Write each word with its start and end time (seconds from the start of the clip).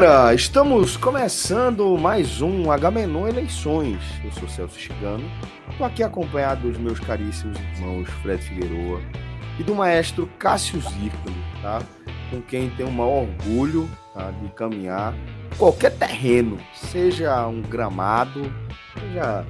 Galera, 0.00 0.32
estamos 0.32 0.96
começando 0.96 1.98
mais 1.98 2.40
um 2.40 2.72
H-Menon 2.72 3.28
Eleições. 3.28 3.98
Eu 4.24 4.32
sou 4.32 4.48
Celso 4.48 4.80
Chigano, 4.80 5.30
estou 5.70 5.86
aqui 5.86 6.02
acompanhado 6.02 6.70
dos 6.70 6.78
meus 6.78 6.98
caríssimos 6.98 7.58
irmãos 7.74 8.08
Fred 8.22 8.42
Figueroa 8.42 8.98
e 9.58 9.62
do 9.62 9.74
maestro 9.74 10.26
Cássio 10.38 10.80
Zircoli, 10.80 11.44
tá? 11.60 11.82
com 12.30 12.40
quem 12.40 12.70
tenho 12.70 12.88
o 12.88 12.92
maior 12.92 13.28
orgulho 13.28 13.90
tá? 14.14 14.30
de 14.30 14.48
caminhar 14.54 15.14
qualquer 15.58 15.94
terreno, 15.94 16.56
seja 16.74 17.46
um 17.46 17.60
gramado, 17.60 18.50
seja 18.98 19.44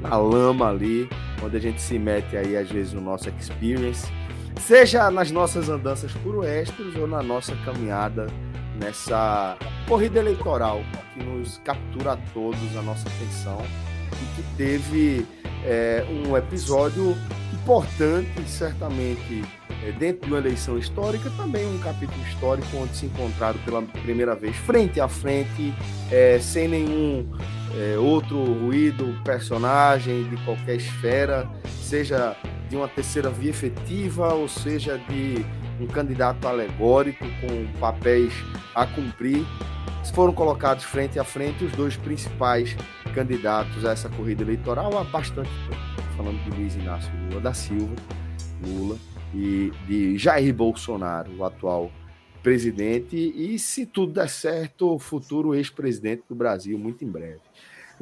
na 0.00 0.16
lama 0.16 0.68
ali, 0.68 1.08
onde 1.44 1.56
a 1.56 1.60
gente 1.60 1.80
se 1.80 1.96
mete 1.96 2.36
aí 2.36 2.56
às 2.56 2.68
vezes 2.68 2.92
no 2.92 3.00
nosso 3.00 3.28
experience, 3.28 4.10
seja 4.58 5.08
nas 5.12 5.30
nossas 5.30 5.68
andanças 5.68 6.10
por 6.24 6.38
oestres 6.38 6.96
ou 6.96 7.06
na 7.06 7.22
nossa 7.22 7.54
caminhada 7.64 8.26
nessa 8.80 9.56
corrida 9.88 10.18
eleitoral 10.18 10.82
que 11.14 11.22
nos 11.22 11.58
captura 11.58 12.12
a 12.12 12.16
todos 12.32 12.76
a 12.76 12.82
nossa 12.82 13.08
atenção 13.08 13.62
e 14.12 14.36
que 14.36 14.56
teve 14.56 15.26
é, 15.64 16.04
um 16.26 16.36
episódio 16.36 17.16
importante, 17.52 18.42
certamente 18.46 19.44
é, 19.84 19.92
dentro 19.92 20.26
de 20.26 20.32
uma 20.32 20.38
eleição 20.38 20.78
histórica, 20.78 21.30
também 21.36 21.66
um 21.66 21.78
capítulo 21.78 22.20
histórico 22.22 22.76
onde 22.76 22.96
se 22.96 23.06
encontraram 23.06 23.58
pela 23.60 23.82
primeira 23.82 24.34
vez 24.34 24.56
frente 24.56 25.00
a 25.00 25.08
frente, 25.08 25.74
é, 26.10 26.38
sem 26.40 26.68
nenhum 26.68 27.28
é, 27.76 27.98
outro 27.98 28.42
ruído, 28.44 29.14
personagem 29.24 30.28
de 30.28 30.36
qualquer 30.44 30.76
esfera, 30.76 31.48
seja 31.66 32.36
de 32.68 32.76
uma 32.76 32.88
terceira 32.88 33.30
via 33.30 33.50
efetiva, 33.50 34.34
ou 34.34 34.48
seja 34.48 34.98
de 34.98 35.44
um 35.80 35.86
candidato 35.86 36.46
alegórico 36.46 37.24
com 37.40 37.80
papéis 37.80 38.32
a 38.74 38.86
cumprir, 38.86 39.44
foram 40.14 40.32
colocados 40.32 40.84
frente 40.84 41.18
a 41.18 41.24
frente 41.24 41.64
os 41.64 41.72
dois 41.72 41.96
principais 41.96 42.76
candidatos 43.14 43.84
a 43.84 43.92
essa 43.92 44.08
corrida 44.08 44.42
eleitoral 44.42 44.96
há 44.98 45.04
bastante 45.04 45.50
tempo. 45.68 45.82
Falando 46.16 46.42
de 46.44 46.50
Luiz 46.50 46.74
Inácio 46.74 47.10
Lula 47.28 47.40
da 47.40 47.54
Silva, 47.54 47.94
Lula, 48.66 48.98
e 49.34 49.72
de 49.86 50.18
Jair 50.18 50.52
Bolsonaro, 50.54 51.34
o 51.36 51.44
atual 51.44 51.90
presidente, 52.42 53.16
e 53.16 53.58
se 53.58 53.86
tudo 53.86 54.12
der 54.12 54.28
certo, 54.28 54.94
o 54.94 54.98
futuro 54.98 55.54
ex-presidente 55.54 56.24
do 56.28 56.34
Brasil, 56.34 56.78
muito 56.78 57.04
em 57.04 57.08
breve. 57.08 57.40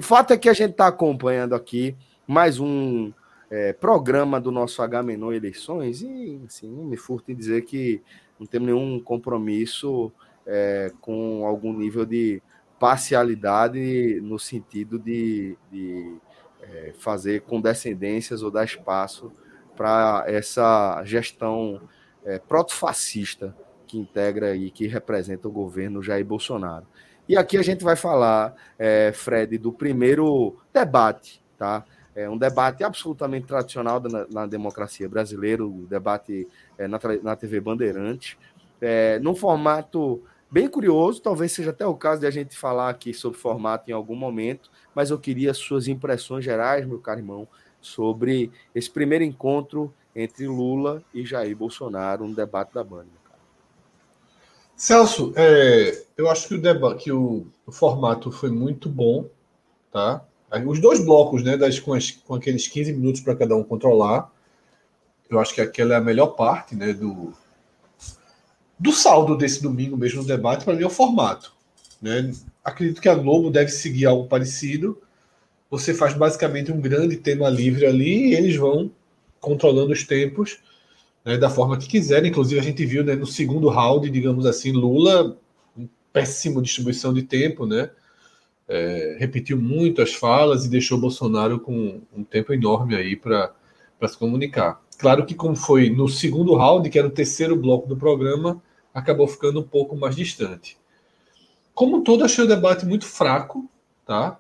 O 0.00 0.02
fato 0.02 0.32
é 0.32 0.38
que 0.38 0.48
a 0.48 0.54
gente 0.54 0.70
está 0.70 0.86
acompanhando 0.86 1.54
aqui 1.54 1.94
mais 2.26 2.58
um 2.58 3.12
é, 3.50 3.74
programa 3.74 4.40
do 4.40 4.50
nosso 4.50 4.80
H 4.80 5.02
Menor 5.02 5.34
Eleições, 5.34 6.00
e 6.00 6.40
assim, 6.46 6.70
não 6.70 6.84
me 6.84 6.96
furto 6.96 7.30
em 7.30 7.34
dizer 7.34 7.66
que 7.66 8.00
não 8.38 8.46
temos 8.46 8.68
nenhum 8.68 8.98
compromisso 8.98 10.10
é, 10.46 10.90
com 11.02 11.44
algum 11.44 11.74
nível 11.74 12.06
de 12.06 12.40
parcialidade 12.78 14.22
no 14.22 14.38
sentido 14.38 14.98
de, 14.98 15.54
de 15.70 16.16
é, 16.62 16.94
fazer 16.98 17.42
condescendências 17.42 18.42
ou 18.42 18.50
dar 18.50 18.64
espaço 18.64 19.30
para 19.76 20.24
essa 20.26 21.04
gestão 21.04 21.78
é, 22.24 22.38
protofascista 22.38 23.54
que 23.86 23.98
integra 23.98 24.56
e 24.56 24.70
que 24.70 24.86
representa 24.86 25.46
o 25.46 25.52
governo 25.52 26.02
Jair 26.02 26.24
Bolsonaro. 26.24 26.86
E 27.30 27.36
aqui 27.36 27.56
a 27.56 27.62
gente 27.62 27.84
vai 27.84 27.94
falar, 27.94 28.56
é, 28.76 29.12
Fred, 29.14 29.56
do 29.56 29.72
primeiro 29.72 30.56
debate, 30.74 31.40
tá? 31.56 31.84
É 32.12 32.28
um 32.28 32.36
debate 32.36 32.82
absolutamente 32.82 33.46
tradicional 33.46 34.00
na, 34.00 34.26
na 34.28 34.46
democracia 34.46 35.08
brasileira, 35.08 35.64
o 35.64 35.86
debate 35.88 36.48
é, 36.76 36.88
na, 36.88 36.98
na 37.22 37.36
TV 37.36 37.60
Bandeirante, 37.60 38.36
é, 38.80 39.20
num 39.20 39.36
formato 39.36 40.20
bem 40.50 40.66
curioso, 40.66 41.22
talvez 41.22 41.52
seja 41.52 41.70
até 41.70 41.86
o 41.86 41.94
caso 41.94 42.20
de 42.20 42.26
a 42.26 42.32
gente 42.32 42.58
falar 42.58 42.90
aqui 42.90 43.14
sobre 43.14 43.38
formato 43.38 43.88
em 43.88 43.94
algum 43.94 44.16
momento, 44.16 44.68
mas 44.92 45.10
eu 45.10 45.18
queria 45.20 45.54
suas 45.54 45.86
impressões 45.86 46.44
gerais, 46.44 46.84
meu 46.84 46.98
caro 46.98 47.20
irmão, 47.20 47.46
sobre 47.80 48.50
esse 48.74 48.90
primeiro 48.90 49.22
encontro 49.22 49.94
entre 50.16 50.48
Lula 50.48 51.00
e 51.14 51.24
Jair 51.24 51.56
Bolsonaro, 51.56 52.24
um 52.24 52.32
debate 52.32 52.74
da 52.74 52.82
banda. 52.82 53.19
Celso, 54.80 55.34
é, 55.36 56.04
eu 56.16 56.30
acho 56.30 56.48
que 56.48 56.54
o 56.54 56.58
debate, 56.58 57.04
que 57.04 57.12
o, 57.12 57.46
o 57.66 57.70
formato 57.70 58.32
foi 58.32 58.50
muito 58.50 58.88
bom, 58.88 59.28
tá? 59.92 60.24
Os 60.66 60.80
dois 60.80 61.04
blocos, 61.04 61.44
né, 61.44 61.54
das, 61.54 61.78
com, 61.78 61.92
as, 61.92 62.12
com 62.12 62.34
aqueles 62.34 62.66
15 62.66 62.94
minutos 62.94 63.20
para 63.20 63.36
cada 63.36 63.54
um 63.54 63.62
controlar, 63.62 64.32
eu 65.28 65.38
acho 65.38 65.54
que 65.54 65.60
aquela 65.60 65.92
é 65.92 65.96
a 65.98 66.00
melhor 66.00 66.28
parte, 66.28 66.74
né, 66.74 66.94
do, 66.94 67.34
do 68.78 68.90
saldo 68.90 69.36
desse 69.36 69.62
domingo 69.62 69.98
mesmo 69.98 70.22
no 70.22 70.26
debate, 70.26 70.64
para 70.64 70.72
mim 70.72 70.82
é 70.82 70.86
o 70.86 70.90
formato. 70.90 71.52
Né? 72.00 72.32
Acredito 72.64 73.02
que 73.02 73.08
a 73.10 73.14
Globo 73.14 73.50
deve 73.50 73.70
seguir 73.70 74.06
algo 74.06 74.28
parecido. 74.28 74.98
Você 75.68 75.92
faz 75.92 76.14
basicamente 76.14 76.72
um 76.72 76.80
grande 76.80 77.18
tema 77.18 77.50
livre 77.50 77.84
ali 77.84 78.28
e 78.28 78.34
eles 78.34 78.56
vão 78.56 78.90
controlando 79.40 79.92
os 79.92 80.04
tempos 80.04 80.58
né, 81.24 81.36
da 81.38 81.50
forma 81.50 81.76
que 81.76 81.88
quiserem. 81.88 82.30
Inclusive, 82.30 82.60
a 82.60 82.64
gente 82.64 82.84
viu 82.84 83.04
né, 83.04 83.14
no 83.14 83.26
segundo 83.26 83.68
round, 83.68 84.08
digamos 84.10 84.46
assim, 84.46 84.72
Lula, 84.72 85.36
um 85.76 85.88
péssimo 86.12 86.62
distribuição 86.62 87.12
de 87.12 87.22
tempo, 87.22 87.66
né? 87.66 87.90
é, 88.70 89.16
repetiu 89.18 89.60
muito 89.60 90.00
as 90.00 90.14
falas 90.14 90.64
e 90.64 90.68
deixou 90.68 90.96
Bolsonaro 90.96 91.58
com 91.58 92.00
um 92.16 92.22
tempo 92.22 92.54
enorme 92.54 92.94
aí 92.94 93.16
para 93.16 93.52
se 94.06 94.16
comunicar. 94.16 94.80
Claro 94.96 95.26
que, 95.26 95.34
como 95.34 95.56
foi 95.56 95.90
no 95.90 96.08
segundo 96.08 96.54
round, 96.54 96.88
que 96.88 96.98
era 96.98 97.08
o 97.08 97.10
terceiro 97.10 97.56
bloco 97.56 97.88
do 97.88 97.96
programa, 97.96 98.62
acabou 98.94 99.26
ficando 99.26 99.58
um 99.58 99.64
pouco 99.64 99.96
mais 99.96 100.14
distante. 100.14 100.78
Como 101.74 102.04
todo, 102.04 102.22
achei 102.22 102.44
o 102.44 102.48
debate 102.48 102.86
muito 102.86 103.06
fraco, 103.06 103.68
tá? 104.06 104.38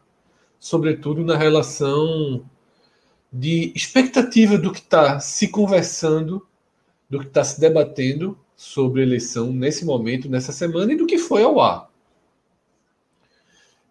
Sobretudo 0.60 1.24
na 1.24 1.36
relação 1.36 2.44
de 3.32 3.72
expectativa 3.74 4.56
do 4.56 4.70
que 4.70 4.80
está 4.80 5.18
se 5.18 5.48
conversando, 5.48 6.46
do 7.10 7.18
que 7.18 7.26
está 7.26 7.42
se 7.42 7.60
debatendo 7.60 8.38
sobre 8.56 9.02
eleição 9.02 9.52
nesse 9.52 9.84
momento, 9.84 10.28
nessa 10.28 10.52
semana, 10.52 10.92
e 10.92 10.96
do 10.96 11.06
que 11.06 11.18
foi 11.18 11.42
ao 11.42 11.60
ar. 11.60 11.90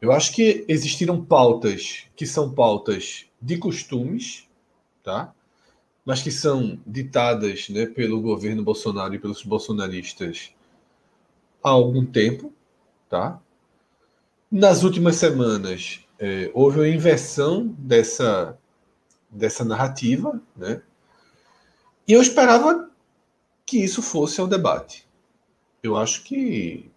Eu 0.02 0.14
acho 0.14 0.34
que 0.34 0.64
existiram 0.68 1.24
pautas 1.24 2.06
que 2.16 2.26
são 2.26 2.54
pautas 2.54 3.26
de 3.42 3.58
costumes, 3.58 4.48
tá? 5.04 5.34
Mas 6.06 6.22
que 6.22 6.32
são 6.32 6.80
ditadas 6.88 7.68
né, 7.68 7.86
pelo 7.86 8.22
governo 8.22 8.64
Bolsonaro 8.64 9.14
e 9.14 9.20
pelos 9.20 9.44
bolsonaristas 9.44 10.54
há 11.62 11.70
algum 11.70 12.06
tempo, 12.06 12.54
tá? 13.10 13.42
Nas 14.50 14.84
últimas 14.84 15.18
semanas 15.18 16.00
é, 16.18 16.50
houve 16.54 16.80
uma 16.80 16.88
inversão 16.88 17.68
dessa 17.78 18.58
dessa 19.30 19.64
narrativa, 19.64 20.42
né? 20.56 20.82
E 22.08 22.14
eu 22.14 22.22
esperava 22.22 22.89
que 23.70 23.78
isso 23.78 24.02
fosse 24.02 24.42
ao 24.42 24.48
debate. 24.48 25.08
Eu 25.84 25.96
acho 25.96 26.24
que 26.24 26.90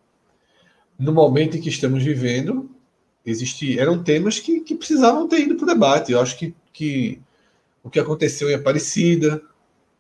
no 0.98 1.12
momento 1.12 1.54
em 1.54 1.60
que 1.60 1.69
estamos 1.69 2.02
vivendo, 2.02 2.70
existir, 3.26 3.78
eram 3.78 4.02
temas 4.02 4.40
que, 4.40 4.60
que 4.60 4.74
precisavam 4.74 5.28
ter 5.28 5.40
ido 5.40 5.54
para 5.56 5.64
o 5.64 5.66
debate. 5.66 6.12
Eu 6.12 6.20
acho 6.20 6.38
que, 6.38 6.54
que 6.72 7.20
o 7.82 7.90
que 7.90 8.00
aconteceu 8.00 8.48
em 8.48 8.54
Aparecida, 8.54 9.42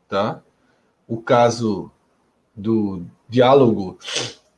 tá? 0.08 0.42
o 1.06 1.20
caso 1.20 1.90
do 2.56 3.04
diálogo 3.28 3.98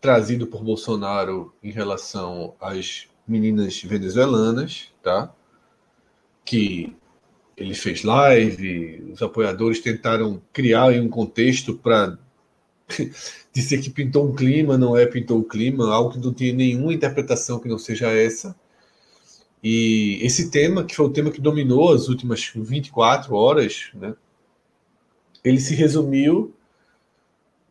trazido 0.01 0.47
por 0.47 0.63
Bolsonaro 0.63 1.53
em 1.61 1.73
relação 1.73 2.55
às 2.61 3.09
meninas 3.27 3.83
venezuelanas, 3.83 4.93
tá? 5.03 5.35
que 6.45 6.95
ele 7.57 7.75
fez 7.75 8.03
live, 8.03 9.11
os 9.13 9.23
apoiadores 9.23 9.81
tentaram 9.81 10.43
criar 10.53 10.87
um 11.01 11.09
contexto 11.09 11.75
para 11.75 12.19
dizer 13.53 13.81
que 13.81 13.91
pintou 13.91 14.29
um 14.29 14.35
clima, 14.35 14.77
não 14.77 14.97
é 14.97 15.07
pintou 15.07 15.39
o 15.39 15.45
clima, 15.45 15.93
algo 15.93 16.13
que 16.13 16.19
não 16.19 16.33
tinha 16.33 16.53
nenhuma 16.53 16.93
interpretação 16.93 17.59
que 17.59 17.69
não 17.69 17.79
seja 17.79 18.11
essa. 18.11 18.55
E 19.63 20.19
esse 20.23 20.51
tema, 20.51 20.85
que 20.85 20.95
foi 20.95 21.07
o 21.07 21.11
tema 21.11 21.31
que 21.31 21.41
dominou 21.41 21.93
as 21.93 22.09
últimas 22.09 22.53
24 22.55 23.35
horas, 23.35 23.91
né, 23.95 24.15
ele 25.43 25.61
se 25.61 25.75
resumiu 25.75 26.55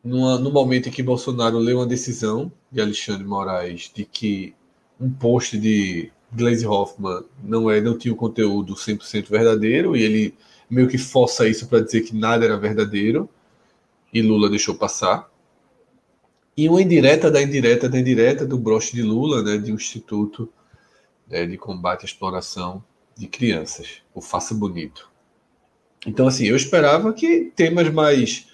numa, 0.03 0.37
no 0.39 0.51
momento 0.51 0.89
em 0.89 0.91
que 0.91 1.03
Bolsonaro 1.03 1.57
leu 1.57 1.77
uma 1.77 1.85
decisão 1.85 2.51
de 2.71 2.81
Alexandre 2.81 3.25
Moraes 3.25 3.91
de 3.93 4.05
que 4.05 4.55
um 4.99 5.11
post 5.11 5.57
de 5.57 6.11
Glaze 6.35 6.65
Hoffman 6.65 7.23
não 7.43 7.69
é 7.69 7.79
não 7.79 7.97
tinha 7.97 8.13
o 8.13 8.17
conteúdo 8.17 8.75
100% 8.75 9.29
verdadeiro 9.29 9.95
e 9.95 10.03
ele 10.03 10.35
meio 10.69 10.87
que 10.87 10.97
força 10.97 11.47
isso 11.47 11.67
para 11.67 11.83
dizer 11.83 12.01
que 12.01 12.15
nada 12.15 12.45
era 12.45 12.57
verdadeiro 12.57 13.29
e 14.13 14.21
Lula 14.21 14.49
deixou 14.49 14.75
passar. 14.75 15.29
E 16.55 16.69
uma 16.69 16.81
indireta 16.81 17.31
da 17.31 17.41
indireta 17.41 17.89
da 17.89 17.99
indireta 17.99 18.45
do 18.45 18.57
broche 18.57 18.95
de 18.95 19.01
Lula, 19.01 19.41
né, 19.41 19.57
de 19.57 19.71
um 19.71 19.75
instituto 19.75 20.51
né, 21.27 21.45
de 21.45 21.57
combate 21.57 22.03
à 22.03 22.05
exploração 22.05 22.83
de 23.17 23.27
crianças, 23.27 24.01
o 24.13 24.21
Faça 24.21 24.53
Bonito. 24.53 25.11
Então, 26.05 26.27
assim, 26.27 26.45
eu 26.45 26.55
esperava 26.55 27.13
que 27.13 27.51
temas 27.55 27.89
mais, 27.89 28.47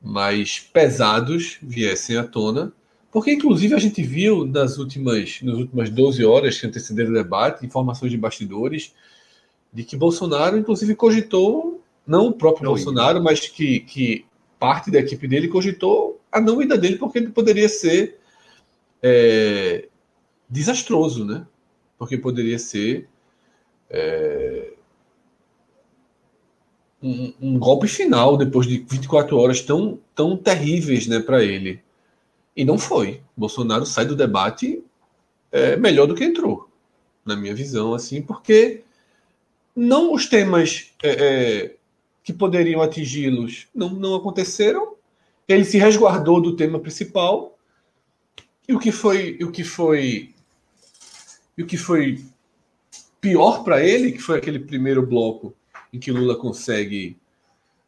mais 0.00 0.60
pesados 0.60 1.58
viessem 1.62 2.16
à 2.16 2.24
tona, 2.24 2.72
porque, 3.10 3.32
inclusive, 3.32 3.74
a 3.74 3.78
gente 3.78 4.02
viu 4.02 4.44
nas 4.46 4.78
últimas, 4.78 5.40
nas 5.42 5.56
últimas 5.56 5.90
12 5.90 6.24
horas 6.24 6.60
que 6.60 6.66
antecederam 6.66 7.10
o 7.10 7.14
debate, 7.14 7.64
informações 7.64 8.10
de 8.10 8.18
bastidores, 8.18 8.94
de 9.72 9.82
que 9.84 9.96
Bolsonaro, 9.96 10.58
inclusive, 10.58 10.94
cogitou, 10.94 11.82
não 12.06 12.28
o 12.28 12.32
próprio 12.32 12.64
não 12.64 12.72
Bolsonaro, 12.72 13.22
mas 13.22 13.40
que, 13.48 13.80
que 13.80 14.26
parte 14.58 14.90
da 14.90 14.98
equipe 14.98 15.26
dele 15.26 15.48
cogitou 15.48 16.20
a 16.30 16.40
não 16.40 16.60
ida 16.60 16.76
dele, 16.76 16.96
porque 16.96 17.18
ele 17.18 17.30
poderia 17.30 17.68
ser 17.68 18.18
é, 19.02 19.88
desastroso, 20.48 21.24
né? 21.24 21.46
Porque 21.98 22.18
poderia 22.18 22.58
ser 22.58 23.08
é, 23.88 24.72
um, 27.02 27.32
um, 27.40 27.58
golpe 27.58 27.88
final 27.88 28.36
depois 28.36 28.66
de 28.66 28.78
24 28.78 29.36
horas 29.38 29.60
tão, 29.60 29.98
tão 30.14 30.36
terríveis 30.36 31.06
né, 31.06 31.20
para 31.20 31.42
ele. 31.42 31.80
E 32.58 32.64
não 32.64 32.76
foi. 32.76 33.22
Bolsonaro 33.36 33.86
sai 33.86 34.04
do 34.04 34.16
debate 34.16 34.82
é, 35.52 35.76
melhor 35.76 36.08
do 36.08 36.14
que 36.16 36.24
entrou, 36.24 36.68
na 37.24 37.36
minha 37.36 37.54
visão, 37.54 37.94
assim, 37.94 38.20
porque 38.20 38.82
não 39.76 40.12
os 40.12 40.26
temas 40.26 40.92
é, 41.00 41.10
é, 41.10 41.76
que 42.24 42.32
poderiam 42.32 42.82
atingi-los 42.82 43.68
não, 43.72 43.90
não 43.90 44.16
aconteceram. 44.16 44.96
Ele 45.46 45.64
se 45.64 45.78
resguardou 45.78 46.40
do 46.40 46.56
tema 46.56 46.80
principal. 46.80 47.56
E 48.66 48.74
o 48.74 48.80
que 48.80 48.90
foi, 48.90 49.38
o 49.40 49.52
que 49.52 49.62
foi, 49.62 50.34
o 51.56 51.64
que 51.64 51.76
foi 51.76 52.24
pior 53.20 53.62
para 53.62 53.86
ele, 53.86 54.10
que 54.10 54.18
foi 54.18 54.36
aquele 54.36 54.58
primeiro 54.58 55.06
bloco 55.06 55.54
em 55.92 56.00
que 56.00 56.10
Lula 56.10 56.34
consegue 56.34 57.16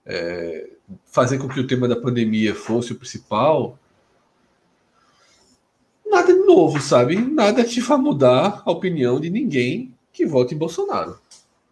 é, 0.06 0.70
fazer 1.06 1.38
com 1.38 1.48
que 1.48 1.58
o 1.58 1.66
tema 1.66 1.88
da 1.88 1.96
pandemia 1.96 2.54
fosse 2.54 2.92
o 2.92 2.96
principal, 2.96 3.76
nada 6.10 6.32
de 6.32 6.40
novo, 6.40 6.80
sabe? 6.80 7.16
Nada 7.16 7.64
que 7.64 7.80
vá 7.80 7.96
mudar 7.96 8.62
a 8.64 8.70
opinião 8.70 9.20
de 9.20 9.30
ninguém 9.30 9.94
que 10.12 10.26
vote 10.26 10.54
em 10.54 10.58
Bolsonaro. 10.58 11.18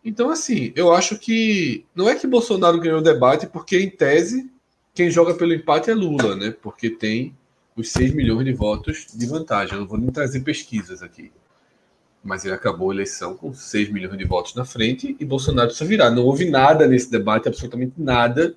Então, 0.04 0.30
assim, 0.30 0.72
eu 0.74 0.92
acho 0.92 1.18
que 1.18 1.84
não 1.94 2.08
é 2.08 2.14
que 2.14 2.26
Bolsonaro 2.26 2.80
ganhou 2.80 3.00
o 3.00 3.02
debate, 3.02 3.46
porque, 3.46 3.78
em 3.78 3.90
tese, 3.90 4.50
quem 4.94 5.10
joga 5.10 5.34
pelo 5.34 5.52
empate 5.52 5.90
é 5.90 5.94
Lula, 5.94 6.34
né? 6.34 6.54
Porque 6.62 6.88
tem 6.88 7.34
os 7.76 7.90
6 7.90 8.14
milhões 8.14 8.44
de 8.44 8.52
votos 8.52 9.06
de 9.14 9.26
vantagem. 9.26 9.74
Eu 9.74 9.80
não 9.80 9.86
vou 9.86 9.98
nem 9.98 10.10
trazer 10.10 10.40
pesquisas 10.40 11.02
aqui. 11.02 11.30
Mas 12.24 12.44
ele 12.44 12.54
acabou 12.54 12.90
a 12.90 12.94
eleição 12.94 13.36
com 13.36 13.54
6 13.54 13.90
milhões 13.92 14.18
de 14.18 14.24
votos 14.24 14.54
na 14.54 14.64
frente 14.64 15.16
e 15.20 15.24
Bolsonaro 15.24 15.68
precisa 15.68 15.88
virar. 15.88 16.10
Não 16.10 16.24
houve 16.24 16.50
nada 16.50 16.86
nesse 16.86 17.10
debate, 17.10 17.46
absolutamente 17.46 17.92
nada, 17.96 18.56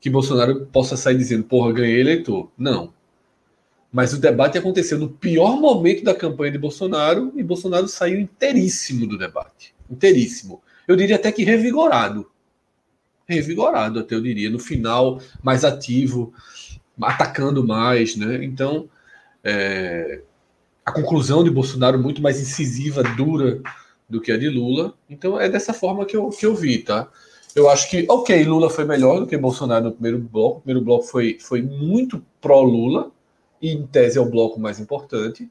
que 0.00 0.08
Bolsonaro 0.08 0.66
possa 0.66 0.96
sair 0.96 1.18
dizendo, 1.18 1.44
porra, 1.44 1.72
ganhei 1.72 2.00
eleitor. 2.00 2.50
Não. 2.56 2.92
Mas 3.96 4.12
o 4.12 4.18
debate 4.20 4.58
aconteceu 4.58 4.98
no 4.98 5.08
pior 5.08 5.58
momento 5.58 6.04
da 6.04 6.14
campanha 6.14 6.52
de 6.52 6.58
Bolsonaro 6.58 7.32
e 7.34 7.42
Bolsonaro 7.42 7.88
saiu 7.88 8.20
inteiríssimo 8.20 9.06
do 9.06 9.16
debate. 9.16 9.74
Inteiríssimo. 9.90 10.60
Eu 10.86 10.96
diria 10.96 11.16
até 11.16 11.32
que 11.32 11.42
revigorado. 11.42 12.30
Revigorado, 13.26 14.00
até 14.00 14.14
eu 14.14 14.20
diria. 14.20 14.50
No 14.50 14.58
final, 14.58 15.18
mais 15.42 15.64
ativo, 15.64 16.34
atacando 17.00 17.66
mais, 17.66 18.16
né? 18.16 18.44
Então, 18.44 18.86
é, 19.42 20.20
a 20.84 20.92
conclusão 20.92 21.42
de 21.42 21.48
Bolsonaro 21.48 21.98
muito 21.98 22.20
mais 22.20 22.38
incisiva, 22.38 23.02
dura 23.02 23.62
do 24.06 24.20
que 24.20 24.30
a 24.30 24.36
de 24.36 24.50
Lula. 24.50 24.92
Então, 25.08 25.40
é 25.40 25.48
dessa 25.48 25.72
forma 25.72 26.04
que 26.04 26.14
eu, 26.18 26.28
que 26.28 26.44
eu 26.44 26.54
vi, 26.54 26.80
tá? 26.80 27.08
Eu 27.54 27.70
acho 27.70 27.88
que, 27.88 28.04
ok, 28.10 28.44
Lula 28.44 28.68
foi 28.68 28.84
melhor 28.84 29.20
do 29.20 29.26
que 29.26 29.38
Bolsonaro 29.38 29.86
no 29.86 29.92
primeiro 29.92 30.18
bloco. 30.18 30.58
O 30.58 30.60
primeiro 30.60 30.84
bloco 30.84 31.04
foi, 31.04 31.38
foi 31.40 31.62
muito 31.62 32.22
pró-Lula, 32.42 33.10
e 33.60 33.72
em 33.72 33.86
tese 33.86 34.18
é 34.18 34.20
o 34.20 34.30
bloco 34.30 34.60
mais 34.60 34.78
importante, 34.78 35.50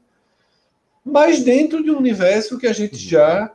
mas 1.04 1.42
dentro 1.42 1.82
de 1.82 1.90
um 1.90 1.98
universo 1.98 2.58
que 2.58 2.66
a 2.66 2.72
gente 2.72 2.96
já 2.96 3.52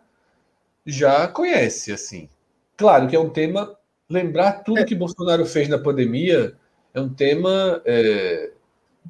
já 0.86 1.28
conhece, 1.28 1.92
assim. 1.92 2.28
Claro 2.76 3.08
que 3.08 3.16
é 3.16 3.20
um 3.20 3.30
tema, 3.30 3.76
lembrar 4.10 4.64
tudo 4.64 4.80
é. 4.80 4.86
que 4.86 4.96
Bolsonaro 4.96 5.46
fez 5.46 5.70
na 5.70 5.78
pandemia 5.78 6.56
é 6.94 7.00
um 7.00 7.10
tema 7.10 7.82
é, 7.86 8.52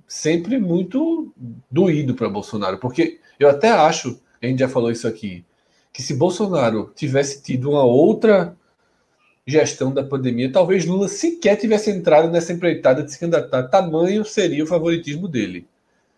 sempre 0.07 0.59
muito 0.59 1.33
doído 1.69 2.13
para 2.13 2.29
Bolsonaro, 2.29 2.77
porque 2.77 3.19
eu 3.39 3.49
até 3.49 3.69
acho, 3.69 4.21
a 4.41 4.45
gente 4.45 4.59
já 4.59 4.69
falou 4.69 4.91
isso 4.91 5.07
aqui, 5.07 5.45
que 5.91 6.01
se 6.01 6.13
Bolsonaro 6.13 6.91
tivesse 6.95 7.41
tido 7.41 7.71
uma 7.71 7.83
outra 7.83 8.55
gestão 9.51 9.93
da 9.93 10.03
pandemia, 10.03 10.51
talvez 10.51 10.85
Lula 10.85 11.07
sequer 11.07 11.55
tivesse 11.55 11.91
entrado 11.91 12.29
nessa 12.29 12.53
empreitada 12.53 13.03
de 13.03 13.11
se 13.11 13.19
candidatar. 13.19 13.67
Tamanho 13.67 14.23
seria 14.25 14.63
o 14.63 14.67
favoritismo 14.67 15.27
dele. 15.27 15.67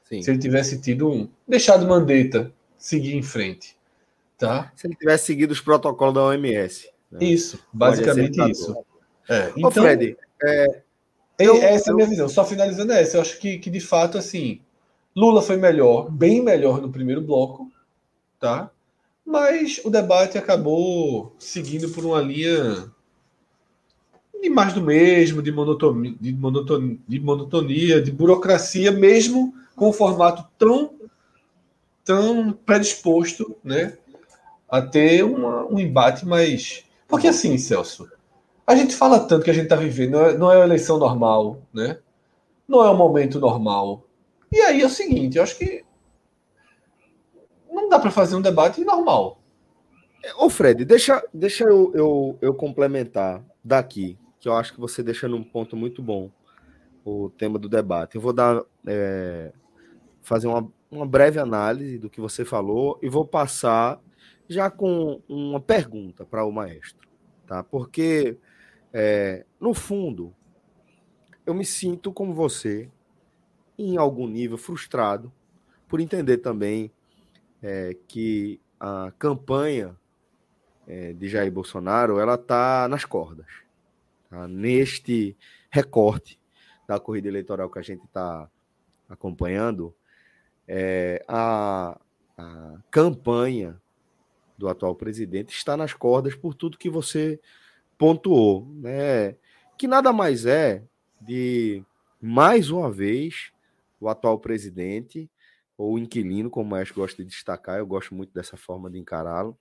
Sim. 0.03 0.21
Se 0.21 0.31
ele 0.31 0.39
tivesse 0.39 0.79
tido 0.79 1.09
um. 1.09 1.27
deixado 1.47 1.87
Mandetta 1.87 2.51
seguir 2.77 3.15
em 3.15 3.23
frente. 3.23 3.75
Tá? 4.37 4.71
Se 4.75 4.87
ele 4.87 4.95
tivesse 4.95 5.25
seguido 5.25 5.53
os 5.53 5.61
protocolos 5.61 6.13
da 6.13 6.23
OMS. 6.23 6.89
Né? 7.11 7.19
Isso, 7.21 7.59
basicamente 7.71 8.39
isso. 8.49 8.75
É, 9.29 9.51
então, 9.55 9.69
Ô 9.69 9.71
Fred, 9.71 10.17
é, 10.43 10.81
eu, 11.39 11.55
essa 11.61 11.89
eu... 11.89 11.91
é 11.91 11.93
a 11.93 11.95
minha 11.95 12.09
visão. 12.09 12.27
Só 12.27 12.43
finalizando 12.43 12.91
essa, 12.91 13.17
eu 13.17 13.21
acho 13.21 13.39
que, 13.39 13.57
que 13.57 13.69
de 13.69 13.79
fato, 13.79 14.17
assim, 14.17 14.59
Lula 15.15 15.41
foi 15.41 15.57
melhor, 15.57 16.11
bem 16.11 16.41
melhor 16.41 16.81
no 16.81 16.91
primeiro 16.91 17.21
bloco, 17.21 17.71
tá? 18.39 18.69
Mas 19.25 19.79
o 19.85 19.89
debate 19.89 20.37
acabou 20.37 21.33
seguindo 21.39 21.89
por 21.89 22.03
uma 22.05 22.19
linha 22.19 22.91
de 24.43 24.49
mais 24.49 24.73
do 24.73 24.81
mesmo, 24.81 25.41
de 25.41 25.53
monotonia, 25.53 26.15
de 26.19 26.33
monotonia, 26.33 26.99
de, 27.07 27.19
monotonia, 27.19 28.01
de 28.01 28.11
burocracia, 28.11 28.91
mesmo 28.91 29.53
com 29.73 29.89
um 29.89 29.93
formato 29.93 30.45
tão, 30.59 30.93
tão 32.03 32.51
predisposto 32.51 33.55
né, 33.63 33.97
a 34.69 34.81
ter 34.81 35.23
uma, 35.23 35.65
um 35.65 35.79
embate 35.79 36.25
mais. 36.25 36.83
Porque 37.07 37.29
assim, 37.29 37.57
Celso, 37.57 38.11
a 38.67 38.75
gente 38.75 38.93
fala 38.93 39.21
tanto 39.21 39.45
que 39.45 39.49
a 39.49 39.53
gente 39.53 39.63
está 39.63 39.77
vivendo, 39.77 40.11
não 40.11 40.25
é, 40.25 40.37
não 40.37 40.51
é 40.51 40.57
uma 40.57 40.65
eleição 40.65 40.97
normal, 40.97 41.61
né? 41.73 41.99
Não 42.67 42.83
é 42.83 42.89
um 42.89 42.97
momento 42.97 43.39
normal. 43.39 44.03
E 44.51 44.59
aí 44.59 44.81
é 44.81 44.85
o 44.85 44.89
seguinte, 44.89 45.37
eu 45.37 45.43
acho 45.43 45.57
que 45.57 45.85
não 47.71 47.87
dá 47.87 47.97
para 47.97 48.11
fazer 48.11 48.35
um 48.35 48.41
debate 48.41 48.83
normal. 48.83 49.39
Ô 50.37 50.49
Fred, 50.49 50.83
deixa, 50.83 51.23
deixa 51.33 51.63
eu, 51.63 51.91
eu, 51.95 52.37
eu 52.41 52.53
complementar 52.53 53.41
daqui 53.63 54.17
que 54.43 54.49
eu 54.49 54.57
acho 54.57 54.73
que 54.73 54.79
você 54.81 55.01
deixa 55.01 55.25
num 55.25 55.41
ponto 55.41 55.73
muito 55.73 56.03
bom 56.03 56.29
o 57.05 57.29
tema 57.29 57.57
do 57.57 57.69
debate. 57.69 58.15
Eu 58.15 58.21
vou 58.21 58.33
dar 58.33 58.61
é, 58.85 59.53
fazer 60.21 60.47
uma, 60.47 60.69
uma 60.91 61.05
breve 61.05 61.39
análise 61.39 61.97
do 61.97 62.09
que 62.09 62.19
você 62.19 62.43
falou 62.43 62.99
e 63.01 63.07
vou 63.07 63.25
passar 63.25 64.01
já 64.49 64.69
com 64.69 65.21
uma 65.29 65.61
pergunta 65.61 66.25
para 66.25 66.43
o 66.43 66.51
maestro, 66.51 67.07
tá? 67.47 67.63
Porque 67.63 68.37
é, 68.91 69.45
no 69.61 69.73
fundo 69.73 70.35
eu 71.45 71.53
me 71.53 71.63
sinto 71.63 72.11
como 72.11 72.33
você 72.33 72.89
em 73.79 73.95
algum 73.95 74.27
nível 74.27 74.57
frustrado 74.57 75.31
por 75.87 76.01
entender 76.01 76.39
também 76.39 76.91
é, 77.61 77.95
que 78.09 78.59
a 78.77 79.09
campanha 79.17 79.95
é, 80.85 81.13
de 81.13 81.29
Jair 81.29 81.49
Bolsonaro 81.49 82.19
ela 82.19 82.35
está 82.35 82.89
nas 82.89 83.05
cordas 83.05 83.62
Tá? 84.33 84.47
Neste 84.47 85.37
recorte 85.69 86.39
da 86.87 86.99
corrida 86.99 87.27
eleitoral 87.27 87.69
que 87.69 87.77
a 87.77 87.83
gente 87.83 88.03
está 88.03 88.49
acompanhando, 89.07 89.95
é, 90.67 91.23
a, 91.27 92.01
a, 92.35 92.77
campanha 92.89 93.79
do 94.57 94.67
atual 94.67 94.95
presidente 94.95 95.55
está 95.55 95.77
nas 95.77 95.93
cordas 95.93 96.33
por 96.33 96.55
tudo 96.55 96.79
que 96.79 96.89
você 96.89 97.39
pontuou, 97.95 98.67
né? 98.73 99.35
Que 99.77 99.87
nada 99.87 100.11
mais 100.11 100.47
é 100.47 100.83
de 101.21 101.83
mais 102.19 102.71
uma 102.71 102.91
vez 102.91 103.51
o 103.99 104.09
atual 104.09 104.39
presidente 104.39 105.29
ou 105.77 105.99
inquilino, 105.99 106.49
como 106.49 106.73
o 106.73 106.75
Ash 106.75 106.89
gosta 106.89 107.23
de 107.23 107.29
destacar, 107.29 107.77
eu 107.77 107.85
gosto 107.85 108.15
muito 108.15 108.33
dessa 108.33 108.57
forma 108.57 108.89
de 108.89 108.97
encará-lo, 108.97 109.55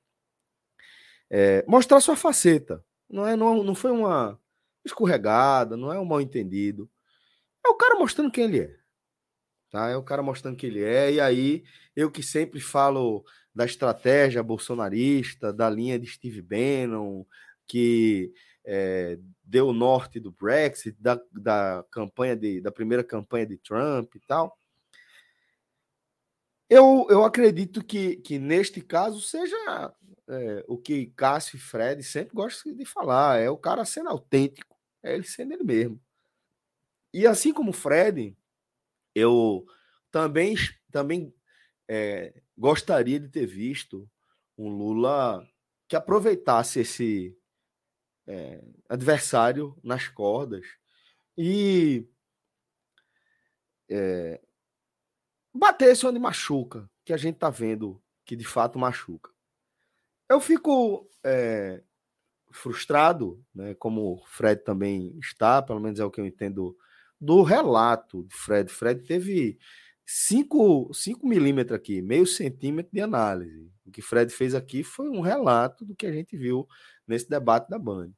é, 1.28 1.62
mostrar 1.68 2.00
sua 2.00 2.16
faceta. 2.16 2.82
Não, 3.08 3.26
é, 3.26 3.36
não, 3.36 3.62
não 3.62 3.74
foi 3.74 3.90
uma 3.90 4.40
escorregada, 4.84 5.76
não 5.76 5.92
é 5.92 5.98
um 5.98 6.04
mal 6.04 6.20
entendido. 6.20 6.90
É 7.64 7.68
o 7.68 7.76
cara 7.76 7.98
mostrando 7.98 8.30
quem 8.30 8.44
ele 8.44 8.60
é. 8.60 8.76
Tá? 9.70 9.88
É 9.88 9.96
o 9.96 10.02
cara 10.02 10.22
mostrando 10.22 10.56
quem 10.56 10.70
ele 10.70 10.82
é. 10.82 11.12
E 11.12 11.20
aí, 11.20 11.64
eu 11.94 12.10
que 12.10 12.22
sempre 12.22 12.60
falo 12.60 13.24
da 13.54 13.64
estratégia 13.64 14.42
bolsonarista, 14.42 15.52
da 15.52 15.68
linha 15.68 15.98
de 15.98 16.06
Steve 16.06 16.42
Bannon, 16.42 17.24
que 17.66 18.32
é, 18.64 19.18
deu 19.42 19.68
o 19.68 19.72
norte 19.72 20.18
do 20.20 20.32
Brexit, 20.32 20.96
da, 21.00 21.20
da 21.32 21.84
campanha 21.90 22.36
de, 22.36 22.60
da 22.60 22.72
primeira 22.72 23.04
campanha 23.04 23.46
de 23.46 23.58
Trump 23.58 24.14
e 24.14 24.20
tal. 24.20 24.56
Eu, 26.68 27.06
eu 27.10 27.22
acredito 27.22 27.84
que, 27.84 28.16
que 28.16 28.38
neste 28.38 28.80
caso 28.80 29.20
seja 29.20 29.92
é, 30.32 30.64
o 30.66 30.78
que 30.78 31.06
Cássio 31.16 31.56
e 31.56 31.60
Fred 31.60 32.02
sempre 32.02 32.34
gostam 32.34 32.74
de 32.74 32.84
falar, 32.84 33.38
é 33.38 33.50
o 33.50 33.56
cara 33.56 33.84
sendo 33.84 34.08
autêntico, 34.08 34.76
é 35.02 35.14
ele 35.14 35.24
sendo 35.24 35.52
ele 35.52 35.64
mesmo. 35.64 36.00
E 37.12 37.26
assim 37.26 37.52
como 37.52 37.72
Fred, 37.72 38.36
eu 39.14 39.66
também, 40.10 40.54
também 40.90 41.34
é, 41.88 42.42
gostaria 42.56 43.20
de 43.20 43.28
ter 43.28 43.46
visto 43.46 44.08
um 44.56 44.68
Lula 44.68 45.46
que 45.88 45.96
aproveitasse 45.96 46.80
esse 46.80 47.36
é, 48.26 48.62
adversário 48.88 49.76
nas 49.82 50.08
cordas 50.08 50.64
e 51.36 52.08
é, 53.90 54.40
batesse 55.52 56.06
onde 56.06 56.18
machuca, 56.18 56.88
que 57.04 57.12
a 57.12 57.16
gente 57.16 57.34
está 57.34 57.50
vendo 57.50 58.02
que 58.24 58.36
de 58.36 58.46
fato 58.46 58.78
machuca. 58.78 59.31
Eu 60.32 60.40
fico 60.40 61.06
é, 61.22 61.82
frustrado, 62.50 63.44
né, 63.54 63.74
como 63.74 64.14
o 64.14 64.26
Fred 64.26 64.64
também 64.64 65.14
está, 65.18 65.60
pelo 65.60 65.78
menos 65.78 66.00
é 66.00 66.04
o 66.04 66.10
que 66.10 66.22
eu 66.22 66.26
entendo 66.26 66.74
do 67.20 67.42
relato 67.42 68.24
de 68.24 68.34
Fred. 68.34 68.72
Fred 68.72 69.02
teve 69.06 69.58
5 70.06 70.90
milímetros 71.22 71.78
aqui, 71.78 72.00
meio 72.00 72.26
centímetro 72.26 72.90
de 72.90 73.02
análise. 73.02 73.70
O 73.84 73.90
que 73.90 74.00
Fred 74.00 74.32
fez 74.32 74.54
aqui 74.54 74.82
foi 74.82 75.10
um 75.10 75.20
relato 75.20 75.84
do 75.84 75.94
que 75.94 76.06
a 76.06 76.12
gente 76.12 76.34
viu 76.34 76.66
nesse 77.06 77.28
debate 77.28 77.68
da 77.68 77.78
Band. 77.78 78.10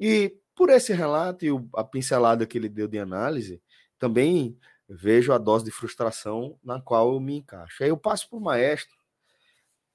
E 0.00 0.34
por 0.56 0.70
esse 0.70 0.94
relato 0.94 1.44
e 1.44 1.50
a 1.76 1.84
pincelada 1.84 2.46
que 2.46 2.56
ele 2.56 2.68
deu 2.70 2.88
de 2.88 2.98
análise, 2.98 3.62
também 3.98 4.58
vejo 4.88 5.34
a 5.34 5.38
dose 5.38 5.66
de 5.66 5.70
frustração 5.70 6.58
na 6.64 6.80
qual 6.80 7.12
eu 7.12 7.20
me 7.20 7.36
encaixo. 7.36 7.82
Aí 7.82 7.90
eu 7.90 7.96
passo 7.98 8.26
para 8.30 8.38
o 8.38 8.42
maestro 8.42 9.01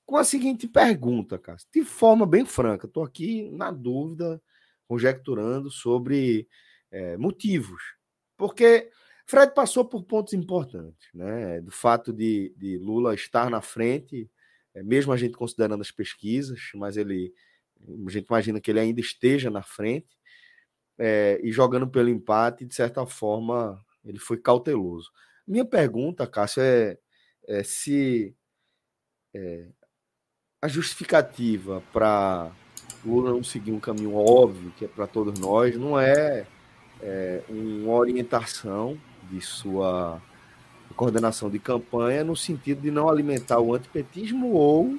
com 0.08 0.16
a 0.16 0.24
seguinte 0.24 0.68
pergunta, 0.68 1.38
cara, 1.38 1.58
de 1.72 1.84
forma 1.84 2.26
bem 2.26 2.46
franca. 2.46 2.88
Estou 2.88 3.04
aqui 3.04 3.52
na 3.52 3.70
dúvida, 3.72 4.42
conjecturando 4.88 5.70
sobre 5.70 6.48
é, 6.90 7.18
motivos. 7.18 7.84
Porque 8.38 8.90
Fred 9.26 9.54
passou 9.54 9.84
por 9.84 10.04
pontos 10.06 10.34
importantes, 10.34 11.10
né? 11.14 11.60
Do 11.60 11.72
fato 11.72 12.14
de, 12.14 12.54
de 12.56 12.78
Lula 12.78 13.14
estar 13.14 13.50
na 13.50 13.62
frente, 13.62 14.32
é, 14.74 14.82
mesmo 14.82 15.12
a 15.12 15.18
gente 15.18 15.36
considerando 15.36 15.82
as 15.82 15.92
pesquisas, 15.92 16.72
mas 16.74 16.96
ele 16.96 17.34
a 18.08 18.10
gente 18.10 18.26
imagina 18.26 18.62
que 18.62 18.72
ele 18.72 18.80
ainda 18.80 19.02
esteja 19.02 19.52
na 19.52 19.62
frente 19.62 20.18
é, 20.98 21.40
e 21.44 21.52
jogando 21.52 21.88
pelo 21.88 22.10
empate, 22.10 22.66
de 22.66 22.74
certa 22.74 23.06
forma, 23.06 23.86
ele 24.04 24.18
foi 24.18 24.38
cauteloso. 24.38 25.12
Minha 25.46 25.66
pergunta, 25.66 26.26
Cássio, 26.26 26.64
é, 26.64 26.98
é 27.48 27.64
se 27.64 28.36
é, 29.36 29.70
a 30.62 30.68
justificativa 30.68 31.84
para 31.94 32.50
Lula 33.06 33.32
não 33.32 33.44
seguir 33.44 33.72
um 33.72 33.80
caminho 33.80 34.16
óbvio, 34.16 34.74
que 34.76 34.86
é 34.86 34.88
para 34.88 35.06
todos 35.06 35.40
nós, 35.40 35.78
não 35.78 36.00
é, 36.00 36.46
é 37.02 37.44
uma 37.48 37.94
orientação 37.94 38.98
de 39.30 39.40
sua 39.40 40.22
coordenação 40.96 41.50
de 41.50 41.60
campanha 41.60 42.24
no 42.24 42.36
sentido 42.36 42.82
de 42.82 42.90
não 42.90 43.08
alimentar 43.08 43.60
o 43.60 43.76
antipetismo 43.76 44.54
ou 44.54 44.98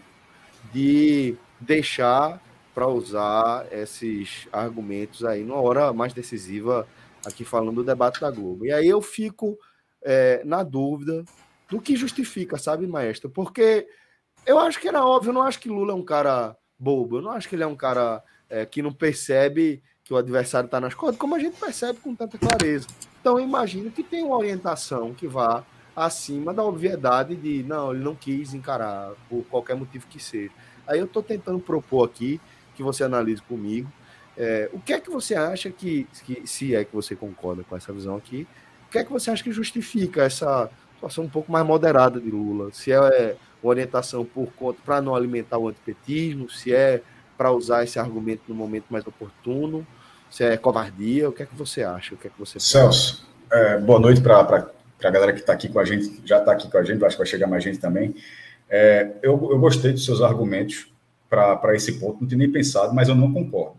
de 0.73 1.37
deixar 1.61 2.41
para 2.73 2.87
usar 2.87 3.67
esses 3.73 4.47
argumentos 4.53 5.25
aí 5.25 5.43
numa 5.43 5.61
hora 5.61 5.93
mais 5.93 6.12
decisiva, 6.12 6.87
aqui 7.27 7.45
falando 7.45 7.77
do 7.77 7.85
debate 7.85 8.21
da 8.21 8.31
Globo. 8.31 8.65
E 8.65 8.73
aí 8.73 8.87
eu 8.87 9.03
fico 9.03 9.59
é, 10.05 10.41
na 10.45 10.62
dúvida 10.62 11.25
do 11.69 11.81
que 11.81 11.97
justifica, 11.97 12.57
sabe, 12.57 12.87
maestro? 12.87 13.29
Porque 13.29 13.88
eu 14.47 14.59
acho 14.59 14.80
que 14.80 14.88
era 14.88 15.04
óbvio, 15.04 15.30
eu 15.30 15.35
não 15.35 15.42
acho 15.42 15.59
que 15.59 15.68
Lula 15.68 15.92
é 15.92 15.97
um 15.97 16.04
cara 16.04 16.57
bobo, 16.78 17.18
eu 17.18 17.23
não 17.23 17.30
acho 17.30 17.49
que 17.49 17.54
ele 17.54 17.62
é 17.62 17.66
um 17.66 17.76
cara 17.76 18.23
é, 18.49 18.64
que 18.64 18.83
não 18.83 18.92
percebe 18.92 19.83
que 20.04 20.14
o 20.14 20.16
adversário 20.16 20.66
está 20.66 20.80
nas 20.80 20.95
cordas, 20.95 21.18
como 21.18 21.35
a 21.35 21.38
gente 21.38 21.59
percebe 21.59 21.99
com 22.00 22.14
tanta 22.14 22.38
clareza. 22.38 22.87
Então 23.21 23.38
eu 23.38 23.45
imagino 23.45 23.90
que 23.90 24.02
tem 24.02 24.23
uma 24.25 24.37
orientação 24.37 25.12
que 25.12 25.26
vá 25.26 25.64
acima 25.95 26.54
da 26.54 26.64
obviedade 26.64 27.35
de 27.37 27.62
não, 27.64 27.92
ele 27.92 28.02
não 28.02 28.14
quis 28.14 28.54
encarar 28.54 29.12
por 29.28 29.45
qualquer 29.45 29.76
motivo 29.76 30.07
que 30.07 30.23
seja. 30.23 30.52
Aí 30.87 30.99
eu 30.99 31.04
estou 31.04 31.23
tentando 31.23 31.59
propor 31.59 32.07
aqui 32.07 32.40
que 32.75 32.83
você 32.83 33.04
analise 33.04 33.42
comigo. 33.42 33.92
É, 34.37 34.71
o 34.73 34.80
que 34.80 34.92
é 34.92 35.00
que 35.00 35.11
você 35.11 35.35
acha 35.35 35.68
que, 35.68 36.07
que, 36.25 36.47
se 36.47 36.75
é 36.75 36.85
que 36.85 36.95
você 36.95 37.16
concorda 37.16 37.64
com 37.64 37.76
essa 37.76 37.92
visão 37.92 38.16
aqui, 38.16 38.47
o 38.87 38.90
que 38.90 38.99
é 38.99 39.04
que 39.04 39.12
você 39.12 39.30
acha 39.30 39.42
que 39.42 39.50
justifica 39.50 40.23
essa 40.23 40.71
situação 40.95 41.25
um 41.25 41.28
pouco 41.28 41.50
mais 41.50 41.66
moderada 41.66 42.21
de 42.21 42.30
Lula? 42.30 42.73
Se 42.73 42.92
é 42.92 43.37
orientação 43.62 44.25
por 44.25 44.49
conta 44.53 44.79
para 44.85 45.00
não 45.00 45.15
alimentar 45.15 45.59
o 45.59 45.69
antipetismo, 45.69 46.49
se 46.49 46.75
é 46.75 47.03
para 47.37 47.53
usar 47.53 47.85
esse 47.85 47.99
argumento 47.99 48.43
no 48.49 48.55
momento 48.55 48.87
mais 48.91 49.07
oportuno, 49.07 49.87
se 50.31 50.45
é 50.45 50.57
covardia, 50.57 51.29
o 51.29 51.33
que 51.33 51.43
é 51.43 51.47
que 51.47 51.55
você 51.55 51.83
acha? 51.83 52.15
O 52.15 52.19
que 52.19 52.27
é 52.27 52.31
que 52.31 52.38
você 52.38 52.59
Celso, 52.61 53.27
é, 53.50 53.79
boa 53.79 53.99
noite 53.99 54.21
para 54.21 54.41
a 54.41 55.11
galera 55.11 55.33
que 55.33 55.41
está 55.41 55.53
aqui 55.53 55.69
com 55.69 55.79
a 55.79 55.85
gente, 55.85 56.21
já 56.25 56.38
está 56.38 56.53
aqui 56.53 56.71
com 56.71 56.79
a 56.79 56.83
gente, 56.83 57.05
acho 57.05 57.17
que 57.17 57.23
vai 57.23 57.27
chegar 57.27 57.47
mais 57.47 57.62
gente 57.62 57.79
também. 57.79 58.15
É, 58.69 59.12
eu, 59.23 59.33
eu 59.50 59.59
gostei 59.59 59.93
dos 59.93 60.05
seus 60.05 60.21
argumentos 60.21 60.93
para 61.29 61.75
esse 61.75 61.99
ponto, 61.99 62.21
não 62.21 62.29
tinha 62.29 62.38
nem 62.38 62.50
pensado, 62.50 62.95
mas 62.95 63.09
eu 63.09 63.15
não 63.15 63.33
concordo. 63.33 63.77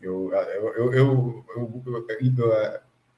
Eu, 0.00 0.30
eu, 0.76 0.92
eu, 0.92 1.44
eu 1.56 1.84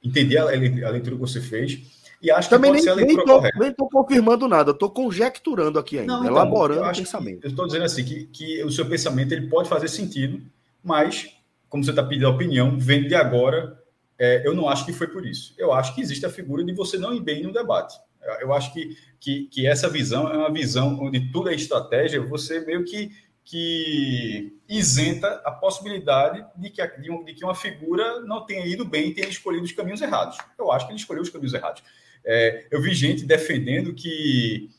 entendi 0.03 0.37
a, 0.37 0.45
leitura 0.45 1.15
que 1.15 1.21
você 1.21 1.41
fez 1.41 1.98
e 2.21 2.29
acho 2.29 2.49
Também 2.49 2.71
que 2.73 2.77
pode 2.79 2.83
nem, 2.83 2.83
ser 2.83 2.89
a 2.89 3.05
leitura 3.05 3.25
tô, 3.25 3.35
correta. 3.35 3.59
Nem 3.59 3.69
estou 3.69 3.89
confirmando 3.89 4.47
nada, 4.47 4.71
estou 4.71 4.89
conjecturando 4.89 5.79
aqui 5.79 5.99
ainda, 5.99 6.13
não, 6.13 6.23
então, 6.23 6.35
elaborando 6.35 6.83
o 6.83 6.95
pensamento. 6.95 7.43
eu 7.43 7.49
estou 7.49 7.65
dizendo 7.65 7.85
assim, 7.85 8.03
que, 8.03 8.25
que 8.25 8.63
o 8.63 8.71
seu 8.71 8.85
pensamento 8.85 9.31
ele 9.31 9.47
pode 9.47 9.69
fazer 9.69 9.87
sentido, 9.87 10.41
mas, 10.83 11.29
como 11.69 11.83
você 11.83 11.91
está 11.91 12.03
pedindo 12.03 12.27
a 12.27 12.31
opinião, 12.31 12.77
vendo 12.77 13.07
de 13.07 13.15
agora, 13.15 13.79
é, 14.17 14.45
eu 14.45 14.53
não 14.53 14.67
acho 14.67 14.85
que 14.85 14.91
foi 14.91 15.07
por 15.07 15.25
isso. 15.25 15.53
Eu 15.57 15.71
acho 15.71 15.95
que 15.95 16.01
existe 16.01 16.25
a 16.25 16.29
figura 16.29 16.63
de 16.63 16.73
você 16.73 16.97
não 16.97 17.13
ir 17.13 17.21
bem 17.21 17.43
no 17.43 17.53
debate. 17.53 17.97
Eu 18.41 18.53
acho 18.53 18.73
que, 18.73 18.97
que, 19.17 19.45
que 19.45 19.65
essa 19.65 19.87
visão 19.87 20.27
é 20.27 20.35
uma 20.35 20.51
visão 20.51 20.99
onde 21.01 21.31
tudo 21.31 21.49
é 21.49 21.55
estratégia, 21.55 22.21
você 22.21 22.59
meio 22.59 22.83
que 22.83 23.11
que 23.49 24.61
isenta 24.69 25.41
a 25.43 25.49
possibilidade 25.49 26.45
de 26.55 26.69
que, 26.69 26.85
de 26.85 27.33
que 27.33 27.43
uma 27.43 27.55
figura 27.55 28.21
não 28.21 28.45
tenha 28.45 28.63
ido 28.63 28.85
bem 28.85 29.09
e 29.09 29.13
tenha 29.15 29.27
escolhido 29.27 29.65
os 29.65 29.71
caminhos 29.71 30.01
errados. 30.01 30.37
Eu 30.55 30.71
acho 30.71 30.85
que 30.85 30.91
ele 30.91 30.99
escolheu 30.99 31.23
os 31.23 31.31
caminhos 31.31 31.55
errados. 31.55 31.81
É, 32.23 32.67
eu 32.69 32.79
vi 32.79 32.93
gente 32.93 33.25
defendendo 33.25 33.91
que, 33.95 34.69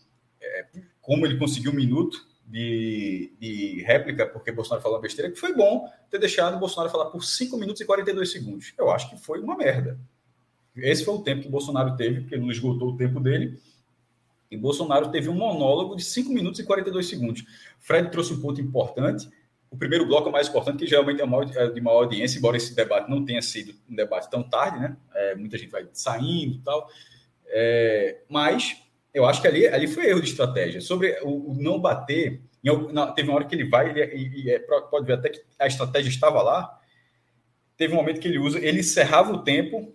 é, 0.40 0.66
como 1.02 1.26
ele 1.26 1.36
conseguiu 1.36 1.72
um 1.72 1.74
minuto 1.74 2.24
de, 2.46 3.32
de, 3.40 3.82
réplica, 3.82 4.24
porque 4.24 4.52
Bolsonaro 4.52 4.82
falou 4.82 4.98
uma 4.98 5.02
besteira, 5.02 5.32
que 5.32 5.40
foi 5.40 5.52
bom 5.52 5.90
ter 6.08 6.20
deixado 6.20 6.56
Bolsonaro 6.56 6.92
falar 6.92 7.06
por 7.06 7.24
5 7.24 7.56
minutos 7.56 7.80
e 7.80 7.84
42 7.84 8.30
segundos. 8.30 8.72
Eu 8.78 8.88
acho 8.88 9.10
que 9.10 9.18
foi 9.18 9.40
uma 9.40 9.56
merda. 9.56 9.98
Esse 10.76 11.04
foi 11.04 11.14
o 11.14 11.22
tempo 11.22 11.42
que 11.42 11.48
Bolsonaro 11.48 11.96
teve, 11.96 12.20
porque 12.20 12.36
ele 12.36 12.42
não 12.42 12.52
esgotou 12.52 12.90
o 12.90 12.96
tempo 12.96 13.18
dele 13.18 13.58
e 14.50 14.56
Bolsonaro 14.56 15.10
teve 15.10 15.28
um 15.28 15.34
monólogo 15.34 15.94
de 15.94 16.02
5 16.02 16.32
minutos 16.32 16.58
e 16.58 16.64
42 16.64 17.08
segundos. 17.08 17.44
Fred 17.78 18.10
trouxe 18.10 18.32
um 18.32 18.40
ponto 18.40 18.60
importante. 18.60 19.30
O 19.70 19.76
primeiro 19.76 20.04
bloco 20.04 20.28
é 20.28 20.32
mais 20.32 20.48
importante, 20.48 20.78
que 20.78 20.86
geralmente 20.86 21.20
é, 21.20 21.62
é 21.62 21.70
de 21.70 21.80
maior 21.80 22.02
audiência, 22.02 22.38
embora 22.38 22.56
esse 22.56 22.74
debate 22.74 23.08
não 23.08 23.24
tenha 23.24 23.40
sido 23.40 23.72
um 23.88 23.94
debate 23.94 24.28
tão 24.28 24.42
tarde, 24.42 24.80
né? 24.80 24.96
É, 25.14 25.36
muita 25.36 25.56
gente 25.56 25.70
vai 25.70 25.86
saindo 25.92 26.56
e 26.56 26.58
tal. 26.62 26.88
É, 27.46 28.22
mas 28.28 28.82
eu 29.14 29.24
acho 29.24 29.40
que 29.40 29.46
ali, 29.46 29.68
ali 29.68 29.86
foi 29.86 30.06
erro 30.06 30.20
de 30.20 30.28
estratégia. 30.28 30.80
Sobre 30.80 31.16
o, 31.22 31.52
o 31.52 31.54
não 31.54 31.78
bater, 31.78 32.42
em, 32.64 32.92
não, 32.92 33.14
teve 33.14 33.28
uma 33.28 33.36
hora 33.36 33.44
que 33.44 33.54
ele 33.54 33.68
vai, 33.68 33.92
e, 33.92 34.44
e 34.44 34.50
é, 34.50 34.58
pode 34.58 35.06
ver 35.06 35.12
até 35.12 35.28
que 35.28 35.40
a 35.60 35.68
estratégia 35.68 36.08
estava 36.08 36.42
lá. 36.42 36.76
Teve 37.76 37.94
um 37.94 37.96
momento 37.96 38.20
que 38.20 38.26
ele 38.26 38.38
usa, 38.38 38.58
ele 38.58 38.80
encerrava 38.80 39.32
o 39.32 39.44
tempo 39.44 39.94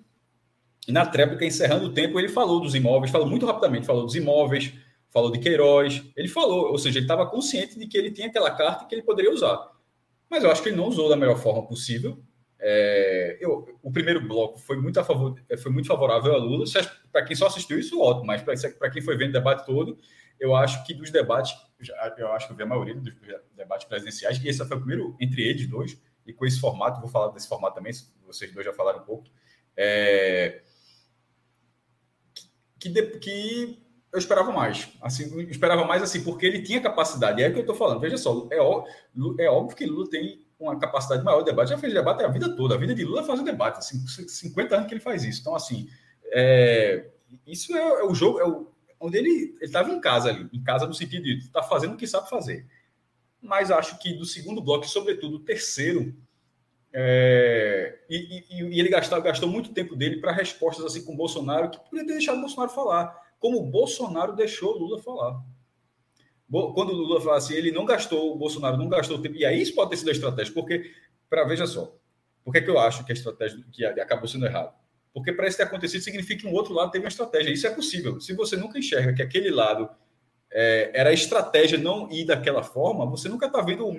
na 0.87 1.05
tréplica, 1.05 1.45
encerrando 1.45 1.87
o 1.87 1.93
tempo, 1.93 2.19
ele 2.19 2.29
falou 2.29 2.59
dos 2.59 2.75
imóveis, 2.75 3.11
falou 3.11 3.27
muito 3.27 3.45
rapidamente, 3.45 3.85
falou 3.85 4.05
dos 4.05 4.15
imóveis, 4.15 4.73
falou 5.09 5.31
de 5.31 5.39
Queiroz, 5.39 6.03
ele 6.15 6.27
falou, 6.27 6.71
ou 6.71 6.77
seja, 6.77 6.99
ele 6.99 7.05
estava 7.05 7.25
consciente 7.25 7.79
de 7.79 7.87
que 7.87 7.97
ele 7.97 8.11
tinha 8.11 8.27
aquela 8.27 8.51
carta 8.51 8.85
que 8.85 8.93
ele 8.93 9.01
poderia 9.01 9.31
usar. 9.31 9.71
Mas 10.29 10.43
eu 10.43 10.51
acho 10.51 10.61
que 10.61 10.69
ele 10.69 10.77
não 10.77 10.87
usou 10.87 11.07
da 11.07 11.15
melhor 11.15 11.37
forma 11.37 11.65
possível. 11.65 12.21
É, 12.59 13.37
eu, 13.39 13.77
o 13.81 13.91
primeiro 13.91 14.19
bloco 14.27 14.57
foi 14.59 14.75
muito, 14.77 14.99
a 14.99 15.03
favor, 15.03 15.35
foi 15.61 15.71
muito 15.71 15.87
favorável 15.87 16.33
a 16.33 16.37
Lula. 16.37 16.65
Para 17.11 17.23
quem 17.23 17.35
só 17.35 17.47
assistiu 17.47 17.79
isso, 17.79 17.99
ótimo, 18.01 18.25
mas 18.25 18.41
para 18.41 18.89
quem 18.89 19.01
foi 19.01 19.15
vendo 19.15 19.29
o 19.29 19.33
debate 19.33 19.65
todo, 19.65 19.97
eu 20.39 20.55
acho 20.55 20.85
que 20.85 20.93
dos 20.93 21.11
debates, 21.11 21.55
eu 22.17 22.31
acho 22.31 22.47
que 22.47 22.53
eu 22.53 22.57
vi 22.57 22.63
a 22.63 22.65
maioria 22.65 22.95
dos 22.95 23.13
debates 23.55 23.87
presidenciais, 23.87 24.43
e 24.43 24.47
esse 24.47 24.65
foi 24.65 24.77
o 24.77 24.79
primeiro 24.79 25.15
entre 25.19 25.41
eles 25.47 25.67
dois, 25.67 25.97
e 26.25 26.33
com 26.33 26.45
esse 26.45 26.59
formato, 26.59 26.99
vou 26.99 27.09
falar 27.09 27.31
desse 27.31 27.47
formato 27.47 27.75
também, 27.75 27.93
vocês 28.25 28.51
dois 28.51 28.65
já 28.65 28.73
falaram 28.73 28.99
um 28.99 29.05
pouco, 29.05 29.29
é, 29.77 30.61
que, 32.93 33.19
que 33.19 33.85
eu 34.11 34.19
esperava 34.19 34.51
mais. 34.51 34.89
Assim, 35.01 35.41
esperava 35.49 35.83
mais 35.85 36.01
assim, 36.01 36.23
porque 36.23 36.45
ele 36.45 36.61
tinha 36.61 36.81
capacidade. 36.81 37.43
É 37.43 37.49
o 37.49 37.51
que 37.51 37.57
eu 37.57 37.61
estou 37.61 37.75
falando. 37.75 37.99
Veja 37.99 38.17
só, 38.17 38.47
é, 38.51 38.57
é 38.57 39.49
óbvio 39.49 39.75
que 39.75 39.85
Lula 39.85 40.09
tem 40.09 40.45
uma 40.57 40.79
capacidade 40.79 41.23
maior 41.23 41.39
de 41.39 41.45
debate. 41.45 41.69
Já 41.69 41.77
fez 41.77 41.93
debate 41.93 42.23
a 42.23 42.27
vida 42.27 42.55
toda. 42.55 42.75
A 42.75 42.77
vida 42.77 42.95
de 42.95 43.03
Lula 43.03 43.21
é 43.21 43.25
fazer 43.25 43.43
debate. 43.43 43.79
Assim, 43.79 44.05
50 44.07 44.75
anos 44.75 44.87
que 44.87 44.93
ele 44.93 45.01
faz 45.01 45.23
isso. 45.23 45.41
Então, 45.41 45.55
assim, 45.55 45.87
é, 46.31 47.09
isso 47.45 47.75
é, 47.75 47.79
é, 47.79 48.03
o 48.05 48.15
jogo, 48.15 48.39
é 48.39 48.47
o, 48.47 48.71
onde 48.99 49.17
ele 49.17 49.57
estava 49.61 49.91
em 49.91 49.99
casa 49.99 50.29
ali. 50.29 50.49
Em 50.53 50.63
casa 50.63 50.87
no 50.87 50.93
sentido 50.93 51.23
de 51.23 51.39
estar 51.39 51.61
tá 51.61 51.67
fazendo 51.67 51.93
o 51.93 51.97
que 51.97 52.07
sabe 52.07 52.29
fazer. 52.29 52.65
Mas 53.41 53.69
acho 53.69 53.99
que 53.99 54.13
do 54.13 54.25
segundo 54.25 54.61
bloco, 54.61 54.87
sobretudo 54.87 55.35
o 55.35 55.43
terceiro, 55.43 56.15
é, 56.97 57.99
e, 58.09 58.45
e, 58.49 58.63
e, 58.63 58.79
ele 58.79 58.87
gastou, 58.87 59.21
gastou 59.21 59.49
muito 59.49 59.73
tempo 59.73 59.97
dele 59.97 60.21
para 60.21 60.31
respostas 60.31 60.85
assim 60.85 61.03
com 61.03 61.13
Bolsonaro, 61.13 61.69
que 61.69 61.77
podia 61.77 62.05
ter 62.05 62.13
deixado 62.13 62.39
Bolsonaro 62.39 62.71
falar, 62.71 63.21
como 63.37 63.61
Bolsonaro 63.69 64.33
deixou 64.33 64.77
Lula 64.77 65.01
falar. 65.01 65.43
Quando 66.49 66.91
o 66.91 66.95
Lula 66.95 67.19
fala 67.19 67.35
assim, 67.35 67.53
ele 67.53 67.69
não 67.69 67.83
gastou, 67.83 68.33
o 68.33 68.37
Bolsonaro 68.37 68.77
não 68.77 68.87
gastou 68.87 69.21
tempo, 69.21 69.35
e 69.35 69.43
aí 69.43 69.61
isso 69.61 69.75
pode 69.75 69.89
ter 69.89 69.97
sido 69.97 70.07
a 70.07 70.13
estratégia, 70.13 70.53
porque, 70.53 70.89
para 71.29 71.43
veja 71.43 71.67
só, 71.67 71.93
por 72.45 72.53
que, 72.53 72.61
que 72.61 72.69
eu 72.69 72.79
acho 72.79 73.03
que 73.03 73.11
a 73.11 73.15
estratégia 73.15 73.59
que 73.73 73.83
acabou 73.83 74.29
sendo 74.29 74.45
errada? 74.45 74.73
Porque 75.13 75.33
para 75.33 75.49
isso 75.49 75.57
ter 75.57 75.63
acontecido 75.63 76.01
significa 76.01 76.43
que 76.43 76.47
um 76.47 76.53
outro 76.53 76.73
lado 76.73 76.91
teve 76.91 77.03
uma 77.03 77.09
estratégia. 77.09 77.51
Isso 77.51 77.65
é 77.67 77.71
possível. 77.71 78.19
Se 78.21 78.33
você 78.33 78.55
nunca 78.55 78.77
enxerga 78.77 79.13
que 79.13 79.21
aquele 79.21 79.49
lado 79.49 79.89
é, 80.57 80.89
era 80.93 81.09
a 81.09 81.13
estratégia 81.13 81.77
não 81.77 82.09
ir 82.09 82.23
daquela 82.23 82.63
forma, 82.63 83.05
você 83.05 83.27
nunca 83.27 83.47
está 83.47 83.61
vendo. 83.61 83.91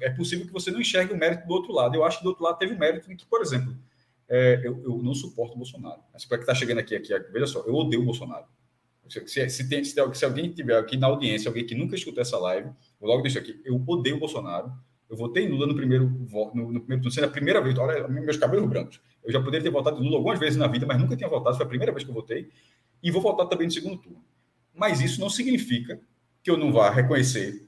É 0.00 0.10
possível 0.10 0.46
que 0.46 0.52
você 0.52 0.70
não 0.70 0.80
enxergue 0.80 1.12
o 1.12 1.16
mérito 1.16 1.44
do 1.44 1.52
outro 1.52 1.72
lado. 1.72 1.96
Eu 1.96 2.04
acho 2.04 2.18
que 2.18 2.22
do 2.22 2.28
outro 2.28 2.44
lado 2.44 2.56
teve 2.56 2.72
o 2.72 2.78
mérito 2.78 3.08
de 3.08 3.16
que, 3.16 3.26
por 3.26 3.42
exemplo, 3.42 3.76
é, 4.28 4.60
eu, 4.62 4.80
eu, 4.84 5.02
não 5.02 5.12
suporto 5.12 5.54
o 5.54 5.56
Bolsonaro. 5.56 6.00
Mas 6.12 6.24
para 6.24 6.38
que 6.38 6.44
está 6.44 6.54
chegando 6.54 6.78
aqui, 6.78 6.94
aqui, 6.94 7.12
veja 7.32 7.48
só, 7.48 7.64
eu 7.66 7.74
odeio 7.74 8.00
o 8.00 8.04
Bolsonaro. 8.04 8.44
Se, 9.08 9.50
se, 9.50 9.68
tem, 9.68 9.82
se, 9.82 9.96
se, 10.14 10.24
alguém 10.24 10.52
tiver 10.52 10.78
aqui 10.78 10.96
na 10.96 11.08
audiência, 11.08 11.48
alguém 11.48 11.66
que 11.66 11.74
nunca 11.74 11.96
escutou 11.96 12.22
essa 12.22 12.38
live, 12.38 12.70
vou 13.00 13.10
logo 13.10 13.22
deixar 13.22 13.40
aqui. 13.40 13.60
Eu 13.64 13.82
odeio 13.84 14.14
o 14.14 14.20
Bolsonaro. 14.20 14.72
Eu 15.10 15.16
votei 15.16 15.44
em 15.44 15.48
Lula 15.48 15.66
no 15.66 15.74
primeiro 15.74 16.06
no, 16.06 16.72
no 16.72 16.80
primeiro 16.80 17.02
turno, 17.02 17.10
sendo 17.10 17.24
a 17.24 17.28
primeira 17.28 17.60
vez. 17.60 17.76
Olha, 17.76 18.06
meus 18.06 18.36
cabelos 18.36 18.68
brancos. 18.68 19.00
Eu 19.24 19.32
já 19.32 19.40
poderia 19.40 19.64
ter 19.64 19.70
votado 19.70 20.00
em 20.00 20.04
Lula 20.04 20.18
algumas 20.18 20.38
vezes 20.38 20.56
na 20.56 20.68
vida, 20.68 20.86
mas 20.86 20.96
nunca 20.96 21.16
tinha 21.16 21.28
votado. 21.28 21.56
Foi 21.56 21.66
a 21.66 21.68
primeira 21.68 21.92
vez 21.92 22.04
que 22.04 22.10
eu 22.10 22.14
votei. 22.14 22.48
E 23.02 23.10
vou 23.10 23.20
votar 23.20 23.48
também 23.48 23.66
no 23.66 23.72
segundo 23.72 23.98
turno. 23.98 24.24
Mas 24.74 25.00
isso 25.00 25.20
não 25.20 25.30
significa 25.30 26.00
que 26.42 26.50
eu 26.50 26.56
não 26.56 26.72
vá 26.72 26.90
reconhecer 26.90 27.66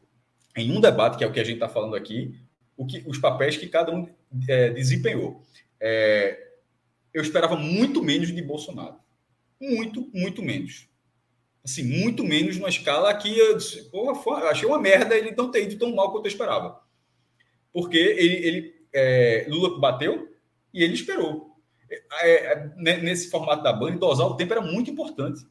em 0.56 0.72
um 0.72 0.80
debate, 0.80 1.16
que 1.16 1.24
é 1.24 1.26
o 1.26 1.32
que 1.32 1.40
a 1.40 1.44
gente 1.44 1.54
está 1.54 1.68
falando 1.68 1.94
aqui, 1.94 2.34
o 2.76 2.84
que, 2.84 3.04
os 3.06 3.18
papéis 3.18 3.56
que 3.56 3.68
cada 3.68 3.94
um 3.94 4.08
é, 4.48 4.70
desempenhou. 4.70 5.42
É, 5.80 6.54
eu 7.14 7.22
esperava 7.22 7.56
muito 7.56 8.02
menos 8.02 8.34
de 8.34 8.42
Bolsonaro. 8.42 8.96
Muito, 9.60 10.10
muito 10.12 10.42
menos. 10.42 10.88
Assim, 11.64 11.82
muito 11.82 12.22
menos 12.24 12.56
numa 12.56 12.68
escala 12.68 13.14
que 13.14 13.36
eu 13.36 13.56
disse, 13.56 13.90
porra, 13.90 14.14
foi, 14.14 14.42
achei 14.48 14.68
uma 14.68 14.78
merda 14.78 15.16
ele 15.16 15.32
não 15.32 15.50
ter 15.50 15.64
ido 15.64 15.78
tão 15.78 15.94
mal 15.94 16.12
quanto 16.12 16.26
eu 16.26 16.30
esperava. 16.30 16.80
Porque 17.72 17.96
ele, 17.96 18.34
ele 18.46 18.74
é, 18.92 19.46
Lula 19.48 19.78
bateu 19.78 20.28
e 20.72 20.82
ele 20.82 20.94
esperou. 20.94 21.56
É, 22.22 22.52
é 22.52 22.70
nesse 22.76 23.30
formato 23.30 23.62
da 23.62 23.72
Band, 23.72 23.96
dosar 23.96 24.26
o 24.26 24.36
tempo 24.36 24.52
era 24.52 24.62
muito 24.62 24.90
importante 24.90 25.46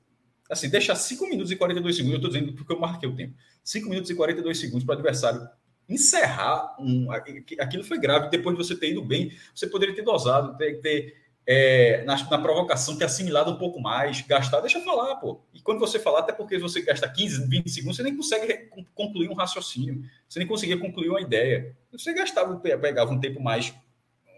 assim, 0.50 0.70
deixar 0.70 0.96
5 0.96 1.28
minutos 1.28 1.52
e 1.52 1.56
42 1.56 1.96
segundos, 1.96 2.14
eu 2.14 2.28
estou 2.28 2.32
dizendo 2.32 2.54
porque 2.58 2.74
eu 2.74 2.80
marquei 2.80 3.10
o 3.10 3.16
tempo, 3.16 3.34
5 3.64 3.90
minutos 3.90 4.10
e 4.10 4.16
42 4.16 4.60
segundos 4.60 4.84
para 4.84 4.94
o 4.94 4.98
adversário 4.98 5.48
encerrar 5.88 6.76
um, 6.80 7.12
aquilo 7.12 7.84
foi 7.84 8.00
grave, 8.00 8.30
depois 8.30 8.58
de 8.58 8.64
você 8.64 8.76
ter 8.76 8.92
ido 8.92 9.04
bem, 9.04 9.32
você 9.54 9.68
poderia 9.68 9.96
ter 9.96 10.02
dosado, 10.02 10.58
ter, 10.58 10.82
ter 10.82 11.16
é, 11.48 12.04
na, 12.06 12.16
na, 12.30 12.40
provocação, 12.40 12.98
ter 12.98 13.06
assimilado 13.06 13.52
um 13.52 13.58
pouco 13.58 13.80
mais, 13.80 14.22
gastar, 14.22 14.62
deixa 14.62 14.80
eu 14.80 14.84
falar, 14.84 15.16
pô. 15.18 15.42
E 15.54 15.62
quando 15.62 15.80
você 15.80 16.00
falar, 16.00 16.20
até 16.20 16.34
porque 16.34 16.58
você 16.58 16.82
gasta 16.82 17.08
15, 17.08 17.48
20 17.48 17.70
segundos, 17.70 17.98
você 17.98 18.04
nem 18.04 18.18
consegue 18.18 18.70
concluir 18.96 19.30
um 19.30 19.36
raciocínio, 19.36 20.04
você 20.28 20.40
nem 20.40 20.48
conseguia 20.48 20.78
concluir 20.78 21.10
uma 21.10 21.22
ideia. 21.22 21.76
Você 21.92 22.14
gastava, 22.14 22.58
pegava 22.58 23.12
um 23.12 23.20
tempo 23.20 23.40
mais, 23.40 23.74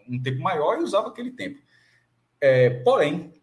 um 0.07 0.21
tempo 0.21 0.41
maior 0.41 0.79
e 0.79 0.83
usava 0.83 1.07
aquele 1.07 1.31
tempo. 1.31 1.59
É, 2.41 2.69
porém, 2.69 3.33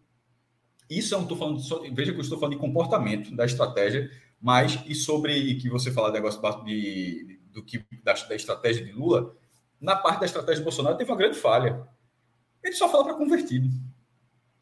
isso 0.89 1.13
eu 1.13 1.17
não 1.19 1.25
estou 1.25 1.37
falando, 1.37 1.59
só, 1.59 1.81
veja 1.91 2.11
que 2.11 2.17
eu 2.17 2.21
estou 2.21 2.39
falando 2.39 2.55
de 2.55 2.61
comportamento, 2.61 3.35
da 3.35 3.45
estratégia, 3.45 4.09
mas 4.39 4.79
e 4.85 4.93
sobre 4.93 5.55
que 5.55 5.69
você 5.69 5.91
fala 5.91 6.11
negócio 6.11 6.41
de, 6.63 7.39
do 7.51 7.63
que 7.63 7.83
da, 8.03 8.13
da 8.13 8.35
estratégia 8.35 8.85
de 8.85 8.91
Lula, 8.91 9.35
na 9.79 9.95
parte 9.95 10.19
da 10.19 10.25
estratégia 10.25 10.57
de 10.57 10.63
Bolsonaro 10.63 10.97
teve 10.97 11.11
uma 11.11 11.17
grande 11.17 11.37
falha. 11.37 11.87
Ele 12.63 12.75
só 12.75 12.89
fala 12.89 13.05
para 13.05 13.15
convertido. 13.15 13.69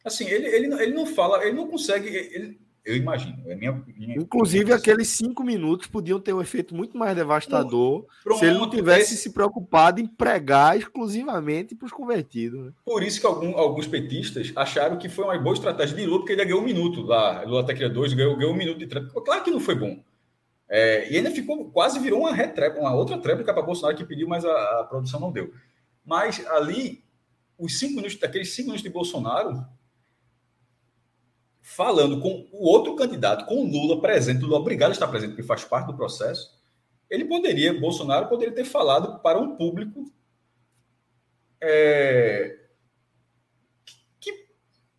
Assim, 0.04 0.26
ele, 0.26 0.48
ele, 0.48 0.74
ele 0.82 0.94
não 0.94 1.06
fala, 1.06 1.44
ele 1.44 1.56
não 1.56 1.68
consegue. 1.68 2.08
Ele, 2.10 2.60
eu 2.86 2.98
imagino. 2.98 3.42
É 3.46 3.56
minha, 3.56 3.72
minha 3.96 4.18
Inclusive, 4.18 4.66
minha 4.66 4.76
aqueles 4.76 5.08
cinco 5.08 5.44
minutos 5.44 5.88
podiam 5.88 6.20
ter 6.20 6.34
um 6.34 6.42
efeito 6.42 6.76
muito 6.76 6.98
mais 6.98 7.16
devastador 7.16 8.06
Pronto, 8.24 8.40
se 8.40 8.46
ele 8.46 8.58
não 8.58 8.70
tivesse 8.70 9.16
se 9.16 9.32
preocupado 9.32 10.02
em 10.02 10.06
pregar 10.06 10.78
exclusivamente 10.78 11.76
para 11.76 11.86
os 11.86 11.92
convertidos. 11.94 12.66
Né? 12.66 12.72
Por 12.84 13.02
isso 13.02 13.22
que 13.22 13.26
algum, 13.26 13.58
alguns 13.58 13.88
petistas 13.88 14.52
acharam 14.56 14.98
que 14.98 15.08
foi 15.08 15.24
uma 15.24 15.38
boa 15.38 15.54
estratégia 15.54 15.96
de 15.96 16.06
Lula, 16.06 16.20
porque 16.20 16.34
ele 16.34 16.44
ganhou 16.44 16.62
um 16.62 16.66
minuto 16.66 17.02
lá. 17.02 17.44
Lula 17.44 17.62
até 17.62 17.74
criou 17.74 17.90
dois, 17.90 18.14
ganhou, 18.14 18.36
ganhou 18.36 18.54
um 18.54 18.58
minuto 18.58 18.80
de 18.80 18.88
tréplica. 18.88 19.22
Claro 19.22 19.44
que 19.44 19.52
não 19.52 19.62
foi 19.62 19.76
bom. 19.76 20.04
É, 20.70 21.10
e 21.12 21.18
ainda 21.18 21.32
ficou, 21.32 21.70
quase 21.72 22.00
virou 22.00 22.22
uma, 22.22 22.34
retréplica, 22.34 22.82
uma 22.82 22.94
outra 22.94 23.18
tréplica 23.18 23.54
para 23.54 23.62
Bolsonaro 23.62 23.96
que 23.96 24.04
pediu, 24.04 24.28
mas 24.28 24.44
a, 24.44 24.80
a 24.80 24.84
produção 24.84 25.20
não 25.20 25.32
deu. 25.32 25.54
Mas 26.06 26.46
ali, 26.48 27.04
os 27.58 27.80
cinco 27.80 27.96
minutos, 27.96 28.18
daqueles 28.18 28.54
cinco 28.54 28.68
minutos 28.68 28.84
de 28.84 28.90
Bolsonaro, 28.90 29.64
falando 31.64 32.20
com 32.20 32.46
o 32.52 32.68
outro 32.68 32.94
candidato, 32.96 33.46
com 33.46 33.64
o 33.64 33.66
Lula 33.66 34.02
presente, 34.02 34.44
Lula 34.44 34.60
obrigado 34.60 34.90
a 34.90 34.92
estar 34.92 35.08
presente, 35.08 35.30
porque 35.30 35.44
faz 35.44 35.64
parte 35.64 35.88
do 35.88 35.96
processo, 35.96 36.62
ele 37.10 37.24
poderia, 37.24 37.80
Bolsonaro 37.80 38.28
poderia 38.28 38.54
ter 38.54 38.66
falado 38.66 39.22
para 39.22 39.40
um 39.40 39.56
público 39.56 40.12
é, 41.62 42.58
que, 44.20 44.48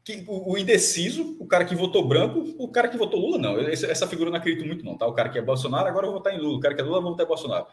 que 0.03 0.25
o, 0.27 0.57
indeciso, 0.57 1.37
o 1.39 1.47
cara 1.47 1.67
que 1.67 1.75
votou 1.75 2.09
branco, 2.09 2.55
o 2.59 2.69
cara 2.69 2.89
que 2.89 2.97
votou 2.97 3.21
Lula, 3.21 3.37
não. 3.37 3.61
Essa 3.61 4.09
figura 4.09 4.29
eu 4.29 4.33
não 4.33 4.39
acredito 4.39 4.67
muito, 4.67 4.83
não. 4.85 4.97
Tá? 4.97 5.07
O 5.07 5.13
cara 5.13 5.29
que 5.29 5.39
é 5.39 5.43
Bolsonaro, 5.43 5.87
agora 5.87 6.07
eu 6.07 6.13
vou 6.13 6.21
votar 6.21 6.35
em 6.35 6.41
Lula. 6.41 6.57
O 6.57 6.61
cara 6.61 6.75
que 6.75 6.81
é 6.81 6.85
Lula, 6.85 6.99
eu 6.99 7.03
vou 7.03 7.11
votar 7.11 7.27
em 7.27 7.29
Bolsonaro. 7.29 7.67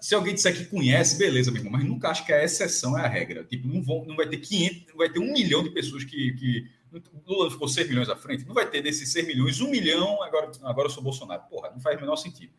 Se 0.00 0.14
alguém 0.14 0.34
disser 0.34 0.54
que 0.54 0.66
conhece, 0.66 1.16
beleza, 1.16 1.50
meu 1.50 1.62
irmão, 1.62 1.72
mas 1.72 1.88
nunca 1.88 2.10
acho 2.10 2.26
que 2.26 2.32
a 2.32 2.44
exceção 2.44 2.98
é 2.98 3.02
a 3.02 3.08
regra. 3.08 3.42
Tipo, 3.44 3.66
não, 3.66 3.82
vão, 3.82 4.04
não 4.04 4.16
vai 4.16 4.28
ter 4.28 4.36
500, 4.36 4.86
não 4.88 4.96
vai 4.96 5.08
ter 5.08 5.18
um 5.18 5.32
milhão 5.32 5.62
de 5.62 5.70
pessoas 5.70 6.04
que, 6.04 6.32
que 6.34 6.77
Lula 7.26 7.50
ficou 7.50 7.68
6 7.68 7.88
milhões 7.88 8.08
à 8.08 8.16
frente, 8.16 8.46
não 8.46 8.54
vai 8.54 8.68
ter 8.68 8.82
desses 8.82 9.12
6 9.12 9.26
milhões, 9.26 9.60
1 9.60 9.70
milhão, 9.70 10.22
agora, 10.22 10.50
agora 10.62 10.86
eu 10.86 10.90
sou 10.90 11.02
Bolsonaro. 11.02 11.42
Porra, 11.50 11.70
não 11.70 11.80
faz 11.80 11.96
o 11.96 12.00
menor 12.00 12.16
sentido. 12.16 12.52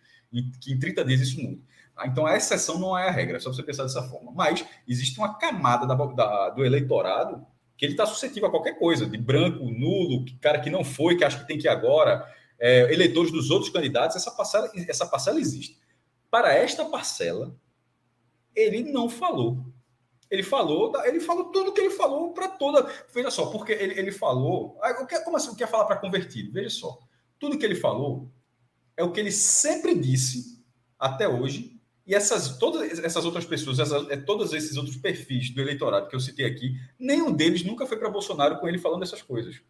Que 0.61 0.71
em 0.71 0.79
30 0.79 1.03
dias 1.05 1.21
isso 1.21 1.41
muda. 1.41 1.61
Ah, 1.95 2.07
então 2.07 2.25
a 2.25 2.37
exceção 2.37 2.79
não 2.79 2.97
é 2.97 3.07
a 3.07 3.11
regra, 3.11 3.37
é 3.37 3.39
só 3.39 3.51
você 3.51 3.63
pensar 3.63 3.83
dessa 3.83 4.03
forma. 4.03 4.31
Mas 4.31 4.65
existe 4.87 5.17
uma 5.17 5.37
camada 5.37 5.85
da, 5.85 5.95
da, 5.95 6.49
do 6.51 6.63
eleitorado 6.63 7.45
que 7.75 7.85
ele 7.85 7.93
está 7.93 8.05
suscetível 8.05 8.47
a 8.47 8.51
qualquer 8.51 8.77
coisa, 8.77 9.05
de 9.05 9.17
branco, 9.17 9.63
nulo, 9.63 10.25
cara 10.41 10.59
que 10.59 10.69
não 10.69 10.83
foi, 10.83 11.15
que 11.15 11.23
acha 11.23 11.39
que 11.39 11.47
tem 11.47 11.57
que 11.57 11.65
ir 11.65 11.69
agora, 11.69 12.25
é, 12.59 12.91
eleitores 12.93 13.31
dos 13.31 13.49
outros 13.49 13.71
candidatos, 13.71 14.17
essa 14.17 14.31
parcela, 14.31 14.69
essa 14.87 15.07
parcela 15.07 15.39
existe. 15.39 15.79
Para 16.29 16.53
esta 16.53 16.85
parcela, 16.85 17.55
ele 18.53 18.83
não 18.91 19.07
falou. 19.09 19.65
Ele 20.29 20.43
falou, 20.43 20.91
ele 21.05 21.19
falou 21.19 21.45
tudo 21.45 21.73
que 21.73 21.81
ele 21.81 21.89
falou 21.89 22.33
para 22.33 22.47
toda. 22.47 22.87
Veja 23.13 23.31
só, 23.31 23.47
porque 23.47 23.71
ele, 23.71 23.99
ele 23.99 24.11
falou. 24.11 24.77
Ah, 24.81 24.93
como 25.23 25.37
assim? 25.37 25.49
O 25.49 25.55
que 25.55 25.63
é 25.63 25.67
falar 25.67 25.85
para 25.85 25.97
convertido? 25.97 26.51
Veja 26.51 26.69
só. 26.69 26.99
Tudo 27.39 27.57
que 27.57 27.65
ele 27.65 27.75
falou 27.75 28.31
é 28.95 29.03
o 29.03 29.11
que 29.11 29.19
ele 29.19 29.31
sempre 29.31 29.95
disse 29.95 30.63
até 30.99 31.27
hoje. 31.27 31.79
E 32.05 32.13
essas, 32.13 32.57
todas 32.57 32.99
essas 33.03 33.23
outras 33.23 33.45
pessoas, 33.45 33.79
essas, 33.79 34.09
é, 34.09 34.17
todos 34.17 34.51
esses 34.51 34.75
outros 34.77 34.97
perfis 34.97 35.51
do 35.51 35.61
eleitorado 35.61 36.07
que 36.07 36.15
eu 36.15 36.19
citei 36.19 36.45
aqui, 36.45 36.75
nenhum 36.99 37.31
deles 37.31 37.63
nunca 37.63 37.85
foi 37.85 37.97
para 37.97 38.09
Bolsonaro 38.09 38.59
com 38.59 38.67
ele 38.67 38.77
falando 38.77 39.03
essas 39.03 39.21
coisas. 39.21 39.61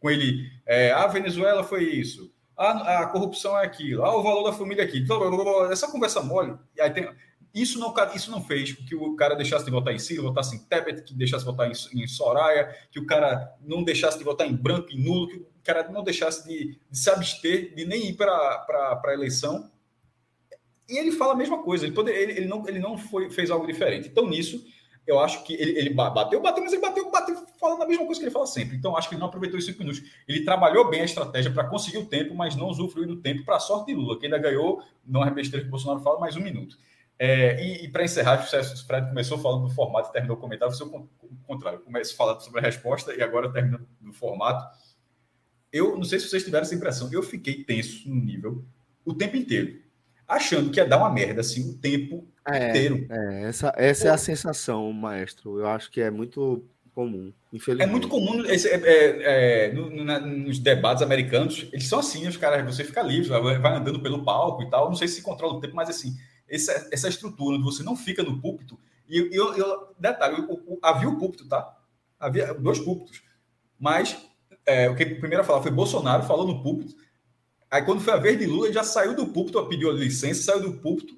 Com 0.00 0.10
ele, 0.10 0.50
é, 0.66 0.90
a 0.90 1.06
Venezuela 1.06 1.62
foi 1.62 1.84
isso, 1.84 2.34
a, 2.56 3.02
a 3.02 3.06
corrupção 3.06 3.56
é 3.56 3.64
aquilo, 3.64 4.04
ah, 4.04 4.16
o 4.16 4.22
valor 4.22 4.42
da 4.42 4.52
família 4.52 4.82
é 4.82 4.84
aquilo, 4.84 5.70
essa 5.70 5.88
conversa 5.88 6.20
mole. 6.20 6.58
E 6.76 6.80
aí 6.80 6.90
tem, 6.90 7.08
Isso 7.54 7.78
não, 7.78 7.94
isso 8.16 8.32
não 8.32 8.42
fez 8.42 8.72
com 8.72 8.84
que 8.84 8.96
o 8.96 9.14
cara 9.14 9.36
deixasse 9.36 9.64
de 9.64 9.70
votar 9.70 9.94
em 9.94 9.98
Ciro, 9.98 10.24
votasse 10.24 10.56
em 10.56 10.58
Tebet, 10.58 11.02
que 11.02 11.14
deixasse 11.14 11.44
de 11.44 11.50
votar 11.50 11.70
em, 11.70 12.02
em, 12.02 12.06
Soraya, 12.08 12.74
que 12.90 12.98
o 12.98 13.06
cara 13.06 13.54
não 13.62 13.84
deixasse 13.84 14.18
de 14.18 14.24
votar 14.24 14.44
em 14.44 14.52
branco, 14.56 14.90
em 14.90 15.00
nulo, 15.00 15.28
que 15.28 15.36
o 15.36 15.46
cara 15.62 15.88
não 15.88 16.02
deixasse 16.02 16.44
de, 16.48 16.76
de 16.90 16.98
se 16.98 17.08
abster, 17.08 17.72
de 17.76 17.84
nem 17.84 18.08
ir 18.08 18.14
para 18.14 18.66
a 19.04 19.12
eleição. 19.12 19.70
E 20.88 20.98
ele 20.98 21.12
fala 21.12 21.34
a 21.34 21.36
mesma 21.36 21.62
coisa, 21.62 21.86
ele, 21.86 21.94
poder, 21.94 22.16
ele, 22.16 22.32
ele 22.32 22.46
não, 22.46 22.68
ele 22.68 22.80
não 22.80 22.98
foi, 22.98 23.30
fez 23.30 23.52
algo 23.52 23.68
diferente. 23.68 24.08
Então, 24.08 24.26
nisso, 24.26 24.66
eu 25.06 25.20
acho 25.20 25.44
que 25.44 25.54
ele, 25.54 25.78
ele 25.78 25.90
bateu, 25.90 26.40
bateu, 26.40 26.62
mas 26.64 26.72
ele 26.72 26.82
bateu, 26.82 27.08
bateu 27.08 27.36
falando 27.60 27.82
a 27.82 27.86
mesma 27.86 28.04
coisa 28.04 28.20
que 28.20 28.24
ele 28.24 28.32
fala 28.32 28.48
sempre. 28.48 28.76
Então, 28.76 28.96
acho 28.96 29.08
que 29.08 29.14
ele 29.14 29.20
não 29.20 29.28
aproveitou 29.28 29.60
os 29.60 29.64
cinco 29.64 29.78
minutos. 29.78 30.02
Ele 30.26 30.44
trabalhou 30.44 30.90
bem 30.90 31.02
a 31.02 31.04
estratégia 31.04 31.52
para 31.52 31.68
conseguir 31.68 31.98
o 31.98 32.06
tempo, 32.06 32.34
mas 32.34 32.56
não 32.56 32.66
usufruiu 32.66 33.06
do 33.06 33.16
tempo 33.16 33.44
para 33.44 33.56
a 33.56 33.60
sorte 33.60 33.86
de 33.86 33.94
Lula, 33.94 34.18
que 34.18 34.26
ainda 34.26 34.38
ganhou, 34.38 34.82
não 35.06 35.24
é 35.24 35.30
besteira 35.30 35.62
que 35.62 35.68
o 35.68 35.70
Bolsonaro 35.70 36.00
fala, 36.00 36.18
mais 36.18 36.36
um 36.36 36.40
minuto. 36.40 36.76
É, 37.18 37.62
e, 37.62 37.84
e 37.84 37.88
para 37.88 38.04
encerrar, 38.04 38.42
o 38.42 38.86
Fred 38.86 39.08
começou 39.08 39.38
falando 39.38 39.68
do 39.68 39.74
formato 39.74 40.08
e 40.08 40.12
terminou 40.12 40.36
o 40.36 40.40
comentário, 40.40 40.74
foi 40.74 40.86
o 40.86 41.08
contrário. 41.46 41.80
Começou 41.80 42.16
falando 42.16 42.40
sobre 42.40 42.60
a 42.60 42.62
resposta 42.62 43.14
e 43.14 43.22
agora 43.22 43.52
termina 43.52 43.80
do 44.00 44.12
formato. 44.12 44.64
Eu 45.72 45.96
não 45.96 46.04
sei 46.04 46.18
se 46.18 46.28
vocês 46.28 46.44
tiveram 46.44 46.62
essa 46.62 46.74
impressão, 46.74 47.08
eu 47.12 47.22
fiquei 47.22 47.64
tenso 47.64 48.08
no 48.08 48.16
nível 48.16 48.64
o 49.04 49.12
tempo 49.12 49.36
inteiro, 49.36 49.80
achando 50.26 50.70
que 50.70 50.80
ia 50.80 50.86
dar 50.86 50.98
uma 50.98 51.10
merda 51.10 51.40
assim 51.40 51.68
o 51.68 51.74
tempo 51.74 52.26
é, 52.46 52.70
inteiro. 52.70 53.06
É, 53.10 53.42
essa, 53.44 53.72
essa 53.76 54.08
é 54.08 54.10
a 54.10 54.16
sensação, 54.16 54.92
maestro. 54.92 55.58
Eu 55.58 55.66
acho 55.66 55.90
que 55.90 56.00
é 56.00 56.10
muito 56.10 56.64
comum, 56.94 57.32
infelizmente. 57.52 57.88
É 57.88 57.90
muito 57.90 58.08
comum 58.08 58.44
esse, 58.46 58.68
é, 58.68 58.80
é, 58.84 59.66
é 59.66 59.72
no, 59.72 60.04
na, 60.04 60.20
nos 60.20 60.58
debates 60.58 61.02
americanos, 61.02 61.66
eles 61.72 61.86
são 61.86 61.98
assim, 61.98 62.26
os 62.26 62.36
caras, 62.36 62.64
você 62.64 62.84
fica 62.84 63.02
livre, 63.02 63.28
vai 63.28 63.76
andando 63.76 64.00
pelo 64.00 64.24
palco 64.24 64.62
e 64.62 64.70
tal. 64.70 64.88
Não 64.88 64.96
sei 64.96 65.08
se 65.08 65.22
controla 65.22 65.54
o 65.54 65.60
tempo, 65.60 65.74
mas 65.74 65.90
assim, 65.90 66.16
essa, 66.48 66.88
essa 66.92 67.08
estrutura 67.08 67.56
onde 67.56 67.64
você 67.64 67.82
não 67.82 67.96
fica 67.96 68.22
no 68.22 68.40
púlpito. 68.40 68.78
E 69.08 69.18
eu, 69.32 69.54
eu 69.54 69.94
detalhe, 69.98 70.38
eu, 70.38 70.48
eu, 70.48 70.78
havia 70.82 71.08
o 71.08 71.18
púlpito, 71.18 71.46
tá? 71.48 71.76
Havia 72.18 72.54
dois 72.54 72.78
púlpitos. 72.78 73.22
Mas 73.78 74.16
é, 74.66 74.88
o 74.88 74.96
que 74.96 75.02
a 75.02 75.44
falar 75.44 75.62
foi 75.62 75.70
Bolsonaro, 75.70 76.24
falou 76.24 76.46
no 76.46 76.62
púlpito. 76.62 76.94
Aí 77.70 77.82
quando 77.82 78.00
foi 78.00 78.12
a 78.12 78.18
vez 78.18 78.38
de 78.38 78.46
Lula, 78.46 78.66
ele 78.66 78.74
já 78.74 78.84
saiu 78.84 79.14
do 79.14 79.26
púlpito, 79.26 79.64
pediu 79.66 79.90
licença, 79.90 80.42
saiu 80.42 80.62
do 80.62 80.80
púlpito. 80.80 81.14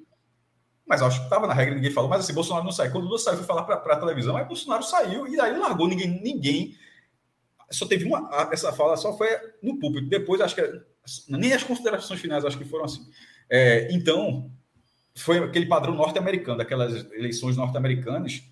Mas 0.87 1.03
acho 1.03 1.19
que 1.19 1.25
estava 1.25 1.47
na 1.47 1.53
regra, 1.53 1.75
ninguém 1.75 1.91
falou. 1.91 2.09
Mas 2.09 2.21
assim, 2.21 2.33
Bolsonaro 2.33 2.65
não 2.65 2.73
saiu. 2.73 2.93
Quando 2.93 3.05
Lula 3.05 3.19
saiu, 3.19 3.37
foi 3.37 3.47
falar 3.47 3.65
para 3.65 3.95
a 3.95 3.99
televisão, 3.99 4.37
aí 4.37 4.45
Bolsonaro 4.45 4.83
saiu 4.83 5.27
e 5.27 5.39
aí 5.41 5.57
largou 5.59 5.89
ninguém. 5.89 6.21
ninguém 6.23 6.77
só 7.71 7.87
teve 7.87 8.05
uma. 8.05 8.49
Essa 8.53 8.73
fala 8.73 8.97
só 8.97 9.17
foi 9.17 9.29
no 9.63 9.79
púlpito. 9.79 10.09
Depois, 10.09 10.41
acho 10.41 10.55
que. 10.55 10.63
Nem 11.29 11.53
as 11.53 11.63
considerações 11.63 12.21
finais 12.21 12.45
acho 12.45 12.59
que 12.59 12.65
foram 12.65 12.85
assim. 12.85 13.09
É, 13.51 13.93
então, 13.93 14.51
foi 15.17 15.39
aquele 15.39 15.67
padrão 15.67 15.95
norte-americano, 15.95 16.59
daquelas 16.59 17.11
eleições 17.13 17.57
norte-americanas, 17.57 18.43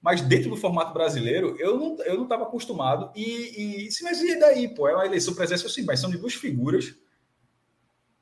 mas 0.00 0.20
dentro 0.20 0.50
do 0.50 0.56
formato 0.56 0.92
brasileiro, 0.92 1.56
eu 1.58 1.78
não 1.78 1.96
eu 2.04 2.16
não 2.16 2.24
estava 2.24 2.44
acostumado. 2.44 3.10
E, 3.16 3.86
e 3.86 3.90
sim, 3.90 4.04
mas 4.04 4.20
e 4.20 4.38
daí, 4.38 4.68
pô? 4.68 4.86
É 4.86 4.94
uma 4.94 5.06
eleição 5.06 5.34
presencial, 5.34 5.70
sim, 5.70 5.82
mas 5.82 5.98
são 5.98 6.10
de 6.10 6.18
duas 6.18 6.34
figuras 6.34 6.94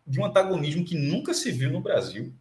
de 0.07 0.21
um 0.21 0.25
antagonismo 0.25 0.85
que 0.85 0.97
nunca 0.97 1.35
se 1.35 1.51
viu 1.51 1.71
no 1.71 1.81
Brasil. 1.81 2.33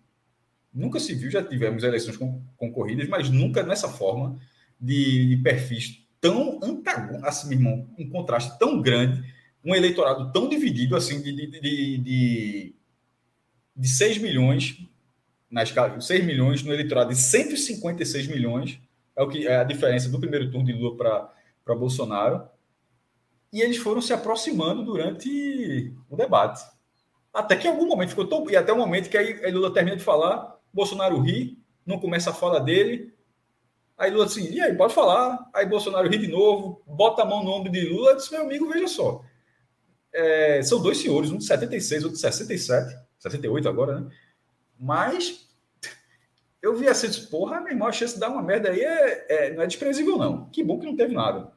Nunca 0.74 1.00
se 1.00 1.14
viu, 1.14 1.30
já 1.30 1.44
tivemos 1.44 1.84
eleições 1.84 2.18
concorridas, 2.56 3.10
mas 3.10 3.30
nunca 3.30 3.62
nessa 3.62 3.90
forma 3.90 4.40
de, 4.80 5.36
de 5.36 5.38
perfis 5.38 6.02
tão 6.22 6.60
antagônicos, 6.64 7.24
assim, 7.24 7.50
meu 7.50 7.58
irmão, 7.58 7.90
um 7.98 8.10
contraste 8.10 8.58
tão 8.60 8.80
grande, 8.80 9.24
um 9.66 9.76
eleitorado 9.76 10.32
tão 10.32 10.48
dividido, 10.48 10.96
assim, 10.96 11.20
de, 11.20 11.34
de, 11.34 11.98
de, 11.98 12.76
de 13.76 13.88
6 13.90 14.20
milhões 14.20 14.78
na 15.52 15.64
escala 15.64 16.00
6 16.00 16.26
milhões, 16.26 16.64
no 16.64 16.74
eleitorado 16.74 17.10
de 17.10 17.18
156 17.18 18.28
milhões, 18.28 18.80
é 19.16 19.22
o 19.22 19.28
que 19.28 19.46
é 19.46 19.58
a 19.58 19.64
diferença 19.64 20.10
do 20.10 20.20
primeiro 20.20 20.50
turno 20.50 20.66
de 20.66 20.74
Lula 20.74 20.96
para 21.64 21.76
Bolsonaro. 21.76 22.48
E 23.52 23.62
eles 23.62 23.78
foram 23.78 24.02
se 24.02 24.14
aproximando 24.14 24.84
durante 24.84 25.94
o 26.10 26.16
debate. 26.16 26.64
Até 27.34 27.58
que 27.58 27.68
em 27.68 27.72
algum 27.72 27.86
momento 27.86 28.10
ficou 28.10 28.26
tão. 28.26 28.50
E 28.50 28.56
até 28.56 28.72
o 28.72 28.78
momento 28.78 29.10
que 29.10 29.18
aí 29.18 29.52
Lula 29.52 29.74
termina 29.74 29.98
de 29.98 30.04
falar, 30.04 30.58
Bolsonaro 30.74 31.20
ri, 31.20 31.58
não 31.86 32.00
começa 32.00 32.30
a 32.30 32.34
fala 32.34 32.62
dele. 32.62 33.14
Aí 33.98 34.10
Lula 34.10 34.26
assim, 34.26 34.50
e 34.50 34.62
aí, 34.62 34.74
pode 34.74 34.94
falar. 34.94 35.50
Aí 35.54 35.66
Bolsonaro 35.66 36.08
ri 36.08 36.18
de 36.18 36.28
novo, 36.28 36.82
bota 36.88 37.24
a 37.24 37.26
mão 37.26 37.44
no 37.44 37.52
ombro 37.52 37.72
de 37.72 37.82
Lula 37.82 38.14
e 38.14 38.16
diz: 38.16 38.30
meu 38.30 38.42
amigo, 38.42 38.70
veja 38.70 38.88
só. 38.88 39.22
É, 40.14 40.62
são 40.64 40.82
dois 40.82 40.98
senhores, 40.98 41.30
um 41.30 41.38
de 41.38 41.46
76, 41.46 42.04
outro 42.04 42.16
de 42.16 42.22
67, 42.22 42.98
78 43.20 43.70
agora, 43.70 44.00
né? 44.00 44.12
Mas 44.82 45.48
eu 46.60 46.76
vi 46.76 46.88
assim, 46.88 47.08
porra, 47.28 47.62
meu 47.62 47.72
irmão, 47.72 47.88
a 47.88 47.91
chance 47.91 48.15
de 48.15 48.20
dar 48.20 48.30
uma 48.30 48.41
merda 48.41 48.72
aí 48.72 48.82
é, 48.82 49.26
é, 49.30 49.54
não 49.54 49.62
é 49.62 49.67
desprezível, 49.67 50.17
não. 50.17 50.50
Que 50.50 50.63
bom 50.63 50.80
que 50.80 50.88
não 50.88 50.96
teve 50.96 51.13
nada. 51.13 51.54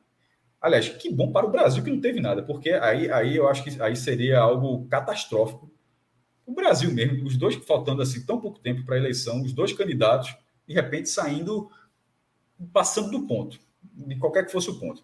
Aliás, 0.60 0.90
que 0.90 1.10
bom 1.10 1.32
para 1.32 1.46
o 1.46 1.50
Brasil 1.50 1.82
que 1.82 1.90
não 1.90 2.02
teve 2.02 2.20
nada, 2.20 2.42
porque 2.42 2.70
aí, 2.70 3.10
aí 3.10 3.34
eu 3.36 3.48
acho 3.48 3.64
que 3.64 3.82
aí 3.82 3.96
seria 3.96 4.40
algo 4.40 4.86
catastrófico. 4.88 5.72
O 6.44 6.52
Brasil 6.52 6.92
mesmo, 6.92 7.26
os 7.26 7.38
dois 7.38 7.54
faltando 7.54 8.02
assim 8.02 8.26
tão 8.26 8.38
pouco 8.38 8.58
tempo 8.60 8.84
para 8.84 8.96
a 8.96 8.98
eleição, 8.98 9.42
os 9.42 9.54
dois 9.54 9.72
candidatos, 9.72 10.36
de 10.66 10.74
repente 10.74 11.08
saindo, 11.08 11.70
passando 12.74 13.10
do 13.10 13.26
ponto, 13.26 13.58
de 13.82 14.16
qualquer 14.16 14.44
que 14.44 14.52
fosse 14.52 14.68
o 14.68 14.78
ponto. 14.78 15.02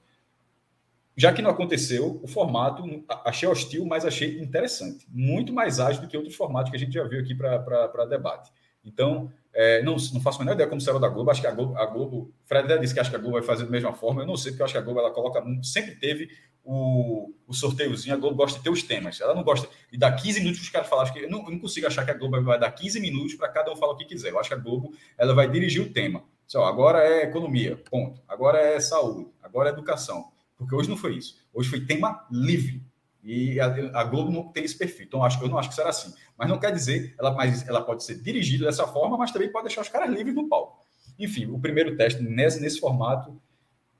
Já 1.20 1.34
que 1.34 1.42
não 1.42 1.50
aconteceu, 1.50 2.18
o 2.22 2.26
formato 2.26 2.82
achei 3.26 3.46
hostil, 3.46 3.84
mas 3.84 4.06
achei 4.06 4.40
interessante. 4.40 5.06
Muito 5.10 5.52
mais 5.52 5.78
ágil 5.78 6.00
do 6.00 6.08
que 6.08 6.16
outros 6.16 6.34
formatos 6.34 6.70
que 6.70 6.76
a 6.78 6.80
gente 6.80 6.94
já 6.94 7.04
viu 7.04 7.20
aqui 7.20 7.34
para 7.34 8.06
debate. 8.06 8.50
Então, 8.82 9.30
é, 9.52 9.82
não, 9.82 9.96
não 10.14 10.20
faço 10.22 10.38
a 10.38 10.44
menor 10.46 10.54
ideia 10.54 10.66
como 10.66 10.80
será 10.80 10.98
da 10.98 11.10
Globo. 11.10 11.30
Acho 11.30 11.42
que 11.42 11.46
a 11.46 11.50
Globo, 11.50 11.76
a 11.76 11.84
Globo 11.84 12.32
Fred 12.46 12.66
disse 12.78 12.94
que 12.94 13.00
acho 13.00 13.10
que 13.10 13.16
a 13.16 13.18
Globo 13.18 13.34
vai 13.34 13.42
fazer 13.42 13.64
da 13.64 13.70
mesma 13.70 13.92
forma. 13.92 14.22
Eu 14.22 14.26
não 14.26 14.34
sei, 14.34 14.52
porque 14.52 14.62
eu 14.62 14.64
acho 14.64 14.72
que 14.72 14.78
a 14.78 14.80
Globo 14.80 14.98
ela 14.98 15.10
coloca, 15.10 15.44
sempre 15.62 15.94
teve 15.96 16.30
o, 16.64 17.30
o 17.46 17.52
sorteiozinho. 17.52 18.14
A 18.14 18.18
Globo 18.18 18.36
gosta 18.36 18.56
de 18.56 18.64
ter 18.64 18.70
os 18.70 18.82
temas. 18.82 19.20
Ela 19.20 19.34
não 19.34 19.42
gosta 19.42 19.68
de 19.92 19.98
dar 19.98 20.12
15 20.12 20.40
minutos 20.40 20.60
para 20.60 20.64
os 20.64 20.70
caras 20.70 20.88
falarem. 20.88 21.24
Eu 21.24 21.28
não, 21.30 21.44
eu 21.44 21.50
não 21.50 21.58
consigo 21.58 21.86
achar 21.86 22.02
que 22.02 22.12
a 22.12 22.14
Globo 22.14 22.42
vai 22.42 22.58
dar 22.58 22.72
15 22.72 22.98
minutos 22.98 23.34
para 23.34 23.50
cada 23.50 23.70
um 23.70 23.76
falar 23.76 23.92
o 23.92 23.96
que 23.96 24.06
quiser. 24.06 24.30
Eu 24.30 24.40
acho 24.40 24.48
que 24.48 24.54
a 24.54 24.58
Globo 24.58 24.94
ela 25.18 25.34
vai 25.34 25.50
dirigir 25.50 25.82
o 25.82 25.92
tema. 25.92 26.24
Só, 26.46 26.64
agora 26.64 27.04
é 27.04 27.24
economia, 27.24 27.76
ponto. 27.90 28.22
Agora 28.26 28.58
é 28.58 28.80
saúde, 28.80 29.28
agora 29.42 29.68
é 29.68 29.72
educação. 29.72 30.30
Porque 30.60 30.74
hoje 30.74 30.90
não 30.90 30.96
foi 30.96 31.16
isso. 31.16 31.38
Hoje 31.54 31.70
foi 31.70 31.86
tema 31.86 32.26
livre. 32.30 32.84
E 33.24 33.58
a, 33.58 33.66
a, 33.98 34.04
Globo 34.04 34.30
não 34.30 34.52
tem 34.52 34.62
esse 34.62 34.76
perfil. 34.76 35.06
Então, 35.06 35.24
acho, 35.24 35.42
eu 35.42 35.48
não 35.48 35.58
acho 35.58 35.70
que 35.70 35.74
será 35.74 35.88
assim. 35.88 36.12
Mas 36.36 36.50
não 36.50 36.58
quer 36.58 36.70
dizer, 36.70 37.14
ela, 37.18 37.32
mas 37.32 37.66
ela 37.66 37.80
pode 37.80 38.04
ser 38.04 38.20
dirigida 38.20 38.66
dessa 38.66 38.86
forma, 38.86 39.16
mas 39.16 39.32
também 39.32 39.50
pode 39.50 39.68
deixar 39.68 39.80
os 39.80 39.88
caras 39.88 40.10
livres 40.10 40.34
no 40.34 40.50
palco. 40.50 40.84
Enfim, 41.18 41.46
o 41.46 41.58
primeiro 41.58 41.96
teste 41.96 42.22
nesse, 42.22 42.60
nesse 42.60 42.78
formato, 42.78 43.40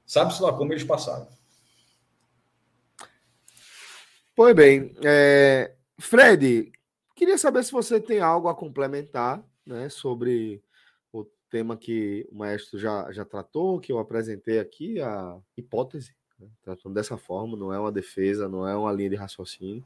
sabe-se 0.04 0.42
lá 0.42 0.52
como 0.52 0.70
eles 0.74 0.84
passaram. 0.84 1.26
Pois 4.36 4.54
bem. 4.54 4.94
É... 5.02 5.74
Fred, 5.98 6.70
queria 7.16 7.38
saber 7.38 7.64
se 7.64 7.72
você 7.72 7.98
tem 7.98 8.20
algo 8.20 8.48
a 8.48 8.54
complementar 8.54 9.42
né, 9.64 9.88
sobre 9.88 10.62
o 11.10 11.24
tema 11.48 11.74
que 11.74 12.28
o 12.30 12.36
maestro 12.36 12.78
já, 12.78 13.10
já 13.12 13.24
tratou, 13.24 13.80
que 13.80 13.90
eu 13.90 13.98
apresentei 13.98 14.58
aqui, 14.58 15.00
a 15.00 15.38
hipótese 15.56 16.19
Tratando 16.64 16.94
dessa 16.94 17.16
forma, 17.16 17.56
não 17.56 17.72
é 17.72 17.78
uma 17.78 17.92
defesa, 17.92 18.48
não 18.48 18.66
é 18.66 18.76
uma 18.76 18.92
linha 18.92 19.10
de 19.10 19.16
raciocínio. 19.16 19.84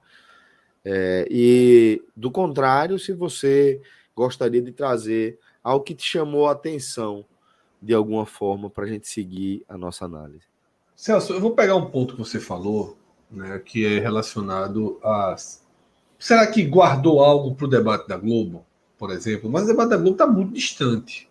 É, 0.85 1.27
e, 1.31 2.03
do 2.15 2.31
contrário, 2.31 2.99
se 2.99 3.13
você 3.13 3.81
gostaria 4.15 4.61
de 4.61 4.71
trazer 4.71 5.39
algo 5.63 5.85
que 5.85 5.95
te 5.95 6.05
chamou 6.05 6.47
a 6.47 6.53
atenção 6.53 7.25
de 7.81 7.95
alguma 7.95 8.27
forma 8.27 8.71
para 8.71 8.85
a 8.85 8.89
gente 8.89 9.09
seguir 9.09 9.65
a 9.69 9.77
nossa 9.77 10.05
análise. 10.05 10.45
Celso, 10.95 11.33
eu 11.33 11.41
vou 11.41 11.55
pegar 11.55 11.77
um 11.77 11.91
ponto 11.91 12.15
que 12.15 12.21
você 12.21 12.39
falou, 12.39 12.97
né, 13.31 13.59
que 13.59 13.85
é 13.85 13.99
relacionado 13.99 14.99
a. 15.03 15.35
Será 16.19 16.47
que 16.47 16.65
guardou 16.65 17.23
algo 17.23 17.55
para 17.55 17.67
o 17.67 17.69
debate 17.69 18.07
da 18.07 18.17
Globo, 18.17 18.65
por 18.97 19.11
exemplo? 19.11 19.51
Mas 19.51 19.65
o 19.65 19.67
debate 19.67 19.91
da 19.91 19.97
Globo 19.97 20.13
está 20.13 20.27
muito 20.27 20.55
distante. 20.55 21.29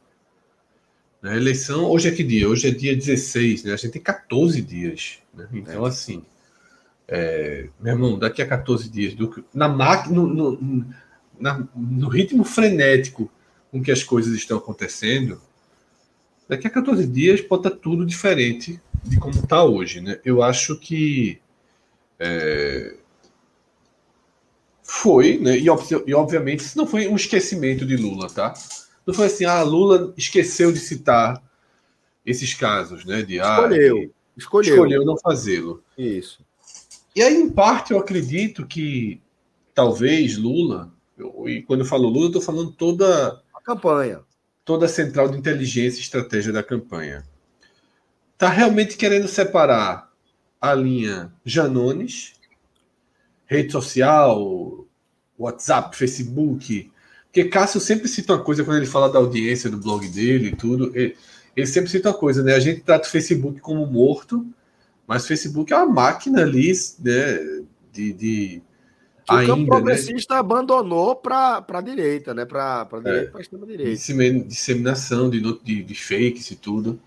A 1.24 1.38
eleição, 1.38 1.90
hoje 1.90 2.10
é 2.10 2.12
que 2.12 2.22
dia? 2.22 2.50
Hoje 2.50 2.68
é 2.68 2.72
dia 2.72 2.94
16, 2.94 3.64
né? 3.64 3.74
A 3.74 3.78
gente 3.78 3.94
tem 3.94 4.02
14 4.02 4.62
dias. 4.62 5.20
Né? 5.34 5.48
Então, 5.54 5.86
é. 5.86 5.90
assim, 5.90 6.22
é, 7.08 7.70
meu 7.80 7.94
irmão, 7.94 8.20
daqui 8.20 8.42
a 8.42 8.48
14 8.48 8.90
dias, 8.90 9.14
do, 9.14 9.44
na 9.54 9.70
máquina, 9.70 10.16
no, 10.16 10.28
no, 10.28 10.86
na, 11.40 11.66
no 11.74 12.10
ritmo 12.10 12.44
frenético 12.44 13.32
com 13.72 13.82
que 13.82 13.92
as 13.92 14.04
coisas 14.04 14.34
estão 14.36 14.58
acontecendo, 14.58 15.42
daqui 16.48 16.68
a 16.68 16.70
14 16.70 17.08
dias 17.08 17.40
pode 17.40 17.68
estar 17.68 17.80
tudo 17.80 18.06
diferente 18.06 18.82
de 19.02 19.18
como 19.18 19.40
está 19.40 19.64
hoje. 19.64 20.02
Né? 20.02 20.20
Eu 20.26 20.44
acho 20.44 20.78
que 20.78 21.40
é, 22.20 22.98
foi, 24.84 25.38
né? 25.38 25.58
E, 25.58 25.68
e 26.06 26.14
obviamente, 26.14 26.60
isso 26.60 26.78
não 26.78 26.86
foi 26.86 27.08
um 27.08 27.16
esquecimento 27.16 27.86
de 27.86 27.96
Lula, 27.96 28.30
tá? 28.30 28.54
Não 29.06 29.14
foi 29.14 29.28
assim, 29.28 29.46
ah, 29.46 29.62
Lula 29.64 30.14
esqueceu 30.18 30.72
de 30.72 30.80
citar 30.80 31.42
esses 32.26 32.54
casos, 32.54 33.06
né? 33.06 33.22
De, 33.22 33.40
ah, 33.40 33.58
escolheu, 33.62 34.14
escolheu. 34.38 34.74
escolheu 34.74 35.06
não 35.06 35.18
fazê-lo. 35.18 35.84
Isso. 35.98 36.46
E 37.16 37.22
aí, 37.22 37.36
em 37.36 37.50
parte, 37.50 37.92
eu 37.92 38.00
acredito 38.00 38.66
que 38.66 39.22
talvez 39.74 40.38
Lula, 40.38 40.92
eu, 41.18 41.48
e 41.48 41.62
quando 41.62 41.82
eu 41.82 41.86
falo 41.86 42.08
Lula, 42.08 42.26
eu 42.26 42.28
estou 42.28 42.42
falando 42.42 42.72
toda 42.72 43.42
a 43.54 43.62
campanha. 43.62 44.22
toda 44.66 44.86
a 44.86 44.90
central 44.90 45.30
de 45.30 45.38
inteligência 45.38 46.00
e 46.00 46.02
estratégia 46.02 46.52
da 46.52 46.64
campanha. 46.64 47.24
Está 48.34 48.50
realmente 48.50 48.98
querendo 48.98 49.28
separar 49.28 50.12
a 50.60 50.74
linha 50.74 51.32
Janones, 51.46 52.34
rede 53.46 53.72
social, 53.72 54.88
WhatsApp, 55.38 55.96
Facebook. 55.96 56.92
Porque 57.34 57.46
Cássio 57.46 57.80
sempre 57.80 58.08
cita 58.08 58.34
uma 58.34 58.44
coisa 58.44 58.64
quando 58.64 58.78
ele 58.78 58.86
fala 58.86 59.12
da 59.12 59.18
audiência 59.18 59.68
do 59.68 59.78
blog 59.78 60.08
dele 60.08 60.50
e 60.50 60.56
tudo. 60.56 60.92
Ele, 60.94 61.18
ele 61.58 61.66
sempre 61.66 61.90
cita 61.90 62.10
uma 62.10 62.16
coisa, 62.16 62.44
né? 62.44 62.54
A 62.54 62.60
gente 62.60 62.82
trata 62.82 63.08
o 63.08 63.12
Facebook 63.12 63.60
como 63.60 63.88
morto, 63.88 64.46
mas 65.08 65.24
o 65.26 65.28
Facebook 65.30 65.74
é 65.74 65.78
uma 65.78 65.88
máquina 65.88 66.44
ali 66.44 66.72
né, 67.00 67.64
de, 67.92 68.14
de 68.14 68.62
que 69.26 69.34
ainda, 69.34 69.46
o 69.46 69.48
campo 69.48 69.62
né? 69.62 69.68
progressista 69.68 70.36
né? 70.36 70.40
abandonou 70.42 71.16
para 71.16 71.66
a 71.68 71.82
direita, 71.82 72.36
né? 72.36 72.46
Para 72.46 72.82
a 72.82 73.00
direita, 73.00 73.10
é, 73.10 73.26
para 73.26 73.40
a 73.40 73.42
extrema-direita. 73.42 74.44
Disseminação 74.48 75.28
de, 75.28 75.42
de, 75.64 75.82
de, 75.82 75.96
fakes 75.96 76.52
e 76.52 76.56
tudo. 76.56 77.02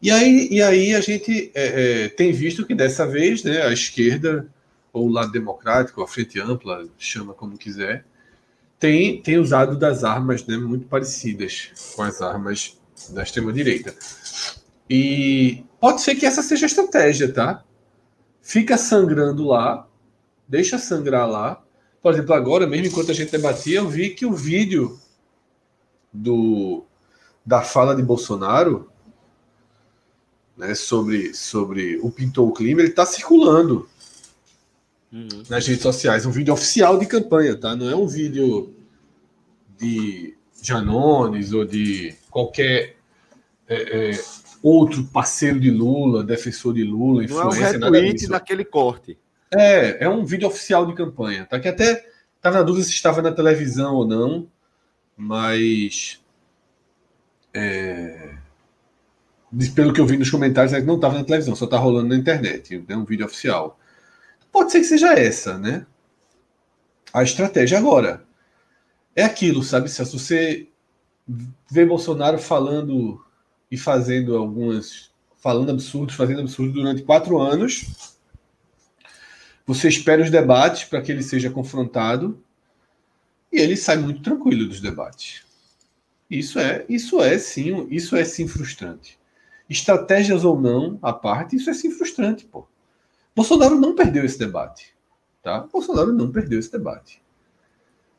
E 0.00 0.10
aí, 0.10 0.48
e 0.50 0.62
aí 0.62 0.94
a 0.94 1.02
gente 1.02 1.50
é, 1.54 2.04
é, 2.04 2.08
tem 2.08 2.32
visto 2.32 2.64
que 2.66 2.74
dessa 2.74 3.06
vez 3.06 3.44
né, 3.44 3.60
a 3.60 3.72
esquerda, 3.74 4.48
ou 4.90 5.06
o 5.06 5.12
lado 5.12 5.30
democrático, 5.32 6.02
a 6.02 6.08
frente 6.08 6.40
ampla, 6.40 6.88
chama 6.96 7.34
como 7.34 7.58
quiser, 7.58 8.06
tem, 8.78 9.20
tem 9.22 9.38
usado 9.38 9.76
das 9.76 10.04
armas 10.04 10.44
né, 10.46 10.56
muito 10.56 10.86
parecidas 10.86 11.70
com 11.94 12.02
as 12.02 12.20
armas 12.20 12.78
da 13.10 13.22
extrema-direita. 13.22 13.94
E 14.88 15.64
pode 15.80 16.00
ser 16.00 16.14
que 16.14 16.26
essa 16.26 16.42
seja 16.42 16.66
a 16.66 16.68
estratégia, 16.68 17.32
tá? 17.32 17.64
Fica 18.40 18.76
sangrando 18.76 19.44
lá, 19.44 19.88
deixa 20.46 20.78
sangrar 20.78 21.28
lá. 21.28 21.62
Por 22.02 22.12
exemplo, 22.12 22.34
agora 22.34 22.66
mesmo, 22.66 22.86
enquanto 22.86 23.10
a 23.10 23.14
gente 23.14 23.32
debatia, 23.32 23.78
eu 23.78 23.88
vi 23.88 24.10
que 24.10 24.24
o 24.24 24.32
vídeo 24.32 25.00
do, 26.12 26.84
da 27.44 27.62
fala 27.62 27.96
de 27.96 28.02
Bolsonaro 28.02 28.90
né, 30.56 30.74
sobre, 30.74 31.34
sobre 31.34 31.98
o 31.98 32.10
pintou 32.10 32.48
o 32.48 32.52
clima, 32.52 32.80
ele 32.80 32.90
está 32.90 33.04
circulando 33.04 33.88
uhum. 35.12 35.42
nas 35.48 35.66
redes 35.66 35.82
sociais. 35.82 36.26
Um 36.26 36.30
vídeo 36.30 36.54
oficial 36.54 36.98
de 36.98 37.06
campanha, 37.06 37.56
tá? 37.56 37.74
Não 37.74 37.88
é 37.88 37.96
um 37.96 38.06
vídeo 38.06 38.74
de 39.78 40.36
Janones 40.62 41.52
ou 41.52 41.64
de 41.64 42.14
qualquer 42.30 42.96
é, 43.68 44.10
é, 44.10 44.20
outro 44.62 45.04
parceiro 45.04 45.60
de 45.60 45.70
Lula, 45.70 46.24
defensor 46.24 46.74
de 46.74 46.82
Lula, 46.82 47.24
influência. 47.24 47.78
Não 47.78 47.88
é 47.88 47.90
um 47.90 47.92
retweet 47.92 48.28
daquele 48.28 48.64
corte. 48.64 49.18
É, 49.54 50.04
é 50.04 50.08
um 50.08 50.24
vídeo 50.24 50.48
oficial 50.48 50.86
de 50.86 50.94
campanha, 50.94 51.46
tá? 51.46 51.58
Que 51.60 51.68
até 51.68 52.04
tá 52.40 52.50
na 52.50 52.62
dúvida 52.62 52.84
se 52.84 52.92
estava 52.92 53.22
na 53.22 53.32
televisão 53.32 53.94
ou 53.94 54.06
não, 54.06 54.48
mas 55.16 56.20
é, 57.54 58.34
pelo 59.74 59.92
que 59.92 60.00
eu 60.00 60.06
vi 60.06 60.16
nos 60.16 60.30
comentários, 60.30 60.72
é 60.72 60.80
que 60.80 60.86
não 60.86 60.96
estava 60.96 61.18
na 61.18 61.24
televisão, 61.24 61.54
só 61.54 61.64
está 61.64 61.78
rolando 61.78 62.08
na 62.08 62.16
internet, 62.16 62.84
é 62.88 62.96
um 62.96 63.04
vídeo 63.04 63.24
oficial. 63.24 63.78
Pode 64.52 64.72
ser 64.72 64.80
que 64.80 64.86
seja 64.86 65.12
essa, 65.12 65.58
né? 65.58 65.86
A 67.12 67.22
estratégia 67.22 67.78
agora 67.78 68.24
é 69.14 69.22
aquilo, 69.22 69.62
sabe? 69.62 69.88
Se 69.88 70.04
você 70.04 70.68
vê 71.70 71.84
Bolsonaro 71.84 72.38
falando 72.38 73.24
e 73.70 73.76
fazendo 73.76 74.36
algumas, 74.36 75.10
falando 75.38 75.70
absurdos, 75.70 76.14
fazendo 76.14 76.40
absurdos 76.40 76.74
durante 76.74 77.02
quatro 77.02 77.38
anos 77.38 78.16
você 79.66 79.88
espera 79.88 80.22
os 80.22 80.30
debates 80.30 80.84
para 80.84 81.02
que 81.02 81.10
ele 81.10 81.24
seja 81.24 81.50
confrontado 81.50 82.40
e 83.52 83.58
ele 83.58 83.76
sai 83.76 83.96
muito 83.96 84.22
tranquilo 84.22 84.68
dos 84.68 84.80
debates. 84.80 85.44
Isso 86.30 86.58
é, 86.58 86.84
isso 86.88 87.20
é 87.20 87.36
sim, 87.36 87.86
isso 87.90 88.14
é 88.16 88.24
sim 88.24 88.46
frustrante. 88.46 89.18
Estratégias 89.68 90.44
ou 90.44 90.60
não 90.60 90.98
à 91.02 91.12
parte, 91.12 91.56
isso 91.56 91.68
é 91.68 91.74
sim 91.74 91.90
frustrante, 91.90 92.44
pô. 92.44 92.66
Bolsonaro 93.36 93.78
não 93.78 93.94
perdeu 93.94 94.24
esse 94.24 94.38
debate, 94.38 94.94
tá? 95.42 95.60
Bolsonaro 95.70 96.10
não 96.10 96.32
perdeu 96.32 96.58
esse 96.58 96.72
debate. 96.72 97.22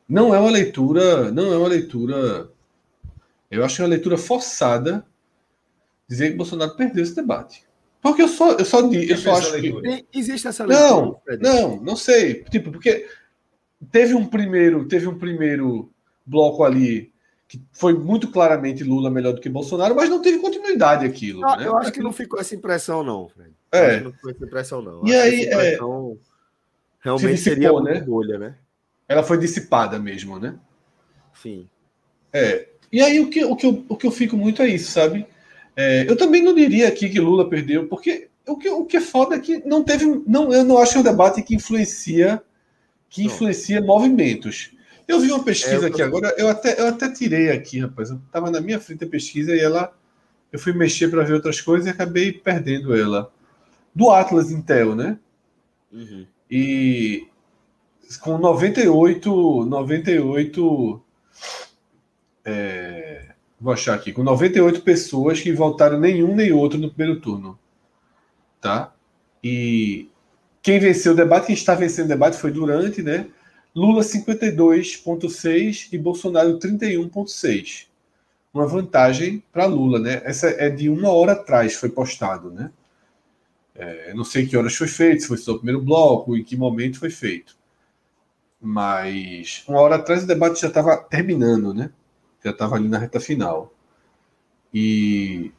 Não 0.08 0.32
é 0.32 0.38
uma 0.38 0.50
leitura, 0.50 1.32
não 1.32 1.52
é 1.52 1.58
uma 1.58 1.68
leitura, 1.68 2.48
eu 3.50 3.64
acho 3.64 3.76
que 3.76 3.82
é 3.82 3.84
uma 3.84 3.90
leitura 3.90 4.16
forçada 4.16 5.04
dizer 6.06 6.30
que 6.30 6.36
Bolsonaro 6.36 6.76
perdeu 6.76 7.02
esse 7.02 7.16
debate. 7.16 7.66
Porque 8.00 8.22
eu 8.22 8.28
só, 8.28 8.52
eu 8.52 8.64
só, 8.64 8.80
eu 8.80 9.16
só 9.16 9.32
acho 9.32 9.60
que. 9.60 10.06
Existe 10.14 10.46
essa 10.46 10.64
leitura? 10.64 10.88
Não, 10.88 11.20
não, 11.40 11.80
não 11.82 11.96
sei. 11.96 12.44
Tipo, 12.44 12.70
porque 12.70 13.08
teve 13.90 14.14
um 14.14 14.24
primeiro, 14.24 14.86
teve 14.86 15.08
um 15.08 15.18
primeiro 15.18 15.90
bloco 16.24 16.62
ali 16.62 17.12
que 17.48 17.60
foi 17.72 17.94
muito 17.94 18.30
claramente 18.30 18.84
Lula 18.84 19.10
melhor 19.10 19.32
do 19.32 19.40
que 19.40 19.48
Bolsonaro, 19.48 19.96
mas 19.96 20.10
não 20.10 20.20
teve 20.20 20.38
continuidade 20.38 21.06
aquilo. 21.06 21.40
Não, 21.40 21.56
né? 21.56 21.66
Eu 21.66 21.76
acho 21.78 21.90
que 21.90 22.02
não 22.02 22.12
ficou 22.12 22.38
essa 22.38 22.54
impressão, 22.54 23.02
não, 23.02 23.26
Fred. 23.30 23.52
É. 23.72 24.00
Não 24.00 24.12
ficou 24.12 24.30
essa 24.30 24.44
impressão, 24.44 24.82
não. 24.82 25.06
E 25.06 25.14
aí, 25.14 25.44
é... 25.46 25.78
realmente 27.00 27.32
dissipou, 27.32 27.54
seria 27.54 27.72
uma 27.72 27.82
né? 27.82 28.00
bolha, 28.02 28.38
né? 28.38 28.54
Ela 29.08 29.22
foi 29.22 29.38
dissipada 29.38 29.98
mesmo, 29.98 30.38
né? 30.38 30.56
Sim. 31.32 31.66
É. 32.30 32.68
E 32.92 33.00
aí 33.00 33.18
o 33.18 33.30
que, 33.30 33.42
o, 33.42 33.56
que 33.56 33.66
eu, 33.66 33.84
o 33.88 33.96
que 33.96 34.06
eu 34.06 34.10
fico 34.10 34.36
muito 34.36 34.60
é 34.60 34.68
isso, 34.68 34.92
sabe? 34.92 35.26
É, 35.74 36.10
eu 36.10 36.16
também 36.16 36.42
não 36.42 36.54
diria 36.54 36.88
aqui 36.88 37.08
que 37.08 37.20
Lula 37.20 37.48
perdeu, 37.48 37.88
porque 37.88 38.28
o 38.46 38.56
que, 38.56 38.68
o 38.68 38.84
que 38.84 38.96
é 38.96 39.00
foda 39.00 39.36
é 39.36 39.38
que 39.38 39.58
não 39.64 39.82
teve. 39.82 40.22
Não, 40.26 40.52
eu 40.52 40.64
não 40.64 40.78
acho 40.78 40.92
que 40.92 40.98
é 40.98 41.00
um 41.00 41.04
debate 41.04 41.42
que 41.42 41.54
influencia, 41.54 42.42
que 43.08 43.24
influencia 43.24 43.80
movimentos. 43.80 44.72
Eu 45.08 45.18
vi 45.18 45.32
uma 45.32 45.42
pesquisa 45.42 45.86
é, 45.86 45.88
aqui 45.88 46.02
agora, 46.02 46.34
eu 46.36 46.48
até, 46.48 46.78
eu 46.78 46.86
até 46.88 47.10
tirei 47.10 47.50
aqui, 47.50 47.80
rapaz. 47.80 48.10
Eu 48.10 48.16
estava 48.16 48.50
na 48.50 48.60
minha 48.60 48.78
frente 48.78 49.04
a 49.04 49.08
pesquisa 49.08 49.54
e 49.54 49.58
ela. 49.58 49.96
Eu 50.52 50.58
fui 50.58 50.72
mexer 50.72 51.08
para 51.08 51.24
ver 51.24 51.34
outras 51.34 51.60
coisas 51.60 51.86
e 51.86 51.90
acabei 51.90 52.32
perdendo 52.32 52.94
ela. 52.94 53.32
Do 53.94 54.10
Atlas 54.10 54.50
Intel, 54.50 54.94
né? 54.94 55.18
Uhum. 55.90 56.26
E 56.50 57.26
com 58.20 58.38
98. 58.38 59.64
98. 59.64 61.02
É, 62.44 63.28
Vou 63.60 63.72
achar 63.72 63.94
aqui. 63.94 64.12
Com 64.12 64.22
98 64.22 64.82
pessoas 64.82 65.40
que 65.40 65.52
votaram 65.52 65.98
nenhum 65.98 66.34
nem 66.34 66.52
outro 66.52 66.78
no 66.78 66.90
primeiro 66.90 67.20
turno. 67.20 67.58
Tá? 68.60 68.92
E 69.42 70.08
quem 70.62 70.78
venceu 70.78 71.12
o 71.12 71.16
debate, 71.16 71.46
quem 71.46 71.54
está 71.54 71.74
vencendo 71.74 72.06
o 72.06 72.08
debate 72.08 72.36
foi 72.36 72.52
Durante, 72.52 73.02
né? 73.02 73.28
Lula 73.74 74.02
52,6 74.02 75.88
e 75.92 75.98
Bolsonaro 75.98 76.58
31,6. 76.58 77.86
Uma 78.52 78.66
vantagem 78.66 79.42
para 79.52 79.66
Lula, 79.66 79.98
né? 79.98 80.22
Essa 80.24 80.48
é 80.48 80.70
de 80.70 80.88
uma 80.88 81.10
hora 81.10 81.32
atrás, 81.32 81.74
foi 81.74 81.90
postado, 81.90 82.50
né? 82.50 82.70
É, 83.74 84.12
não 84.14 84.24
sei 84.24 84.46
que 84.46 84.56
horas 84.56 84.74
foi 84.74 84.88
feito, 84.88 85.22
se 85.22 85.28
foi 85.28 85.36
só 85.36 85.52
o 85.52 85.56
primeiro 85.58 85.80
bloco, 85.80 86.36
em 86.36 86.42
que 86.42 86.56
momento 86.56 86.98
foi 86.98 87.10
feito. 87.10 87.56
Mas 88.60 89.62
uma 89.68 89.80
hora 89.80 89.96
atrás 89.96 90.24
o 90.24 90.26
debate 90.26 90.60
já 90.60 90.68
estava 90.68 90.96
terminando, 90.96 91.72
né? 91.72 91.90
já 92.42 92.50
estava 92.50 92.76
ali 92.76 92.88
na 92.88 92.98
reta 92.98 93.20
final. 93.20 93.72
E 94.72 95.52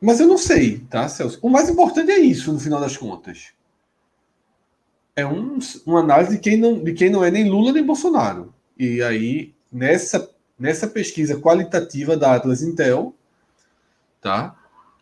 mas 0.00 0.18
eu 0.18 0.26
não 0.26 0.38
sei, 0.38 0.78
tá, 0.78 1.06
Celso? 1.08 1.38
O 1.42 1.50
mais 1.50 1.68
importante 1.68 2.10
é 2.10 2.18
isso, 2.18 2.52
no 2.52 2.58
final 2.58 2.80
das 2.80 2.96
contas. 2.96 3.52
É 5.20 5.26
um, 5.26 5.58
uma 5.84 6.00
análise 6.00 6.36
de 6.36 6.38
quem, 6.38 6.56
não, 6.56 6.82
de 6.82 6.94
quem 6.94 7.10
não 7.10 7.22
é 7.22 7.30
nem 7.30 7.48
Lula 7.48 7.72
nem 7.72 7.84
Bolsonaro. 7.84 8.54
E 8.78 9.02
aí, 9.02 9.52
nessa, 9.70 10.30
nessa 10.58 10.86
pesquisa 10.86 11.38
qualitativa 11.38 12.16
da 12.16 12.34
Atlas 12.34 12.62
Intel, 12.62 13.14
tá? 14.20 14.56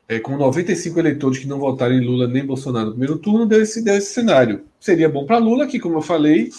É, 0.08 0.18
com 0.18 0.36
95 0.36 0.98
eleitores 0.98 1.38
que 1.38 1.46
não 1.46 1.60
votaram 1.60 1.94
em 1.94 2.04
Lula 2.04 2.26
nem 2.26 2.44
Bolsonaro 2.44 2.86
no 2.86 2.92
primeiro 2.92 3.18
turno, 3.18 3.46
deu 3.46 3.62
esse, 3.62 3.84
deu 3.84 3.94
esse 3.94 4.12
cenário. 4.12 4.64
Seria 4.80 5.08
bom 5.08 5.24
para 5.24 5.38
Lula, 5.38 5.68
que, 5.68 5.78
como 5.78 5.98
eu 5.98 6.02
falei, 6.02 6.50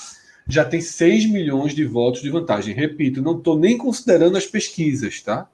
já 0.47 0.63
tem 0.63 0.79
6 0.79 1.29
milhões 1.29 1.75
de 1.75 1.83
votos 1.83 2.21
de 2.21 2.29
vantagem. 2.29 2.73
Repito, 2.73 3.21
não 3.21 3.37
estou 3.37 3.59
nem 3.59 3.77
considerando 3.77 4.37
as 4.37 4.45
pesquisas, 4.45 5.21
tá? 5.21 5.49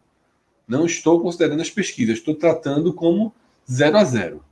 Não 0.67 0.85
estou 0.85 1.19
considerando 1.21 1.61
as 1.61 1.71
pesquisas, 1.71 2.19
estou 2.19 2.35
tratando 2.35 2.93
como 2.93 3.33
0 3.67 3.97
a 3.97 4.03
0. 4.03 4.43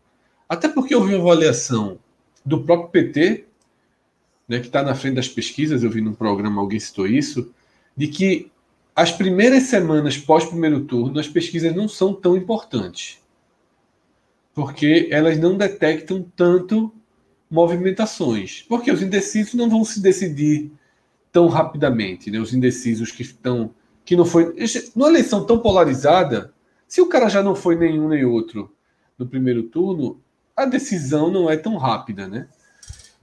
Até 0.49 0.67
porque 0.67 0.95
eu 0.95 1.03
vi 1.03 1.13
uma 1.13 1.31
avaliação 1.31 1.99
do 2.45 2.63
próprio 2.63 2.89
PT, 2.89 3.45
né, 4.47 4.59
que 4.59 4.67
está 4.67 4.83
na 4.83 4.95
frente 4.95 5.15
das 5.15 5.27
pesquisas, 5.27 5.83
eu 5.83 5.89
vi 5.89 6.01
num 6.01 6.13
programa, 6.13 6.61
alguém 6.61 6.79
citou 6.79 7.07
isso, 7.07 7.51
de 7.95 8.07
que 8.07 8.51
as 8.95 9.11
primeiras 9.11 9.63
semanas 9.63 10.17
pós 10.17 10.45
primeiro 10.45 10.81
turno, 10.81 11.19
as 11.19 11.27
pesquisas 11.27 11.75
não 11.75 11.87
são 11.87 12.13
tão 12.13 12.37
importantes. 12.37 13.19
Porque 14.53 15.07
elas 15.09 15.39
não 15.39 15.57
detectam 15.57 16.23
tanto 16.35 16.93
movimentações, 17.49 18.63
porque 18.67 18.91
os 18.91 19.01
indecisos 19.01 19.53
não 19.55 19.69
vão 19.69 19.83
se 19.83 19.99
decidir 19.99 20.71
tão 21.31 21.47
rapidamente, 21.47 22.29
né? 22.29 22.39
Os 22.39 22.53
indecisos 22.53 23.11
que 23.11 23.23
estão 23.23 23.73
que 24.05 24.15
não 24.15 24.25
foi 24.25 24.53
numa 24.95 25.07
eleição 25.07 25.45
tão 25.45 25.59
polarizada, 25.59 26.53
se 26.87 27.01
o 27.01 27.07
cara 27.07 27.29
já 27.29 27.41
não 27.41 27.55
foi 27.55 27.75
nenhum 27.75 28.09
nem 28.09 28.25
outro 28.25 28.71
no 29.17 29.25
primeiro 29.25 29.63
turno, 29.63 30.19
a 30.55 30.65
decisão 30.65 31.31
não 31.31 31.49
é 31.49 31.57
tão 31.57 31.77
rápida, 31.77 32.27
né? 32.27 32.47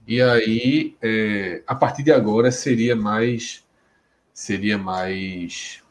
E 0.07 0.21
aí, 0.21 0.95
é, 1.01 1.61
a 1.65 1.75
partir 1.75 2.03
de 2.03 2.11
agora 2.11 2.51
seria 2.51 2.95
mais 2.95 3.63
seria 4.33 4.77
mais 4.77 5.81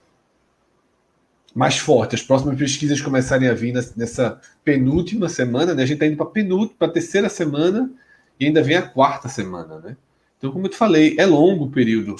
mais 1.54 1.78
forte, 1.78 2.14
as 2.14 2.22
próximas 2.22 2.56
pesquisas 2.56 3.00
começarem 3.00 3.48
a 3.48 3.54
vir 3.54 3.72
nessa 3.96 4.40
penúltima 4.64 5.28
semana, 5.28 5.74
né? 5.74 5.82
A 5.82 5.86
gente 5.86 5.96
está 5.96 6.06
indo 6.06 6.16
para 6.16 6.26
penúltima, 6.26 6.78
para 6.78 6.92
terceira 6.92 7.28
semana 7.28 7.90
e 8.38 8.46
ainda 8.46 8.62
vem 8.62 8.76
a 8.76 8.82
quarta 8.82 9.28
semana, 9.28 9.78
né? 9.80 9.96
Então, 10.38 10.52
como 10.52 10.66
eu 10.66 10.70
te 10.70 10.76
falei, 10.76 11.16
é 11.18 11.26
longo 11.26 11.64
o 11.64 11.70
período 11.70 12.16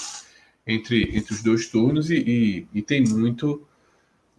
entre, 0.67 1.17
entre 1.17 1.33
os 1.33 1.43
dois 1.43 1.69
turnos 1.69 2.11
e, 2.11 2.17
e, 2.17 2.67
e 2.75 2.83
tem 2.83 3.03
muito 3.03 3.67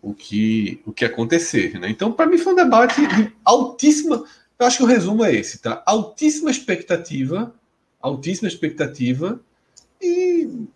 o 0.01 0.13
que, 0.13 0.81
o 0.85 0.91
que 0.91 1.05
acontecer, 1.05 1.79
né? 1.79 1.89
Então, 1.89 2.11
para 2.11 2.25
mim 2.25 2.37
foi 2.37 2.53
um 2.53 2.55
debate 2.55 3.05
de 3.07 3.31
altíssima, 3.45 4.23
eu 4.61 4.67
acho 4.67 4.77
que 4.77 4.83
o 4.83 4.87
resumo 4.87 5.25
é 5.25 5.33
esse, 5.33 5.59
tá? 5.59 5.81
Altíssima 5.87 6.51
expectativa, 6.51 7.51
altíssima 7.99 8.47
expectativa 8.47 9.43
e 9.99 10.67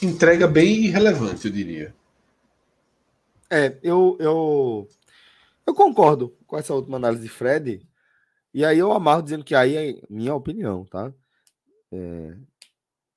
entrega 0.00 0.46
bem 0.46 0.84
irrelevante, 0.84 1.46
eu 1.46 1.52
diria. 1.52 1.94
É, 3.50 3.76
eu, 3.82 4.16
eu, 4.20 4.88
eu 5.66 5.74
concordo 5.74 6.36
com 6.46 6.56
essa 6.56 6.72
última 6.74 6.96
análise 6.96 7.24
de 7.24 7.28
Fred. 7.28 7.84
E 8.54 8.64
aí 8.64 8.78
eu 8.78 8.92
amarro 8.92 9.22
dizendo 9.22 9.44
que 9.44 9.54
aí 9.56 9.76
é 9.76 10.00
minha 10.08 10.34
opinião, 10.36 10.84
tá? 10.84 11.12
É, 11.90 12.36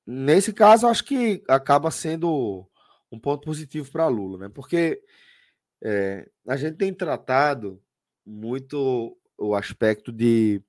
nesse 0.06 0.52
caso, 0.52 0.88
acho 0.88 1.04
que 1.04 1.44
acaba 1.48 1.92
sendo 1.92 2.68
um 3.12 3.20
ponto 3.20 3.46
positivo 3.46 3.92
para 3.92 4.08
Lula, 4.08 4.40
né? 4.40 4.50
Porque 4.50 5.04
é, 5.84 6.28
a 6.48 6.58
gente 6.58 6.76
tem 6.76 6.92
tratado 6.92 7.80
muito 8.26 9.16
o 9.38 9.56
aspecto 9.56 10.12
de 10.12 10.62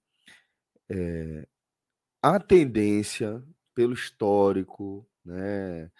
é, 0.88 1.46
a 2.22 2.40
tendência 2.40 3.42
pelo 3.74 3.92
histórico, 3.92 5.06
né? 5.24 5.90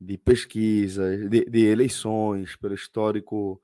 de 0.00 0.18
pesquisas, 0.18 1.30
de, 1.30 1.44
de, 1.44 1.64
eleições, 1.66 2.56
pelo 2.56 2.74
histórico 2.74 3.62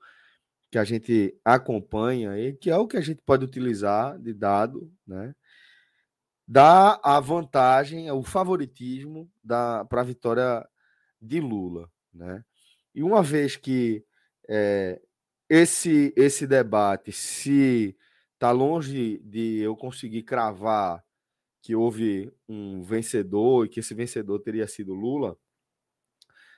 que 0.71 0.77
a 0.77 0.83
gente 0.83 1.35
acompanha, 1.43 2.37
e 2.37 2.53
que 2.53 2.69
é 2.69 2.77
o 2.77 2.87
que 2.87 2.97
a 2.97 3.01
gente 3.01 3.21
pode 3.25 3.43
utilizar 3.43 4.17
de 4.19 4.33
dado, 4.33 4.91
né? 5.05 5.35
dá 6.47 6.99
a 7.03 7.19
vantagem, 7.19 8.09
o 8.11 8.23
favoritismo 8.23 9.29
para 9.45 10.01
a 10.01 10.03
vitória 10.03 10.67
de 11.21 11.39
Lula. 11.39 11.89
Né? 12.13 12.43
E 12.95 13.03
uma 13.03 13.21
vez 13.21 13.55
que 13.55 14.03
é, 14.47 14.99
esse, 15.47 16.13
esse 16.15 16.47
debate, 16.47 17.11
se 17.11 17.95
está 18.39 18.51
longe 18.51 19.17
de 19.17 19.59
eu 19.59 19.75
conseguir 19.75 20.23
cravar 20.23 21.03
que 21.61 21.75
houve 21.75 22.31
um 22.47 22.81
vencedor 22.81 23.65
e 23.65 23.69
que 23.69 23.81
esse 23.81 23.93
vencedor 23.93 24.39
teria 24.39 24.65
sido 24.65 24.93
Lula, 24.93 25.37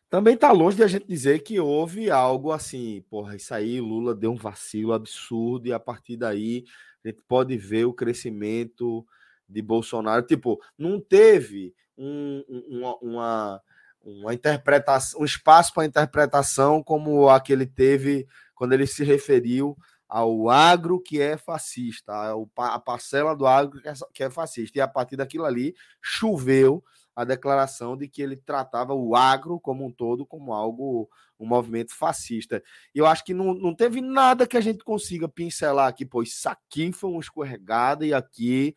também 0.08 0.36
está 0.36 0.52
longe 0.52 0.78
de 0.78 0.84
a 0.84 0.88
gente 0.88 1.08
dizer 1.08 1.40
que 1.40 1.60
houve 1.60 2.12
algo 2.12 2.52
assim, 2.52 3.04
porra, 3.10 3.36
isso 3.36 3.52
aí, 3.52 3.82
Lula 3.82 4.14
deu 4.14 4.32
um 4.32 4.38
vacilo 4.38 4.94
absurdo 4.94 5.68
e 5.68 5.74
a 5.74 5.80
partir 5.80 6.18
daí 6.18 6.66
a 7.04 7.08
gente 7.08 7.24
pode 7.28 7.58
ver 7.58 7.86
o 7.86 7.94
crescimento 7.94 9.04
de 9.50 9.62
Bolsonaro. 9.62 10.22
Tipo, 10.22 10.62
não 10.78 11.00
teve 11.00 11.74
um, 11.98 12.44
uma, 12.68 12.96
uma, 13.02 13.62
uma 14.04 14.34
interpretação, 14.36 15.22
um 15.22 15.26
espaço 15.26 15.74
para 15.74 15.86
interpretação 15.86 16.84
como 16.84 17.28
aquele 17.28 17.66
teve 17.66 18.28
quando 18.54 18.74
ele 18.74 18.86
se 18.86 19.04
referiu 19.04 19.76
ao 20.12 20.50
agro 20.50 21.00
que 21.00 21.22
é 21.22 21.38
fascista, 21.38 22.12
a 22.58 22.80
parcela 22.80 23.34
do 23.34 23.48
agro 23.48 23.80
é, 23.86 23.94
que 24.14 24.22
é 24.22 24.30
fascista. 24.30 24.78
E 24.78 24.82
a 24.82 24.88
partir 24.88 25.16
daquilo 25.16 25.46
ali 25.46 25.74
choveu 26.02 26.84
a 27.16 27.24
declaração 27.24 27.96
de 27.96 28.10
que 28.10 28.22
ele 28.22 28.36
tratava 28.36 28.94
o 28.94 29.16
agro 29.16 29.58
como 29.58 29.86
um 29.86 29.92
todo 29.92 30.26
como 30.26 30.52
algo, 30.52 31.10
um 31.40 31.48
movimento 31.48 31.96
fascista. 31.96 32.62
E 32.94 33.00
eu 33.00 33.06
acho 33.06 33.24
que 33.24 33.34
não, 33.34 33.54
não 33.54 33.74
teve 33.74 34.02
nada 34.02 34.46
que 34.46 34.58
a 34.58 34.62
gente 34.62 34.84
consiga 34.84 35.30
pincelar 35.30 35.88
aqui, 35.88 36.06
pois 36.06 36.28
isso 36.28 36.50
aqui 36.50 36.92
foi 36.92 37.10
uma 37.10 37.22
escorregada 37.22 38.06
e 38.06 38.14
aqui 38.14 38.76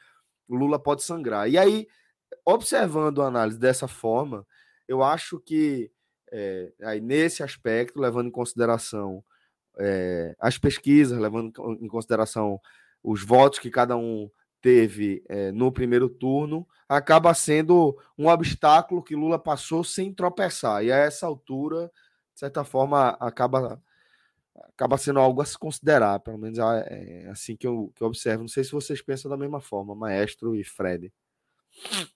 Lula 0.49 0.79
pode 0.79 1.03
sangrar. 1.03 1.51
E 1.51 1.59
aí, 1.59 1.89
observando 2.47 3.21
a 3.21 3.27
análise 3.27 3.59
dessa 3.59 3.89
forma, 3.89 4.47
eu 4.87 5.03
acho 5.03 5.41
que 5.41 5.91
é, 6.31 6.73
aí 6.83 7.01
nesse 7.01 7.43
aspecto, 7.43 8.01
levando 8.01 8.29
em 8.29 8.33
consideração 8.33 9.25
é, 9.79 10.35
as 10.39 10.59
pesquisas, 10.59 11.19
levando 11.19 11.53
em 11.81 11.89
consideração 11.89 12.61
os 13.03 13.23
votos 13.23 13.59
que 13.59 13.71
cada 13.71 13.97
um 13.97 14.31
teve 14.61 15.23
é, 15.29 15.53
no 15.53 15.71
primeiro 15.71 16.09
turno, 16.09 16.67
acaba 16.89 17.35
sendo 17.35 17.99
um 18.17 18.29
obstáculo 18.29 19.03
que 19.03 19.15
Lula 19.15 19.39
passou 19.39 19.85
sem 19.85 20.13
tropeçar. 20.13 20.83
E 20.83 20.91
a 20.91 20.97
essa 20.97 21.27
altura, 21.27 21.91
de 22.33 22.41
certa 22.41 22.65
forma, 22.65 23.11
acaba, 23.21 23.83
acaba 24.55 24.97
sendo 24.97 25.21
algo 25.21 25.43
a 25.43 25.45
se 25.45 25.59
considerar, 25.59 26.19
pelo 26.21 26.39
menos 26.39 26.59
é, 26.59 27.25
é 27.27 27.31
assim 27.31 27.57
que 27.57 27.67
eu, 27.67 27.93
que 27.95 28.03
eu 28.03 28.07
observo. 28.07 28.43
Não 28.43 28.49
sei 28.49 28.65
se 28.65 28.73
vocês 28.73 29.03
pensam 29.03 29.31
da 29.31 29.37
mesma 29.37 29.61
forma, 29.61 29.95
Maestro 29.95 30.57
e 30.57 30.65
Fred. 30.65 31.13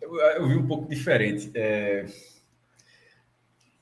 Eu, 0.00 0.16
eu 0.18 0.48
vi 0.48 0.56
um 0.56 0.66
pouco 0.66 0.88
diferente. 0.88 1.50
É... 1.54 2.06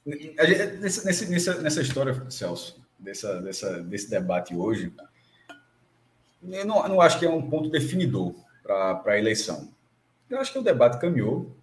Nessa, 0.04 1.28
nessa, 1.28 1.62
nessa 1.62 1.82
história, 1.82 2.30
Celso, 2.30 2.80
dessa, 2.98 3.40
dessa, 3.40 3.82
desse 3.82 4.10
debate 4.10 4.54
hoje, 4.54 4.92
eu 6.42 6.64
não, 6.64 6.88
não 6.88 7.00
acho 7.00 7.18
que 7.18 7.26
é 7.26 7.30
um 7.30 7.50
ponto 7.50 7.68
definidor 7.68 8.34
para 8.62 9.02
a 9.04 9.18
eleição. 9.18 9.70
Eu 10.28 10.38
acho 10.38 10.52
que 10.52 10.58
o 10.58 10.62
debate 10.62 10.98
caminhou, 10.98 11.54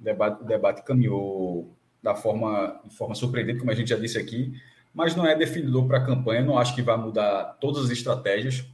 o 0.00 0.04
debate, 0.04 0.42
o 0.42 0.46
debate 0.46 0.82
caminhou 0.82 1.70
da 2.02 2.14
forma, 2.14 2.80
de 2.84 2.96
forma 2.96 3.14
surpreendente, 3.14 3.58
como 3.58 3.70
a 3.70 3.74
gente 3.74 3.88
já 3.88 3.96
disse 3.96 4.18
aqui, 4.18 4.60
mas 4.92 5.16
não 5.16 5.26
é 5.26 5.34
definidor 5.36 5.86
para 5.86 5.98
a 5.98 6.04
campanha. 6.04 6.42
Não 6.42 6.58
acho 6.58 6.74
que 6.74 6.82
vai 6.82 6.96
mudar 6.96 7.56
todas 7.60 7.84
as 7.84 7.90
estratégias, 7.90 8.64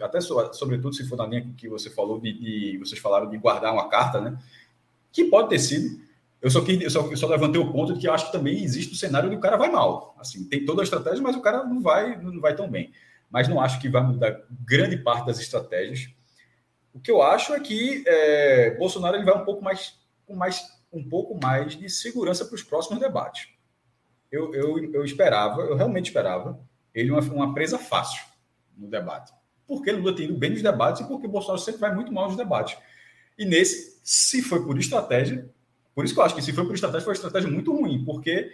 até 0.00 0.20
sobretudo 0.20 0.94
se 0.94 1.08
for 1.08 1.16
na 1.16 1.26
linha 1.26 1.48
que 1.56 1.68
você 1.68 1.90
falou 1.90 2.20
de, 2.20 2.32
de 2.32 2.78
vocês 2.78 3.00
falaram 3.00 3.28
de 3.28 3.38
guardar 3.38 3.72
uma 3.72 3.88
carta, 3.88 4.20
né? 4.20 4.38
Que 5.12 5.24
pode 5.24 5.48
ter 5.48 5.58
sido, 5.58 6.00
eu 6.42 6.50
só, 6.50 6.60
quis, 6.60 6.82
eu 6.82 6.90
só, 6.90 7.08
eu 7.08 7.16
só 7.16 7.28
levantei 7.28 7.60
o 7.60 7.70
ponto 7.70 7.94
de 7.94 8.00
que 8.00 8.08
eu 8.08 8.12
acho 8.12 8.26
que 8.26 8.32
também 8.32 8.64
existe 8.64 8.92
o 8.92 8.96
cenário 8.96 9.30
de 9.30 9.36
o 9.36 9.40
cara 9.40 9.56
vai 9.56 9.70
mal. 9.70 10.16
Assim, 10.18 10.42
tem 10.48 10.64
toda 10.64 10.82
a 10.82 10.84
estratégia, 10.84 11.22
mas 11.22 11.36
o 11.36 11.40
cara 11.40 11.62
não 11.62 11.80
vai, 11.80 12.20
não 12.20 12.40
vai 12.40 12.56
tão 12.56 12.68
bem. 12.68 12.92
Mas 13.30 13.46
não 13.46 13.60
acho 13.60 13.80
que 13.80 13.88
vai 13.88 14.02
mudar 14.02 14.42
grande 14.50 14.96
parte 14.96 15.24
das 15.24 15.38
estratégias. 15.38 16.12
O 16.92 16.98
que 16.98 17.10
eu 17.10 17.22
acho 17.22 17.54
é 17.54 17.60
que 17.60 18.02
é, 18.06 18.76
Bolsonaro 18.76 19.16
ele 19.16 19.24
vai 19.24 19.40
um 19.40 19.44
pouco 19.44 19.62
mais 19.62 20.00
com 20.26 20.34
mais 20.34 20.60
um 20.92 21.08
pouco 21.08 21.38
mais 21.40 21.74
de 21.74 21.88
segurança 21.88 22.44
para 22.44 22.54
os 22.54 22.62
próximos 22.62 22.98
debates. 22.98 23.48
Eu, 24.30 24.52
eu, 24.52 24.92
eu 24.92 25.04
esperava, 25.04 25.62
eu 25.62 25.76
realmente 25.76 26.06
esperava 26.06 26.60
ele 26.92 27.10
uma, 27.10 27.20
uma 27.20 27.54
presa 27.54 27.78
fácil 27.78 28.22
no 28.76 28.88
debate. 28.88 29.32
Porque 29.66 29.92
Lula 29.92 30.14
tem 30.14 30.26
ido 30.26 30.36
bem 30.36 30.50
nos 30.50 30.60
debates 30.60 31.00
e 31.00 31.08
porque 31.08 31.28
Bolsonaro 31.28 31.60
sempre 31.60 31.80
vai 31.80 31.94
muito 31.94 32.12
mal 32.12 32.26
nos 32.26 32.36
debates. 32.36 32.76
E 33.38 33.44
nesse, 33.46 34.00
se 34.02 34.42
foi 34.42 34.64
por 34.64 34.78
estratégia, 34.78 35.48
por 35.94 36.04
isso 36.04 36.14
que 36.14 36.20
eu 36.20 36.24
acho 36.24 36.34
que 36.34 36.42
se 36.42 36.52
foi 36.52 36.64
por 36.64 36.74
estratégia, 36.74 37.04
foi 37.04 37.12
uma 37.12 37.16
estratégia 37.16 37.50
muito 37.50 37.74
ruim, 37.74 38.04
porque 38.04 38.50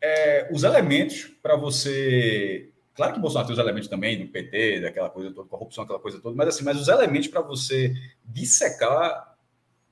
é, 0.00 0.48
os 0.52 0.64
elementos 0.64 1.30
para 1.42 1.56
você. 1.56 2.68
Claro 2.94 3.14
que 3.14 3.20
Bolsonaro 3.20 3.46
tem 3.46 3.54
os 3.54 3.62
elementos 3.62 3.88
também 3.88 4.18
do 4.18 4.30
PT, 4.30 4.80
daquela 4.80 5.08
coisa 5.08 5.32
toda, 5.32 5.48
corrupção, 5.48 5.84
aquela 5.84 6.00
coisa 6.00 6.20
toda, 6.20 6.36
mas 6.36 6.48
assim, 6.48 6.64
mas 6.64 6.78
os 6.78 6.88
elementos 6.88 7.28
para 7.28 7.40
você 7.40 7.94
dissecar 8.24 9.34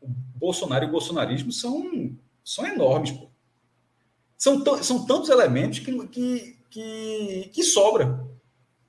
o 0.00 0.08
Bolsonaro 0.08 0.84
e 0.84 0.88
o 0.88 0.90
bolsonarismo 0.90 1.52
são, 1.52 2.14
são 2.44 2.66
enormes, 2.66 3.12
pô. 3.12 3.30
São, 4.36 4.64
são 4.82 5.06
tantos 5.06 5.28
elementos 5.28 5.78
que, 5.78 6.08
que, 6.08 6.58
que, 6.70 7.50
que 7.52 7.62
sobra. 7.62 8.26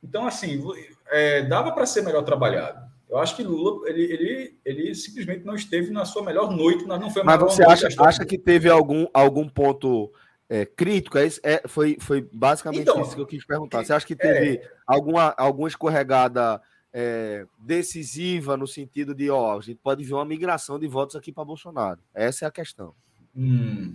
Então, 0.01 0.25
assim, 0.25 0.61
é, 1.07 1.43
dava 1.43 1.71
para 1.71 1.85
ser 1.85 2.01
melhor 2.01 2.23
trabalhado. 2.23 2.90
Eu 3.11 3.17
acho 3.17 3.35
que 3.35 3.43
Lula 3.43 3.89
ele, 3.89 4.03
ele, 4.03 4.59
ele 4.63 4.95
simplesmente 4.95 5.43
não 5.43 5.53
esteve 5.53 5.91
na 5.91 6.05
sua 6.05 6.23
melhor 6.23 6.49
noite, 6.49 6.85
não 6.85 7.09
foi 7.09 7.23
Mas 7.23 7.41
você 7.41 7.61
acha, 7.61 7.87
acha 7.99 8.25
que 8.25 8.37
teve 8.37 8.69
algum, 8.69 9.05
algum 9.13 9.49
ponto 9.49 10.09
é, 10.47 10.65
crítico? 10.65 11.17
É, 11.17 11.27
é, 11.43 11.61
foi, 11.67 11.97
foi 11.99 12.21
basicamente 12.31 12.83
então, 12.83 13.01
isso 13.01 13.13
que 13.13 13.19
eu 13.19 13.27
quis 13.27 13.45
perguntar. 13.45 13.83
Você 13.83 13.91
acha 13.91 14.07
que 14.07 14.15
teve 14.15 14.55
é, 14.55 14.71
alguma, 14.87 15.35
alguma 15.37 15.67
escorregada 15.67 16.61
é, 16.93 17.45
decisiva 17.59 18.55
no 18.55 18.65
sentido 18.65 19.13
de, 19.13 19.29
ó, 19.29 19.57
a 19.57 19.61
gente 19.61 19.81
pode 19.83 20.05
ver 20.05 20.13
uma 20.13 20.23
migração 20.23 20.79
de 20.79 20.87
votos 20.87 21.17
aqui 21.17 21.33
para 21.33 21.43
Bolsonaro? 21.43 21.99
Essa 22.15 22.45
é 22.45 22.47
a 22.47 22.51
questão. 22.51 22.95
Hum. 23.35 23.93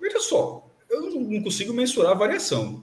Veja 0.00 0.20
só, 0.20 0.66
eu 0.88 1.10
não 1.20 1.42
consigo 1.42 1.74
mensurar 1.74 2.12
a 2.12 2.14
variação. 2.14 2.82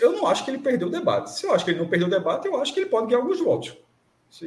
Eu 0.00 0.12
não 0.12 0.26
acho 0.26 0.44
que 0.44 0.50
ele 0.50 0.58
perdeu 0.58 0.88
o 0.88 0.90
debate. 0.90 1.30
Se 1.30 1.44
eu 1.44 1.52
acho 1.52 1.64
que 1.64 1.72
ele 1.72 1.80
não 1.80 1.88
perdeu 1.88 2.06
o 2.06 2.10
debate, 2.10 2.46
eu 2.46 2.60
acho 2.60 2.72
que 2.72 2.80
ele 2.80 2.88
pode 2.88 3.08
ganhar 3.08 3.20
alguns 3.20 3.40
votos. 3.40 3.76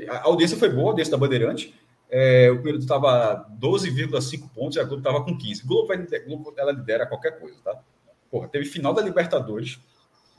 A 0.09 0.23
audiência 0.23 0.57
foi 0.57 0.69
boa, 0.69 0.88
a 0.88 0.89
audiência 0.91 1.11
da 1.11 1.17
Bandeirante. 1.17 1.75
É, 2.09 2.49
o 2.49 2.55
primeiro 2.55 2.79
estava 2.79 3.45
12,5 3.59 4.49
pontos 4.53 4.77
e 4.77 4.79
a 4.79 4.83
Globo 4.83 5.01
estava 5.01 5.23
com 5.23 5.38
15. 5.38 5.65
Globo, 5.65 5.88
vai, 5.88 5.97
Globo 5.97 6.53
ela 6.57 6.71
lidera 6.71 7.05
qualquer 7.05 7.39
coisa, 7.39 7.57
tá? 7.63 7.79
Porra, 8.31 8.47
teve 8.47 8.65
final 8.65 8.93
da 8.93 9.01
Libertadores 9.01 9.79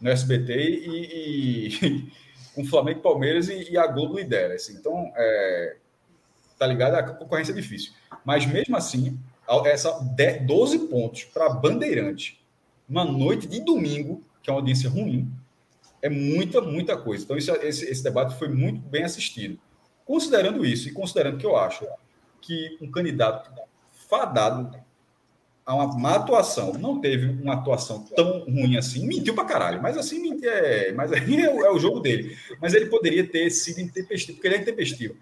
no 0.01 0.11
SBT 0.11 0.55
e, 0.55 1.69
e 1.69 2.13
com 2.55 2.65
Flamengo 2.65 3.01
Palmeiras 3.01 3.49
e, 3.49 3.73
e, 3.73 3.77
a 3.77 3.87
Globo 3.87 4.17
lidera. 4.17 4.55
Assim. 4.55 4.75
Então, 4.75 5.13
é, 5.15 5.77
tá 6.59 6.67
ligado? 6.67 6.95
A 6.95 7.03
concorrência 7.03 7.53
é 7.53 7.55
difícil. 7.55 7.93
Mas 8.25 8.47
mesmo 8.47 8.77
assim, 8.77 9.19
essa 9.67 9.91
12 10.47 10.89
pontos 10.89 11.25
para 11.25 11.51
Bandeirante, 11.51 12.41
uma 12.89 13.05
noite 13.05 13.47
de 13.47 13.61
domingo, 13.61 14.23
que 14.47 14.51
é 14.51 14.53
uma 14.53 14.61
audiência 14.61 14.89
ruim, 14.89 15.29
é 16.01 16.09
muita, 16.09 16.61
muita 16.61 16.97
coisa. 16.97 17.25
Então, 17.25 17.37
isso, 17.37 17.51
esse, 17.57 17.85
esse 17.85 18.03
debate 18.03 18.39
foi 18.39 18.47
muito 18.49 18.81
bem 18.81 19.03
assistido. 19.03 19.59
Considerando 20.05 20.65
isso, 20.65 20.89
e 20.89 20.93
considerando 20.93 21.37
que 21.37 21.45
eu 21.45 21.57
acho 21.57 21.85
que 22.41 22.79
um 22.81 22.89
candidato 22.89 23.51
fadado 24.09 24.71
a 25.65 25.75
uma 25.75 25.99
má 25.99 26.15
atuação, 26.15 26.75
não 26.75 27.01
teve 27.01 27.27
uma 27.27 27.55
atuação 27.55 28.05
tão 28.15 28.45
ruim 28.45 28.77
assim, 28.77 29.05
mentiu 29.05 29.35
pra 29.35 29.45
caralho, 29.45 29.83
mas 29.83 29.99
assim, 29.99 30.23
mentir 30.23 30.49
é, 30.49 30.93
mas 30.93 31.13
aí 31.13 31.39
é, 31.39 31.47
é, 31.47 31.71
o 31.73 31.79
jogo 31.81 31.99
dele. 31.99 32.39
Mas 32.63 32.73
ele 32.73 32.87
poderia 32.87 33.27
ter 33.27 33.51
sido 33.51 33.81
intempestivo, 33.81 34.37
porque 34.37 34.47
ele 34.47 34.55
é 34.55 34.61
intempestivo. 34.61 35.17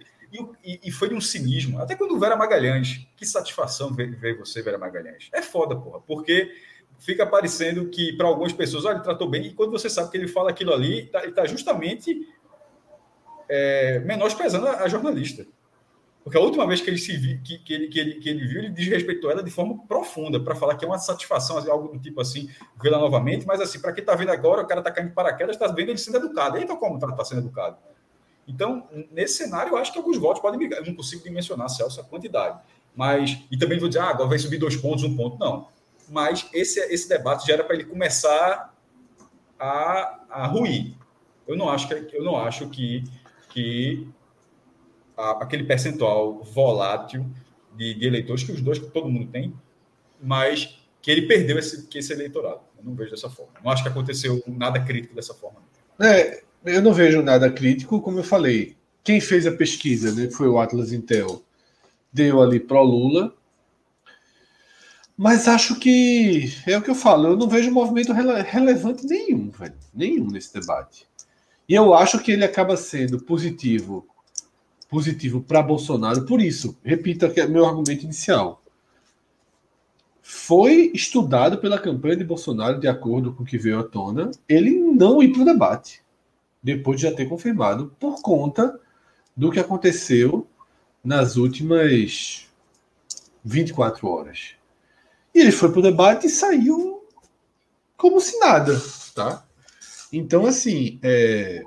E, 0.62 0.80
e, 0.84 0.90
foi 0.90 1.08
de 1.08 1.14
um 1.14 1.20
cinismo. 1.20 1.78
Até 1.78 1.94
quando 1.94 2.14
o 2.14 2.18
Vera 2.18 2.36
Magalhães, 2.36 3.06
que 3.16 3.24
satisfação 3.24 3.94
ver, 3.94 4.16
ver 4.16 4.36
você, 4.36 4.60
Vera 4.60 4.76
Magalhães. 4.76 5.30
É 5.32 5.40
foda, 5.40 5.76
porra, 5.76 6.00
porque 6.00 6.50
fica 6.98 7.26
parecendo 7.26 7.88
que 7.88 8.12
para 8.12 8.26
algumas 8.26 8.52
pessoas, 8.52 8.84
olha, 8.84 8.94
ele 8.94 9.04
tratou 9.04 9.28
bem, 9.28 9.46
e 9.46 9.52
quando 9.52 9.70
você 9.70 9.88
sabe 9.88 10.10
que 10.10 10.16
ele 10.16 10.28
fala 10.28 10.50
aquilo 10.50 10.72
ali, 10.72 10.92
ele 10.92 11.08
está 11.08 11.30
tá 11.30 11.46
justamente 11.46 12.26
é, 13.48 13.98
menosprezando 14.00 14.66
a, 14.66 14.82
a, 14.82 14.88
jornalista. 14.88 15.46
Porque 16.22 16.38
a 16.38 16.40
última 16.40 16.66
vez 16.66 16.80
que 16.80 16.88
ele, 16.88 16.96
se 16.96 17.14
vi, 17.16 17.38
que, 17.38 17.58
que, 17.58 17.74
ele, 17.74 17.88
que, 17.88 17.98
ele, 17.98 18.14
que 18.14 18.28
ele 18.28 18.46
viu, 18.46 18.58
ele 18.60 18.70
desrespeitou 18.70 19.30
ela 19.30 19.42
de 19.42 19.50
forma 19.50 19.78
profunda, 19.86 20.40
para 20.40 20.54
falar 20.54 20.74
que 20.76 20.84
é 20.84 20.88
uma 20.88 20.98
satisfação, 20.98 21.58
assim, 21.58 21.70
algo 21.70 21.88
do 21.88 21.98
tipo 21.98 22.20
assim, 22.20 22.48
vê-la 22.82 22.98
novamente, 22.98 23.46
mas 23.46 23.60
assim, 23.60 23.78
para 23.78 23.92
quem 23.92 24.00
está 24.00 24.14
vendo 24.14 24.30
agora, 24.30 24.62
o 24.62 24.66
cara 24.66 24.80
está 24.80 24.90
caindo 24.90 25.08
de 25.08 25.14
paraquedas, 25.14 25.56
está 25.56 25.66
vendo 25.66 25.90
ele 25.90 25.98
sendo 25.98 26.16
educado. 26.16 26.56
Então, 26.56 26.76
como 26.76 26.94
está 26.94 27.12
tá 27.12 27.24
sendo 27.24 27.42
educado? 27.42 27.76
Então, 28.46 28.88
nesse 29.10 29.38
cenário, 29.38 29.72
eu 29.72 29.76
acho 29.76 29.92
que 29.92 29.98
alguns 29.98 30.18
votos 30.18 30.40
podem 30.40 30.58
brigar. 30.58 30.80
Eu 30.80 30.86
não 30.86 30.94
consigo 30.94 31.22
dimensionar, 31.22 31.68
Celso, 31.68 32.00
a 32.00 32.04
quantidade. 32.04 32.58
Mas, 32.94 33.38
e 33.50 33.56
também 33.58 33.78
vou 33.78 33.88
dizer, 33.88 34.00
ah, 34.00 34.10
agora 34.10 34.28
vai 34.28 34.38
subir 34.38 34.58
dois 34.58 34.76
pontos, 34.76 35.02
um 35.04 35.16
ponto. 35.16 35.38
Não. 35.38 35.68
Mas 36.08 36.48
esse, 36.52 36.80
esse 36.92 37.08
debate 37.08 37.46
já 37.46 37.54
era 37.54 37.64
para 37.64 37.74
ele 37.74 37.84
começar 37.84 38.74
a, 39.58 40.24
a 40.28 40.46
ruir. 40.46 40.94
Eu 41.46 41.56
não 41.56 41.68
acho 41.68 41.88
que, 41.88 42.16
eu 42.16 42.24
não 42.24 42.36
acho 42.36 42.68
que, 42.68 43.04
que 43.50 44.06
a, 45.16 45.42
aquele 45.42 45.64
percentual 45.64 46.42
volátil 46.42 47.26
de, 47.76 47.94
de, 47.94 48.06
eleitores, 48.06 48.44
que 48.44 48.52
os 48.52 48.60
dois 48.60 48.78
que 48.78 48.86
todo 48.86 49.08
mundo 49.08 49.30
tem, 49.30 49.54
mas 50.20 50.78
que 51.02 51.10
ele 51.10 51.22
perdeu 51.26 51.58
esse, 51.58 51.86
que 51.86 51.98
esse 51.98 52.12
eleitorado. 52.12 52.60
Eu 52.78 52.84
não 52.84 52.94
vejo 52.94 53.10
dessa 53.10 53.28
forma. 53.28 53.52
Não 53.62 53.70
acho 53.70 53.82
que 53.82 53.88
aconteceu 53.88 54.42
nada 54.46 54.80
crítico 54.80 55.14
dessa 55.14 55.34
forma. 55.34 55.58
É, 56.00 56.42
eu 56.64 56.80
não 56.80 56.92
vejo 56.92 57.22
nada 57.22 57.50
crítico, 57.50 58.00
como 58.00 58.18
eu 58.18 58.24
falei. 58.24 58.76
Quem 59.02 59.20
fez 59.20 59.46
a 59.46 59.52
pesquisa, 59.52 60.12
né, 60.12 60.30
foi 60.30 60.48
o 60.48 60.58
Atlas 60.58 60.92
Intel, 60.92 61.42
deu 62.12 62.40
ali 62.40 62.58
pro 62.58 62.82
Lula. 62.82 63.34
Mas 65.16 65.46
acho 65.46 65.78
que 65.78 66.52
é 66.66 66.76
o 66.76 66.82
que 66.82 66.90
eu 66.90 66.94
falo, 66.94 67.28
eu 67.28 67.36
não 67.36 67.48
vejo 67.48 67.70
movimento 67.70 68.12
rele 68.12 68.42
relevante 68.42 69.06
nenhum, 69.06 69.48
velho, 69.48 69.74
nenhum 69.94 70.26
nesse 70.26 70.52
debate. 70.52 71.06
E 71.68 71.74
eu 71.74 71.94
acho 71.94 72.18
que 72.18 72.32
ele 72.32 72.44
acaba 72.44 72.76
sendo 72.76 73.22
positivo, 73.22 74.06
positivo 74.88 75.40
para 75.40 75.62
Bolsonaro 75.62 76.26
por 76.26 76.40
isso. 76.40 76.76
Repito 76.84 77.26
aqui 77.26 77.44
meu 77.46 77.64
argumento 77.64 78.04
inicial. 78.04 78.60
Foi 80.20 80.90
estudado 80.94 81.58
pela 81.58 81.78
campanha 81.78 82.16
de 82.16 82.24
Bolsonaro, 82.24 82.80
de 82.80 82.88
acordo 82.88 83.32
com 83.32 83.42
o 83.44 83.46
que 83.46 83.58
veio 83.58 83.78
à 83.78 83.84
tona, 83.84 84.30
ele 84.48 84.70
não 84.70 85.22
ir 85.22 85.32
para 85.32 85.42
o 85.42 85.44
debate 85.44 86.02
depois 86.62 86.98
de 86.98 87.06
já 87.06 87.14
ter 87.14 87.28
confirmado, 87.28 87.94
por 88.00 88.22
conta 88.22 88.80
do 89.36 89.50
que 89.50 89.60
aconteceu 89.60 90.46
nas 91.04 91.36
últimas 91.36 92.48
24 93.44 94.08
horas. 94.08 94.53
E 95.34 95.40
ele 95.40 95.52
foi 95.52 95.70
para 95.70 95.80
o 95.80 95.82
debate 95.82 96.26
e 96.26 96.30
saiu 96.30 97.04
como 97.96 98.20
se 98.20 98.38
nada, 98.38 98.80
tá? 99.14 99.44
Então, 100.12 100.46
assim, 100.46 100.98
é... 101.02 101.62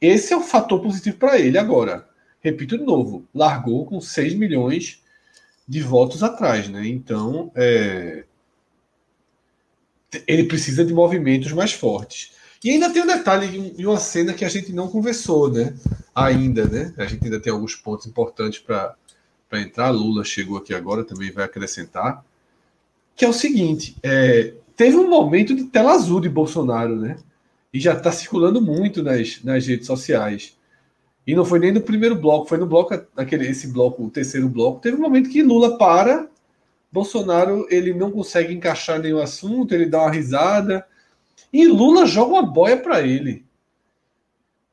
esse 0.00 0.32
é 0.32 0.36
o 0.36 0.40
fator 0.40 0.80
positivo 0.80 1.18
para 1.18 1.38
ele. 1.38 1.58
Agora, 1.58 2.08
repito 2.40 2.78
de 2.78 2.84
novo, 2.84 3.26
largou 3.34 3.84
com 3.84 4.00
6 4.00 4.34
milhões 4.34 5.02
de 5.66 5.80
votos 5.80 6.22
atrás, 6.22 6.68
né? 6.68 6.86
Então, 6.86 7.50
é... 7.54 8.24
ele 10.26 10.44
precisa 10.44 10.84
de 10.84 10.94
movimentos 10.94 11.52
mais 11.52 11.72
fortes. 11.72 12.32
E 12.62 12.70
ainda 12.70 12.90
tem 12.90 13.02
um 13.02 13.06
detalhe 13.06 13.74
e 13.76 13.86
uma 13.86 13.98
cena 13.98 14.32
que 14.32 14.44
a 14.44 14.48
gente 14.48 14.72
não 14.72 14.88
conversou, 14.88 15.50
né? 15.52 15.74
Ainda, 16.14 16.64
né? 16.66 16.94
A 16.96 17.04
gente 17.04 17.24
ainda 17.24 17.38
tem 17.38 17.52
alguns 17.52 17.74
pontos 17.74 18.06
importantes 18.06 18.60
para 18.60 18.96
entrar. 19.52 19.90
Lula 19.90 20.24
chegou 20.24 20.56
aqui 20.56 20.72
agora, 20.72 21.04
também 21.04 21.30
vai 21.30 21.44
acrescentar. 21.44 22.24
Que 23.16 23.24
é 23.24 23.28
o 23.28 23.32
seguinte: 23.32 23.96
é, 24.02 24.54
teve 24.76 24.96
um 24.96 25.08
momento 25.08 25.54
de 25.54 25.64
tela 25.64 25.92
azul 25.92 26.20
de 26.20 26.28
Bolsonaro, 26.28 26.96
né? 26.96 27.16
E 27.72 27.80
já 27.80 27.94
está 27.94 28.12
circulando 28.12 28.60
muito 28.60 29.02
nas, 29.02 29.42
nas 29.42 29.66
redes 29.66 29.86
sociais. 29.86 30.56
E 31.26 31.34
não 31.34 31.44
foi 31.44 31.58
nem 31.58 31.72
no 31.72 31.80
primeiro 31.80 32.14
bloco, 32.14 32.48
foi 32.48 32.58
no 32.58 32.66
bloco, 32.66 32.94
aquele, 33.16 33.48
esse 33.48 33.68
bloco, 33.68 34.04
o 34.04 34.10
terceiro 34.10 34.48
bloco. 34.48 34.80
Teve 34.80 34.96
um 34.96 35.00
momento 35.00 35.30
que 35.30 35.42
Lula 35.42 35.78
para, 35.78 36.28
Bolsonaro 36.92 37.66
ele 37.70 37.94
não 37.94 38.10
consegue 38.10 38.52
encaixar 38.52 39.00
nenhum 39.00 39.18
assunto, 39.18 39.74
ele 39.74 39.86
dá 39.86 40.02
uma 40.02 40.10
risada 40.10 40.86
e 41.52 41.66
Lula 41.66 42.06
joga 42.06 42.32
uma 42.32 42.42
boia 42.42 42.76
para 42.76 43.00
ele. 43.00 43.44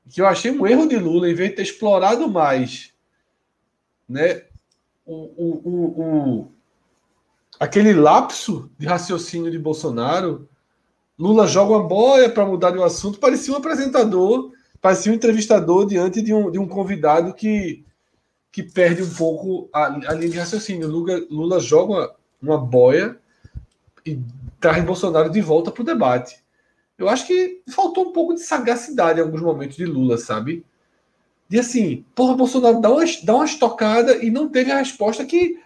Que 0.09 0.21
eu 0.21 0.27
achei 0.27 0.51
um 0.51 0.67
erro 0.67 0.87
de 0.87 0.97
Lula, 0.97 1.29
em 1.29 1.33
vez 1.33 1.51
de 1.51 1.55
ter 1.55 1.61
explorado 1.61 2.27
mais 2.29 2.91
né, 4.11 4.43
o, 5.05 5.13
o, 5.13 5.61
o, 5.63 6.01
o 6.01 6.51
aquele 7.61 7.93
lapso 7.93 8.71
de 8.75 8.87
raciocínio 8.87 9.51
de 9.51 9.59
Bolsonaro. 9.59 10.49
Lula 11.17 11.45
joga 11.45 11.73
uma 11.73 11.87
boia 11.87 12.27
para 12.27 12.43
mudar 12.43 12.71
de 12.71 12.79
um 12.79 12.83
assunto, 12.83 13.19
parecia 13.19 13.53
um 13.53 13.57
apresentador, 13.57 14.51
parecia 14.81 15.11
um 15.11 15.15
entrevistador 15.15 15.85
diante 15.85 16.23
de 16.23 16.33
um, 16.33 16.49
de 16.49 16.57
um 16.57 16.67
convidado 16.67 17.35
que, 17.35 17.85
que 18.51 18.63
perde 18.63 19.03
um 19.03 19.13
pouco 19.13 19.69
a, 19.71 19.85
a 19.85 20.13
linha 20.15 20.31
de 20.31 20.39
raciocínio. 20.39 20.87
Lula, 20.87 21.23
Lula 21.29 21.59
joga 21.59 21.93
uma, 21.93 22.11
uma 22.41 22.57
boia 22.57 23.15
e 24.03 24.19
traz 24.59 24.83
Bolsonaro 24.83 25.29
de 25.29 25.39
volta 25.39 25.69
para 25.69 25.83
o 25.83 25.85
debate. 25.85 26.43
Eu 26.97 27.07
acho 27.07 27.27
que 27.27 27.61
faltou 27.69 28.09
um 28.09 28.11
pouco 28.11 28.33
de 28.33 28.39
sagacidade 28.39 29.19
em 29.19 29.23
alguns 29.23 29.41
momentos 29.41 29.77
de 29.77 29.85
Lula, 29.85 30.17
sabe? 30.17 30.65
De 31.47 31.59
assim, 31.59 32.03
porra, 32.15 32.33
Bolsonaro 32.33 32.81
dá 32.81 32.89
uma, 32.89 33.03
dá 33.23 33.35
uma 33.35 33.45
estocada 33.45 34.17
e 34.17 34.31
não 34.31 34.49
teve 34.49 34.71
a 34.71 34.79
resposta 34.79 35.23
que, 35.23 35.59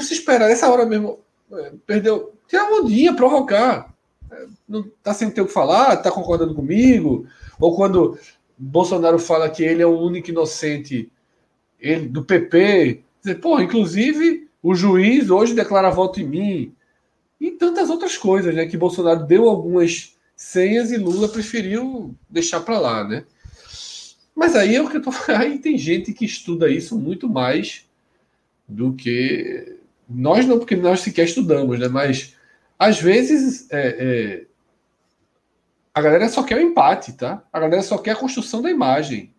que 0.00 0.06
se 0.06 0.14
esperar 0.14 0.48
nessa 0.48 0.68
hora 0.68 0.84
mesmo. 0.84 1.20
É, 1.52 1.72
perdeu. 1.86 2.34
Tirar 2.48 2.70
um 2.70 2.84
dia, 2.84 3.14
provocar. 3.14 3.94
É, 4.30 4.46
não 4.68 4.82
tá 5.02 5.14
sem 5.14 5.30
ter 5.30 5.40
o 5.40 5.46
que 5.46 5.52
falar, 5.52 5.96
tá 5.96 6.10
concordando 6.10 6.54
comigo. 6.54 7.26
Ou 7.60 7.76
quando 7.76 8.18
Bolsonaro 8.58 9.18
fala 9.18 9.48
que 9.48 9.62
ele 9.62 9.82
é 9.82 9.86
o 9.86 9.98
único 9.98 10.30
inocente 10.30 11.10
ele, 11.78 12.08
do 12.08 12.24
PP, 12.24 13.02
dizer, 13.22 13.36
porra, 13.36 13.62
inclusive 13.62 14.48
o 14.62 14.74
juiz 14.74 15.30
hoje 15.30 15.54
declara 15.54 15.90
voto 15.90 16.20
em 16.20 16.24
mim. 16.24 16.74
E 17.40 17.52
tantas 17.52 17.90
outras 17.90 18.16
coisas, 18.16 18.54
né? 18.54 18.66
Que 18.66 18.76
Bolsonaro 18.76 19.24
deu 19.24 19.48
algumas 19.48 20.16
senhas 20.36 20.90
e 20.90 20.96
Lula 20.96 21.28
preferiu 21.28 22.14
deixar 22.28 22.60
para 22.60 22.78
lá, 22.78 23.04
né? 23.04 23.24
Mas 24.34 24.56
aí 24.56 24.74
é 24.74 24.82
o 24.82 24.88
que 24.88 24.96
eu 24.96 25.02
tô 25.02 25.10
aí 25.28 25.58
tem 25.58 25.78
gente 25.78 26.12
que 26.12 26.24
estuda 26.24 26.68
isso 26.68 26.98
muito 26.98 27.28
mais 27.28 27.86
do 28.66 28.92
que 28.94 29.73
nós 30.08 30.46
não, 30.46 30.58
porque 30.58 30.76
nós 30.76 31.00
sequer 31.00 31.24
estudamos, 31.24 31.78
né? 31.78 31.88
Mas 31.88 32.36
às 32.78 33.00
vezes 33.00 33.70
é, 33.70 33.88
é... 33.98 34.46
a 35.92 36.02
galera 36.02 36.28
só 36.28 36.42
quer 36.42 36.58
o 36.58 36.62
empate, 36.62 37.12
tá? 37.12 37.42
A 37.52 37.60
galera 37.60 37.82
só 37.82 37.98
quer 37.98 38.12
a 38.12 38.16
construção 38.16 38.62
da 38.62 38.70
imagem. 38.70 39.32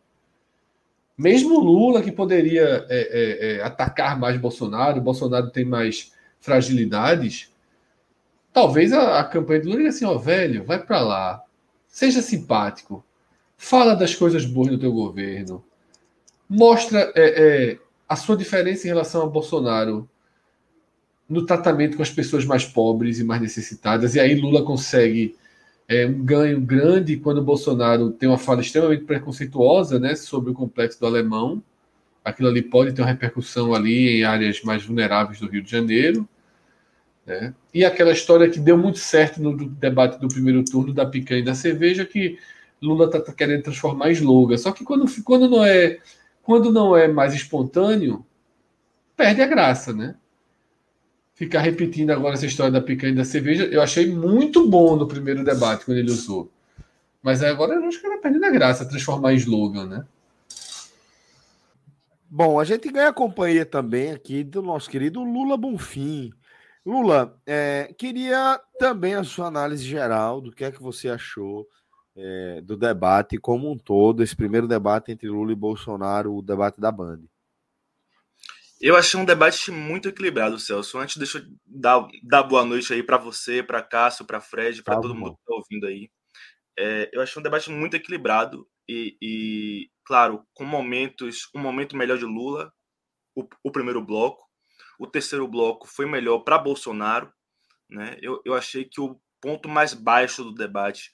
Mesmo 1.18 1.59
Lula, 1.59 2.01
que 2.01 2.11
poderia 2.11 2.86
é, 2.89 2.89
é, 2.89 3.55
é 3.57 3.63
atacar 3.63 4.20
mais 4.20 4.38
Bolsonaro, 4.38 4.99
Bolsonaro 4.99 5.49
tem 5.49 5.63
mais 5.63 6.11
fragilidades, 6.41 7.49
Talvez 8.55 8.93
a, 8.93 9.20
a 9.20 9.24
campanha 9.26 9.59
do 9.59 9.66
Lula 9.66 9.80
diga 9.80 9.89
assim, 9.89 10.05
ó, 10.05 10.18
velho, 10.18 10.63
vai 10.63 10.82
para 10.82 11.01
lá, 11.01 11.43
seja 11.89 12.22
simpático, 12.22 13.03
fala 13.57 13.93
das 13.93 14.16
coisas 14.16 14.45
boas 14.45 14.70
do 14.70 14.80
teu 14.80 14.93
governo, 14.93 15.61
mostra 16.47 17.11
é, 17.18 17.78
a 18.07 18.16
sua 18.16 18.38
diferença 18.38 18.88
em 18.88 18.91
relação 18.91 19.24
a 19.24 19.28
Bolsonaro 19.28 20.09
no 21.28 21.45
tratamento 21.45 21.97
com 21.97 22.03
as 22.03 22.09
pessoas 22.09 22.45
mais 22.45 22.65
pobres 22.65 23.19
e 23.19 23.23
mais 23.23 23.41
necessitadas, 23.41 24.15
e 24.15 24.19
aí 24.19 24.36
Lula 24.36 24.63
consegue 24.63 25.36
é, 25.88 26.05
um 26.05 26.23
ganho 26.23 26.59
grande 26.61 27.17
quando 27.17 27.41
Bolsonaro 27.41 28.11
tem 28.11 28.28
uma 28.28 28.38
fala 28.38 28.61
extremamente 28.61 29.03
preconceituosa 29.03 29.99
né, 29.99 30.15
sobre 30.15 30.51
o 30.51 30.53
complexo 30.53 30.99
do 30.99 31.05
alemão. 31.05 31.61
Aquilo 32.23 32.49
ali 32.49 32.61
pode 32.61 32.93
ter 32.93 33.01
uma 33.01 33.07
repercussão 33.07 33.73
ali 33.73 34.19
em 34.19 34.23
áreas 34.23 34.61
mais 34.63 34.84
vulneráveis 34.84 35.39
do 35.39 35.47
Rio 35.47 35.61
de 35.61 35.69
Janeiro. 35.69 36.28
Né? 37.26 37.53
E 37.73 37.86
aquela 37.86 38.11
história 38.11 38.49
que 38.49 38.59
deu 38.59 38.78
muito 38.78 38.97
certo 38.97 39.41
no 39.41 39.55
debate 39.55 40.19
do 40.19 40.28
primeiro 40.28 40.63
turno 40.63 40.91
da 40.91 41.05
picanha 41.05 41.41
e 41.41 41.45
da 41.45 41.53
cerveja, 41.53 42.05
que 42.05 42.39
Lula 42.82 43.05
está 43.05 43.19
tá 43.19 43.32
querendo 43.32 43.63
transformar 43.63 44.09
em 44.09 44.13
slogan. 44.13 44.57
Só 44.57 44.71
que 44.71 44.84
quando, 44.84 45.05
quando 45.23 45.47
não 45.47 45.63
é 45.63 45.99
quando 46.45 46.71
não 46.71 46.95
é 46.95 47.07
mais 47.07 47.34
espontâneo, 47.34 48.23
perde 49.17 49.41
a 49.41 49.47
graça, 49.47 49.91
né? 49.91 50.15
Ficar 51.36 51.59
repetindo 51.59 52.11
agora 52.11 52.36
essa 52.36 52.45
história 52.45 52.71
da 52.71 52.81
picanha 52.81 53.11
e 53.11 53.15
da 53.15 53.25
cerveja, 53.25 53.65
eu 53.65 53.81
achei 53.81 54.09
muito 54.09 54.69
bom 54.69 54.95
no 54.95 55.05
primeiro 55.05 55.43
debate, 55.43 55.83
quando 55.83 55.97
ele 55.97 56.09
usou. 56.09 56.49
Mas 57.21 57.43
agora 57.43 57.75
eu 57.75 57.83
acho 57.83 57.99
que 57.99 58.07
ela 58.07 58.21
perdendo 58.21 58.45
a 58.45 58.49
graça 58.49 58.88
transformar 58.88 59.33
em 59.33 59.36
slogan, 59.36 59.86
né? 59.86 60.05
Bom, 62.29 62.57
a 62.57 62.63
gente 62.63 62.89
ganha 62.89 63.09
a 63.09 63.13
companhia 63.13 63.65
também 63.65 64.11
aqui 64.11 64.45
do 64.45 64.61
nosso 64.61 64.89
querido 64.89 65.23
Lula 65.23 65.57
Bonfim. 65.57 66.31
Lula, 66.86 67.38
é, 67.45 67.93
queria 67.97 68.59
também 68.79 69.15
a 69.15 69.23
sua 69.23 69.47
análise 69.47 69.83
geral 69.83 70.39
do 70.39 70.53
que 70.53 70.63
é 70.63 70.71
que 70.71 70.81
você 70.81 71.09
achou 71.09 71.67
é, 72.15 72.61
do 72.61 72.77
debate 72.77 73.38
como 73.38 73.69
um 73.69 73.77
todo, 73.77 74.23
esse 74.23 74.36
primeiro 74.36 74.69
debate 74.69 75.11
entre 75.11 75.27
Lula 75.27 75.51
e 75.51 75.55
Bolsonaro, 75.55 76.33
o 76.33 76.41
debate 76.41 76.79
da 76.79 76.91
Band. 76.91 77.19
Eu 78.86 78.95
achei 78.95 79.19
um 79.19 79.25
debate 79.25 79.71
muito 79.71 80.07
equilibrado, 80.07 80.59
Celso. 80.59 80.99
Antes, 80.99 81.17
deixa 81.17 81.39
eu 81.39 81.45
dar, 81.65 82.07
dar 82.21 82.43
boa 82.43 82.63
noite 82.63 82.93
aí 82.93 83.01
para 83.01 83.17
você, 83.17 83.63
para 83.63 83.81
Cássio, 83.81 84.25
para 84.25 84.39
Fred, 84.39 84.83
para 84.83 85.01
todo 85.01 85.15
mundo 85.15 85.33
que 85.33 85.41
está 85.41 85.55
ouvindo 85.55 85.88
aí. 85.88 86.11
É, 86.77 87.09
eu 87.11 87.19
achei 87.19 87.39
um 87.39 87.43
debate 87.43 87.71
muito 87.71 87.95
equilibrado 87.95 88.69
e, 88.88 89.17
e, 89.19 89.89
claro, 90.05 90.45
com 90.53 90.63
momentos, 90.63 91.49
um 91.55 91.59
momento 91.59 91.97
melhor 91.97 92.19
de 92.19 92.25
Lula, 92.25 92.71
o, 93.36 93.47
o 93.63 93.71
primeiro 93.71 94.05
bloco, 94.05 94.45
o 94.99 95.07
terceiro 95.07 95.47
bloco 95.47 95.88
foi 95.88 96.05
melhor 96.05 96.41
para 96.41 96.59
Bolsonaro, 96.59 97.33
né? 97.89 98.19
Eu, 98.21 98.39
eu 98.45 98.53
achei 98.53 98.86
que 98.86 99.01
o 99.01 99.19
ponto 99.41 99.67
mais 99.67 99.95
baixo 99.95 100.43
do 100.43 100.53
debate 100.53 101.09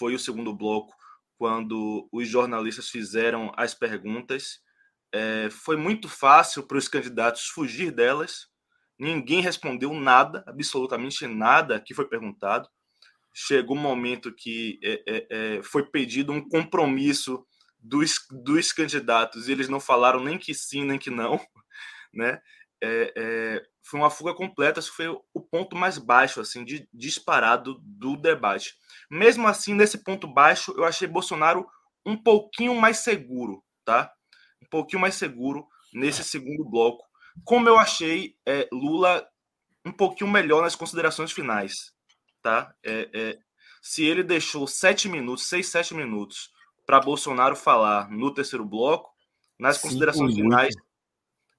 foi 0.00 0.16
o 0.16 0.18
segundo 0.18 0.52
bloco, 0.52 0.92
quando 1.38 2.08
os 2.10 2.26
jornalistas 2.28 2.88
fizeram 2.88 3.52
as 3.56 3.72
perguntas. 3.72 4.63
É, 5.14 5.48
foi 5.50 5.76
muito 5.76 6.08
fácil 6.08 6.64
para 6.64 6.76
os 6.76 6.88
candidatos 6.88 7.46
fugir 7.46 7.92
delas. 7.92 8.48
Ninguém 8.98 9.40
respondeu 9.40 9.94
nada, 9.94 10.42
absolutamente 10.46 11.26
nada 11.26 11.80
que 11.80 11.94
foi 11.94 12.08
perguntado 12.08 12.68
chegou 13.34 13.76
um 13.76 13.80
momento 13.80 14.32
que 14.32 14.78
é, 14.82 15.02
é, 15.06 15.26
é, 15.30 15.62
foi 15.62 15.84
pedido 15.84 16.32
um 16.32 16.48
compromisso 16.48 17.44
dos, 17.78 18.14
dos 18.30 18.72
candidatos 18.72 19.48
e 19.48 19.52
eles 19.52 19.68
não 19.68 19.80
falaram 19.80 20.22
nem 20.22 20.38
que 20.38 20.54
sim, 20.54 20.84
nem 20.84 20.98
que 20.98 21.10
não, 21.10 21.40
né? 22.14 22.40
É, 22.82 23.12
é, 23.16 23.62
foi 23.82 23.98
uma 23.98 24.10
fuga 24.10 24.34
completa, 24.34 24.78
isso 24.78 24.94
foi 24.94 25.08
o 25.08 25.40
ponto 25.40 25.74
mais 25.76 25.98
baixo, 25.98 26.40
assim, 26.40 26.64
de 26.64 26.88
disparado 26.92 27.80
do 27.82 28.16
debate. 28.16 28.74
Mesmo 29.10 29.48
assim, 29.48 29.74
nesse 29.74 30.04
ponto 30.04 30.26
baixo, 30.26 30.72
eu 30.76 30.84
achei 30.84 31.08
Bolsonaro 31.08 31.66
um 32.06 32.16
pouquinho 32.16 32.74
mais 32.74 32.98
seguro, 32.98 33.64
tá? 33.84 34.12
Um 34.74 34.80
pouquinho 34.80 35.00
mais 35.00 35.14
seguro 35.14 35.66
nesse 35.92 36.24
segundo 36.24 36.64
bloco. 36.64 37.04
Como 37.44 37.68
eu 37.68 37.78
achei 37.78 38.36
é, 38.46 38.68
Lula 38.72 39.26
um 39.84 39.92
pouquinho 39.92 40.30
melhor 40.30 40.62
nas 40.62 40.74
considerações 40.74 41.30
finais 41.30 41.94
tá? 42.44 42.74
É, 42.84 43.08
é, 43.14 43.38
se 43.82 44.04
ele 44.04 44.22
deixou 44.22 44.66
sete 44.66 45.08
minutos, 45.08 45.48
seis, 45.48 45.66
sete 45.66 45.94
minutos 45.94 46.52
para 46.86 47.00
Bolsonaro 47.00 47.56
falar 47.56 48.10
no 48.10 48.32
terceiro 48.32 48.64
bloco, 48.64 49.10
nas 49.58 49.78
Sim, 49.78 49.82
considerações 49.88 50.34
finais, 50.34 50.74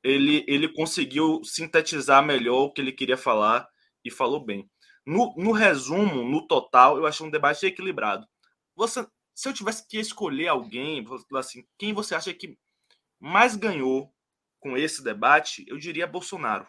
ele, 0.03 0.45
ele 0.47 0.72
conseguiu 0.72 1.43
sintetizar 1.43 2.24
melhor 2.24 2.66
o 2.66 2.72
que 2.72 2.80
ele 2.80 2.91
queria 2.91 3.18
falar 3.18 3.68
e 4.03 4.11
falou 4.11 4.45
bem. 4.45 4.70
No, 5.03 5.34
no 5.36 5.51
resumo, 5.51 6.24
no 6.24 6.47
total, 6.47 6.97
eu 6.97 7.07
achei 7.07 7.26
um 7.26 7.32
debate 7.32 7.66
equilibrado. 7.66 8.28
Você, 8.76 9.05
se 9.34 9.49
eu 9.49 9.53
tivesse 9.53 9.88
que 9.88 9.97
escolher 9.97 10.47
alguém, 10.47 11.03
assim, 11.36 11.66
quem 11.80 11.93
você 11.93 12.13
acha 12.13 12.32
que 12.34 12.57
mais 13.26 13.56
ganhou 13.56 14.14
com 14.60 14.78
esse 14.78 15.04
debate, 15.04 15.66
eu 15.68 15.78
diria 15.78 16.08
Bolsonaro. 16.08 16.68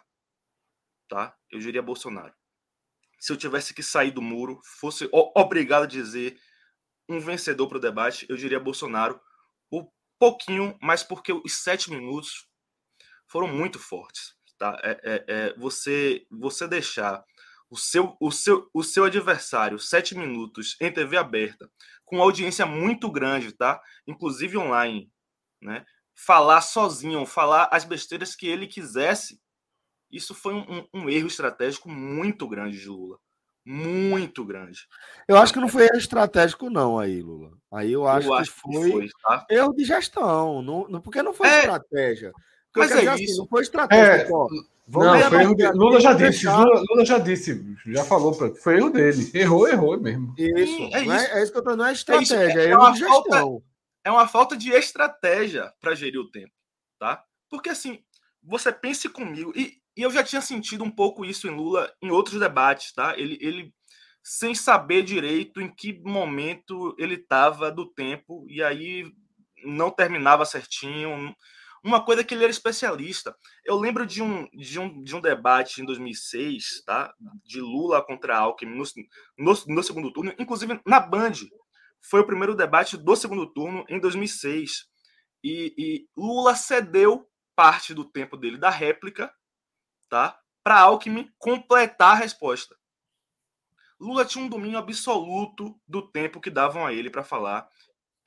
Tá? 1.07 1.35
Eu 1.49 1.59
diria 1.59 1.81
Bolsonaro 1.81 2.33
se 3.19 3.31
eu 3.31 3.37
tivesse 3.37 3.73
que 3.73 3.81
sair 3.81 4.11
do 4.11 4.21
muro, 4.21 4.59
fosse 4.79 5.09
obrigado 5.11 5.83
a 5.83 5.87
dizer 5.87 6.39
um 7.09 7.19
vencedor 7.19 7.67
para 7.67 7.77
o 7.77 7.81
debate, 7.81 8.25
eu 8.29 8.35
diria 8.35 8.59
Bolsonaro. 8.59 9.19
Um 9.71 9.87
pouquinho, 10.19 10.77
mas 10.81 11.03
porque 11.03 11.31
os 11.31 11.63
sete 11.63 11.89
minutos 11.89 12.47
foram 13.27 13.47
muito 13.47 13.79
fortes. 13.79 14.35
Tá? 14.57 14.79
É, 14.83 14.91
é, 15.03 15.25
é, 15.27 15.53
você, 15.55 16.25
você 16.29 16.67
deixar 16.67 17.23
o 17.69 17.77
seu, 17.77 18.15
o, 18.19 18.31
seu, 18.31 18.69
o 18.73 18.83
seu 18.83 19.03
adversário 19.03 19.77
sete 19.79 20.15
minutos 20.15 20.75
em 20.79 20.91
TV 20.91 21.17
aberta, 21.17 21.69
com 22.05 22.21
audiência 22.21 22.65
muito 22.65 23.11
grande, 23.11 23.51
tá? 23.51 23.81
inclusive 24.05 24.57
online, 24.57 25.11
né? 25.61 25.85
Falar 26.17 26.61
sozinho, 26.61 27.25
falar 27.27 27.69
as 27.71 27.85
besteiras 27.85 28.35
que 28.35 28.47
ele 28.47 28.65
quisesse, 28.65 29.39
isso 30.11 30.33
foi 30.33 30.55
um, 30.55 30.85
um, 30.93 31.09
erro 31.09 31.27
estratégico 31.27 31.89
muito 31.89 32.47
grande 32.47 32.79
de 32.79 32.89
Lula. 32.89 33.19
Muito 33.63 34.45
grande. 34.45 34.79
Eu 35.27 35.37
acho 35.37 35.53
que 35.53 35.59
não 35.59 35.67
foi 35.67 35.83
erro 35.83 35.97
estratégico, 35.97 36.69
não, 36.69 36.97
aí, 36.97 37.21
Lula. 37.21 37.51
Aí 37.71 37.91
eu 37.91 38.07
acho, 38.07 38.29
eu 38.29 38.33
acho 38.33 38.53
que, 38.53 38.59
foi 38.61 38.83
que 38.83 38.91
foi, 38.91 39.09
tá? 39.21 39.45
erro 39.49 39.73
de 39.73 39.83
gestão. 39.83 40.61
Não, 40.61 40.87
não, 40.87 41.01
porque 41.01 41.21
não 41.21 41.33
foi 41.33 41.47
é, 41.49 41.59
estratégia. 41.59 42.31
Porque 42.73 42.93
mas 42.93 43.03
é 43.03 43.07
assim, 43.09 43.23
isso. 43.23 43.37
não 43.39 43.47
foi 43.47 43.61
estratégia. 43.61 44.23
É, 44.23 44.29
não, 44.29 45.29
foi 45.29 45.41
erro 45.41 45.55
de... 45.55 45.69
Lula 45.71 45.99
já 45.99 46.13
disse, 46.13 46.47
Lula, 46.47 46.83
Lula, 46.89 47.05
já 47.05 47.19
disse, 47.19 47.77
já 47.87 48.05
falou, 48.05 48.33
pra... 48.33 48.55
foi 48.55 48.77
erro 48.77 48.89
dele. 48.89 49.29
Errou, 49.33 49.67
errou 49.67 49.99
mesmo. 49.99 50.33
Isso, 50.37 50.81
é, 50.95 51.01
isso. 51.01 51.11
É, 51.11 51.39
é, 51.39 51.43
isso 51.43 51.51
que 51.51 51.57
eu 51.57 51.63
tô 51.63 51.75
não 51.75 51.85
é 51.85 51.91
estratégia, 51.91 52.61
é, 52.61 52.67
é 52.67 52.69
erro 52.69 52.91
de 52.93 52.99
gestão. 52.99 53.23
Falta, 53.23 53.66
é 54.07 54.11
uma 54.11 54.27
falta 54.27 54.55
de 54.55 54.71
estratégia 54.71 55.73
para 55.79 55.95
gerir 55.95 56.19
o 56.19 56.31
tempo, 56.31 56.53
tá? 56.99 57.23
Porque 57.49 57.69
assim, 57.69 58.03
você 58.41 58.71
pense 58.71 59.09
comigo, 59.09 59.51
e 59.55 59.79
e 59.97 60.03
eu 60.03 60.11
já 60.11 60.23
tinha 60.23 60.41
sentido 60.41 60.83
um 60.83 60.91
pouco 60.91 61.25
isso 61.25 61.47
em 61.47 61.51
Lula 61.51 61.91
em 62.03 62.11
outros 62.11 62.39
debates, 62.39 62.93
tá? 62.93 63.17
Ele, 63.17 63.35
ele 63.41 63.73
sem 64.23 64.53
saber 64.53 65.01
direito 65.01 65.59
em 65.59 65.73
que 65.73 65.99
momento 66.03 66.95
ele 66.99 67.15
estava 67.15 67.71
do 67.71 67.91
tempo, 67.91 68.45
e 68.47 68.61
aí 68.61 69.11
não 69.65 69.89
terminava 69.89 70.45
certinho. 70.45 71.35
Uma 71.83 72.03
coisa 72.05 72.23
que 72.23 72.35
ele 72.35 72.43
era 72.43 72.51
especialista. 72.51 73.35
Eu 73.65 73.79
lembro 73.79 74.05
de 74.05 74.21
um, 74.21 74.47
de 74.51 74.79
um, 74.79 75.01
de 75.01 75.15
um 75.15 75.21
debate 75.21 75.81
em 75.81 75.85
2006, 75.85 76.83
tá? 76.85 77.11
De 77.43 77.59
Lula 77.59 78.05
contra 78.05 78.37
Alckmin 78.37 78.77
no, 78.77 78.83
no, 79.35 79.57
no 79.67 79.83
segundo 79.83 80.13
turno, 80.13 80.31
inclusive 80.37 80.79
na 80.85 80.99
Band. 80.99 81.33
Foi 82.01 82.21
o 82.21 82.25
primeiro 82.25 82.55
debate 82.55 82.97
do 82.97 83.15
segundo 83.15 83.45
turno 83.47 83.85
em 83.89 83.99
2006. 83.99 84.85
E, 85.43 85.73
e 85.77 86.07
Lula 86.15 86.55
cedeu 86.55 87.29
parte 87.55 87.93
do 87.93 88.05
tempo 88.05 88.37
dele 88.37 88.57
da 88.57 88.69
réplica 88.69 89.31
tá? 90.09 90.37
Para 90.63 90.79
Alckmin 90.79 91.29
completar 91.37 92.13
a 92.13 92.19
resposta. 92.19 92.75
Lula 93.99 94.25
tinha 94.25 94.43
um 94.43 94.49
domínio 94.49 94.77
absoluto 94.77 95.79
do 95.87 96.01
tempo 96.01 96.39
que 96.39 96.49
davam 96.49 96.85
a 96.85 96.93
ele 96.93 97.09
para 97.09 97.23
falar. 97.23 97.67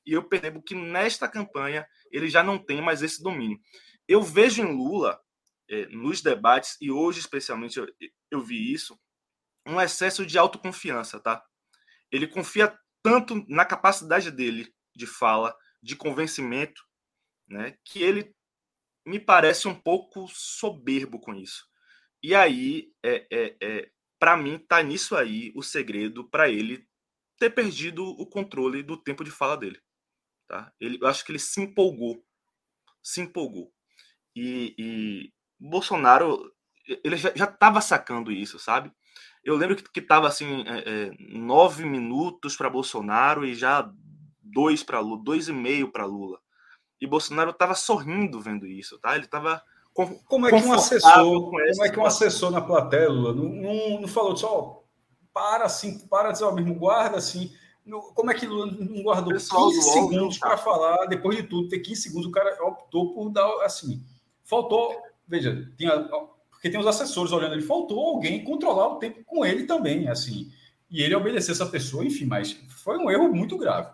E 0.04 0.12
eu 0.12 0.24
percebo 0.24 0.62
que 0.62 0.74
nesta 0.74 1.28
campanha 1.28 1.86
ele 2.10 2.28
já 2.28 2.42
não 2.42 2.58
tem 2.58 2.80
mais 2.80 3.02
esse 3.02 3.22
domínio. 3.22 3.58
Eu 4.08 4.22
vejo 4.22 4.62
em 4.62 4.72
Lula, 4.72 5.20
é, 5.68 5.86
nos 5.86 6.20
debates, 6.20 6.76
e 6.80 6.90
hoje 6.90 7.20
especialmente 7.20 7.78
eu, 7.78 7.86
eu 8.30 8.40
vi 8.40 8.72
isso, 8.72 8.98
um 9.66 9.80
excesso 9.80 10.26
de 10.26 10.38
autoconfiança, 10.38 11.20
tá? 11.20 11.44
Ele 12.10 12.26
confia 12.26 12.76
tanto 13.02 13.44
na 13.48 13.64
capacidade 13.64 14.30
dele 14.30 14.72
de 14.94 15.06
fala, 15.06 15.56
de 15.82 15.96
convencimento, 15.96 16.82
né, 17.48 17.78
que 17.84 18.02
ele 18.02 18.34
me 19.06 19.18
parece 19.18 19.66
um 19.66 19.74
pouco 19.74 20.28
soberbo 20.28 21.18
com 21.18 21.34
isso. 21.34 21.66
E 22.22 22.34
aí, 22.34 22.92
é, 23.02 23.26
é, 23.30 23.56
é 23.60 23.90
para 24.18 24.36
mim, 24.36 24.58
tá 24.58 24.82
nisso 24.82 25.16
aí 25.16 25.50
o 25.54 25.62
segredo 25.62 26.28
para 26.28 26.50
ele 26.50 26.86
ter 27.38 27.50
perdido 27.50 28.04
o 28.04 28.26
controle 28.26 28.82
do 28.82 28.96
tempo 28.96 29.24
de 29.24 29.30
fala 29.30 29.56
dele. 29.56 29.80
Tá? 30.46 30.70
Ele, 30.78 30.98
eu 31.00 31.06
acho 31.06 31.24
que 31.24 31.32
ele 31.32 31.38
se 31.38 31.60
empolgou. 31.60 32.22
Se 33.02 33.22
empolgou. 33.22 33.72
E, 34.36 34.74
e 34.78 35.32
Bolsonaro, 35.58 36.54
ele 36.86 37.16
já 37.16 37.30
estava 37.46 37.80
sacando 37.80 38.30
isso, 38.30 38.58
sabe? 38.58 38.92
Eu 39.44 39.56
lembro 39.56 39.76
que, 39.76 39.82
que 39.84 40.02
tava 40.02 40.28
assim, 40.28 40.64
é, 40.66 40.78
é, 40.86 41.10
nove 41.18 41.84
minutos 41.84 42.56
para 42.56 42.70
Bolsonaro 42.70 43.44
e 43.44 43.54
já 43.54 43.90
dois 44.42 44.82
para 44.82 45.00
Lula, 45.00 45.22
dois 45.22 45.48
e 45.48 45.52
meio 45.52 45.90
para 45.90 46.04
Lula. 46.04 46.38
E 47.00 47.06
Bolsonaro 47.06 47.50
estava 47.50 47.74
sorrindo 47.74 48.40
vendo 48.40 48.66
isso, 48.66 48.98
tá? 48.98 49.14
Ele 49.14 49.24
estava 49.24 49.62
como 50.26 50.46
é 50.46 50.50
que 50.50 50.66
um 50.66 50.72
assessor, 50.72 51.50
como 51.50 51.84
é 51.84 51.90
que 51.90 51.98
um 51.98 52.06
assessor 52.06 52.50
na 52.50 52.60
plateia, 52.60 53.08
Lula, 53.08 53.34
não, 53.34 53.48
não, 53.48 54.00
não 54.02 54.08
falou 54.08 54.36
só 54.36 54.84
para 55.32 55.64
assim, 55.64 55.98
para 56.06 56.32
dizer, 56.32 56.44
ó, 56.44 56.52
mesmo 56.52 56.74
guarda 56.74 57.18
assim. 57.18 57.52
Como 58.14 58.30
é 58.30 58.34
que 58.34 58.46
Lula 58.46 58.66
não 58.66 59.02
guardou 59.02 59.32
15 59.32 59.82
segundos 59.82 60.38
para 60.38 60.56
falar, 60.56 61.06
depois 61.06 61.36
de 61.36 61.42
tudo, 61.42 61.68
ter 61.68 61.80
15 61.80 62.02
segundos, 62.02 62.26
o 62.26 62.30
cara 62.30 62.56
optou 62.64 63.12
por 63.12 63.30
dar 63.30 63.48
assim. 63.64 64.04
Faltou, 64.44 64.94
veja, 65.26 65.68
tinha, 65.76 66.08
porque 66.60 66.68
tem 66.68 66.78
os 66.78 66.86
assessores 66.86 67.32
olhando 67.32 67.54
ele, 67.54 67.62
faltou 67.62 67.98
alguém 67.98 68.44
controlar 68.44 68.88
o 68.88 68.98
tempo 68.98 69.24
com 69.24 69.46
ele 69.46 69.64
também, 69.64 70.06
assim. 70.08 70.52
E 70.90 71.02
ele 71.02 71.14
obedecer 71.14 71.52
essa 71.52 71.64
pessoa, 71.64 72.04
enfim, 72.04 72.26
mas 72.26 72.52
foi 72.84 72.98
um 72.98 73.10
erro 73.10 73.32
muito 73.32 73.56
grave. 73.56 73.90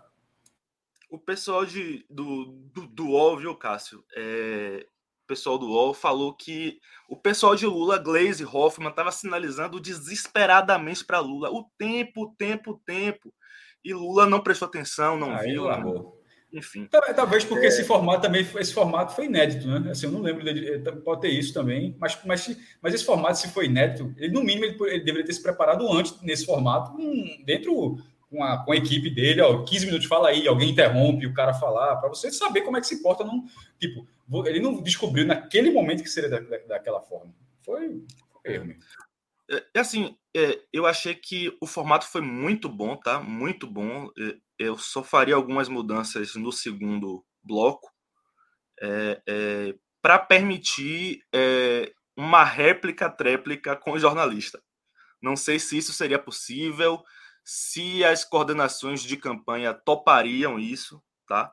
o 1.09 1.17
pessoal 1.17 1.65
de, 1.65 2.05
do, 2.09 2.47
do, 2.73 2.85
do 2.87 3.07
UOL, 3.11 3.37
viu, 3.37 3.55
Cássio? 3.55 4.03
É, 4.13 4.85
o 5.23 5.27
pessoal 5.27 5.57
do 5.57 5.67
UOL 5.67 5.93
falou 5.93 6.35
que 6.35 6.77
o 7.07 7.15
pessoal 7.15 7.55
de 7.55 7.65
Lula, 7.65 7.97
Glaze 7.97 8.43
Hoffman, 8.43 8.89
estava 8.89 9.13
sinalizando 9.13 9.79
desesperadamente 9.79 11.05
para 11.05 11.21
Lula 11.21 11.49
o 11.49 11.71
tempo, 11.77 12.23
o 12.23 12.35
tempo, 12.35 12.71
o 12.71 12.79
tempo. 12.79 13.33
E 13.81 13.93
Lula 13.93 14.25
não 14.25 14.41
prestou 14.41 14.67
atenção, 14.67 15.17
não 15.17 15.33
Aí 15.33 15.53
viu. 15.53 15.69
Não, 15.69 16.16
enfim. 16.57 16.87
Talvez 17.15 17.45
porque 17.45 17.65
é... 17.65 17.69
esse 17.69 17.83
formato 17.83 18.23
também 18.23 18.41
esse 18.41 18.73
formato 18.73 19.13
foi 19.13 19.25
inédito, 19.25 19.67
né? 19.67 19.91
Assim, 19.91 20.07
eu 20.07 20.11
não 20.11 20.21
lembro 20.21 20.43
de, 20.43 20.79
pode 21.03 21.21
ter 21.21 21.29
isso 21.29 21.53
também, 21.53 21.95
mas, 21.99 22.17
mas, 22.25 22.57
mas 22.81 22.93
esse 22.95 23.05
formato, 23.05 23.37
se 23.37 23.49
foi 23.49 23.65
inédito, 23.65 24.11
ele, 24.17 24.33
no 24.33 24.43
mínimo 24.43 24.65
ele, 24.65 24.75
ele 24.93 25.03
deveria 25.03 25.25
ter 25.25 25.33
se 25.33 25.43
preparado 25.43 25.87
antes 25.91 26.19
nesse 26.23 26.47
formato, 26.47 26.99
um, 26.99 27.43
dentro 27.45 27.99
com 28.27 28.43
a, 28.43 28.65
com 28.65 28.71
a 28.71 28.75
equipe 28.75 29.09
dele, 29.09 29.41
ó, 29.41 29.63
15 29.63 29.85
minutos 29.85 30.07
fala 30.07 30.29
aí, 30.29 30.47
alguém 30.47 30.71
interrompe 30.71 31.27
o 31.27 31.33
cara 31.33 31.53
falar, 31.53 31.95
para 31.97 32.09
você 32.09 32.31
saber 32.31 32.61
como 32.61 32.75
é 32.75 32.81
que 32.81 32.87
se 32.87 33.03
porta 33.03 33.23
num. 33.23 33.45
Tipo, 33.79 34.07
ele 34.47 34.59
não 34.59 34.81
descobriu 34.81 35.25
naquele 35.25 35.69
momento 35.69 36.01
que 36.01 36.09
seria 36.09 36.29
da, 36.29 36.39
da, 36.39 36.57
daquela 36.67 37.01
forma. 37.01 37.31
Foi, 37.61 38.01
foi 38.41 38.53
erro 38.53 38.65
mesmo. 38.65 38.81
É, 39.49 39.63
é 39.75 39.79
assim, 39.79 40.17
é, 40.35 40.59
eu 40.73 40.85
achei 40.87 41.13
que 41.13 41.55
o 41.61 41.67
formato 41.67 42.07
foi 42.07 42.21
muito 42.21 42.67
bom, 42.67 42.95
tá? 42.97 43.19
Muito 43.19 43.67
bom. 43.67 44.09
É, 44.17 44.35
eu 44.59 44.77
só 44.77 45.03
faria 45.03 45.35
algumas 45.35 45.69
mudanças 45.69 46.35
no 46.35 46.51
segundo 46.51 47.25
bloco 47.43 47.89
é, 48.81 49.21
é, 49.27 49.75
para 50.01 50.19
permitir 50.19 51.21
é, 51.33 51.91
uma 52.15 52.43
réplica 52.43 53.09
tréplica 53.09 53.75
com 53.75 53.91
o 53.91 53.99
jornalista. 53.99 54.61
Não 55.21 55.35
sei 55.35 55.59
se 55.59 55.77
isso 55.77 55.93
seria 55.93 56.19
possível, 56.19 57.03
se 57.43 58.03
as 58.03 58.23
coordenações 58.23 59.01
de 59.01 59.17
campanha 59.17 59.73
topariam 59.73 60.59
isso, 60.59 61.01
tá? 61.27 61.51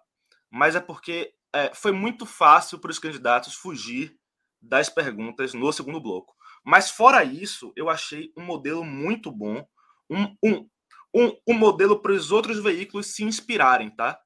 Mas 0.50 0.76
é 0.76 0.80
porque 0.80 1.32
foi 1.74 1.92
muito 1.92 2.26
fácil 2.26 2.80
para 2.80 2.90
os 2.90 2.98
candidatos 2.98 3.54
fugir 3.54 4.16
das 4.60 4.88
perguntas 4.88 5.54
no 5.54 5.72
segundo 5.72 6.00
bloco. 6.00 6.34
Mas 6.64 6.90
fora 6.90 7.22
isso, 7.22 7.72
eu 7.76 7.88
achei 7.88 8.32
um 8.36 8.42
modelo 8.42 8.82
muito 8.82 9.30
bom, 9.30 9.64
um, 10.10 10.36
um, 10.42 10.68
um, 11.14 11.36
um 11.46 11.54
modelo 11.54 12.00
para 12.02 12.12
os 12.12 12.32
outros 12.32 12.62
veículos 12.62 13.14
se 13.14 13.22
inspirarem, 13.22 13.90
tá? 13.94 14.18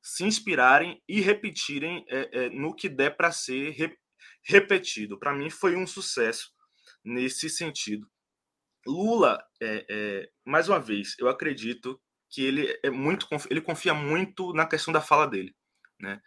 Se 0.00 0.24
inspirarem 0.24 1.02
e 1.08 1.20
repetirem 1.20 2.04
é, 2.08 2.44
é, 2.44 2.50
no 2.50 2.74
que 2.74 2.88
der 2.88 3.16
para 3.16 3.32
ser 3.32 3.70
re, 3.70 3.98
repetido. 4.44 5.18
Para 5.18 5.34
mim 5.34 5.50
foi 5.50 5.74
um 5.76 5.86
sucesso 5.86 6.52
nesse 7.04 7.50
sentido. 7.50 8.08
Lula, 8.86 9.44
é, 9.60 9.84
é, 9.90 10.30
mais 10.44 10.68
uma 10.68 10.78
vez, 10.78 11.16
eu 11.18 11.28
acredito 11.28 12.00
que 12.30 12.44
ele 12.44 12.78
é 12.82 12.90
muito, 12.90 13.26
ele 13.50 13.60
confia 13.60 13.92
muito 13.92 14.52
na 14.52 14.66
questão 14.66 14.92
da 14.92 15.00
fala 15.00 15.26
dele, 15.26 15.54
né? 16.00 16.20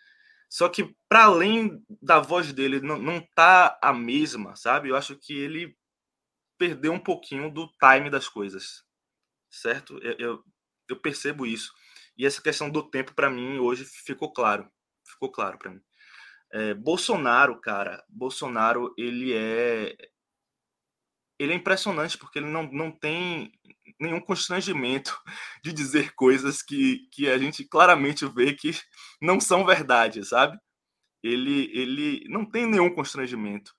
Só 0.50 0.68
que, 0.68 0.96
para 1.08 1.26
além 1.26 1.82
da 2.02 2.20
voz 2.20 2.52
dele 2.52 2.82
não, 2.82 2.98
não 2.98 3.22
tá 3.36 3.78
a 3.82 3.94
mesma, 3.94 4.56
sabe? 4.56 4.90
Eu 4.90 4.96
acho 4.96 5.16
que 5.16 5.34
ele 5.34 5.78
perdeu 6.58 6.92
um 6.92 7.00
pouquinho 7.00 7.52
do 7.52 7.68
time 7.80 8.10
das 8.10 8.28
coisas, 8.28 8.84
certo? 9.50 9.98
Eu, 10.00 10.16
eu, 10.18 10.44
eu 10.90 10.96
percebo 11.00 11.46
isso. 11.46 11.74
E 12.18 12.26
essa 12.26 12.42
questão 12.42 12.70
do 12.70 12.84
tempo, 12.84 13.14
para 13.14 13.30
mim, 13.30 13.60
hoje 13.60 13.86
ficou 13.86 14.32
claro. 14.34 14.70
Ficou 15.08 15.32
claro 15.32 15.58
para 15.58 15.72
mim. 15.72 15.82
É, 16.52 16.74
Bolsonaro, 16.74 17.60
cara, 17.62 18.04
Bolsonaro, 18.10 18.94
ele 18.98 19.34
é. 19.34 19.96
Ele 21.40 21.54
é 21.54 21.56
impressionante 21.56 22.18
porque 22.18 22.40
ele 22.40 22.50
não, 22.50 22.64
não 22.70 22.92
tem 22.92 23.54
nenhum 23.98 24.20
constrangimento 24.20 25.18
de 25.64 25.72
dizer 25.72 26.14
coisas 26.14 26.62
que, 26.62 27.08
que 27.14 27.30
a 27.30 27.38
gente 27.38 27.64
claramente 27.64 28.26
vê 28.26 28.54
que 28.54 28.72
não 29.22 29.40
são 29.40 29.66
verdade, 29.66 30.26
sabe? 30.26 30.58
Ele, 31.24 31.70
ele 31.74 32.26
não 32.28 32.46
tem 32.46 32.66
nenhum 32.66 32.94
constrangimento. 32.94 33.74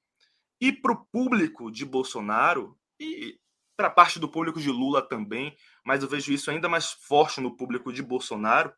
E 0.61 0.73
para 0.73 0.93
o 0.93 1.05
público 1.07 1.71
de 1.71 1.85
Bolsonaro, 1.85 2.79
e 2.99 3.39
para 3.81 3.89
parte 3.89 4.19
do 4.19 4.29
público 4.29 4.61
de 4.61 4.71
Lula 4.71 5.01
também, 5.01 5.57
mas 5.83 6.03
eu 6.03 6.09
vejo 6.09 6.31
isso 6.33 6.51
ainda 6.51 6.69
mais 6.69 6.91
forte 6.91 7.41
no 7.41 7.57
público 7.57 7.91
de 7.91 8.03
Bolsonaro, 8.03 8.71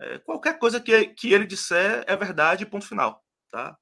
é, 0.00 0.18
qualquer 0.18 0.58
coisa 0.58 0.80
que, 0.80 1.08
que 1.08 1.30
ele 1.34 1.46
disser 1.46 2.02
é 2.06 2.16
verdade, 2.16 2.64
ponto 2.64 2.88
final. 2.88 3.22
Tá? 3.50 3.76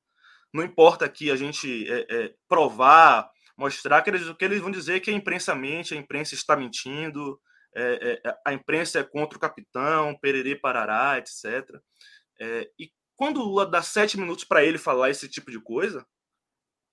Não 0.53 0.65
importa 0.65 1.09
que 1.09 1.31
a 1.31 1.37
gente 1.37 1.89
é, 1.89 2.07
é, 2.11 2.35
provar 2.49 3.31
mostrar 3.57 4.03
que 4.03 4.11
eles, 4.11 4.29
que 4.37 4.45
eles 4.45 4.61
vão 4.61 4.73
dizer 4.73 4.99
que 4.99 5.13
a 5.13 5.15
imprensa 5.15 5.55
mente, 5.55 5.95
a 5.95 5.97
imprensa 5.97 6.35
está 6.35 6.57
mentindo, 6.57 7.41
é, 7.73 8.21
é, 8.25 8.35
a 8.45 8.53
imprensa 8.53 8.99
é 8.99 9.05
contra 9.05 9.39
o 9.39 9.41
capitão, 9.41 10.19
pererê 10.21 10.57
parará, 10.57 11.19
etc. 11.19 11.71
É, 12.41 12.69
e 12.77 12.91
quando 13.15 13.41
o 13.41 13.45
Lula 13.45 13.65
dá 13.65 13.81
sete 13.81 14.19
minutos 14.19 14.43
para 14.43 14.65
ele 14.65 14.77
falar 14.77 15.09
esse 15.09 15.29
tipo 15.29 15.53
de 15.53 15.61
coisa, 15.61 16.05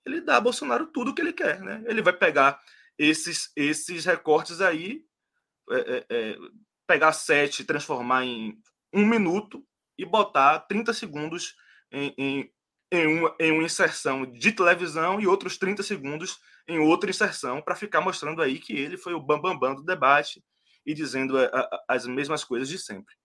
ele 0.05 0.21
dá 0.21 0.37
a 0.37 0.41
Bolsonaro 0.41 0.85
tudo 0.85 1.09
o 1.09 1.15
que 1.15 1.21
ele 1.21 1.33
quer. 1.33 1.59
Né? 1.61 1.83
Ele 1.87 2.03
vai 2.03 2.13
pegar 2.13 2.61
esses, 2.97 3.51
esses 3.55 4.05
recortes 4.05 4.61
aí, 4.61 5.03
é, 5.69 5.75
é, 5.75 6.05
é, 6.09 6.37
pegar 6.87 7.13
sete, 7.13 7.63
transformar 7.63 8.23
em 8.23 8.57
um 8.93 9.05
minuto 9.05 9.65
e 9.97 10.05
botar 10.05 10.59
30 10.61 10.93
segundos 10.93 11.55
em, 11.91 12.13
em, 12.17 12.53
em, 12.91 13.07
uma, 13.07 13.35
em 13.39 13.51
uma 13.51 13.63
inserção 13.63 14.25
de 14.25 14.51
televisão 14.51 15.19
e 15.19 15.27
outros 15.27 15.57
30 15.57 15.83
segundos 15.83 16.39
em 16.67 16.79
outra 16.79 17.09
inserção 17.09 17.61
para 17.61 17.75
ficar 17.75 18.01
mostrando 18.01 18.41
aí 18.41 18.59
que 18.59 18.73
ele 18.73 18.97
foi 18.97 19.13
o 19.13 19.19
bambambam 19.19 19.59
bam, 19.59 19.69
bam 19.69 19.75
do 19.75 19.83
debate 19.83 20.43
e 20.85 20.93
dizendo 20.93 21.37
a, 21.37 21.45
a, 21.45 21.83
as 21.87 22.05
mesmas 22.05 22.43
coisas 22.43 22.67
de 22.67 22.77
sempre. 22.77 23.15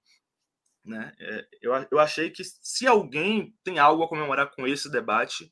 Né? 0.85 1.13
É, 1.19 1.47
eu, 1.61 1.73
eu 1.91 1.99
achei 1.99 2.31
que 2.31 2.43
se 2.45 2.87
alguém 2.87 3.53
tem 3.65 3.79
algo 3.79 4.05
a 4.05 4.09
comemorar 4.09 4.55
com 4.55 4.67
esse 4.67 4.91
debate 4.91 5.51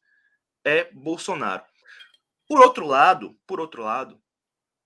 é 0.64 0.90
Bolsonaro. 0.92 1.64
Por 2.48 2.60
outro 2.60 2.86
lado, 2.86 3.38
por 3.46 3.60
outro 3.60 3.82
lado, 3.82 4.20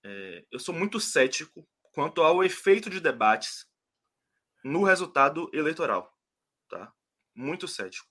é, 0.03 0.45
eu 0.51 0.59
sou 0.59 0.73
muito 0.73 0.99
cético 0.99 1.67
quanto 1.93 2.21
ao 2.21 2.43
efeito 2.43 2.89
de 2.89 2.99
debates 2.99 3.67
no 4.63 4.83
resultado 4.83 5.49
eleitoral, 5.53 6.13
tá? 6.69 6.91
Muito 7.35 7.67
cético. 7.67 8.07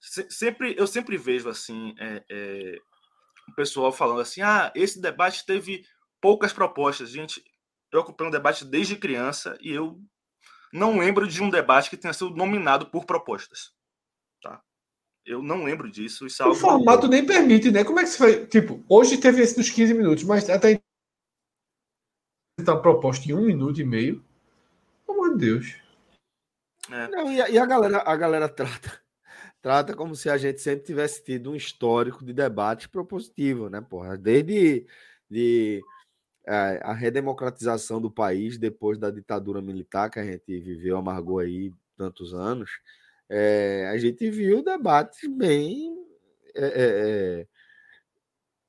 Se, 0.00 0.28
sempre 0.30 0.74
eu 0.78 0.86
sempre 0.86 1.16
vejo 1.16 1.48
assim 1.48 1.94
é, 1.98 2.24
é, 2.30 2.78
o 3.48 3.54
pessoal 3.54 3.92
falando 3.92 4.20
assim: 4.20 4.42
ah, 4.42 4.72
esse 4.74 5.00
debate 5.00 5.44
teve 5.44 5.84
poucas 6.20 6.52
propostas. 6.52 7.10
Gente, 7.10 7.42
eu 7.90 8.00
acompanho 8.00 8.28
um 8.28 8.32
debate 8.32 8.64
desde 8.64 8.96
criança 8.96 9.56
e 9.60 9.70
eu 9.70 10.00
não 10.72 10.98
lembro 10.98 11.26
de 11.26 11.42
um 11.42 11.50
debate 11.50 11.88
que 11.88 11.96
tenha 11.96 12.12
sido 12.12 12.30
nominado 12.30 12.90
por 12.90 13.04
propostas. 13.04 13.72
Tá? 14.42 14.62
Eu 15.24 15.42
não 15.42 15.64
lembro 15.64 15.90
disso. 15.90 16.26
Isso 16.26 16.42
é 16.42 16.46
o 16.46 16.54
formato 16.54 17.08
nem 17.08 17.24
permite, 17.24 17.70
né? 17.70 17.82
Como 17.82 17.98
é 17.98 18.02
que 18.02 18.10
se 18.10 18.18
foi? 18.18 18.46
Tipo, 18.46 18.84
hoje 18.88 19.18
teve 19.18 19.40
esse 19.40 19.56
dos 19.56 19.70
15 19.70 19.94
minutos, 19.94 20.24
mas 20.24 20.48
até 20.50 20.80
está 22.58 22.76
proposta 22.76 23.28
em 23.28 23.34
um 23.34 23.46
minuto 23.46 23.80
e 23.80 23.84
meio. 23.84 24.24
Pelo 25.06 25.24
amor 25.24 25.36
de 25.36 25.46
Deus. 25.46 25.76
É. 26.90 27.08
Não, 27.08 27.32
e 27.32 27.40
a, 27.40 27.48
e 27.48 27.58
a, 27.58 27.64
galera, 27.64 28.02
a 28.04 28.16
galera 28.16 28.48
trata 28.48 29.00
trata 29.62 29.96
como 29.96 30.14
se 30.14 30.28
a 30.28 30.36
gente 30.36 30.60
sempre 30.60 30.84
tivesse 30.84 31.24
tido 31.24 31.50
um 31.50 31.56
histórico 31.56 32.22
de 32.22 32.34
debate 32.34 32.86
propositivo, 32.88 33.70
né, 33.70 33.80
porra? 33.80 34.18
Desde 34.18 34.86
de, 35.30 35.82
é, 36.46 36.80
a 36.82 36.92
redemocratização 36.92 38.00
do 38.00 38.10
país 38.10 38.58
depois 38.58 38.98
da 38.98 39.10
ditadura 39.10 39.62
militar 39.62 40.10
que 40.10 40.18
a 40.18 40.24
gente 40.24 40.60
viveu, 40.60 40.98
amargou 40.98 41.38
aí 41.38 41.72
tantos 41.96 42.34
anos, 42.34 42.70
é, 43.28 43.88
a 43.92 43.98
gente 43.98 44.30
viu 44.30 44.62
debates 44.62 45.28
bem 45.28 45.96
é, 46.54 47.46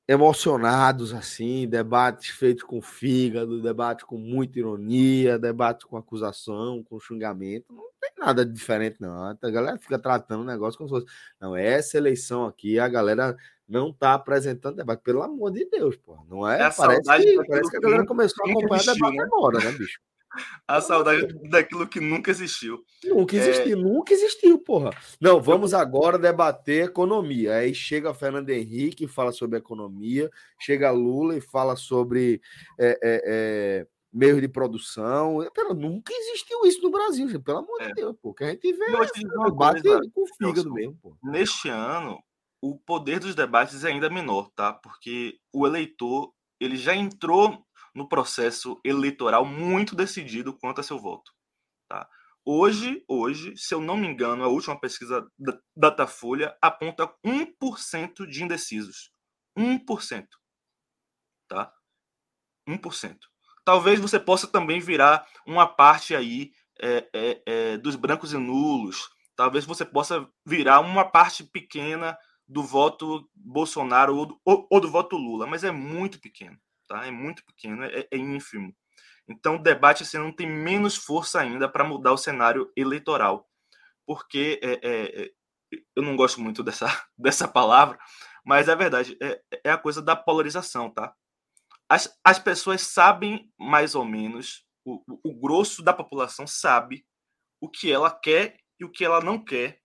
emocionados, 0.08 1.12
assim, 1.12 1.66
debates 1.66 2.30
feitos 2.30 2.62
com 2.62 2.80
fígado, 2.80 3.60
debate 3.60 4.04
com 4.04 4.16
muita 4.16 4.58
ironia, 4.58 5.38
debate 5.38 5.84
com 5.84 5.96
acusação, 5.96 6.82
com 6.84 7.00
xingamento. 7.00 7.72
Não 7.72 7.84
tem 8.00 8.12
nada 8.18 8.46
diferente, 8.46 9.00
não. 9.00 9.36
A 9.42 9.50
galera 9.50 9.78
fica 9.78 9.98
tratando 9.98 10.42
o 10.42 10.46
negócio 10.46 10.78
como 10.78 10.88
se 10.88 10.94
fosse. 10.94 11.06
Não, 11.40 11.56
essa 11.56 11.96
eleição 11.96 12.46
aqui, 12.46 12.78
a 12.78 12.88
galera 12.88 13.36
não 13.68 13.90
está 13.90 14.14
apresentando 14.14 14.76
debate. 14.76 15.02
Pelo 15.02 15.22
amor 15.22 15.50
de 15.50 15.64
Deus, 15.68 15.96
pô. 15.96 16.24
Não 16.28 16.48
é? 16.48 16.62
é 16.62 16.70
parece, 16.70 17.02
que, 17.02 17.44
parece 17.46 17.70
que 17.70 17.76
a 17.76 17.80
galera 17.80 18.06
começou 18.06 18.46
a 18.46 18.50
acompanhar 18.50 18.82
o 18.82 18.94
debate 18.94 19.16
né? 19.16 19.24
agora, 19.24 19.58
né, 19.58 19.72
bicho? 19.72 20.00
A 20.66 20.80
saudade 20.80 21.26
daquilo 21.48 21.86
que 21.86 22.00
nunca 22.00 22.30
existiu. 22.30 22.84
Nunca 23.04 23.36
existiu, 23.36 23.78
é... 23.78 23.80
nunca 23.80 24.12
existiu, 24.12 24.58
porra. 24.58 24.90
Não, 25.20 25.40
vamos 25.40 25.74
agora 25.74 26.18
debater 26.18 26.84
economia. 26.84 27.56
Aí 27.56 27.74
chega 27.74 28.14
Fernando 28.14 28.50
Henrique 28.50 29.04
e 29.04 29.08
fala 29.08 29.32
sobre 29.32 29.58
economia, 29.58 30.30
chega 30.58 30.90
Lula 30.90 31.36
e 31.36 31.40
fala 31.40 31.76
sobre 31.76 32.40
é, 32.78 32.98
é, 33.02 33.22
é, 33.26 33.86
meio 34.12 34.40
de 34.40 34.48
produção. 34.48 35.38
Pera, 35.54 35.74
nunca 35.74 36.12
existiu 36.12 36.64
isso 36.64 36.82
no 36.82 36.90
Brasil, 36.90 37.28
gente. 37.28 37.42
Pelo 37.42 37.58
amor 37.58 37.78
de 37.80 37.90
é. 37.90 37.94
Deus, 37.94 38.16
pô. 38.20 38.32
Que 38.32 38.44
a 38.44 38.50
gente 38.50 38.72
vê 38.72 38.84
é 38.84 39.44
debate 39.44 39.82
com 40.12 40.22
o 40.22 40.26
fígado 40.26 40.72
mesmo, 40.72 40.98
pô. 41.02 41.16
Neste 41.22 41.68
ano, 41.68 42.22
o 42.60 42.76
poder 42.78 43.20
dos 43.20 43.34
debates 43.34 43.84
é 43.84 43.88
ainda 43.88 44.10
menor, 44.10 44.50
tá? 44.54 44.72
Porque 44.72 45.38
o 45.52 45.66
eleitor 45.66 46.32
ele 46.58 46.76
já 46.76 46.94
entrou 46.94 47.65
no 47.96 48.08
processo 48.08 48.80
eleitoral 48.84 49.44
muito 49.44 49.96
decidido 49.96 50.56
quanto 50.56 50.80
a 50.80 50.84
seu 50.84 50.98
voto. 50.98 51.32
Tá? 51.88 52.08
hoje, 52.46 53.04
hoje, 53.08 53.56
se 53.56 53.74
eu 53.74 53.80
não 53.80 53.96
me 53.96 54.06
engano, 54.06 54.44
a 54.44 54.48
última 54.48 54.78
pesquisa 54.78 55.28
da 55.36 55.58
Datafolha 55.76 56.56
aponta 56.62 57.12
1% 57.24 58.26
de 58.26 58.44
indecisos. 58.44 59.10
1%. 59.58 60.26
Tá? 61.48 61.72
1%. 62.68 63.18
Talvez 63.64 63.98
você 63.98 64.20
possa 64.20 64.46
também 64.46 64.78
virar 64.78 65.26
uma 65.44 65.66
parte 65.66 66.14
aí 66.14 66.52
é, 66.80 67.08
é, 67.12 67.42
é, 67.46 67.78
dos 67.78 67.96
brancos 67.96 68.32
e 68.32 68.36
nulos. 68.36 69.08
Talvez 69.34 69.64
você 69.64 69.84
possa 69.84 70.28
virar 70.44 70.80
uma 70.80 71.04
parte 71.04 71.42
pequena 71.42 72.16
do 72.46 72.62
voto 72.62 73.28
Bolsonaro 73.34 74.16
ou 74.16 74.26
do, 74.26 74.40
ou, 74.44 74.66
ou 74.70 74.80
do 74.80 74.90
voto 74.90 75.16
Lula, 75.16 75.46
mas 75.46 75.64
é 75.64 75.72
muito 75.72 76.20
pequeno, 76.20 76.56
tá? 76.86 77.06
É 77.06 77.10
muito 77.10 77.44
pequeno, 77.44 77.84
é, 77.84 78.06
é 78.10 78.16
ínfimo. 78.16 78.74
Então 79.28 79.56
o 79.56 79.62
debate 79.62 80.02
assim, 80.02 80.18
não 80.18 80.32
tem 80.32 80.48
menos 80.48 80.96
força 80.96 81.40
ainda 81.40 81.68
para 81.68 81.84
mudar 81.84 82.12
o 82.12 82.18
cenário 82.18 82.70
eleitoral, 82.76 83.48
porque 84.06 84.60
é, 84.62 84.72
é, 84.82 85.24
é 85.24 85.30
eu 85.96 86.02
não 86.02 86.16
gosto 86.16 86.40
muito 86.40 86.62
dessa, 86.62 86.86
dessa 87.18 87.48
palavra, 87.48 87.98
mas 88.44 88.68
é 88.68 88.76
verdade, 88.76 89.16
é, 89.20 89.40
é 89.64 89.70
a 89.70 89.78
coisa 89.78 90.00
da 90.00 90.14
polarização, 90.14 90.90
tá? 90.90 91.12
As, 91.88 92.16
as 92.24 92.38
pessoas 92.38 92.82
sabem 92.82 93.50
mais 93.58 93.94
ou 93.94 94.04
menos, 94.04 94.64
o, 94.84 95.02
o, 95.24 95.34
grosso 95.34 95.82
da 95.82 95.92
população 95.92 96.46
sabe 96.46 97.04
o 97.60 97.68
que 97.68 97.90
ela 97.90 98.10
quer 98.10 98.56
e 98.78 98.84
o 98.84 98.90
que 98.90 99.04
ela 99.04 99.20
não 99.20 99.42
quer 99.42 99.80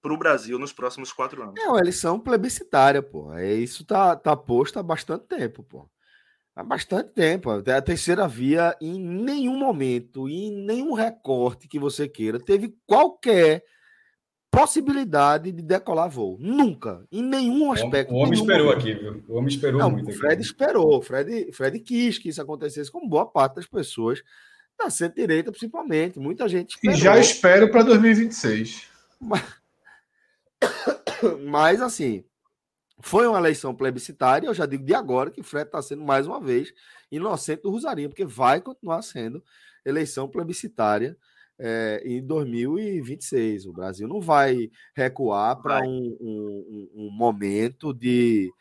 para 0.00 0.12
o 0.12 0.16
Brasil 0.16 0.58
nos 0.58 0.72
próximos 0.72 1.12
quatro 1.12 1.42
anos. 1.42 1.54
É 1.58 1.68
uma 1.68 1.80
eleição 1.80 2.20
plebiscitária, 2.20 3.02
pô. 3.02 3.32
É, 3.34 3.52
isso 3.54 3.84
tá, 3.84 4.14
tá 4.16 4.36
posto 4.36 4.78
há 4.78 4.82
bastante 4.82 5.26
tempo, 5.26 5.62
pô. 5.62 5.90
Há 6.58 6.64
bastante 6.64 7.10
tempo. 7.10 7.50
A 7.52 7.80
terceira 7.80 8.26
via, 8.26 8.76
em 8.80 8.98
nenhum 8.98 9.56
momento, 9.56 10.28
em 10.28 10.50
nenhum 10.50 10.92
recorte 10.92 11.68
que 11.68 11.78
você 11.78 12.08
queira, 12.08 12.40
teve 12.40 12.74
qualquer 12.84 13.62
possibilidade 14.50 15.52
de 15.52 15.62
decolar 15.62 16.10
voo. 16.10 16.36
Nunca. 16.40 17.06
Em 17.12 17.22
nenhum 17.22 17.70
aspecto. 17.70 18.12
O 18.12 18.16
homem 18.16 18.32
esperou 18.32 18.66
momento. 18.66 18.80
aqui, 18.80 18.92
viu? 18.92 19.24
O 19.28 19.36
homem 19.36 19.48
esperou 19.48 19.78
Não, 19.78 19.88
muito. 19.88 20.10
O 20.10 20.12
Fred 20.12 20.32
aqui. 20.32 20.42
esperou. 20.42 21.00
Fred, 21.00 21.52
Fred 21.52 21.78
quis 21.78 22.18
que 22.18 22.28
isso 22.28 22.42
acontecesse 22.42 22.90
com 22.90 23.08
boa 23.08 23.24
parte 23.24 23.54
das 23.54 23.66
pessoas 23.68 24.20
da 24.76 24.90
centro-direita, 24.90 25.52
principalmente. 25.52 26.18
Muita 26.18 26.48
gente 26.48 26.70
esperou. 26.70 26.96
E 26.96 27.00
já 27.00 27.16
espero 27.20 27.70
para 27.70 27.84
2026. 27.84 28.88
Mas... 29.20 29.44
Mas, 31.46 31.80
assim, 31.80 32.24
foi 33.00 33.26
uma 33.26 33.38
eleição 33.38 33.74
plebiscitária. 33.74 34.46
Eu 34.46 34.54
já 34.54 34.66
digo 34.66 34.84
de 34.84 34.94
agora 34.94 35.30
que 35.30 35.42
Fred 35.42 35.66
está 35.66 35.80
sendo, 35.80 36.04
mais 36.04 36.26
uma 36.26 36.40
vez, 36.40 36.72
inocente 37.10 37.62
do 37.62 37.70
Rosarinho, 37.70 38.08
porque 38.08 38.24
vai 38.24 38.60
continuar 38.60 39.02
sendo 39.02 39.42
eleição 39.84 40.28
plebiscitária 40.28 41.16
é, 41.58 42.02
em 42.04 42.24
2026. 42.24 43.66
O 43.66 43.72
Brasil 43.72 44.06
não 44.06 44.20
vai 44.20 44.70
recuar 44.94 45.60
para 45.60 45.80
um, 45.80 46.16
um, 46.20 46.90
um, 46.94 47.10
momento 47.10 47.92
de, 47.92 48.52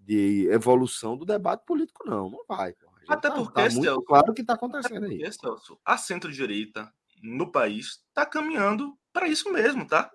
de 0.00 0.48
evolução 0.50 1.16
do 1.16 1.24
debate 1.24 1.64
político, 1.64 2.04
não. 2.06 2.30
Não 2.30 2.44
vai. 2.48 2.74
Até 3.08 3.28
tá, 3.28 3.34
porque, 3.34 3.62
tá 3.62 3.70
Celso, 3.70 4.02
claro 4.02 4.30
o 4.30 4.34
que 4.34 4.42
está 4.42 4.54
acontecendo 4.54 5.06
porque, 5.06 5.24
aí. 5.24 5.32
Celso, 5.32 5.78
a 5.84 5.96
centro-direita 5.96 6.92
no 7.22 7.50
país 7.50 8.02
está 8.08 8.24
caminhando 8.24 8.96
para 9.12 9.28
isso 9.28 9.52
mesmo, 9.52 9.86
tá? 9.86 10.10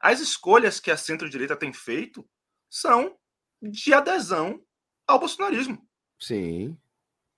As 0.00 0.20
escolhas 0.20 0.80
que 0.80 0.90
a 0.90 0.96
centro-direita 0.96 1.56
tem 1.56 1.72
feito 1.72 2.24
são 2.70 3.16
de 3.62 3.92
adesão 3.92 4.62
ao 5.06 5.18
bolsonarismo. 5.18 5.78
Sim. 6.20 6.76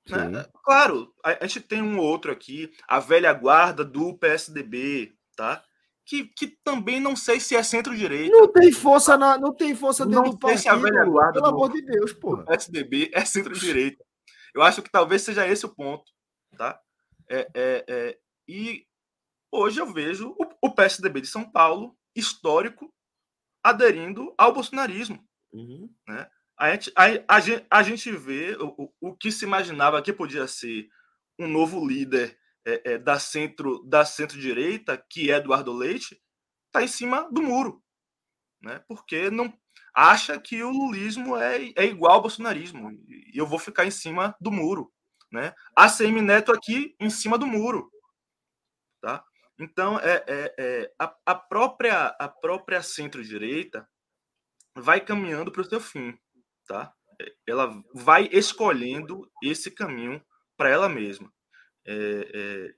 Né? 0.09 0.45
Claro, 0.65 1.15
a, 1.25 1.45
a, 1.45 1.47
gente 1.47 1.61
tem 1.61 1.83
um 1.83 1.99
outro 1.99 2.33
aqui, 2.33 2.73
a 2.89 2.99
velha 2.99 3.33
guarda 3.33 3.85
do 3.85 4.17
PSDB, 4.19 5.15
tá? 5.37 5.63
Que, 6.05 6.25
que 6.25 6.49
também 6.65 6.99
não 6.99 7.15
sei 7.15 7.39
se 7.39 7.55
é 7.55 7.63
centro-direita. 7.63 8.37
Não 8.37 8.49
tem 8.49 8.73
força 8.73 9.17
na, 9.17 9.39
não 9.39 9.55
tem 9.55 9.75
força 9.77 10.05
dentro 10.05 10.25
não 10.25 10.31
do 10.31 10.39
partido. 10.39 10.63
Se 10.63 10.69
a 10.69 10.75
velha 10.75 11.05
guarda 11.05 11.35
pelo 11.35 11.45
do, 11.45 11.57
amor 11.57 11.73
de 11.73 11.83
Deus, 11.83 12.13
porra. 12.13 12.45
PSDB 12.45 13.11
é 13.13 13.25
centro-direita. 13.25 14.05
Eu 14.53 14.63
acho 14.63 14.83
que 14.83 14.91
talvez 14.91 15.23
seja 15.23 15.47
esse 15.47 15.65
o 15.65 15.69
ponto, 15.69 16.11
tá? 16.57 16.81
É, 17.29 17.49
é, 17.55 17.85
é, 17.89 18.19
e 18.49 18.85
hoje 19.53 19.81
eu 19.81 19.93
vejo 19.93 20.35
o, 20.37 20.67
o 20.67 20.75
PSDB 20.75 21.21
de 21.21 21.29
São 21.29 21.49
Paulo 21.49 21.97
histórico 22.17 22.93
aderindo 23.63 24.35
ao 24.37 24.53
bolsonarismo. 24.53 25.25
Uhum. 25.53 25.93
Né? 26.09 26.29
A, 26.59 26.73
gente, 26.73 26.93
a, 26.97 27.05
a, 27.07 27.79
a 27.79 27.83
gente 27.83 28.13
vê 28.13 28.57
o, 28.61 28.93
o 29.01 29.17
que 29.17 29.33
se 29.33 29.45
imaginava 29.45 30.03
que 30.03 30.13
podia 30.13 30.47
ser 30.47 30.89
um 31.39 31.49
novo 31.49 31.87
líder 31.87 32.39
é, 32.67 32.93
é, 32.93 32.99
da 32.99 33.19
centro 33.19 33.83
da 33.85 34.05
centro-direita, 34.05 35.03
que 35.09 35.31
é 35.31 35.37
Eduardo 35.37 35.73
Leite, 35.73 36.21
está 36.67 36.83
em 36.83 36.89
cima 36.89 37.29
do 37.33 37.43
muro. 37.43 37.83
Né? 38.63 38.83
Porque 38.87 39.31
não 39.31 39.53
acha 39.95 40.39
que 40.39 40.63
o 40.63 40.71
lulismo 40.71 41.37
é, 41.37 41.73
é 41.77 41.85
igual 41.87 42.13
ao 42.13 42.23
bolsonarismo. 42.23 42.91
E 43.09 43.33
eu 43.35 43.47
vou 43.47 43.59
ficar 43.59 43.87
em 43.87 43.91
cima 43.91 44.37
do 44.41 44.53
muro. 44.53 44.93
Né? 45.33 45.55
ACM 45.75 46.21
Neto 46.21 46.53
aqui 46.53 46.95
em 47.01 47.09
cima 47.09 47.39
do 47.39 47.47
muro. 47.47 47.91
Então, 49.61 49.99
é, 49.99 50.25
é, 50.27 50.55
é 50.59 50.93
a, 50.99 51.15
a, 51.27 51.35
própria, 51.35 52.07
a 52.19 52.27
própria 52.27 52.83
centro-direita 52.83 53.87
vai 54.75 55.05
caminhando 55.05 55.53
para 55.53 55.61
o 55.61 55.65
seu 55.65 55.79
fim, 55.79 56.19
tá? 56.67 56.95
Ela 57.47 57.71
vai 57.95 58.27
escolhendo 58.33 59.31
esse 59.45 59.71
caminho 59.71 60.25
para 60.57 60.71
ela 60.71 60.89
mesma. 60.89 61.31
É, 61.87 61.93
é, 61.95 62.75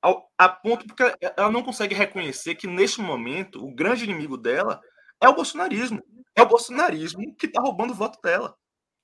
ao, 0.00 0.32
a 0.38 0.48
ponto 0.48 0.86
porque 0.86 1.02
ela 1.36 1.50
não 1.50 1.62
consegue 1.62 1.94
reconhecer 1.94 2.54
que, 2.54 2.66
neste 2.66 3.02
momento, 3.02 3.62
o 3.62 3.74
grande 3.74 4.04
inimigo 4.04 4.38
dela 4.38 4.80
é 5.22 5.28
o 5.28 5.34
bolsonarismo. 5.34 6.02
É 6.34 6.40
o 6.40 6.48
bolsonarismo 6.48 7.36
que 7.36 7.44
está 7.44 7.60
roubando 7.60 7.90
o 7.90 7.96
voto 7.96 8.18
dela. 8.22 8.56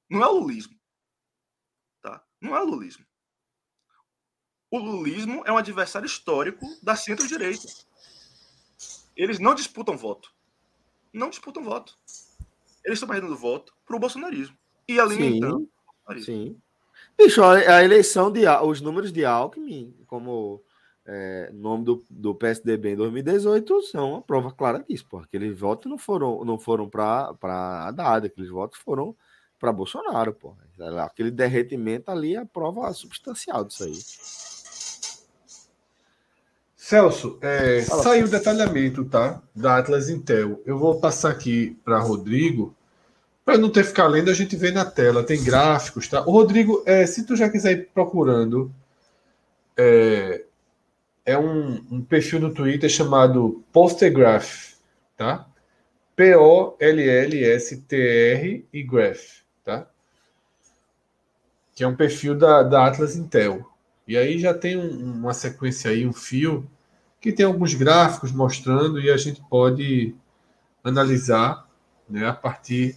Não 0.08 0.22
é 0.22 0.26
o 0.28 0.38
lulismo. 0.38 0.74
Tá? 2.00 2.24
Não 2.40 2.56
é 2.56 2.62
o 2.62 2.66
lulismo 2.66 3.05
o 4.70 4.78
lulismo 4.78 5.42
é 5.46 5.52
um 5.52 5.56
adversário 5.56 6.06
histórico 6.06 6.66
da 6.82 6.96
centro-direita. 6.96 7.66
Eles 9.16 9.38
não 9.38 9.54
disputam 9.54 9.96
voto. 9.96 10.32
Não 11.12 11.30
disputam 11.30 11.64
voto. 11.64 11.96
Eles 12.84 12.98
estão 12.98 13.08
perdendo 13.08 13.36
voto 13.36 13.72
para 13.84 13.96
o 13.96 13.98
bolsonarismo. 13.98 14.56
E 14.88 15.00
alimentando 15.00 15.68
sim, 16.18 16.22
sim. 16.22 16.56
Bicho, 17.18 17.42
a 17.42 17.82
eleição 17.82 18.30
de 18.30 18.46
os 18.46 18.80
números 18.80 19.12
de 19.12 19.24
Alckmin, 19.24 19.94
como 20.06 20.62
é, 21.06 21.50
nome 21.52 21.84
do, 21.84 22.04
do 22.10 22.34
PSDB 22.34 22.90
em 22.90 22.96
2018, 22.96 23.82
são 23.82 24.10
uma 24.12 24.22
prova 24.22 24.52
clara 24.52 24.84
disso, 24.86 25.06
porque 25.08 25.36
aqueles 25.36 25.58
votos 25.58 25.90
não 25.90 25.96
foram, 25.96 26.44
não 26.44 26.58
foram 26.58 26.88
para 26.88 27.34
Haddad, 27.88 28.26
aqueles 28.26 28.50
votos 28.50 28.78
foram 28.78 29.16
para 29.58 29.72
Bolsonaro, 29.72 30.34
pô. 30.34 30.54
Aquele 31.00 31.30
derretimento 31.30 32.10
ali 32.10 32.34
é 32.34 32.40
a 32.40 32.46
prova 32.46 32.92
substancial 32.92 33.64
disso 33.64 33.84
aí. 33.84 33.94
Celso, 36.86 37.36
é, 37.40 37.80
saiu 37.80 38.26
o 38.26 38.28
detalhamento 38.28 39.04
tá, 39.04 39.42
da 39.52 39.76
Atlas 39.78 40.08
Intel. 40.08 40.62
Eu 40.64 40.78
vou 40.78 41.00
passar 41.00 41.32
aqui 41.32 41.76
para 41.84 41.98
Rodrigo. 41.98 42.72
Para 43.44 43.58
não 43.58 43.70
ter 43.70 43.80
que 43.82 43.88
ficar 43.88 44.06
lendo, 44.06 44.30
a 44.30 44.34
gente 44.34 44.54
vê 44.54 44.70
na 44.70 44.84
tela. 44.84 45.24
Tem 45.24 45.42
gráficos, 45.42 46.06
tá? 46.06 46.20
O 46.24 46.30
Rodrigo, 46.30 46.84
é, 46.86 47.04
se 47.04 47.26
tu 47.26 47.34
já 47.34 47.50
quiser 47.50 47.72
ir 47.72 47.88
procurando, 47.92 48.72
é, 49.76 50.44
é 51.24 51.36
um, 51.36 51.84
um, 51.90 52.00
perfil 52.04 52.38
no 52.38 52.54
Twitter 52.54 52.88
chamado 52.88 53.64
Postergraph, 53.72 54.74
tá? 55.16 55.44
P-O-L-L-S-T-R 56.14 56.78
e 58.72 58.82
Graph, 58.84 59.40
tá? 59.64 59.88
Que 61.74 61.82
é 61.82 61.88
um 61.88 61.96
perfil 61.96 62.36
da, 62.36 62.62
da 62.62 62.86
Atlas 62.86 63.16
Intel. 63.16 63.68
E 64.06 64.16
aí 64.16 64.38
já 64.38 64.54
tem 64.54 64.76
um, 64.76 65.14
uma 65.14 65.34
sequência 65.34 65.90
aí, 65.90 66.06
um 66.06 66.12
fio 66.12 66.64
que 67.26 67.32
tem 67.32 67.44
alguns 67.44 67.74
gráficos 67.74 68.30
mostrando 68.30 69.00
e 69.00 69.10
a 69.10 69.16
gente 69.16 69.42
pode 69.50 70.14
analisar 70.84 71.68
né, 72.08 72.24
a 72.24 72.32
partir 72.32 72.96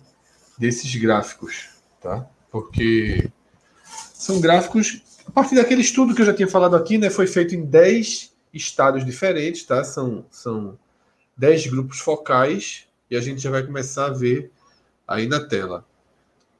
desses 0.55 0.93
gráficos, 0.97 1.69
tá? 1.99 2.29
Porque 2.51 3.27
são 4.13 4.39
gráficos 4.39 5.01
a 5.25 5.31
partir 5.31 5.55
daquele 5.55 5.81
estudo 5.81 6.13
que 6.13 6.21
eu 6.21 6.27
já 6.27 6.33
tinha 6.33 6.47
falado 6.47 6.75
aqui, 6.75 6.99
né? 6.99 7.09
Foi 7.09 7.25
feito 7.25 7.55
em 7.55 7.65
10 7.65 8.31
estados 8.53 9.03
diferentes, 9.03 9.63
tá? 9.63 9.83
São, 9.83 10.23
são 10.29 10.77
10 11.35 11.65
grupos 11.65 11.97
focais 11.97 12.85
e 13.09 13.15
a 13.17 13.21
gente 13.21 13.41
já 13.41 13.49
vai 13.49 13.65
começar 13.65 14.05
a 14.05 14.13
ver 14.13 14.51
aí 15.07 15.27
na 15.27 15.43
tela. 15.43 15.83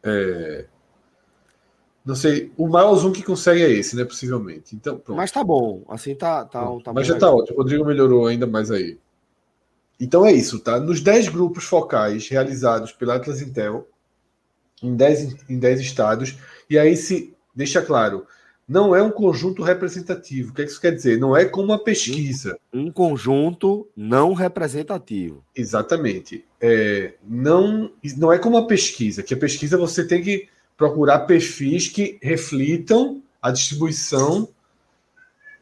É, 0.01 0.65
não 2.09 2.15
sei, 2.15 2.51
o 2.57 2.67
maior 2.67 2.95
zoom 2.95 3.11
que 3.11 3.21
consegue 3.21 3.61
é 3.61 3.69
esse, 3.69 3.95
né? 3.95 4.03
Possivelmente. 4.03 4.75
Então, 4.75 4.97
pronto. 4.97 5.15
Mas 5.15 5.31
tá 5.31 5.43
bom. 5.43 5.83
Assim 5.87 6.15
tá. 6.15 6.43
tá, 6.43 6.65
tá 6.83 6.91
Mas 6.91 7.05
já 7.05 7.15
tá 7.15 7.31
ótimo. 7.31 7.55
O 7.55 7.61
Rodrigo 7.61 7.85
melhorou 7.85 8.25
ainda 8.25 8.47
mais 8.47 8.71
aí. 8.71 8.97
Então 9.99 10.25
é 10.25 10.31
isso, 10.31 10.59
tá? 10.59 10.79
Nos 10.79 11.01
10 11.01 11.27
grupos 11.27 11.65
focais 11.65 12.27
realizados 12.27 12.91
pela 12.91 13.15
Atlas 13.15 13.43
Intel, 13.43 13.87
em 14.81 14.95
10, 14.95 15.35
em 15.47 15.59
10 15.59 15.81
estados, 15.81 16.35
e 16.67 16.79
aí 16.79 16.97
se 16.97 17.31
deixa 17.53 17.79
claro, 17.79 18.25
não 18.67 18.95
é 18.95 19.03
um 19.03 19.11
conjunto 19.11 19.61
representativo. 19.61 20.49
O 20.49 20.53
que, 20.55 20.63
é 20.63 20.65
que 20.65 20.71
isso 20.71 20.81
quer 20.81 20.95
dizer? 20.95 21.19
Não 21.19 21.37
é 21.37 21.45
como 21.45 21.67
uma 21.67 21.83
pesquisa. 21.83 22.57
Um 22.73 22.91
conjunto 22.91 23.87
não 23.95 24.33
representativo. 24.33 25.43
Exatamente. 25.55 26.43
É, 26.59 27.13
não, 27.23 27.91
não 28.17 28.33
é 28.33 28.39
como 28.39 28.57
uma 28.57 28.65
pesquisa, 28.65 29.21
que 29.21 29.35
a 29.35 29.37
pesquisa 29.37 29.77
você 29.77 30.07
tem 30.07 30.23
que 30.23 30.47
procurar 30.79 31.19
perfis 31.19 31.89
que 31.89 32.17
reflitam 32.21 33.21
a 33.41 33.51
distribuição 33.51 34.47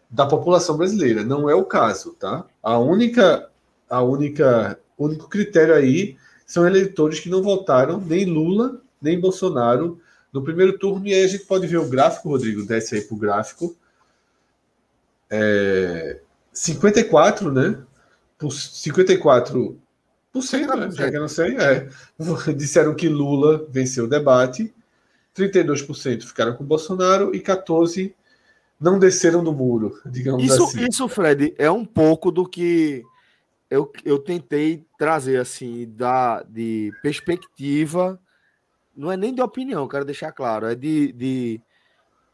da 0.08 0.28
população 0.28 0.78
brasileira. 0.78 1.24
Não 1.24 1.50
é 1.50 1.56
o 1.56 1.66
caso, 1.66 2.14
tá? 2.14 2.46
A 2.62 2.78
única, 2.78 3.50
a 3.90 4.04
única, 4.04 4.80
único 4.96 5.28
critério 5.28 5.74
aí 5.74 6.16
são 6.46 6.68
eleitores 6.68 7.20
que 7.20 7.30
não 7.30 7.42
votaram 7.42 8.00
nem 8.00 8.26
Lula 8.26 8.80
nem 9.02 9.20
Bolsonaro 9.20 10.00
no 10.32 10.44
primeiro 10.44 10.78
turno. 10.78 11.08
E 11.08 11.14
aí 11.14 11.26
a 11.26 11.28
gente 11.28 11.46
pode 11.46 11.66
ver 11.66 11.78
o 11.78 11.90
gráfico, 11.90 12.30
Rodrigo, 12.30 12.64
desce 12.64 12.96
aí 12.96 13.02
para 13.02 13.16
o 13.16 13.20
gráfico. 13.20 13.76
É, 15.32 16.22
54, 16.54 17.52
né? 17.52 17.80
Por 18.38 18.52
54 18.52 19.80
por 20.32 20.44
cento, 20.44 20.76
né? 20.76 20.92
Já 20.92 21.10
que 21.10 21.18
eu 21.18 21.22
não 21.22 21.28
sei, 21.28 21.58
é. 21.58 21.90
Disseram 22.56 22.94
que 22.94 23.10
Lula 23.10 23.66
venceu 23.72 24.06
o 24.06 24.10
debate, 24.10 24.72
32% 25.38 26.24
ficaram 26.24 26.56
com 26.56 26.64
Bolsonaro 26.64 27.36
e 27.36 27.40
14% 27.40 28.14
não 28.80 29.00
desceram 29.00 29.44
do 29.44 29.52
muro, 29.52 30.00
digamos 30.06 30.44
isso, 30.44 30.64
assim. 30.64 30.86
Isso, 30.88 31.08
Fred, 31.08 31.54
é 31.58 31.70
um 31.70 31.84
pouco 31.84 32.32
do 32.32 32.48
que 32.48 33.04
eu, 33.70 33.92
eu 34.06 34.20
tentei 34.20 34.86
trazer 34.98 35.38
assim 35.40 35.90
da 35.90 36.44
de 36.44 36.92
perspectiva, 37.02 38.20
não 38.96 39.12
é 39.12 39.18
nem 39.18 39.34
de 39.34 39.42
opinião, 39.42 39.88
quero 39.88 40.06
deixar 40.06 40.32
claro, 40.32 40.68
é 40.68 40.76
de, 40.76 41.12
de, 41.12 41.62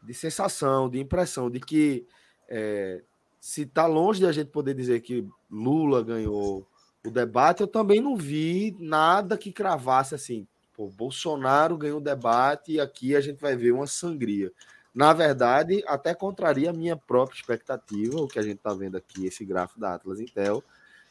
de 0.02 0.14
sensação, 0.14 0.88
de 0.88 1.00
impressão, 1.00 1.50
de 1.50 1.60
que 1.60 2.06
é, 2.48 3.02
se 3.40 3.62
está 3.62 3.86
longe 3.86 4.20
de 4.20 4.26
a 4.26 4.32
gente 4.32 4.50
poder 4.50 4.74
dizer 4.74 5.00
que 5.00 5.26
Lula 5.50 6.02
ganhou 6.02 6.66
o 7.04 7.10
debate, 7.10 7.60
eu 7.60 7.66
também 7.66 8.00
não 8.00 8.16
vi 8.16 8.76
nada 8.78 9.36
que 9.36 9.52
cravasse 9.52 10.14
assim. 10.14 10.46
Pô, 10.74 10.88
Bolsonaro 10.88 11.78
ganhou 11.78 11.98
o 11.98 12.02
debate 12.02 12.72
e 12.72 12.80
aqui 12.80 13.14
a 13.14 13.20
gente 13.20 13.40
vai 13.40 13.56
ver 13.56 13.72
uma 13.72 13.86
sangria. 13.86 14.52
Na 14.94 15.12
verdade, 15.12 15.82
até 15.86 16.14
contraria 16.14 16.70
a 16.70 16.72
minha 16.72 16.96
própria 16.96 17.36
expectativa, 17.36 18.16
o 18.20 18.28
que 18.28 18.38
a 18.38 18.42
gente 18.42 18.56
está 18.56 18.72
vendo 18.74 18.96
aqui, 18.96 19.26
esse 19.26 19.44
gráfico 19.44 19.80
da 19.80 19.94
Atlas 19.94 20.20
Intel, 20.20 20.62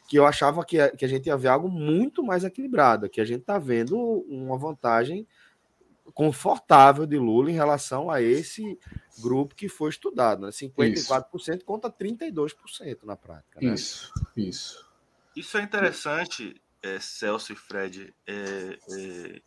que 0.08 0.18
eu 0.18 0.26
achava 0.26 0.64
que 0.66 0.80
a, 0.80 0.90
que 0.90 1.04
a 1.04 1.08
gente 1.08 1.28
ia 1.28 1.38
ver 1.38 1.50
algo 1.50 1.70
muito 1.70 2.24
mais 2.24 2.44
equilibrado, 2.44 3.10
que 3.10 3.20
a 3.20 3.26
gente 3.26 3.42
está 3.42 3.58
vendo 3.58 3.98
uma 3.98 4.58
vantagem 4.58 5.28
confortável 6.14 7.06
de 7.06 7.18
Lula 7.18 7.50
em 7.50 7.56
relação 7.56 8.12
a 8.12 8.22
esse 8.22 8.78
grupo 9.20 9.56
que 9.56 9.70
foi 9.70 9.90
estudado, 9.90 10.42
né? 10.42 10.50
54% 10.50 11.56
isso. 11.56 11.66
contra 11.66 11.90
32% 11.90 13.04
na 13.04 13.16
prática. 13.16 13.60
Né? 13.62 13.74
Isso, 13.74 14.12
isso. 14.36 14.90
Isso 15.36 15.58
é 15.58 15.62
interessante, 15.62 16.62
é, 16.82 17.00
Celso 17.00 17.54
e 17.54 17.56
Fred. 17.56 18.14
É, 18.28 18.78
é, 18.92 19.42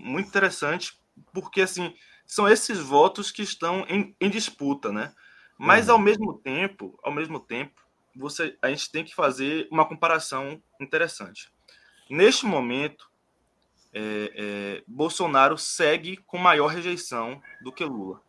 muito 0.00 0.28
interessante, 0.28 0.98
porque 1.32 1.62
assim 1.62 1.94
são 2.26 2.48
esses 2.48 2.78
votos 2.78 3.30
que 3.30 3.42
estão 3.42 3.84
em, 3.88 4.14
em 4.20 4.30
disputa, 4.30 4.92
né? 4.92 5.12
Mas 5.58 5.88
uhum. 5.88 5.94
ao 5.94 5.98
mesmo 5.98 6.38
tempo, 6.38 6.98
ao 7.02 7.12
mesmo 7.12 7.40
tempo, 7.40 7.82
você, 8.16 8.56
a 8.62 8.68
gente 8.68 8.90
tem 8.90 9.04
que 9.04 9.14
fazer 9.14 9.68
uma 9.70 9.84
comparação 9.84 10.62
interessante. 10.80 11.52
Neste 12.08 12.46
momento, 12.46 13.10
é, 13.92 14.32
é, 14.34 14.84
Bolsonaro 14.86 15.58
segue 15.58 16.16
com 16.18 16.38
maior 16.38 16.68
rejeição 16.68 17.42
do 17.62 17.72
que 17.72 17.84
Lula. 17.84 18.22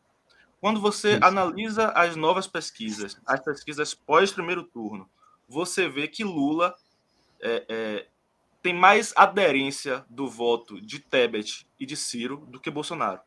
Quando 0.60 0.80
você 0.80 1.14
Isso. 1.14 1.26
analisa 1.26 1.90
as 1.90 2.16
novas 2.16 2.48
pesquisas, 2.48 3.20
as 3.26 3.40
pesquisas 3.40 3.94
pós 3.94 4.32
primeiro 4.32 4.64
turno, 4.64 5.10
você 5.48 5.88
vê 5.88 6.08
que 6.08 6.24
Lula 6.24 6.76
é, 7.42 7.66
é, 7.68 8.08
tem 8.62 8.74
mais 8.74 9.14
aderência 9.16 10.06
do 10.10 10.28
voto 10.28 10.80
de 10.80 11.00
Tebet 11.00 11.68
e 11.80 11.86
de 11.86 11.96
Ciro 11.96 12.46
do 12.48 12.60
que 12.60 12.70
Bolsonaro 12.70 13.22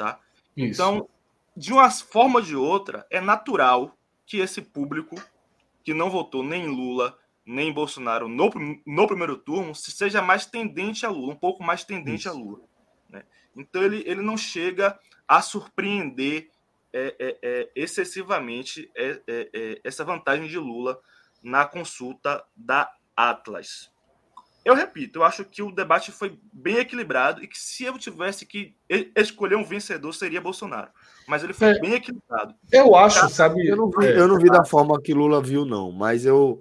tá? 0.00 0.18
Isso. 0.56 0.80
Então, 0.80 1.08
de 1.54 1.74
uma 1.74 1.90
forma 1.90 2.38
ou 2.38 2.44
de 2.44 2.56
outra, 2.56 3.06
é 3.10 3.20
natural 3.20 3.94
que 4.24 4.38
esse 4.38 4.62
público 4.62 5.14
que 5.84 5.92
não 5.92 6.08
votou 6.08 6.42
nem 6.42 6.64
em 6.64 6.68
Lula 6.68 7.18
nem 7.44 7.70
em 7.70 7.72
Bolsonaro 7.72 8.28
no, 8.28 8.50
no 8.86 9.06
primeiro 9.06 9.36
turno 9.36 9.74
seja 9.74 10.22
mais 10.22 10.46
tendente 10.46 11.04
a 11.04 11.10
Lula, 11.10 11.32
um 11.32 11.36
pouco 11.36 11.64
mais 11.64 11.84
tendente 11.84 12.20
Isso. 12.20 12.28
a 12.28 12.32
Lula. 12.32 12.60
Né? 13.08 13.24
Então 13.56 13.82
ele, 13.82 14.04
ele 14.06 14.22
não 14.22 14.36
chega 14.36 14.98
a 15.26 15.42
surpreender 15.42 16.48
é, 16.92 17.16
é, 17.18 17.38
é, 17.42 17.70
excessivamente 17.74 18.90
é, 18.94 19.20
é, 19.26 19.50
é, 19.52 19.80
essa 19.82 20.04
vantagem 20.04 20.46
de 20.46 20.58
Lula 20.58 21.00
na 21.42 21.66
consulta 21.66 22.44
da 22.54 22.92
Atlas. 23.16 23.90
Eu 24.64 24.74
repito, 24.74 25.18
eu 25.18 25.24
acho 25.24 25.44
que 25.44 25.62
o 25.62 25.72
debate 25.72 26.12
foi 26.12 26.38
bem 26.52 26.76
equilibrado 26.76 27.42
e 27.42 27.46
que 27.46 27.58
se 27.58 27.84
eu 27.84 27.98
tivesse 27.98 28.44
que 28.44 28.74
escolher 29.16 29.56
um 29.56 29.64
vencedor 29.64 30.12
seria 30.12 30.40
Bolsonaro. 30.40 30.90
Mas 31.26 31.42
ele 31.42 31.54
foi 31.54 31.68
é, 31.68 31.80
bem 31.80 31.94
equilibrado. 31.94 32.54
Eu 32.70 32.94
acho, 32.94 33.26
sabe? 33.30 33.66
Eu 33.66 33.76
não 33.76 33.90
vi, 33.90 34.06
é, 34.06 34.18
eu 34.18 34.28
não 34.28 34.38
vi 34.38 34.50
da 34.50 34.64
forma 34.64 35.00
que 35.00 35.14
Lula 35.14 35.42
viu, 35.42 35.64
não, 35.64 35.90
mas 35.90 36.26
eu, 36.26 36.60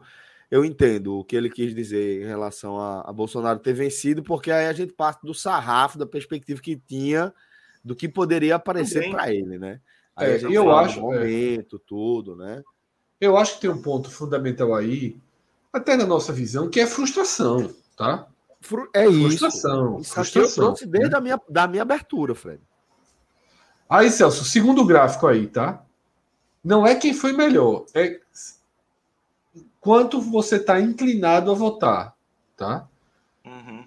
eu 0.49 0.63
entendo 0.63 1.19
o 1.19 1.25
que 1.25 1.35
ele 1.35 1.49
quis 1.49 1.75
dizer 1.75 2.21
em 2.23 2.25
relação 2.25 2.79
a, 2.79 3.01
a 3.01 3.11
Bolsonaro 3.11 3.59
ter 3.59 3.73
vencido, 3.73 4.23
porque 4.23 4.49
aí 4.49 4.67
a 4.67 4.73
gente 4.73 4.93
parte 4.93 5.21
do 5.25 5.33
sarrafo, 5.33 5.97
da 5.97 6.05
perspectiva 6.05 6.61
que 6.61 6.77
tinha 6.77 7.33
do 7.83 7.95
que 7.95 8.07
poderia 8.07 8.55
aparecer 8.55 9.09
para 9.11 9.33
ele, 9.33 9.57
né? 9.57 9.81
Aí 10.15 10.31
é, 10.31 10.35
a 10.35 10.37
gente 10.37 10.53
eu 10.53 10.71
acho, 10.71 11.01
momento, 11.01 11.75
é. 11.75 11.79
tudo, 11.85 12.35
né? 12.35 12.63
Eu 13.19 13.35
acho 13.35 13.55
que 13.55 13.61
tem 13.61 13.69
um 13.69 13.81
ponto 13.81 14.09
fundamental 14.09 14.73
aí, 14.73 15.17
até 15.73 15.97
na 15.97 16.05
nossa 16.05 16.31
visão, 16.31 16.69
que 16.69 16.79
é 16.79 16.87
frustração 16.87 17.73
tá? 17.99 18.27
É 18.93 19.05
frustração, 19.05 19.99
isso. 19.99 20.13
Frustração. 20.13 20.41
Isso 20.43 20.61
eu 20.61 20.65
trouxe 20.65 20.85
desde 20.85 21.15
a 21.15 21.19
minha, 21.19 21.39
da 21.49 21.67
minha 21.67 21.81
abertura, 21.81 22.33
Fred. 22.33 22.61
Aí, 23.89 24.09
Celso, 24.09 24.45
segundo 24.45 24.85
gráfico 24.85 25.27
aí, 25.27 25.47
tá? 25.47 25.83
Não 26.63 26.87
é 26.87 26.95
quem 26.95 27.13
foi 27.13 27.33
melhor, 27.33 27.85
é 27.93 28.19
quanto 29.81 30.21
você 30.21 30.55
está 30.55 30.79
inclinado 30.79 31.51
a 31.51 31.53
votar, 31.53 32.15
tá? 32.55 32.87
Uhum. 33.45 33.85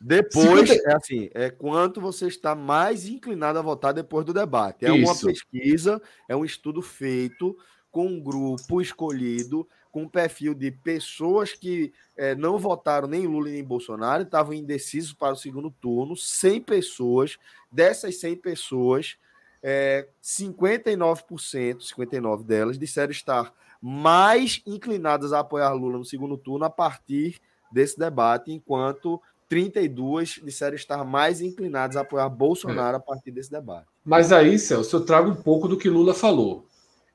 Depois, 0.00 0.70
é 0.70 0.94
assim, 0.94 1.30
é 1.32 1.50
quanto 1.50 2.00
você 2.00 2.26
está 2.26 2.54
mais 2.54 3.06
inclinado 3.06 3.58
a 3.58 3.62
votar 3.62 3.94
depois 3.94 4.24
do 4.24 4.34
debate. 4.34 4.84
É 4.84 4.94
Isso. 4.94 5.12
uma 5.12 5.32
pesquisa, 5.32 6.00
é 6.28 6.34
um 6.36 6.44
estudo 6.44 6.82
feito 6.82 7.56
com 7.90 8.06
um 8.06 8.20
grupo 8.20 8.80
escolhido 8.80 9.66
com 9.94 10.02
um 10.02 10.08
perfil 10.08 10.54
de 10.54 10.72
pessoas 10.72 11.52
que 11.52 11.92
é, 12.16 12.34
não 12.34 12.58
votaram 12.58 13.06
nem 13.06 13.28
Lula 13.28 13.48
nem 13.48 13.62
Bolsonaro, 13.62 14.24
estavam 14.24 14.52
indecisos 14.52 15.12
para 15.12 15.34
o 15.34 15.36
segundo 15.36 15.70
turno, 15.70 16.16
100 16.16 16.62
pessoas, 16.62 17.38
dessas 17.70 18.16
100 18.16 18.38
pessoas, 18.38 19.16
é, 19.62 20.08
59%, 20.20 21.82
59 21.82 22.42
delas 22.42 22.76
disseram 22.76 23.12
estar 23.12 23.54
mais 23.80 24.60
inclinadas 24.66 25.32
a 25.32 25.38
apoiar 25.38 25.72
Lula 25.74 25.98
no 25.98 26.04
segundo 26.04 26.36
turno 26.36 26.64
a 26.64 26.70
partir 26.70 27.40
desse 27.70 27.96
debate, 27.96 28.50
enquanto 28.50 29.22
32 29.48 30.40
disseram 30.42 30.74
estar 30.74 31.04
mais 31.04 31.40
inclinadas 31.40 31.96
a 31.96 32.00
apoiar 32.00 32.28
Bolsonaro 32.28 32.96
é. 32.96 32.98
a 32.98 33.00
partir 33.00 33.30
desse 33.30 33.52
debate. 33.52 33.86
Mas 34.04 34.32
aí, 34.32 34.58
Celso, 34.58 34.96
eu 34.96 35.04
trago 35.04 35.30
um 35.30 35.36
pouco 35.36 35.68
do 35.68 35.78
que 35.78 35.88
Lula 35.88 36.14
falou. 36.14 36.66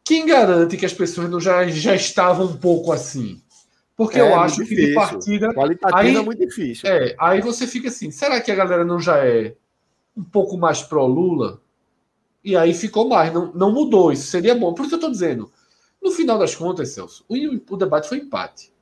Quem 0.09 0.25
garante 0.25 0.75
que 0.75 0.87
as 0.87 0.93
pessoas 0.93 1.29
não 1.29 1.39
já, 1.39 1.67
já 1.67 1.93
estavam 1.93 2.47
um 2.47 2.57
pouco 2.57 2.91
assim? 2.91 3.39
Porque 3.95 4.17
é, 4.17 4.21
eu 4.21 4.39
acho 4.39 4.65
que 4.65 4.75
de 4.75 4.95
partida. 4.95 5.53
aí, 5.93 6.15
é 6.15 6.21
muito 6.23 6.39
difícil. 6.39 6.89
É, 6.89 7.15
aí 7.19 7.41
você 7.41 7.67
fica 7.67 7.89
assim: 7.89 8.09
será 8.09 8.41
que 8.41 8.51
a 8.51 8.55
galera 8.55 8.83
não 8.83 8.99
já 8.99 9.23
é 9.23 9.53
um 10.17 10.23
pouco 10.23 10.57
mais 10.57 10.81
pró-Lula? 10.81 11.61
E 12.43 12.57
aí 12.57 12.73
ficou 12.73 13.07
mais, 13.07 13.31
não, 13.31 13.53
não 13.53 13.71
mudou. 13.71 14.11
Isso 14.11 14.31
seria 14.31 14.55
bom. 14.55 14.73
Por 14.73 14.87
isso 14.87 14.95
eu 14.95 14.97
estou 14.97 15.11
dizendo. 15.11 15.51
No 16.01 16.09
final 16.09 16.39
das 16.39 16.55
contas, 16.55 16.89
Celso, 16.89 17.23
o, 17.29 17.35
o 17.75 17.77
debate 17.77 18.09
foi 18.09 18.17
empate. 18.17 18.73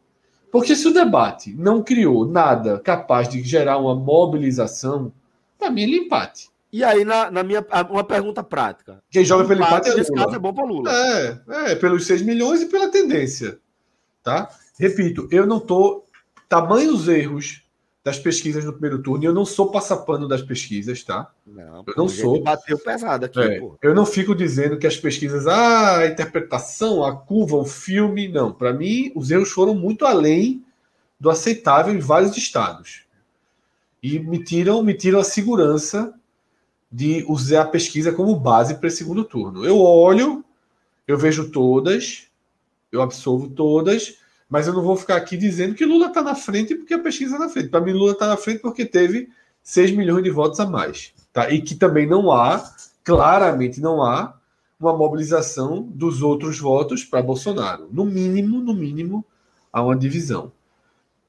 Porque 0.50 0.78
se 0.78 0.88
o 0.88 0.94
debate 0.94 1.54
não 1.54 1.84
criou 1.84 2.26
nada 2.26 2.80
capaz 2.80 3.28
de 3.28 3.44
gerar 3.44 3.80
uma 3.80 3.94
mobilização, 3.94 5.12
para 5.60 5.70
mim 5.70 5.82
ele 5.82 5.98
é 5.98 6.00
empate. 6.04 6.50
E 6.72 6.84
aí, 6.84 7.06
na, 7.06 7.32
na 7.32 7.44
minha, 7.44 7.66
uma 7.90 8.04
pergunta 8.04 8.44
prática. 8.44 9.02
Quem 9.10 9.24
joga 9.24 9.48
pelo 9.48 9.62
empate, 9.62 9.94
nesse 9.94 10.14
caso 10.14 10.36
é 10.36 10.40
bom 10.40 10.54
para 10.54 10.66
Lula. 10.66 10.92
É, 10.92 11.42
é, 11.72 11.76
pelos 11.76 12.06
6 12.06 12.22
milhões 12.24 12.62
e 12.62 12.66
pela 12.66 12.90
tendência. 12.90 13.60
Tá? 14.22 14.50
Repito, 14.78 15.28
eu 15.32 15.48
não 15.48 15.60
tô 15.60 16.04
tamanhos 16.50 17.08
erros 17.08 17.64
das 18.04 18.18
pesquisas 18.18 18.64
no 18.64 18.72
primeiro 18.72 19.02
turno, 19.04 19.26
eu 19.26 19.34
não 19.34 19.44
sou 19.44 19.70
passapano 19.70 20.30
das 20.30 20.42
pesquisas, 20.42 21.04
tá? 21.04 21.30
Não, 21.46 21.84
eu 21.86 21.94
não 21.98 22.08
sou. 22.08 22.42
Bateu 22.42 22.80
pesado 22.80 23.26
aqui, 23.26 23.38
é, 23.38 23.60
Eu 23.82 23.94
não 23.94 24.06
fico 24.06 24.34
dizendo 24.34 24.78
que 24.78 24.88
as 24.88 24.96
pesquisas, 24.96 25.46
ah, 25.46 25.98
a 25.98 26.08
interpretação, 26.08 27.04
a 27.04 27.14
curva, 27.14 27.58
o 27.58 27.66
filme, 27.66 28.30
não. 28.30 28.54
Para 28.54 28.72
mim, 28.72 29.12
os 29.14 29.30
erros 29.30 29.52
foram 29.52 29.76
muito 29.76 30.06
além 30.06 30.64
do 31.20 31.30
aceitável 31.30 31.94
em 31.94 32.00
vários 32.00 32.38
estados. 32.38 33.06
E 34.02 34.20
me 34.20 34.42
tiram, 34.42 34.82
me 34.82 34.94
tiram 34.94 35.20
a 35.20 35.24
segurança 35.26 36.17
de 36.92 37.26
usar 37.28 37.62
a 37.62 37.66
pesquisa 37.66 38.12
como 38.12 38.36
base 38.36 38.76
para 38.76 38.88
esse 38.88 38.98
segundo 38.98 39.24
turno. 39.24 39.66
Eu 39.66 39.80
olho, 39.80 40.44
eu 41.08 41.18
vejo 41.18 41.50
todas, 41.52 42.28
eu 42.92 43.02
absolvo 43.02 43.50
todas, 43.50 44.18
mas 44.50 44.68
eu 44.68 44.74
não 44.74 44.82
vou 44.82 44.96
ficar 44.96 45.18
aqui 45.18 45.36
dizendo 45.36 45.76
que 45.76 45.86
Lula 45.86 46.08
está 46.08 46.22
na 46.22 46.36
frente 46.36 46.76
porque 46.76 46.94
a 46.94 47.00
pesquisa 47.00 47.34
está 47.34 47.46
na 47.46 47.52
frente. 47.52 47.70
Para 47.70 47.82
mim, 47.82 47.92
Lula 47.92 48.14
está 48.14 48.28
na 48.28 48.38
frente 48.38 48.60
porque 48.60 48.86
teve 48.86 49.30
6 49.62 49.92
milhões 49.92 50.24
de 50.24 50.30
votos 50.30 50.60
a 50.60 50.66
mais. 50.66 51.14
Tá? 51.34 51.50
E 51.52 51.62
que 51.62 51.76
também 51.76 52.08
não 52.08 52.32
há, 52.32 52.64
claramente 53.04 53.82
não 53.82 54.02
há, 54.02 54.34
uma 54.80 54.96
mobilização 54.96 55.82
dos 55.82 56.22
outros 56.22 56.60
votos 56.60 57.04
para 57.04 57.22
Bolsonaro. 57.22 57.90
No 57.92 58.06
mínimo, 58.06 58.60
no 58.62 58.74
mínimo, 58.74 59.26
há 59.74 59.82
uma 59.82 59.96
divisão. 59.96 60.52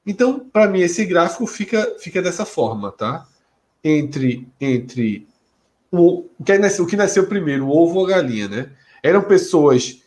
Então, 0.05 0.39
para 0.39 0.67
mim, 0.67 0.81
esse 0.81 1.05
gráfico 1.05 1.45
fica, 1.45 1.95
fica 1.99 2.21
dessa 2.21 2.45
forma, 2.45 2.91
tá? 2.91 3.27
Entre, 3.83 4.47
entre 4.59 5.27
o, 5.91 6.25
o, 6.37 6.43
que 6.43 6.57
nasceu, 6.57 6.85
o 6.85 6.87
que 6.87 6.95
nasceu 6.95 7.27
primeiro, 7.27 7.67
o 7.67 7.71
ovo 7.71 7.99
ou 7.99 8.05
a 8.05 8.09
galinha, 8.09 8.47
né? 8.47 8.71
Eram 9.01 9.21
pessoas 9.21 10.01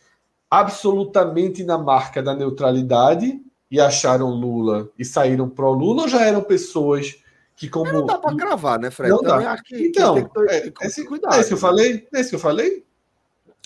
absolutamente 0.49 1.63
na 1.63 1.77
marca 1.77 2.21
da 2.21 2.35
neutralidade 2.35 3.41
e 3.69 3.79
acharam 3.79 4.29
Lula 4.29 4.89
e 4.97 5.03
saíram 5.03 5.49
pró-Lula, 5.49 6.03
ou 6.03 6.07
já 6.07 6.21
eram 6.21 6.41
pessoas 6.43 7.15
que 7.55 7.67
como... 7.67 7.91
Não 7.91 8.05
dá 8.05 8.17
para 8.17 8.35
cravar, 8.35 8.79
né, 8.79 8.91
Fred? 8.91 9.11
Não 9.11 9.21
dá. 9.21 9.57
Que, 9.63 9.87
então, 9.87 10.15
que 10.15 10.29
ter, 10.29 10.49
é, 10.49 10.67
é, 10.67 10.87
esse, 10.87 11.05
cuidado, 11.05 11.35
é 11.35 11.39
isso 11.39 11.47
que 11.47 11.53
eu 11.53 11.57
falei? 11.57 12.07
É 12.13 12.19
isso 12.19 12.29
que 12.29 12.35
eu 12.35 12.39
falei? 12.39 12.85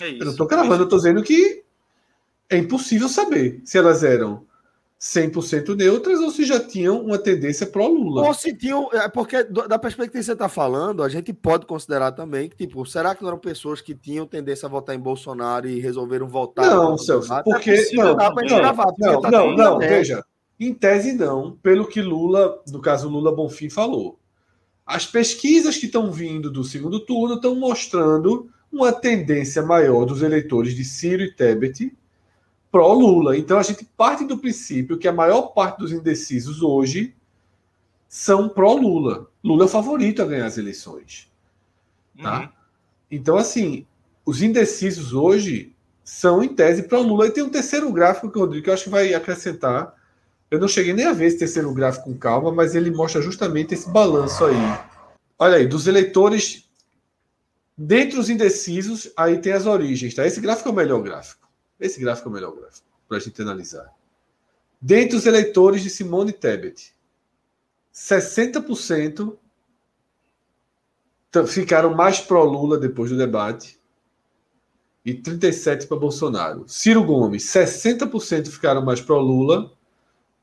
É 0.00 0.08
isso, 0.08 0.22
eu 0.22 0.24
não 0.24 0.32
estou 0.32 0.46
cravando, 0.46 0.74
é 0.74 0.78
eu 0.80 0.84
estou 0.84 0.98
dizendo 0.98 1.22
que 1.22 1.62
é 2.48 2.56
impossível 2.56 3.08
saber 3.08 3.60
se 3.64 3.76
elas 3.76 4.02
eram 4.02 4.46
100% 5.00 5.76
neutras 5.76 6.18
ou 6.18 6.30
se 6.30 6.44
já 6.44 6.58
tinham 6.58 7.00
uma 7.00 7.18
tendência 7.18 7.64
pró-Lula. 7.66 8.26
Ou 8.26 8.34
se 8.34 8.52
tinham. 8.52 8.88
É 8.92 9.08
porque, 9.08 9.44
da 9.44 9.78
perspectiva 9.78 10.18
que 10.18 10.24
você 10.24 10.32
está 10.32 10.48
falando, 10.48 11.04
a 11.04 11.08
gente 11.08 11.32
pode 11.32 11.66
considerar 11.66 12.12
também 12.12 12.48
que, 12.48 12.56
tipo, 12.56 12.84
será 12.84 13.14
que 13.14 13.22
não 13.22 13.28
eram 13.28 13.38
pessoas 13.38 13.80
que 13.80 13.94
tinham 13.94 14.26
tendência 14.26 14.66
a 14.66 14.68
votar 14.68 14.96
em 14.96 14.98
Bolsonaro 14.98 15.68
e 15.68 15.78
resolveram 15.78 16.26
votar? 16.26 16.66
Não, 16.66 16.98
Celso, 16.98 17.32
porque. 17.44 17.70
É 17.70 17.92
não, 17.94 18.16
não, 18.16 18.34
gravar, 18.34 18.86
porque 18.86 19.06
não, 19.06 19.20
tá 19.20 19.30
não, 19.30 19.54
não 19.54 19.78
veja. 19.78 20.24
Em 20.58 20.74
tese, 20.74 21.12
não, 21.12 21.52
pelo 21.62 21.86
que 21.86 22.02
Lula, 22.02 22.60
no 22.68 22.80
caso 22.80 23.08
Lula 23.08 23.32
Bonfim, 23.32 23.70
falou. 23.70 24.18
As 24.84 25.06
pesquisas 25.06 25.76
que 25.76 25.86
estão 25.86 26.10
vindo 26.10 26.50
do 26.50 26.64
segundo 26.64 26.98
turno 26.98 27.36
estão 27.36 27.54
mostrando 27.54 28.48
uma 28.72 28.90
tendência 28.90 29.62
maior 29.62 30.04
dos 30.04 30.22
eleitores 30.22 30.74
de 30.74 30.84
Ciro 30.84 31.22
e 31.22 31.32
Tebet 31.32 31.96
pró-Lula. 32.70 33.36
Então 33.36 33.58
a 33.58 33.62
gente 33.62 33.84
parte 33.96 34.24
do 34.24 34.38
princípio 34.38 34.98
que 34.98 35.08
a 35.08 35.12
maior 35.12 35.48
parte 35.48 35.78
dos 35.78 35.92
indecisos 35.92 36.62
hoje 36.62 37.14
são 38.08 38.48
pró-Lula. 38.48 39.28
Lula 39.44 39.64
é 39.64 39.66
o 39.66 39.68
favorito 39.68 40.22
a 40.22 40.26
ganhar 40.26 40.46
as 40.46 40.58
eleições. 40.58 41.30
Tá? 42.20 42.40
Uhum. 42.40 42.48
Então, 43.10 43.36
assim, 43.36 43.86
os 44.24 44.42
indecisos 44.42 45.12
hoje 45.12 45.74
são, 46.02 46.42
em 46.42 46.48
tese, 46.48 46.84
pró-Lula. 46.84 47.26
E 47.26 47.30
tem 47.30 47.42
um 47.42 47.50
terceiro 47.50 47.92
gráfico 47.92 48.30
que 48.30 48.38
o 48.38 48.40
Rodrigo 48.40 48.64
que 48.64 48.70
eu 48.70 48.74
acho 48.74 48.84
que 48.84 48.90
vai 48.90 49.12
acrescentar. 49.14 49.94
Eu 50.50 50.58
não 50.58 50.68
cheguei 50.68 50.94
nem 50.94 51.04
a 51.04 51.12
ver 51.12 51.26
esse 51.26 51.38
terceiro 51.38 51.72
gráfico 51.72 52.04
com 52.04 52.16
calma, 52.16 52.50
mas 52.50 52.74
ele 52.74 52.90
mostra 52.90 53.20
justamente 53.20 53.74
esse 53.74 53.88
balanço 53.90 54.44
aí. 54.44 54.78
Olha 55.38 55.56
aí, 55.56 55.66
dos 55.66 55.86
eleitores. 55.86 56.66
Dentre 57.76 58.18
os 58.18 58.28
indecisos, 58.28 59.12
aí 59.16 59.38
tem 59.38 59.52
as 59.52 59.66
origens, 59.66 60.14
tá? 60.14 60.26
Esse 60.26 60.40
gráfico 60.40 60.68
é 60.68 60.72
o 60.72 60.74
melhor 60.74 61.00
gráfico. 61.00 61.47
Esse 61.80 62.00
gráfico 62.00 62.28
é 62.28 62.30
o 62.30 62.34
melhor 62.34 62.54
gráfico 62.54 62.86
para 63.06 63.16
a 63.16 63.20
gente 63.20 63.40
analisar. 63.40 63.92
Dentre 64.80 65.16
os 65.16 65.26
eleitores 65.26 65.82
de 65.82 65.90
Simone 65.90 66.32
Tebet, 66.32 66.94
60% 67.92 69.36
ficaram 71.46 71.94
mais 71.94 72.20
pró-Lula 72.20 72.78
depois 72.78 73.10
do 73.10 73.16
debate 73.16 73.78
e 75.04 75.14
37% 75.14 75.88
para 75.88 75.96
Bolsonaro. 75.96 76.64
Ciro 76.68 77.02
Gomes, 77.02 77.44
60% 77.44 78.48
ficaram 78.48 78.84
mais 78.84 79.00
pró-Lula, 79.00 79.72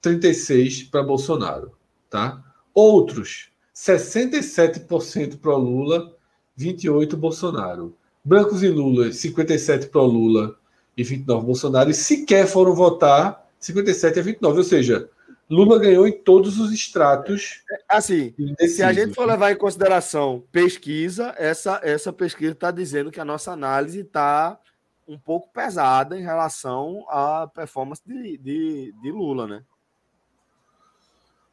36% 0.03 0.89
para 0.89 1.03
Bolsonaro. 1.03 1.77
Tá? 2.09 2.43
Outros, 2.73 3.51
67% 3.73 5.39
pró-Lula, 5.39 6.15
28% 6.57 7.15
Bolsonaro. 7.15 7.95
Brancos 8.23 8.63
e 8.63 8.69
Lula, 8.69 9.07
57% 9.09 9.89
pró-Lula, 9.89 10.57
e 10.97 11.03
29 11.03 11.45
Bolsonaro, 11.45 11.89
e 11.89 11.93
sequer 11.93 12.47
foram 12.47 12.73
votar 12.73 13.45
57 13.59 14.19
a 14.19 14.21
29. 14.23 14.57
Ou 14.57 14.63
seja, 14.63 15.09
Lula 15.49 15.79
ganhou 15.79 16.07
em 16.07 16.11
todos 16.11 16.59
os 16.59 16.71
estratos. 16.71 17.63
Assim, 17.87 18.33
se 18.67 18.81
a 18.81 18.91
gente 18.91 19.13
for 19.13 19.25
levar 19.25 19.51
em 19.51 19.57
consideração 19.57 20.43
pesquisa, 20.51 21.33
essa, 21.37 21.79
essa 21.83 22.11
pesquisa 22.11 22.53
está 22.53 22.71
dizendo 22.71 23.11
que 23.11 23.19
a 23.19 23.25
nossa 23.25 23.51
análise 23.51 24.01
está 24.01 24.59
um 25.07 25.19
pouco 25.19 25.51
pesada 25.53 26.17
em 26.17 26.23
relação 26.23 27.05
à 27.09 27.47
performance 27.47 28.01
de, 28.05 28.37
de, 28.37 28.93
de 29.01 29.11
Lula, 29.11 29.47
né? 29.47 29.63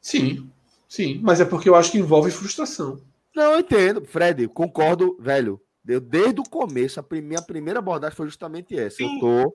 Sim, 0.01 0.51
sim, 0.89 1.21
mas 1.23 1.41
é 1.41 1.45
porque 1.45 1.69
eu 1.69 1.75
acho 1.75 1.93
que 1.93 1.99
envolve 1.99 2.31
frustração. 2.31 3.01
Não, 3.35 3.53
eu 3.53 3.61
entendo, 3.61 4.05
Fred, 4.05 4.49
concordo, 4.49 5.17
velho. 5.21 5.61
Eu, 5.87 6.01
desde 6.01 6.41
o 6.41 6.45
começo, 6.45 7.01
a 7.01 7.07
minha 7.21 7.43
primeira 7.43 7.81
abordagem 7.81 8.17
foi 8.17 8.27
justamente 8.27 8.79
essa. 8.79 8.97
Sim. 8.97 9.05
Eu 9.05 9.15
estou 9.15 9.55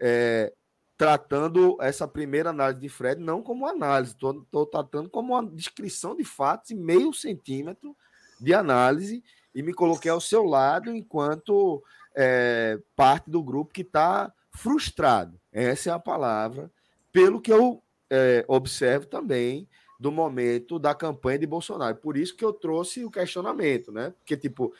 é, 0.00 0.52
tratando 0.96 1.76
essa 1.80 2.06
primeira 2.06 2.50
análise 2.50 2.80
de 2.80 2.88
Fred 2.88 3.20
não 3.20 3.42
como 3.42 3.66
análise, 3.66 4.12
estou 4.12 4.66
tratando 4.66 5.10
como 5.10 5.34
uma 5.34 5.44
descrição 5.44 6.14
de 6.14 6.24
fatos 6.24 6.70
e 6.70 6.74
meio 6.74 7.12
centímetro 7.12 7.96
de 8.40 8.54
análise 8.54 9.22
e 9.54 9.62
me 9.62 9.72
coloquei 9.72 10.10
ao 10.10 10.20
seu 10.20 10.44
lado 10.44 10.94
enquanto 10.94 11.82
é, 12.14 12.78
parte 12.94 13.30
do 13.30 13.42
grupo 13.42 13.72
que 13.72 13.82
está 13.82 14.32
frustrado. 14.50 15.38
Essa 15.52 15.90
é 15.90 15.92
a 15.92 15.98
palavra, 15.98 16.70
pelo 17.12 17.40
que 17.40 17.52
eu 17.52 17.82
é, 18.10 18.44
observo 18.46 19.06
também 19.06 19.68
do 19.98 20.12
momento 20.12 20.78
da 20.78 20.94
campanha 20.94 21.38
de 21.38 21.46
Bolsonaro. 21.46 21.96
Por 21.96 22.16
isso 22.16 22.36
que 22.36 22.44
eu 22.44 22.52
trouxe 22.52 23.04
o 23.04 23.10
questionamento, 23.10 23.90
né? 23.90 24.12
Porque, 24.18 24.36
tipo, 24.36 24.72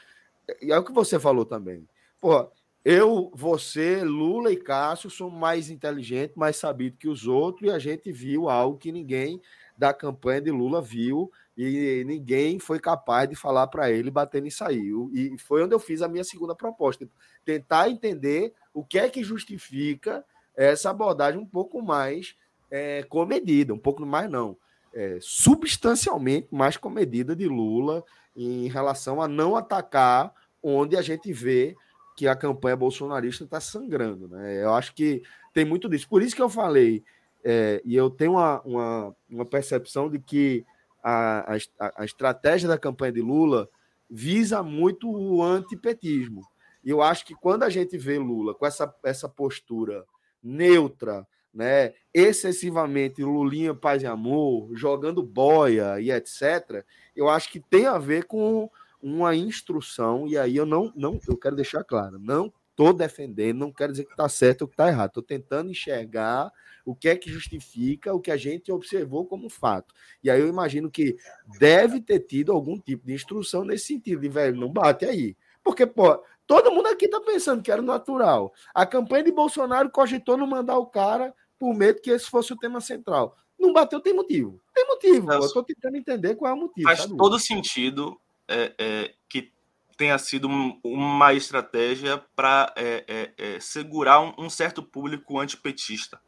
é 0.63 0.79
o 0.79 0.85
que 0.85 0.93
você 0.93 1.19
falou 1.19 1.45
também. 1.45 1.87
Pô, 2.21 2.51
eu, 2.85 3.31
você, 3.35 4.05
Lula 4.05 4.53
e 4.53 4.57
Cássio 4.57 5.09
são 5.09 5.31
mais 5.31 5.71
inteligentes, 5.71 6.37
mais 6.37 6.57
sabidos 6.57 6.99
que 6.99 7.09
os 7.09 7.27
outros, 7.27 7.69
e 7.69 7.73
a 7.73 7.79
gente 7.79 8.13
viu 8.13 8.49
algo 8.49 8.79
que 8.79 8.93
ninguém 8.93 9.41
da 9.77 9.93
campanha 9.93 10.41
de 10.41 10.51
Lula 10.51 10.81
viu 10.81 11.33
e 11.57 12.05
ninguém 12.07 12.59
foi 12.59 12.79
capaz 12.79 13.29
de 13.29 13.35
falar 13.35 13.67
para 13.69 13.91
ele 13.91 14.11
bater 14.11 14.43
nisso 14.43 14.65
aí. 14.65 14.91
E 15.13 15.37
foi 15.39 15.63
onde 15.63 15.75
eu 15.75 15.79
fiz 15.79 16.03
a 16.03 16.09
minha 16.09 16.25
segunda 16.25 16.55
proposta, 16.55 17.09
tentar 17.45 17.89
entender 17.89 18.53
o 18.73 18.85
que 18.85 18.99
é 18.99 19.09
que 19.09 19.25
justifica 19.25 20.25
essa 20.57 20.91
abordagem 20.91 21.41
um 21.41 21.47
pouco 21.47 21.81
mais 21.81 22.37
é, 22.71 23.03
comedida, 23.05 23.73
um 23.73 23.79
pouco 23.79 24.05
mais 24.05 24.31
não, 24.31 24.57
é, 24.93 25.19
substancialmente 25.21 26.49
mais 26.51 26.77
comedida 26.77 27.35
de 27.35 27.47
Lula 27.47 28.05
em 28.37 28.69
relação 28.69 29.21
a 29.23 29.29
não 29.29 29.57
atacar 29.57 30.33
onde 30.63 30.97
a 30.97 31.03
gente 31.03 31.33
vê 31.33 31.77
que 32.17 32.27
a 32.27 32.37
campanha 32.37 32.77
bolsonarista 32.77 33.45
está 33.45 33.61
sangrando. 33.61 34.29
Né? 34.29 34.63
Eu 34.63 34.75
acho 34.75 34.95
que 34.95 35.23
tem 35.53 35.65
muito 35.65 35.89
disso. 35.89 36.09
Por 36.09 36.23
isso 36.23 36.35
que 36.35 36.43
eu 36.43 36.49
falei, 36.49 37.05
é, 37.45 37.83
e 37.85 37.95
eu 37.95 38.09
tenho 38.09 38.33
uma, 38.33 38.61
uma, 38.63 39.17
uma, 39.29 39.45
percepção 39.45 40.09
de 40.09 40.19
que 40.19 40.65
a, 41.03 41.57
a, 41.79 41.93
a 41.99 42.05
estratégia 42.05 42.69
da 42.69 42.79
campanha 42.79 43.13
de 43.13 43.21
Lula 43.21 43.69
visa 44.09 44.63
muito 44.63 45.11
o 45.11 45.43
antipetismo. 45.43 46.43
E 46.83 46.91
eu 46.91 47.03
acho 47.03 47.27
que 47.27 47.35
quando 47.35 47.63
a 47.63 47.71
gente 47.71 47.99
vê 47.99 48.19
Lula 48.19 48.55
com 48.55 48.65
essa, 48.65 48.93
essa 49.05 49.29
postura 49.29 50.05
neutra, 50.43 51.27
né, 51.55 51.95
excessivamente 52.13 53.23
Lulinha 53.23 53.75
paz 53.75 54.03
e 54.03 54.07
amor, 54.07 54.71
jogando 54.75 55.23
boia 55.23 56.01
e 56.01 56.11
etc, 56.11 56.85
eu 57.15 57.29
acho 57.29 57.51
que 57.51 57.61
tem 57.61 57.87
a 57.87 57.99
ver 57.99 58.25
com 58.25 58.69
uma 59.01 59.37
instrução, 59.37 60.27
e 60.27 60.37
aí 60.37 60.57
eu 60.57 60.67
não, 60.67 60.93
não 60.97 61.21
eu 61.29 61.37
quero 61.37 61.55
deixar 61.55 61.85
claro, 61.85 62.19
não 62.19 62.53
estou 62.71 62.93
defendendo, 62.93 63.59
não 63.59 63.73
quero 63.73 63.93
dizer 63.93 64.05
que 64.05 64.11
está 64.11 64.29
certo 64.29 64.63
ou 64.63 64.69
que 64.69 64.75
está 64.75 64.89
errado, 64.89 65.11
estou 65.11 65.23
tentando 65.23 65.71
enxergar 65.71 66.51
o 66.85 66.95
que 66.95 67.09
é 67.09 67.17
que 67.17 67.31
justifica 67.31 68.13
o 68.13 68.21
que 68.21 68.31
a 68.31 68.37
gente 68.37 68.71
observou 68.73 69.25
como 69.25 69.49
fato. 69.49 69.95
E 70.23 70.31
aí 70.31 70.41
eu 70.41 70.49
imagino 70.49 70.91
que 70.91 71.17
deve 71.59 72.01
ter 72.01 72.21
tido 72.21 72.53
algum 72.53 72.79
tipo 72.79 73.07
de 73.07 73.15
instrução 73.15 73.65
nesse 73.65 73.87
sentido, 73.87 74.21
de 74.21 74.29
velho, 74.29 74.57
não 74.61 74.71
bate 74.71 75.05
aí. 75.05 75.37
Porque, 75.63 75.87
pô, 75.87 76.23
todo 76.47 76.71
mundo 76.71 76.89
aqui 76.89 77.07
está 77.07 77.21
pensando 77.21 77.63
que 77.63 77.73
era 77.73 77.81
natural. 77.81 78.53
A 78.75 78.85
campanha 78.85 79.25
de 79.25 79.33
Bolsonaro 79.33 79.89
cogitou 79.91 80.37
não 80.37 80.47
mandar 80.47 80.77
o 80.79 80.87
cara 80.87 81.35
por 81.65 81.75
medo 81.75 82.03
que 82.03 82.11
esse 82.11 82.29
fosse 82.29 82.53
o 82.53 82.59
tema 82.59 82.79
central. 82.79 83.39
Não 83.59 83.73
bateu, 83.73 83.99
tem 83.99 84.13
motivo. 84.13 84.61
Tem 84.75 84.87
motivo. 84.87 85.33
eu 85.33 85.41
estou 85.41 85.63
tentando 85.63 85.97
entender 85.97 86.35
qual 86.35 86.51
é 86.51 86.55
o 86.55 86.59
motivo. 86.59 86.87
Faz 86.87 87.07
todo 87.07 87.39
sentido 87.39 88.21
é, 88.47 88.75
é, 88.79 89.15
que 89.27 89.51
tenha 89.97 90.19
sido 90.19 90.47
uma 90.85 91.33
estratégia 91.33 92.19
para 92.37 92.71
é, 92.77 93.05
é, 93.09 93.33
é, 93.39 93.61
segurar 93.61 94.21
um, 94.21 94.35
um, 94.37 94.51
certo 94.51 94.83
público 94.83 95.41
antipetista. 95.41 96.21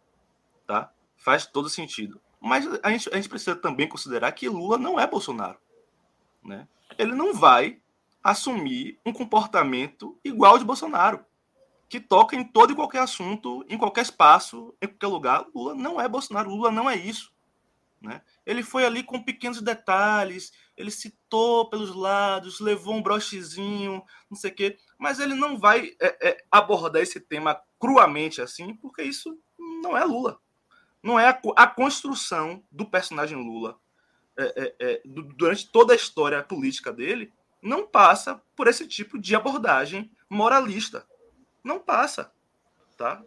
Tá? 0.66 0.90
Faz 1.18 1.44
todo 1.44 1.68
sentido. 1.68 2.18
Mas 2.40 2.66
a 2.82 2.90
gente, 2.90 3.10
a 3.12 3.16
gente 3.16 3.28
precisa 3.28 3.54
também 3.54 3.86
considerar 3.86 4.32
que 4.32 4.48
Lula 4.48 4.78
não 4.78 4.98
é 4.98 5.06
Bolsonaro. 5.06 5.58
Né? 6.42 6.66
Ele 6.96 7.12
não 7.14 7.34
vai 7.34 7.78
assumir 8.24 8.98
um 9.04 9.12
comportamento 9.12 10.18
igual 10.24 10.58
de 10.58 10.64
Bolsonaro, 10.64 11.26
que 11.88 12.00
toca 12.00 12.34
em 12.34 12.44
todo 12.44 12.72
e 12.72 12.76
qualquer 12.76 13.00
assunto, 13.00 13.64
em 13.68 13.78
qualquer 13.78 14.02
espaço, 14.02 14.74
em 14.82 14.88
qualquer 14.88 15.06
lugar. 15.06 15.46
Lula 15.54 15.74
não 15.74 16.00
é 16.00 16.08
Bolsonaro, 16.08 16.50
Lula 16.50 16.70
não 16.70 16.90
é 16.90 16.96
isso. 16.96 17.32
Né? 18.00 18.20
Ele 18.44 18.62
foi 18.62 18.84
ali 18.84 19.02
com 19.02 19.22
pequenos 19.22 19.62
detalhes, 19.62 20.52
ele 20.76 20.90
citou 20.90 21.68
pelos 21.70 21.94
lados, 21.94 22.60
levou 22.60 22.94
um 22.94 23.02
brochezinho, 23.02 24.02
não 24.30 24.36
sei 24.36 24.50
o 24.50 24.54
quê, 24.54 24.78
mas 24.98 25.18
ele 25.18 25.34
não 25.34 25.58
vai 25.58 25.94
é, 26.00 26.28
é, 26.28 26.44
abordar 26.50 27.02
esse 27.02 27.20
tema 27.20 27.60
cruamente 27.78 28.40
assim, 28.40 28.74
porque 28.74 29.02
isso 29.02 29.38
não 29.82 29.96
é 29.96 30.04
Lula. 30.04 30.38
Não 31.02 31.18
é 31.18 31.28
a, 31.28 31.40
a 31.56 31.66
construção 31.66 32.62
do 32.70 32.84
personagem 32.84 33.38
Lula 33.38 33.78
é, 34.38 34.44
é, 34.56 34.74
é 34.78 35.02
durante 35.04 35.70
toda 35.70 35.92
a 35.92 35.96
história 35.96 36.42
política 36.42 36.92
dele 36.92 37.32
não 37.62 37.86
passa 37.86 38.40
por 38.54 38.68
esse 38.68 38.86
tipo 38.86 39.18
de 39.18 39.34
abordagem 39.34 40.10
moralista. 40.28 41.06
Não 41.66 41.80
passa, 41.80 42.32
tá? 42.96 43.20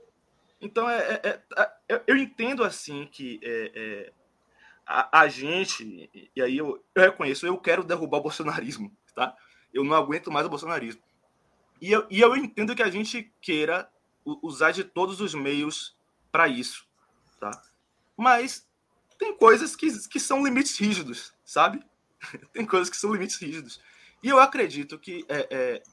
Então, 0.61 0.89
é, 0.89 1.21
é, 1.21 1.43
é 1.89 2.03
eu 2.07 2.15
entendo 2.15 2.63
assim 2.63 3.05
que 3.05 3.37
é, 3.43 4.13
a, 4.87 5.19
a, 5.21 5.27
gente, 5.27 6.09
e 6.33 6.41
aí 6.41 6.57
eu, 6.57 6.81
eu, 6.95 7.01
reconheço, 7.03 7.45
eu 7.45 7.57
quero 7.57 7.83
derrubar 7.83 8.19
o 8.19 8.23
bolsonarismo, 8.23 8.95
tá? 9.13 9.35
Eu 9.73 9.83
não 9.83 9.93
aguento 9.93 10.31
mais 10.31 10.45
o 10.45 10.49
bolsonarismo. 10.49 11.01
E 11.81 11.91
eu, 11.91 12.07
e 12.09 12.21
eu 12.21 12.33
entendo 12.37 12.73
que 12.73 12.81
a 12.81 12.89
gente 12.89 13.29
queira 13.41 13.91
usar 14.41 14.71
de 14.71 14.85
todos 14.85 15.19
os 15.19 15.33
meios 15.33 15.97
para 16.31 16.47
isso, 16.47 16.87
tá? 17.41 17.51
Mas 18.15 18.65
tem 19.17 19.35
coisas 19.35 19.75
que, 19.75 20.07
que 20.07 20.19
são 20.19 20.45
limites 20.45 20.77
rígidos, 20.79 21.33
sabe? 21.43 21.83
tem 22.53 22.65
coisas 22.65 22.89
que 22.89 22.95
são 22.95 23.11
limites 23.11 23.35
rígidos. 23.35 23.81
E 24.23 24.29
eu 24.29 24.39
acredito 24.39 24.97
que 24.97 25.25
é, 25.27 25.47
é, 25.51 25.83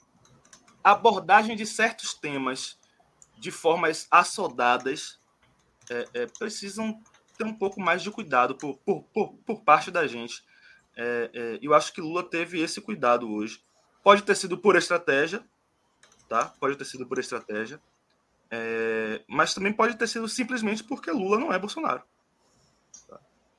abordagem 0.90 1.56
de 1.56 1.66
certos 1.66 2.14
temas 2.14 2.78
de 3.36 3.50
formas 3.50 4.06
assodadas 4.10 5.18
é, 5.90 6.08
é, 6.14 6.26
precisam 6.26 7.02
ter 7.36 7.44
um 7.44 7.52
pouco 7.52 7.80
mais 7.80 8.02
de 8.02 8.10
cuidado 8.10 8.54
por, 8.54 8.78
por, 8.78 9.02
por, 9.04 9.34
por 9.44 9.60
parte 9.62 9.90
da 9.90 10.06
gente. 10.06 10.44
É, 10.96 11.30
é, 11.34 11.58
eu 11.60 11.74
acho 11.74 11.92
que 11.92 12.00
Lula 12.00 12.22
teve 12.22 12.60
esse 12.60 12.80
cuidado 12.80 13.30
hoje. 13.30 13.60
Pode 14.02 14.22
ter 14.22 14.36
sido 14.36 14.56
por 14.56 14.76
estratégia, 14.76 15.44
tá? 16.28 16.46
Pode 16.60 16.76
ter 16.76 16.84
sido 16.84 17.04
por 17.04 17.18
estratégia. 17.18 17.80
mas 19.28 19.52
também 19.52 19.72
pode 19.72 19.96
ter 19.96 20.06
sido 20.06 20.28
simplesmente 20.28 20.84
porque 20.84 21.10
Lula 21.10 21.38
não 21.38 21.52
é 21.52 21.58
Bolsonaro. 21.58 22.02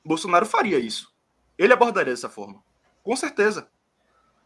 Bolsonaro 0.02 0.46
faria 0.46 0.78
isso. 0.78 1.12
Ele 1.58 1.74
abordaria 1.74 2.14
dessa 2.14 2.30
forma. 2.30 2.64
Com 3.02 3.14
certeza. 3.14 3.70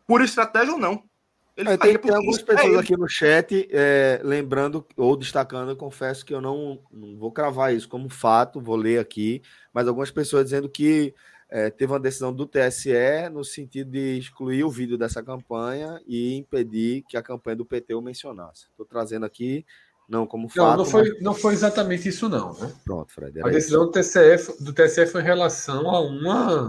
Por 0.04 0.20
estratégia 0.20 0.72
ou 0.72 0.80
não. 0.80 1.08
Ele 1.56 1.68
é, 1.68 1.76
tem, 1.76 1.98
tem 1.98 2.14
algumas 2.14 2.40
pessoas 2.40 2.74
é 2.74 2.78
aqui 2.78 2.96
no 2.96 3.06
chat 3.06 3.68
é, 3.70 4.20
lembrando 4.24 4.86
ou 4.96 5.16
destacando, 5.16 5.76
confesso 5.76 6.24
que 6.24 6.32
eu 6.32 6.40
não, 6.40 6.78
não, 6.90 7.16
vou 7.18 7.30
cravar 7.30 7.74
isso 7.74 7.88
como 7.88 8.08
fato, 8.08 8.60
vou 8.60 8.76
ler 8.76 8.98
aqui, 8.98 9.42
mas 9.72 9.86
algumas 9.86 10.10
pessoas 10.10 10.44
dizendo 10.44 10.68
que 10.68 11.14
é, 11.50 11.68
teve 11.68 11.92
uma 11.92 12.00
decisão 12.00 12.32
do 12.32 12.46
TSE 12.46 13.28
no 13.30 13.44
sentido 13.44 13.90
de 13.90 14.16
excluir 14.18 14.64
o 14.64 14.70
vídeo 14.70 14.96
dessa 14.96 15.22
campanha 15.22 16.00
e 16.06 16.34
impedir 16.34 17.04
que 17.06 17.18
a 17.18 17.22
campanha 17.22 17.56
do 17.56 17.66
PT 17.66 17.94
o 17.94 18.00
mencionasse. 18.00 18.68
Estou 18.70 18.86
trazendo 18.86 19.26
aqui 19.26 19.66
não, 20.08 20.26
como 20.26 20.48
fato. 20.48 20.58
Não, 20.58 20.76
não 20.78 20.84
foi, 20.86 21.10
mas... 21.10 21.22
não 21.22 21.34
foi 21.34 21.52
exatamente 21.52 22.08
isso, 22.08 22.28
não. 22.28 22.54
Né? 22.54 22.72
Pronto, 22.84 23.12
Fred. 23.12 23.42
A 23.42 23.48
decisão 23.48 23.84
do 23.84 23.90
TSE, 23.90 24.62
do 24.62 24.72
TSE 24.72 25.06
foi 25.06 25.20
em 25.20 25.24
relação 25.24 25.90
a 25.90 26.00
uma 26.00 26.68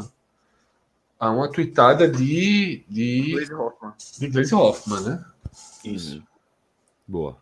a 1.24 1.32
uma 1.32 1.50
tweetada 1.50 2.08
de. 2.08 2.84
De 2.90 3.32
Glaze 3.32 3.54
Hoffman. 3.54 3.94
De 4.20 4.28
Glaze 4.28 4.56
Hoffman, 4.56 5.00
né? 5.02 5.26
Isso. 5.86 6.22
Boa. 7.08 7.38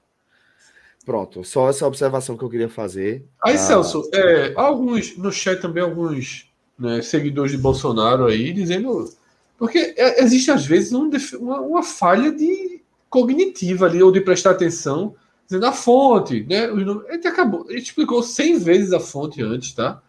Pronto, 1.03 1.43
só 1.43 1.67
essa 1.67 1.87
observação 1.87 2.37
que 2.37 2.43
eu 2.43 2.49
queria 2.49 2.69
fazer. 2.69 3.25
Aí, 3.43 3.55
ah, 3.55 3.57
Celso, 3.57 4.07
é, 4.13 4.53
alguns 4.55 5.17
no 5.17 5.31
chat 5.31 5.59
também, 5.59 5.81
alguns 5.81 6.47
né, 6.77 7.01
seguidores 7.01 7.51
de 7.51 7.57
Bolsonaro 7.57 8.27
aí 8.27 8.53
dizendo. 8.53 9.11
Porque 9.57 9.95
é, 9.97 10.23
existe 10.23 10.51
às 10.51 10.63
vezes 10.63 10.93
um, 10.93 11.09
uma, 11.39 11.61
uma 11.61 11.83
falha 11.83 12.31
de 12.31 12.81
cognitiva 13.09 13.87
ali, 13.87 14.01
ou 14.01 14.11
de 14.11 14.21
prestar 14.21 14.51
atenção 14.51 15.15
dizendo 15.45 15.65
a 15.65 15.73
fonte, 15.73 16.45
né? 16.47 16.65
A 16.65 17.13
gente 17.13 17.27
acabou, 17.27 17.65
a 17.67 17.73
gente 17.73 17.85
explicou 17.85 18.21
100 18.21 18.59
vezes 18.59 18.93
a 18.93 18.99
fonte 18.99 19.41
antes, 19.41 19.73
tá? 19.73 20.01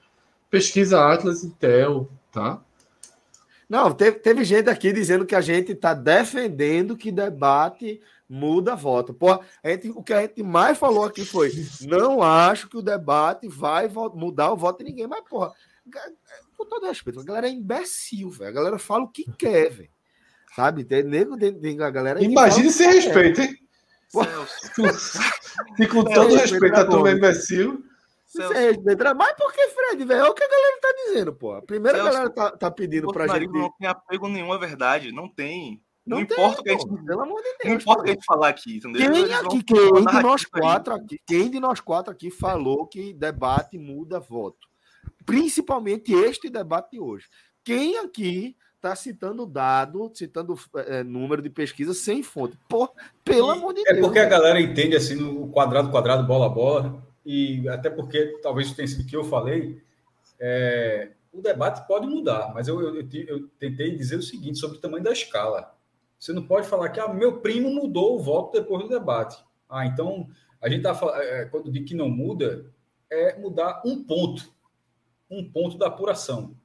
Pesquisa 0.50 1.00
Atlas 1.00 1.42
Intel, 1.42 2.08
tá? 2.30 2.62
Não, 3.72 3.90
teve, 3.90 4.18
teve 4.18 4.44
gente 4.44 4.68
aqui 4.68 4.92
dizendo 4.92 5.24
que 5.24 5.34
a 5.34 5.40
gente 5.40 5.72
está 5.72 5.94
defendendo 5.94 6.94
que 6.94 7.10
debate 7.10 8.02
muda 8.28 8.76
voto. 8.76 9.14
Pô, 9.14 9.32
a 9.32 9.68
gente, 9.70 9.88
o 9.88 10.02
que 10.02 10.12
a 10.12 10.20
gente 10.20 10.42
mais 10.42 10.76
falou 10.76 11.04
aqui 11.06 11.24
foi: 11.24 11.50
não 11.80 12.22
acho 12.22 12.68
que 12.68 12.76
o 12.76 12.82
debate 12.82 13.48
vai 13.48 13.88
mudar 13.88 14.52
o 14.52 14.58
voto 14.58 14.84
de 14.84 14.90
ninguém. 14.90 15.06
Mas, 15.06 15.24
porra, 15.26 15.54
com 16.54 16.66
todo 16.66 16.84
respeito, 16.84 17.20
a 17.20 17.24
galera 17.24 17.48
é 17.48 17.50
imbecil, 17.50 18.28
velho. 18.28 18.50
A 18.50 18.52
galera 18.52 18.78
fala 18.78 19.04
o 19.04 19.08
que 19.08 19.24
quer, 19.38 19.70
velho. 19.70 19.90
Sabe? 20.54 20.84
Tem 20.84 21.02
nego, 21.02 21.34
a 21.82 21.90
galera. 21.90 22.22
Imagine 22.22 22.70
sem 22.70 22.92
respeito, 22.92 23.40
hein? 23.40 23.56
E 25.80 25.86
com 25.86 26.04
todo 26.04 26.34
respeito 26.34 26.76
a 26.76 26.84
tua 26.84 27.10
imbecil. 27.10 27.82
Respeito. 28.38 29.16
Mas 29.16 29.32
por 29.34 29.52
que, 29.52 29.68
Fred, 29.68 30.04
velho? 30.04 30.20
É 30.20 30.28
o 30.28 30.34
que 30.34 30.44
a 30.44 30.48
galera 30.48 30.78
tá 30.80 30.94
dizendo, 31.04 31.32
pô. 31.34 31.62
Primeiro 31.62 32.00
a 32.00 32.04
galera 32.04 32.30
tá, 32.30 32.50
tá 32.50 32.70
pedindo 32.70 33.08
pra 33.12 33.26
gente. 33.26 33.48
Não 33.48 33.72
tem 33.78 33.88
apego 33.88 34.28
nenhum 34.28 34.52
à 34.52 34.58
verdade. 34.58 35.12
Não 35.12 35.28
tem. 35.28 35.82
Não, 36.04 36.18
não 36.18 36.26
tem, 36.26 36.36
importa 36.36 36.60
o 36.60 36.64
que 36.64 36.70
a 36.70 36.72
gente. 36.72 37.04
Pelo 37.04 37.20
amor 37.20 37.42
de 37.42 37.48
Deus. 37.48 37.64
Não 37.64 37.74
importa 37.74 38.00
o 38.00 38.04
que 38.04 38.10
a 38.10 38.14
gente 38.14 38.24
falar 38.24 38.48
aqui, 38.48 38.76
entendeu? 38.76 39.12
Quem, 39.12 39.34
aqui, 39.34 39.62
quem 39.62 39.92
de 39.92 40.22
nós 40.22 40.44
quatro 40.44 40.94
aqui, 40.94 41.20
quem 41.26 41.50
de 41.50 41.60
nós 41.60 41.80
quatro 41.80 42.12
aqui 42.12 42.30
falou 42.30 42.86
que 42.86 43.12
debate 43.12 43.78
muda 43.78 44.18
voto? 44.18 44.68
Principalmente 45.24 46.12
este 46.12 46.50
debate 46.50 46.92
de 46.92 47.00
hoje. 47.00 47.26
Quem 47.64 47.98
aqui 47.98 48.56
está 48.74 48.96
citando 48.96 49.46
dado, 49.46 50.10
citando 50.12 50.58
é, 50.74 51.04
número 51.04 51.40
de 51.40 51.48
pesquisa 51.48 51.94
sem 51.94 52.20
fonte. 52.20 52.58
Pô, 52.68 52.88
pelo 53.24 53.54
e 53.54 53.58
amor 53.58 53.72
de 53.72 53.82
é 53.82 53.84
Deus. 53.84 53.98
É 53.98 54.00
porque 54.00 54.18
a 54.18 54.24
galera 54.24 54.60
entende 54.60 54.96
assim 54.96 55.14
no 55.14 55.48
quadrado, 55.48 55.90
quadrado, 55.90 56.26
bola, 56.26 56.48
bola, 56.48 57.00
e 57.24 57.68
até 57.68 57.88
porque 57.88 58.38
talvez 58.42 58.72
tenha 58.72 58.88
sido 58.88 59.02
o 59.02 59.06
que 59.06 59.16
eu 59.16 59.24
falei, 59.24 59.80
é, 60.40 61.12
o 61.32 61.40
debate 61.40 61.86
pode 61.86 62.06
mudar, 62.06 62.52
mas 62.52 62.68
eu, 62.68 62.80
eu, 62.80 63.08
eu, 63.26 63.48
tentei 63.58 63.96
dizer 63.96 64.16
o 64.16 64.22
seguinte 64.22 64.58
sobre 64.58 64.78
o 64.78 64.80
tamanho 64.80 65.04
da 65.04 65.12
escala. 65.12 65.74
Você 66.18 66.32
não 66.32 66.46
pode 66.46 66.66
falar 66.66 66.90
que 66.90 67.00
ah, 67.00 67.12
meu 67.12 67.40
primo 67.40 67.70
mudou 67.70 68.16
o 68.16 68.22
voto 68.22 68.52
depois 68.52 68.82
do 68.82 68.88
debate. 68.88 69.42
Ah, 69.68 69.86
então 69.86 70.28
a 70.60 70.68
gente 70.68 70.86
está 70.86 70.98
é, 71.20 71.44
quando 71.46 71.70
diz 71.70 71.88
que 71.88 71.94
não 71.94 72.08
muda, 72.08 72.66
é 73.10 73.38
mudar 73.38 73.82
um 73.84 74.04
ponto, 74.04 74.52
um 75.30 75.50
ponto 75.50 75.78
da 75.78 75.86
apuração 75.86 76.56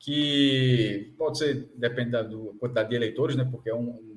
que 0.00 1.12
pode 1.18 1.36
ser, 1.36 1.70
depende 1.76 2.10
da 2.10 2.22
do, 2.22 2.54
quantidade 2.58 2.88
de 2.88 2.96
eleitores, 2.96 3.36
né? 3.36 3.46
Porque 3.48 3.68
é 3.68 3.74
um. 3.74 4.09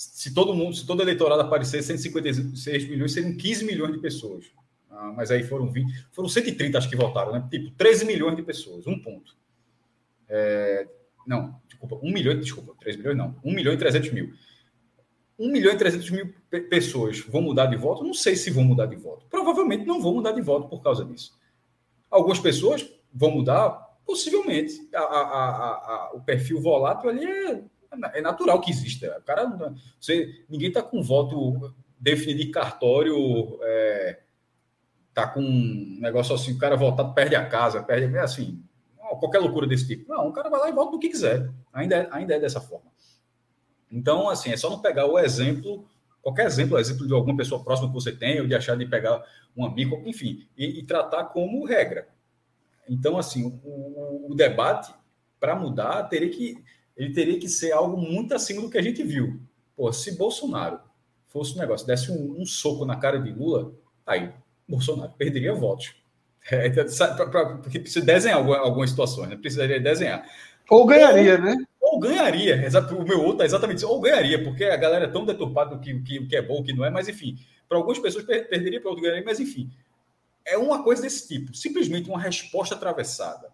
Se 0.00 0.32
todo 0.32 0.54
mundo, 0.54 0.74
se 0.74 0.86
todo 0.86 1.02
eleitorado 1.02 1.42
aparecer, 1.42 1.82
156 1.82 2.88
milhões, 2.88 3.12
seriam 3.12 3.36
15 3.36 3.64
milhões 3.64 3.92
de 3.92 3.98
pessoas. 3.98 4.46
Ah, 4.90 5.12
mas 5.14 5.30
aí 5.30 5.42
foram 5.42 5.70
20, 5.70 6.06
foram 6.10 6.28
130, 6.28 6.78
acho 6.78 6.88
que 6.88 6.96
votaram, 6.96 7.32
né? 7.32 7.46
Tipo, 7.50 7.70
13 7.72 8.06
milhões 8.06 8.34
de 8.34 8.42
pessoas, 8.42 8.86
um 8.86 8.98
ponto. 8.98 9.36
É, 10.28 10.88
não, 11.26 11.60
desculpa, 11.68 11.98
1 12.02 12.12
milhão, 12.12 12.38
desculpa, 12.38 12.74
3 12.80 12.96
milhões 12.96 13.16
não, 13.16 13.36
1 13.44 13.54
milhão 13.54 13.74
e 13.74 13.76
300 13.76 14.10
mil. 14.12 14.32
1 15.38 15.52
milhão 15.52 15.72
e 15.72 15.76
300 15.76 16.10
mil 16.10 16.34
pessoas 16.68 17.20
vão 17.20 17.42
mudar 17.42 17.66
de 17.66 17.76
voto? 17.76 18.04
Não 18.04 18.14
sei 18.14 18.36
se 18.36 18.50
vão 18.50 18.64
mudar 18.64 18.86
de 18.86 18.96
voto. 18.96 19.26
Provavelmente 19.30 19.84
não 19.86 20.00
vão 20.00 20.14
mudar 20.14 20.32
de 20.32 20.40
voto 20.40 20.68
por 20.68 20.82
causa 20.82 21.04
disso. 21.04 21.38
Algumas 22.10 22.38
pessoas 22.38 22.86
vão 23.12 23.30
mudar 23.30 23.90
Possivelmente. 24.10 24.88
A, 24.92 24.98
a, 24.98 25.68
a, 26.04 26.10
o 26.14 26.20
perfil 26.20 26.60
volátil 26.60 27.10
ali 27.10 27.24
é, 27.24 27.62
é 28.14 28.20
natural 28.20 28.60
que 28.60 28.70
exista. 28.70 29.18
O 29.18 29.22
cara, 29.22 29.46
você, 29.98 30.44
ninguém 30.48 30.68
está 30.68 30.82
com 30.82 31.02
voto 31.02 31.74
definido 31.98 32.40
de 32.40 32.50
cartório, 32.50 33.58
é, 33.62 34.20
tá 35.12 35.26
com 35.26 35.40
um 35.40 35.98
negócio 36.00 36.34
assim, 36.34 36.52
o 36.52 36.58
cara 36.58 36.76
voltado 36.76 37.12
perde 37.14 37.34
a 37.34 37.46
casa, 37.46 37.82
perde 37.82 38.16
assim, 38.18 38.62
qualquer 39.18 39.38
loucura 39.38 39.66
desse 39.66 39.86
tipo. 39.86 40.12
Não, 40.12 40.28
o 40.28 40.32
cara 40.32 40.48
vai 40.48 40.60
lá 40.60 40.68
e 40.68 40.72
volta 40.72 40.92
do 40.92 40.98
que 40.98 41.08
quiser. 41.08 41.50
Ainda 41.72 41.96
é, 41.96 42.08
ainda 42.10 42.34
é 42.34 42.40
dessa 42.40 42.60
forma. 42.60 42.90
Então, 43.90 44.28
assim, 44.28 44.50
é 44.50 44.56
só 44.56 44.70
não 44.70 44.80
pegar 44.80 45.06
o 45.06 45.18
exemplo, 45.18 45.84
qualquer 46.22 46.46
exemplo, 46.46 46.78
exemplo 46.78 47.06
de 47.06 47.12
alguma 47.12 47.36
pessoa 47.36 47.62
próxima 47.62 47.88
que 47.88 47.94
você 47.94 48.12
tem, 48.12 48.40
ou 48.40 48.46
de 48.46 48.54
achar 48.54 48.76
de 48.76 48.86
pegar 48.86 49.24
um 49.56 49.64
amigo, 49.64 50.00
enfim, 50.06 50.46
e, 50.56 50.78
e 50.78 50.82
tratar 50.84 51.24
como 51.24 51.66
regra. 51.66 52.08
Então, 52.88 53.18
assim, 53.18 53.60
o, 53.64 54.30
o 54.30 54.34
debate, 54.34 54.92
para 55.40 55.56
mudar, 55.56 56.04
teria 56.04 56.28
que, 56.28 56.62
ele 56.96 57.12
teria 57.12 57.38
que 57.38 57.48
ser 57.48 57.72
algo 57.72 57.96
muito 57.96 58.34
acima 58.34 58.62
do 58.62 58.70
que 58.70 58.78
a 58.78 58.82
gente 58.82 59.02
viu. 59.02 59.40
Pô, 59.76 59.92
se 59.92 60.16
Bolsonaro 60.16 60.80
fosse 61.28 61.54
um 61.54 61.58
negócio, 61.58 61.86
desse 61.86 62.10
um, 62.10 62.40
um 62.40 62.44
soco 62.44 62.84
na 62.84 62.96
cara 62.96 63.18
de 63.18 63.32
Lula, 63.32 63.72
aí 64.06 64.30
Bolsonaro 64.68 65.12
perderia 65.16 65.54
votos. 65.54 65.94
É, 66.50 66.68
então, 66.68 66.86
pra, 67.16 67.26
pra, 67.26 67.46
porque 67.58 67.78
precisa 67.78 68.04
desenhar 68.04 68.38
algumas, 68.38 68.60
algumas 68.60 68.90
situações, 68.90 69.28
né? 69.28 69.36
Precisaria 69.36 69.78
desenhar. 69.78 70.26
Ou 70.70 70.86
ganharia, 70.86 71.34
ou, 71.34 71.40
né? 71.42 71.56
ou 71.80 71.98
ganharia, 71.98 72.68
o 72.92 73.04
meu 73.04 73.22
outro 73.22 73.42
é 73.42 73.46
exatamente 73.46 73.78
isso, 73.78 73.88
ou 73.88 74.00
ganharia, 74.00 74.42
porque 74.42 74.64
a 74.64 74.76
galera 74.76 75.04
é 75.04 75.08
tão 75.08 75.26
deturpada 75.26 75.74
do 75.74 75.80
que, 75.80 75.92
o 75.92 76.02
que, 76.02 76.26
que 76.26 76.36
é 76.36 76.40
bom, 76.40 76.60
o 76.60 76.64
que 76.64 76.72
não 76.72 76.84
é, 76.84 76.90
mas 76.90 77.08
enfim, 77.08 77.38
para 77.68 77.76
algumas 77.76 77.98
pessoas 77.98 78.24
perderia, 78.24 78.80
para 78.80 78.88
outros 78.88 79.02
ganharia, 79.02 79.24
mas 79.24 79.40
enfim, 79.40 79.70
é 80.46 80.56
uma 80.56 80.82
coisa 80.82 81.02
desse 81.02 81.26
tipo, 81.26 81.54
simplesmente 81.54 82.08
uma 82.08 82.20
resposta 82.20 82.74
atravessada, 82.74 83.49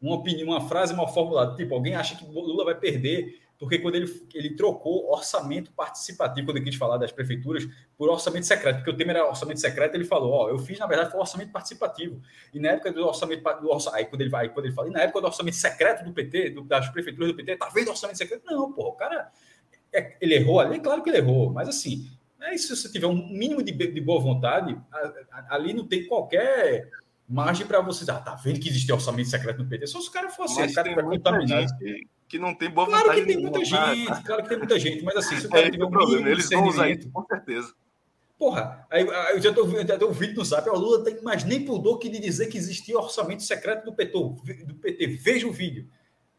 uma 0.00 0.16
opinião, 0.16 0.48
uma 0.48 0.68
frase 0.68 0.94
mal 0.94 1.12
formulada, 1.12 1.56
tipo, 1.56 1.74
alguém 1.74 1.94
acha 1.94 2.16
que 2.16 2.24
Lula 2.24 2.64
vai 2.64 2.74
perder 2.74 3.40
porque 3.60 3.78
quando 3.78 3.94
ele, 3.96 4.26
ele 4.32 4.56
trocou 4.56 5.12
orçamento 5.12 5.70
participativo, 5.72 6.46
quando 6.46 6.56
ele 6.56 6.64
quis 6.64 6.76
falar 6.76 6.96
das 6.96 7.12
prefeituras, 7.12 7.68
por 7.94 8.08
orçamento 8.08 8.46
secreto, 8.46 8.76
porque 8.76 8.90
o 8.90 8.96
tema 8.96 9.10
era 9.10 9.28
orçamento 9.28 9.60
secreto, 9.60 9.94
ele 9.94 10.06
falou, 10.06 10.32
ó, 10.32 10.48
eu 10.48 10.58
fiz, 10.58 10.78
na 10.78 10.86
verdade, 10.86 11.10
foi 11.10 11.20
orçamento 11.20 11.52
participativo. 11.52 12.22
E 12.54 12.58
na 12.58 12.70
época 12.70 12.90
do 12.90 13.06
orçamento, 13.06 13.42
do 13.60 13.68
orçamento 13.68 13.98
aí 13.98 14.06
quando 14.06 14.22
ele 14.22 14.30
vai, 14.30 14.48
quando 14.48 14.64
ele 14.64 14.74
fala, 14.74 14.88
e 14.88 14.90
na 14.90 15.02
época 15.02 15.20
do 15.20 15.26
orçamento 15.26 15.56
secreto 15.56 16.02
do 16.02 16.10
PT, 16.10 16.50
do, 16.50 16.62
das 16.62 16.88
prefeituras 16.88 17.28
do 17.28 17.36
PT, 17.36 17.56
tá 17.56 17.68
vendo 17.68 17.90
orçamento 17.90 18.16
secreto? 18.16 18.46
Não, 18.46 18.72
pô, 18.72 18.88
o 18.88 18.92
cara, 18.92 19.30
é, 19.92 20.16
ele 20.22 20.36
errou 20.36 20.58
ali, 20.58 20.80
claro 20.80 21.02
que 21.02 21.10
ele 21.10 21.18
errou, 21.18 21.52
mas 21.52 21.68
assim, 21.68 22.10
é, 22.40 22.56
se 22.56 22.74
você 22.74 22.90
tiver 22.90 23.08
um 23.08 23.28
mínimo 23.28 23.62
de, 23.62 23.72
de 23.72 24.00
boa 24.00 24.22
vontade, 24.22 24.74
ali 25.50 25.74
não 25.74 25.86
tem 25.86 26.06
qualquer 26.06 26.90
margem 27.30 27.66
para 27.66 27.80
você 27.80 28.00
dizer, 28.00 28.12
ah, 28.12 28.20
tá 28.20 28.34
vendo 28.34 28.60
que 28.60 28.68
existe 28.68 28.92
orçamento 28.92 29.28
secreto 29.28 29.62
no 29.62 29.68
PT? 29.68 29.86
Só 29.86 30.00
se 30.00 30.08
o 30.08 30.12
cara 30.12 30.28
for 30.28 30.44
assim, 30.44 30.64
o 30.64 30.72
cara 30.74 30.94
vai 30.94 31.04
contaminar. 31.04 31.62
Gente 31.62 32.08
que 32.30 32.38
não 32.38 32.54
tem 32.54 32.70
boa 32.70 32.86
claro 32.86 33.12
que 33.12 33.26
tem 33.26 33.38
muita 33.38 33.64
gente, 33.64 34.22
claro 34.22 34.42
que 34.44 34.48
tem 34.48 34.58
muita 34.58 34.78
gente, 34.78 35.02
mas 35.02 35.16
assim, 35.16 35.36
se 35.36 35.46
o 35.46 35.50
cara 35.50 35.66
é, 35.66 35.70
tiver 35.70 35.84
um 35.84 35.90
problema, 35.90 36.28
eles 36.28 36.48
vão 36.48 36.68
usar 36.68 36.88
isso, 36.88 37.10
com 37.10 37.26
certeza. 37.26 37.74
Porra, 38.38 38.86
aí, 38.88 39.04
eu 39.34 39.42
já 39.42 39.52
tô 39.52 39.66
vendo 39.66 40.08
um 40.08 40.12
vídeo 40.12 40.36
no 40.36 40.44
Zap, 40.44 40.66
o 40.70 40.74
Lula 40.74 41.04
tem 41.04 41.20
mais 41.22 41.44
nem 41.44 41.64
pudor 41.64 41.98
que 41.98 42.08
de 42.08 42.20
dizer 42.20 42.46
que 42.46 42.56
existia 42.56 42.96
orçamento 42.96 43.42
secreto 43.42 43.84
do 43.84 43.92
PT. 43.92 44.12
Do 44.64 44.74
PT. 44.76 45.06
Veja 45.08 45.46
o 45.46 45.52
vídeo. 45.52 45.90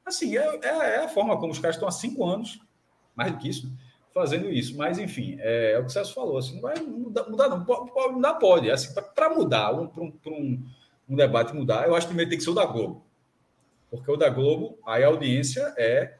Assim, 0.04 0.36
é, 0.36 0.60
é, 0.64 0.68
é 0.68 1.04
a 1.04 1.08
forma 1.10 1.38
como 1.38 1.52
os 1.52 1.60
caras 1.60 1.76
estão 1.76 1.88
há 1.88 1.92
cinco 1.92 2.26
anos, 2.26 2.60
mais 3.16 3.32
do 3.32 3.38
que 3.38 3.50
isso, 3.50 3.72
fazendo 4.14 4.50
isso. 4.50 4.76
Mas, 4.76 4.98
enfim, 4.98 5.38
é, 5.40 5.74
é 5.74 5.78
o 5.78 5.82
que 5.82 5.90
o 5.90 5.92
Celso 5.92 6.14
falou. 6.14 6.38
Assim, 6.38 6.56
não 6.56 6.62
vai 6.62 6.76
mudar, 6.80 7.30
mudar 7.30 7.50
não. 7.50 7.64
Pode, 7.64 8.14
mudar, 8.14 8.34
pode. 8.36 8.72
Assim, 8.72 8.96
para 9.14 9.30
mudar, 9.36 9.72
um, 9.74 9.88
para 9.88 10.04
um, 10.04 10.18
um, 10.26 10.66
um 11.12 11.16
debate 11.16 11.54
mudar, 11.54 11.86
eu 11.86 11.94
acho 11.94 12.08
que 12.08 12.12
primeiro 12.12 12.30
tem 12.30 12.38
que 12.38 12.44
ser 12.44 12.52
o 12.52 12.56
da 12.56 12.66
Globo. 12.66 13.06
Porque 13.90 14.10
o 14.10 14.16
da 14.16 14.30
Globo, 14.30 14.80
aí 14.88 15.04
a 15.04 15.08
audiência 15.08 15.74
é. 15.78 16.16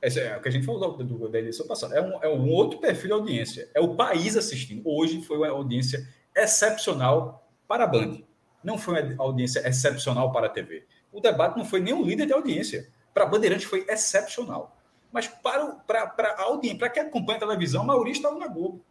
É 0.00 0.36
o 0.36 0.40
que 0.40 0.48
a 0.48 0.52
gente 0.52 0.64
falou 0.64 0.96
do, 0.96 1.28
da 1.28 1.38
eleição 1.38 1.66
passada. 1.66 1.94
É 1.94 2.00
um, 2.00 2.22
é 2.22 2.28
um 2.28 2.48
outro 2.48 2.78
perfil 2.78 3.08
de 3.08 3.12
audiência. 3.12 3.68
É 3.74 3.80
o 3.80 3.96
país 3.96 4.34
assistindo. 4.34 4.80
Hoje 4.88 5.20
foi 5.22 5.36
uma 5.36 5.48
audiência 5.48 6.08
excepcional 6.34 7.46
para 7.68 7.84
a 7.84 7.86
Band. 7.86 8.22
Não 8.64 8.78
foi 8.78 9.02
uma 9.02 9.22
audiência 9.22 9.66
excepcional 9.68 10.32
para 10.32 10.46
a 10.46 10.48
TV. 10.48 10.86
O 11.12 11.20
debate 11.20 11.58
não 11.58 11.66
foi 11.66 11.80
nem 11.80 11.92
um 11.92 12.02
líder 12.02 12.26
de 12.26 12.32
audiência. 12.32 12.88
Para 13.12 13.24
a 13.24 13.26
Bandeirante 13.26 13.66
foi 13.66 13.84
excepcional. 13.88 14.74
Mas 15.12 15.26
para, 15.26 15.64
o, 15.64 15.80
para, 15.80 16.06
para 16.06 16.28
a 16.30 16.42
audiência, 16.44 16.78
para 16.78 16.88
quem 16.88 17.02
acompanha 17.02 17.36
a 17.36 17.40
televisão, 17.40 17.82
a 17.82 17.86
maioria 17.86 18.12
estava 18.12 18.38
na 18.38 18.46
Globo. 18.46 18.82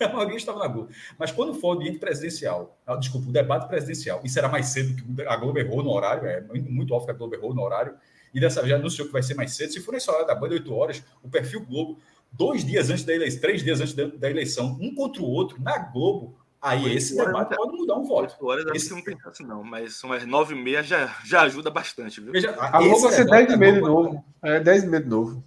A 0.00 0.08
maioria 0.08 0.36
estava 0.36 0.58
na 0.58 0.68
Globo. 0.68 0.90
Mas 1.18 1.30
quando 1.32 1.54
for 1.54 1.70
audiência 1.70 2.00
presidencial, 2.00 2.78
ah, 2.86 2.96
desculpa, 2.96 3.28
o 3.28 3.32
debate 3.32 3.68
presidencial, 3.68 4.20
e 4.24 4.28
será 4.28 4.48
mais 4.48 4.66
cedo 4.66 4.94
que 4.94 5.22
a 5.22 5.36
Globo 5.36 5.58
errou 5.58 5.82
no 5.82 5.90
horário, 5.90 6.26
é 6.26 6.40
muito 6.40 6.92
óbvio 6.92 7.06
que 7.06 7.12
a 7.12 7.14
Globo 7.14 7.34
errou 7.34 7.54
no 7.54 7.62
horário, 7.62 7.94
e 8.32 8.40
dessa 8.40 8.60
vez 8.60 8.70
já 8.70 8.76
anunciou 8.76 9.06
que 9.06 9.12
vai 9.12 9.22
ser 9.22 9.34
mais 9.34 9.54
cedo. 9.54 9.72
Se 9.72 9.80
for 9.80 9.92
nessa 9.92 10.12
hora 10.12 10.26
da 10.26 10.34
banda, 10.34 10.54
8 10.54 10.74
horas, 10.74 11.02
o 11.22 11.28
perfil 11.28 11.64
Globo, 11.64 11.98
dois 12.32 12.64
dias 12.64 12.90
antes 12.90 13.04
da 13.04 13.14
eleição, 13.14 13.40
três 13.40 13.62
dias 13.62 13.80
antes 13.80 13.94
da 13.94 14.30
eleição, 14.30 14.76
um 14.80 14.94
contra 14.94 15.22
o 15.22 15.26
outro, 15.26 15.60
na 15.62 15.78
Globo, 15.78 16.38
aí 16.60 16.94
esse 16.94 17.16
debate 17.16 17.56
pode 17.56 17.76
mudar 17.76 17.94
um 17.94 18.04
voto. 18.04 18.34
8 18.34 18.46
horas 18.46 18.66
esse... 18.74 18.90
não 18.90 19.02
tem 19.02 19.18
chance, 19.18 19.42
não, 19.42 19.64
mas 19.64 20.02
umas 20.04 20.26
9 20.26 20.54
e 20.54 20.62
meia 20.62 20.82
já, 20.82 21.16
já 21.24 21.42
ajuda 21.42 21.70
bastante, 21.70 22.20
viu? 22.20 22.32
Veja, 22.32 22.54
a 22.58 22.78
Globo 22.78 23.00
vai 23.00 23.12
ser 23.12 23.24
10 23.24 23.52
e 23.52 23.56
meia 23.56 23.72
de 23.72 23.80
novo. 23.80 24.24
É 24.42 24.60
10 24.60 24.84
e 24.84 24.86
meia 24.86 25.02
de 25.02 25.08
novo. 25.08 25.44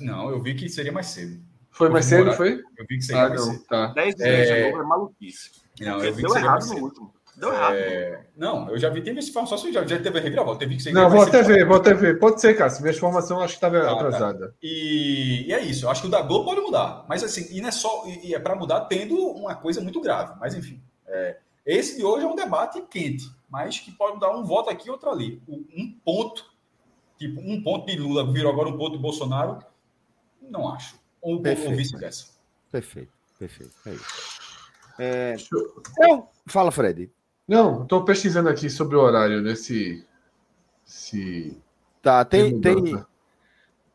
Não, 0.00 0.30
eu 0.30 0.42
vi 0.42 0.54
que 0.54 0.68
seria 0.68 0.92
mais 0.92 1.06
cedo. 1.06 1.40
Foi 1.76 1.90
mais 1.90 2.06
cedo, 2.06 2.32
foi? 2.32 2.62
Eu 2.78 2.86
vi 2.88 2.96
que 2.96 3.02
seria 3.02 3.24
ah, 3.24 3.28
não, 3.28 3.38
cedo. 3.38 3.64
Tá. 3.64 3.88
10 3.88 4.16
vezes 4.16 4.50
é... 4.50 4.70
é 4.70 4.82
maluquice. 4.82 5.50
Não, 5.78 6.02
eu 6.02 6.14
vi 6.14 6.22
que 6.22 6.30
seria 6.30 6.50
mais 6.50 6.64
cedo. 6.64 6.82
Último. 6.82 7.14
Deu 7.36 7.52
errado. 7.52 7.74
É... 7.74 8.24
Não, 8.34 8.70
eu 8.70 8.78
já 8.78 8.88
vi, 8.88 9.02
teve 9.02 9.18
esse 9.18 9.30
só 9.30 9.58
se 9.58 9.70
já, 9.70 9.86
já 9.86 10.00
teve 10.00 10.18
a 10.18 10.22
reviravolta. 10.22 10.60
Teve 10.60 10.78
que 10.78 10.90
não, 10.90 11.10
vou 11.10 11.20
até 11.20 11.42
ver, 11.42 11.66
vou 11.66 11.76
até 11.76 11.92
ver. 11.92 12.18
Pode 12.18 12.40
ser, 12.40 12.56
cara. 12.56 12.70
Se 12.70 12.80
minha 12.80 12.94
informação 12.94 13.40
acho 13.40 13.58
que 13.58 13.66
estava 13.66 13.76
ah, 13.76 13.92
atrasada. 13.92 14.48
Tá. 14.48 14.54
E, 14.62 15.44
e, 15.48 15.52
é 15.52 15.60
isso. 15.60 15.84
Eu 15.84 15.90
acho 15.90 16.00
que 16.00 16.08
o 16.08 16.10
da 16.10 16.22
Globo 16.22 16.46
pode 16.46 16.62
mudar. 16.62 17.04
Mas 17.06 17.22
assim, 17.22 17.46
e 17.54 17.60
não 17.60 17.68
é 17.68 17.72
só. 17.72 18.04
E 18.06 18.34
é 18.34 18.38
para 18.38 18.56
mudar 18.56 18.86
tendo 18.86 19.14
uma 19.14 19.54
coisa 19.54 19.82
muito 19.82 20.00
grave. 20.00 20.32
Mas 20.40 20.54
enfim. 20.54 20.80
É, 21.06 21.36
esse 21.66 21.98
de 21.98 22.04
hoje 22.04 22.24
é 22.24 22.28
um 22.28 22.34
debate 22.34 22.80
quente, 22.88 23.28
mas 23.50 23.78
que 23.78 23.92
pode 23.92 24.18
dar 24.18 24.30
um 24.30 24.42
voto 24.42 24.70
aqui 24.70 24.88
e 24.88 24.90
outro 24.90 25.10
ali. 25.10 25.42
Um 25.46 25.94
ponto, 26.02 26.42
tipo, 27.18 27.38
um 27.40 27.62
ponto 27.62 27.84
de 27.84 27.98
Lula 27.98 28.32
virou 28.32 28.50
agora 28.50 28.70
um 28.70 28.78
ponto 28.78 28.96
de 28.96 29.02
Bolsonaro, 29.02 29.58
não 30.40 30.72
acho 30.72 31.05
ou, 31.20 31.36
ou 31.36 31.76
vice-versa. 31.76 32.26
Perfeito, 32.70 33.12
perfeito. 33.38 33.72
É 33.86 33.92
isso. 33.92 34.40
É... 34.98 35.36
Então, 35.92 36.28
fala, 36.46 36.70
Fred. 36.70 37.10
Não, 37.46 37.82
estou 37.82 38.04
pesquisando 38.04 38.48
aqui 38.48 38.68
sobre 38.68 38.96
o 38.96 39.00
horário 39.00 39.40
nesse. 39.40 40.04
Se... 40.84 41.56
Tá, 42.02 42.24
tem, 42.24 42.60
tem, 42.60 43.04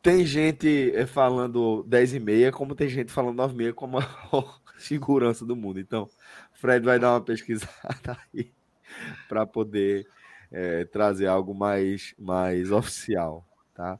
tem 0.02 0.26
gente 0.26 0.92
eh, 0.94 1.06
falando 1.06 1.82
10 1.84 2.14
e 2.14 2.20
meia, 2.20 2.52
como 2.52 2.74
tem 2.74 2.88
gente 2.88 3.10
falando 3.10 3.36
9 3.36 3.54
e 3.54 3.56
meia, 3.56 3.72
como 3.72 3.98
a 3.98 4.02
segurança 4.78 5.46
do 5.46 5.56
mundo. 5.56 5.80
Então, 5.80 6.08
Fred 6.52 6.84
vai 6.84 6.98
dar 6.98 7.12
uma 7.12 7.20
pesquisada 7.20 7.70
aí 8.34 8.52
para 9.28 9.46
poder 9.46 10.06
é, 10.50 10.84
trazer 10.84 11.26
algo 11.26 11.54
mais, 11.54 12.14
mais 12.18 12.70
oficial, 12.70 13.46
tá? 13.74 13.98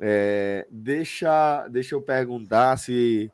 É, 0.00 0.66
deixa, 0.70 1.66
deixa 1.68 1.94
eu 1.94 2.00
perguntar 2.00 2.76
se 2.76 3.30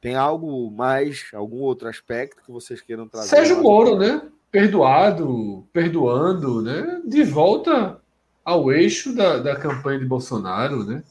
tem 0.00 0.14
algo 0.14 0.70
mais, 0.70 1.30
algum 1.32 1.60
outro 1.60 1.88
aspecto 1.88 2.42
que 2.44 2.50
vocês 2.50 2.80
queiram 2.80 3.08
trazer. 3.08 3.28
Sérgio 3.28 3.62
Moro, 3.62 3.96
né? 3.96 4.22
Perdoado, 4.50 5.66
perdoando, 5.72 6.60
né? 6.60 7.00
De 7.06 7.24
volta 7.24 8.00
ao 8.44 8.70
eixo 8.70 9.14
da, 9.14 9.38
da 9.38 9.56
campanha 9.56 10.00
de 10.00 10.04
Bolsonaro, 10.04 10.84
né? 10.84 11.02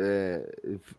É, 0.00 0.46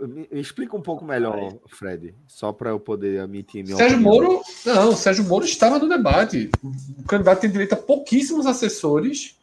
me, 0.01 0.27
explica 0.33 0.75
um 0.75 0.81
pouco 0.81 1.05
melhor, 1.05 1.53
Fred, 1.67 2.13
só 2.27 2.51
para 2.51 2.71
eu 2.71 2.79
poder 2.81 3.23
emitir 3.23 3.63
minha 3.63 3.77
Sérgio 3.77 3.97
opinião. 3.97 4.33
Moro, 4.33 4.41
não, 4.65 4.91
Sérgio 4.93 5.23
Moro 5.23 5.45
estava 5.45 5.79
no 5.79 5.87
debate. 5.87 6.49
O 6.61 7.03
candidato 7.07 7.39
tem 7.39 7.49
direito 7.49 7.73
a 7.73 7.77
pouquíssimos 7.77 8.45
assessores 8.45 9.38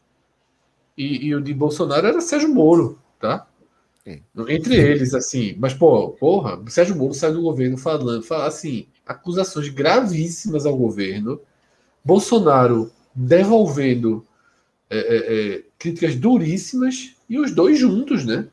e, 0.96 1.26
e 1.26 1.34
o 1.34 1.40
de 1.40 1.52
Bolsonaro 1.52 2.06
era 2.06 2.20
Sérgio 2.20 2.48
Moro, 2.48 2.98
tá? 3.20 3.46
É. 4.04 4.20
Entre 4.48 4.76
eles, 4.76 5.14
assim, 5.14 5.54
mas, 5.58 5.74
pô, 5.74 6.10
porra, 6.10 6.62
Sérgio 6.68 6.96
Moro 6.96 7.12
sai 7.12 7.32
do 7.32 7.42
governo 7.42 7.76
falando, 7.76 8.22
fala 8.22 8.46
assim, 8.46 8.86
acusações 9.04 9.68
gravíssimas 9.68 10.64
ao 10.64 10.76
governo, 10.76 11.40
Bolsonaro 12.04 12.90
devolvendo 13.14 14.24
é, 14.88 14.98
é, 14.98 15.56
é 15.56 15.62
críticas 15.78 16.14
duríssimas 16.14 17.16
e 17.28 17.38
os 17.38 17.52
dois 17.52 17.78
juntos, 17.78 18.24
né? 18.24 18.48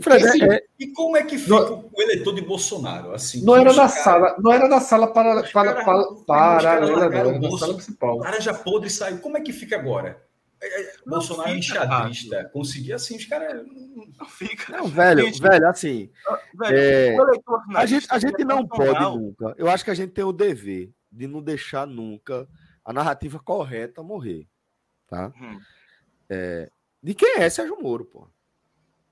Fred, 0.00 0.26
assim, 0.26 0.42
é, 0.44 0.62
e 0.78 0.88
como 0.88 1.16
é 1.16 1.22
que 1.22 1.38
fica 1.38 1.54
não, 1.54 1.84
o 1.92 2.02
eleitor 2.02 2.34
de 2.34 2.40
Bolsonaro? 2.40 3.12
Assim, 3.12 3.44
não 3.44 3.56
era 3.56 3.72
na 3.72 3.88
sala, 3.88 4.36
não 4.38 4.52
era 4.52 4.68
na 4.68 4.80
sala 4.80 5.06
para, 5.08 5.42
para, 5.44 5.74
para, 5.74 5.84
para, 5.84 6.14
para, 6.24 7.10
para, 7.10 7.38
na 7.38 7.58
sala 7.58 7.74
principal. 7.74 8.16
O 8.16 8.20
cara 8.20 8.40
já 8.40 8.54
podre 8.54 8.90
saiu. 8.90 9.18
Como 9.18 9.36
é 9.36 9.40
que 9.40 9.52
fica 9.52 9.76
agora? 9.76 10.10
É, 10.10 10.25
é, 10.60 10.96
Bolsonaro 11.06 11.50
é 11.50 11.58
enxadrista. 11.58 12.48
Conseguir 12.52 12.92
assim, 12.92 13.16
os 13.16 13.26
caras. 13.26 13.64
Não 14.18 14.26
fica. 14.26 14.76
Não, 14.76 14.86
velho, 14.86 15.24
gente, 15.24 15.40
velho, 15.40 15.68
assim. 15.68 16.10
Velho, 16.54 16.76
é, 16.76 17.16
a 17.74 17.86
gente, 17.86 18.06
a 18.10 18.18
gente 18.18 18.44
não 18.44 18.66
pode 18.66 19.00
nunca. 19.00 19.54
Eu 19.58 19.68
acho 19.68 19.84
que 19.84 19.90
a 19.90 19.94
gente 19.94 20.12
tem 20.12 20.24
o 20.24 20.32
dever 20.32 20.92
de 21.10 21.26
não 21.26 21.42
deixar 21.42 21.86
nunca 21.86 22.48
a 22.84 22.92
narrativa 22.92 23.38
correta 23.38 24.02
morrer. 24.02 24.48
Tá? 25.06 25.32
Hum. 25.40 25.60
É, 26.28 26.70
de 27.02 27.14
quem 27.14 27.36
é 27.36 27.50
Sérgio 27.50 27.80
Moro, 27.80 28.04
pô? 28.04 28.28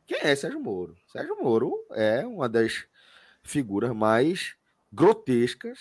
Quem 0.06 0.18
é 0.20 0.34
Sérgio 0.34 0.60
Moro? 0.60 0.96
Sérgio 1.06 1.36
Moro 1.42 1.86
é 1.92 2.26
uma 2.26 2.48
das 2.48 2.86
figuras 3.42 3.94
mais 3.94 4.56
grotescas 4.92 5.78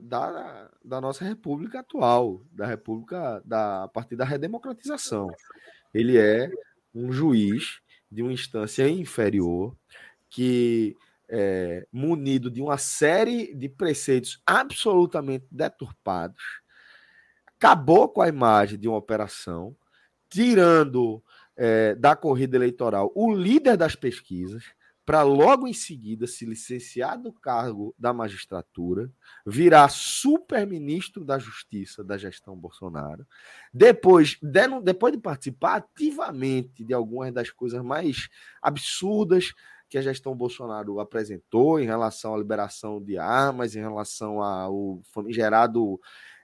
da, 0.00 0.70
da 0.84 1.00
nossa 1.00 1.24
república 1.24 1.80
atual, 1.80 2.42
da 2.52 2.66
república 2.66 3.42
da 3.44 3.84
a 3.84 3.88
partir 3.88 4.16
da 4.16 4.24
redemocratização. 4.24 5.28
Ele 5.92 6.18
é 6.18 6.50
um 6.94 7.12
juiz 7.12 7.80
de 8.10 8.22
uma 8.22 8.32
instância 8.32 8.88
inferior 8.88 9.76
que 10.28 10.96
é, 11.28 11.86
munido 11.92 12.50
de 12.50 12.60
uma 12.60 12.76
série 12.76 13.54
de 13.54 13.68
preceitos 13.68 14.42
absolutamente 14.44 15.46
deturpados, 15.50 16.42
acabou 17.56 18.08
com 18.08 18.20
a 18.20 18.28
imagem 18.28 18.78
de 18.78 18.88
uma 18.88 18.96
operação, 18.96 19.76
tirando 20.28 21.22
é, 21.56 21.94
da 21.94 22.16
corrida 22.16 22.56
eleitoral 22.56 23.12
o 23.14 23.32
líder 23.32 23.76
das 23.76 23.94
pesquisas, 23.94 24.64
para 25.10 25.22
logo 25.22 25.66
em 25.66 25.72
seguida 25.72 26.24
se 26.24 26.46
licenciar 26.46 27.20
do 27.20 27.32
cargo 27.32 27.92
da 27.98 28.12
magistratura, 28.12 29.10
virar 29.44 29.88
super-ministro 29.88 31.24
da 31.24 31.36
Justiça 31.36 32.04
da 32.04 32.16
gestão 32.16 32.54
Bolsonaro, 32.54 33.26
depois, 33.74 34.38
depois 34.84 35.12
de 35.12 35.18
participar 35.18 35.78
ativamente 35.78 36.84
de 36.84 36.94
algumas 36.94 37.34
das 37.34 37.50
coisas 37.50 37.82
mais 37.82 38.28
absurdas 38.62 39.52
que 39.88 39.98
a 39.98 40.02
gestão 40.02 40.32
Bolsonaro 40.32 41.00
apresentou 41.00 41.80
em 41.80 41.86
relação 41.86 42.32
à 42.32 42.38
liberação 42.38 43.02
de 43.02 43.18
armas, 43.18 43.74
em 43.74 43.80
relação 43.80 44.40
ao 44.40 45.02
famigerado 45.12 45.98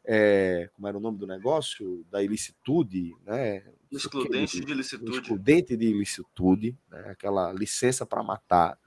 é, 0.07 0.71
como 0.75 0.87
era 0.87 0.97
o 0.97 1.01
nome 1.01 1.19
do 1.19 1.27
negócio? 1.27 2.07
Da 2.11 2.23
ilicitude, 2.23 3.15
né? 3.25 3.65
Excludente 3.91 4.61
de 4.61 4.73
ilicitude. 4.73 5.19
Excludente 5.19 5.77
de 5.77 5.87
ilicitude, 5.87 6.79
né? 6.89 7.09
aquela 7.11 7.53
licença 7.53 8.07
para 8.07 8.23
matar 8.23 8.79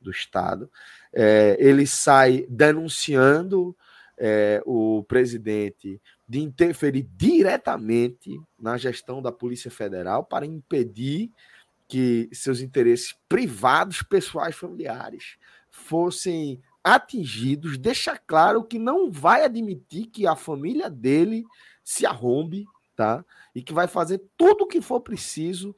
do 0.00 0.10
Estado. 0.10 0.70
É, 1.12 1.56
ele 1.58 1.86
sai 1.86 2.46
denunciando 2.48 3.76
é, 4.16 4.62
o 4.64 5.02
presidente 5.04 6.00
de 6.28 6.40
interferir 6.40 7.08
diretamente 7.16 8.40
na 8.58 8.76
gestão 8.76 9.20
da 9.20 9.32
Polícia 9.32 9.70
Federal 9.70 10.24
para 10.24 10.46
impedir 10.46 11.32
que 11.88 12.28
seus 12.32 12.60
interesses 12.60 13.16
privados, 13.28 14.02
pessoais, 14.02 14.54
familiares 14.54 15.36
fossem 15.68 16.62
atingidos, 16.82 17.76
deixa 17.78 18.16
claro 18.16 18.64
que 18.64 18.78
não 18.78 19.10
vai 19.10 19.44
admitir 19.44 20.06
que 20.06 20.26
a 20.26 20.34
família 20.34 20.88
dele 20.88 21.44
se 21.84 22.06
arrombe, 22.06 22.64
tá? 23.00 23.24
E 23.54 23.62
que 23.62 23.72
vai 23.72 23.88
fazer 23.88 24.22
tudo 24.36 24.64
o 24.64 24.66
que 24.66 24.82
for 24.82 25.00
preciso 25.00 25.74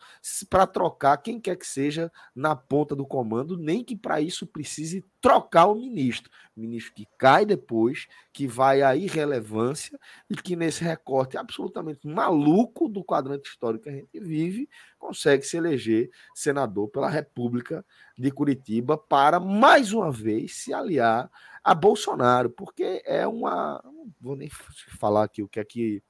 para 0.51 0.67
trocar 0.67 1.17
quem 1.19 1.39
quer 1.39 1.55
que 1.55 1.65
seja 1.65 2.11
na 2.35 2.57
ponta 2.57 2.97
do 2.97 3.07
comando, 3.07 3.57
nem 3.57 3.85
que 3.85 3.95
para 3.95 4.21
isso 4.21 4.45
precise 4.45 5.05
trocar 5.21 5.67
o 5.67 5.77
ministro. 5.77 6.29
Ministro 6.57 6.93
que 6.93 7.07
cai 7.17 7.47
depois, 7.47 8.09
que 8.33 8.49
vai 8.49 8.83
à 8.83 8.97
irrelevância 8.97 9.97
e 10.29 10.35
que 10.35 10.57
nesse 10.57 10.83
recorte 10.83 11.37
absolutamente 11.37 12.09
maluco 12.09 12.89
do 12.89 13.05
quadrante 13.05 13.49
histórico 13.49 13.85
que 13.85 13.91
a 13.91 13.93
gente 13.93 14.19
vive, 14.19 14.69
consegue 14.99 15.45
se 15.45 15.57
eleger 15.57 16.11
senador 16.35 16.89
pela 16.89 17.09
República 17.09 17.87
de 18.19 18.33
Curitiba 18.33 18.99
para 18.99 19.39
mais 19.39 19.93
uma 19.93 20.11
vez 20.11 20.57
se 20.57 20.75
aliar 20.75 21.31
a 21.63 21.73
Bolsonaro, 21.73 22.51
porque 22.51 23.01
é 23.07 23.25
uma, 23.29 23.81
não 23.85 24.13
vou 24.21 24.35
nem 24.35 24.51
falar 24.99 25.23
aqui 25.23 25.41
o 25.41 25.49
que 25.49 25.61
é 25.61 25.65
que 25.65 26.03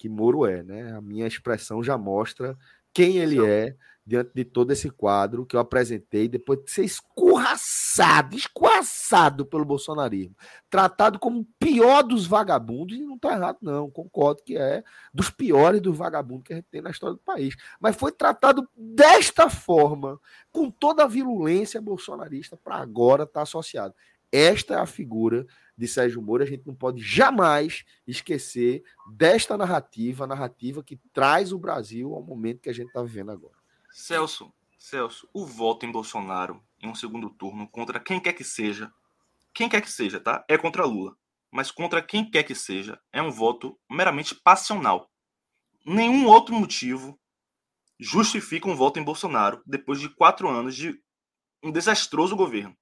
que 0.00 0.08
Moro 0.08 0.46
é, 0.46 0.62
né? 0.62 0.94
A 0.96 1.00
minha 1.02 1.26
expressão 1.26 1.84
já 1.84 1.98
mostra 1.98 2.56
quem 2.90 3.18
ele 3.18 3.44
é 3.44 3.76
diante 4.06 4.30
de 4.34 4.46
todo 4.46 4.70
esse 4.70 4.88
quadro 4.88 5.44
que 5.44 5.54
eu 5.54 5.60
apresentei 5.60 6.26
depois 6.26 6.64
de 6.64 6.70
ser 6.70 6.84
escorraçado, 6.84 8.34
escorraçado 8.34 9.44
pelo 9.44 9.62
bolsonarismo, 9.62 10.34
tratado 10.70 11.18
como 11.18 11.40
o 11.40 11.46
pior 11.58 12.02
dos 12.02 12.26
vagabundos, 12.26 12.96
e 12.96 13.02
não 13.02 13.16
está 13.16 13.34
errado 13.34 13.58
não, 13.60 13.90
concordo 13.90 14.42
que 14.42 14.56
é 14.56 14.82
dos 15.12 15.28
piores 15.28 15.82
dos 15.82 15.96
vagabundos 15.98 16.44
que 16.44 16.54
a 16.54 16.56
gente 16.56 16.68
tem 16.70 16.80
na 16.80 16.90
história 16.90 17.14
do 17.14 17.20
país, 17.20 17.54
mas 17.78 17.94
foi 17.94 18.10
tratado 18.10 18.66
desta 18.74 19.50
forma, 19.50 20.18
com 20.50 20.70
toda 20.70 21.04
a 21.04 21.06
virulência 21.08 21.78
bolsonarista 21.78 22.56
para 22.56 22.76
agora 22.76 23.24
estar 23.24 23.34
tá 23.34 23.42
associado. 23.42 23.94
Esta 24.32 24.74
é 24.74 24.78
a 24.78 24.86
figura 24.86 25.46
de 25.80 25.88
Sérgio 25.88 26.20
Moro, 26.20 26.42
a 26.42 26.46
gente 26.46 26.66
não 26.66 26.74
pode 26.74 27.02
jamais 27.02 27.86
esquecer 28.06 28.84
desta 29.14 29.56
narrativa, 29.56 30.24
a 30.24 30.26
narrativa 30.26 30.84
que 30.84 30.96
traz 31.10 31.54
o 31.54 31.58
Brasil 31.58 32.14
ao 32.14 32.22
momento 32.22 32.60
que 32.60 32.68
a 32.68 32.72
gente 32.72 32.88
está 32.88 33.02
vivendo 33.02 33.30
agora. 33.30 33.54
Celso, 33.90 34.52
Celso, 34.78 35.26
o 35.32 35.46
voto 35.46 35.86
em 35.86 35.90
Bolsonaro 35.90 36.62
em 36.82 36.86
um 36.86 36.94
segundo 36.94 37.30
turno 37.30 37.66
contra 37.66 37.98
quem 37.98 38.20
quer 38.20 38.34
que 38.34 38.44
seja, 38.44 38.92
quem 39.54 39.70
quer 39.70 39.80
que 39.80 39.90
seja, 39.90 40.20
tá? 40.20 40.44
É 40.46 40.58
contra 40.58 40.84
Lula. 40.84 41.16
Mas 41.50 41.70
contra 41.70 42.02
quem 42.02 42.30
quer 42.30 42.42
que 42.42 42.54
seja, 42.54 43.00
é 43.10 43.22
um 43.22 43.30
voto 43.30 43.76
meramente 43.90 44.34
passional. 44.34 45.10
Nenhum 45.84 46.26
outro 46.26 46.54
motivo 46.54 47.18
justifica 47.98 48.68
um 48.68 48.76
voto 48.76 49.00
em 49.00 49.02
Bolsonaro 49.02 49.62
depois 49.64 49.98
de 49.98 50.10
quatro 50.10 50.46
anos 50.46 50.76
de 50.76 51.02
um 51.62 51.72
desastroso 51.72 52.36
governo 52.36 52.76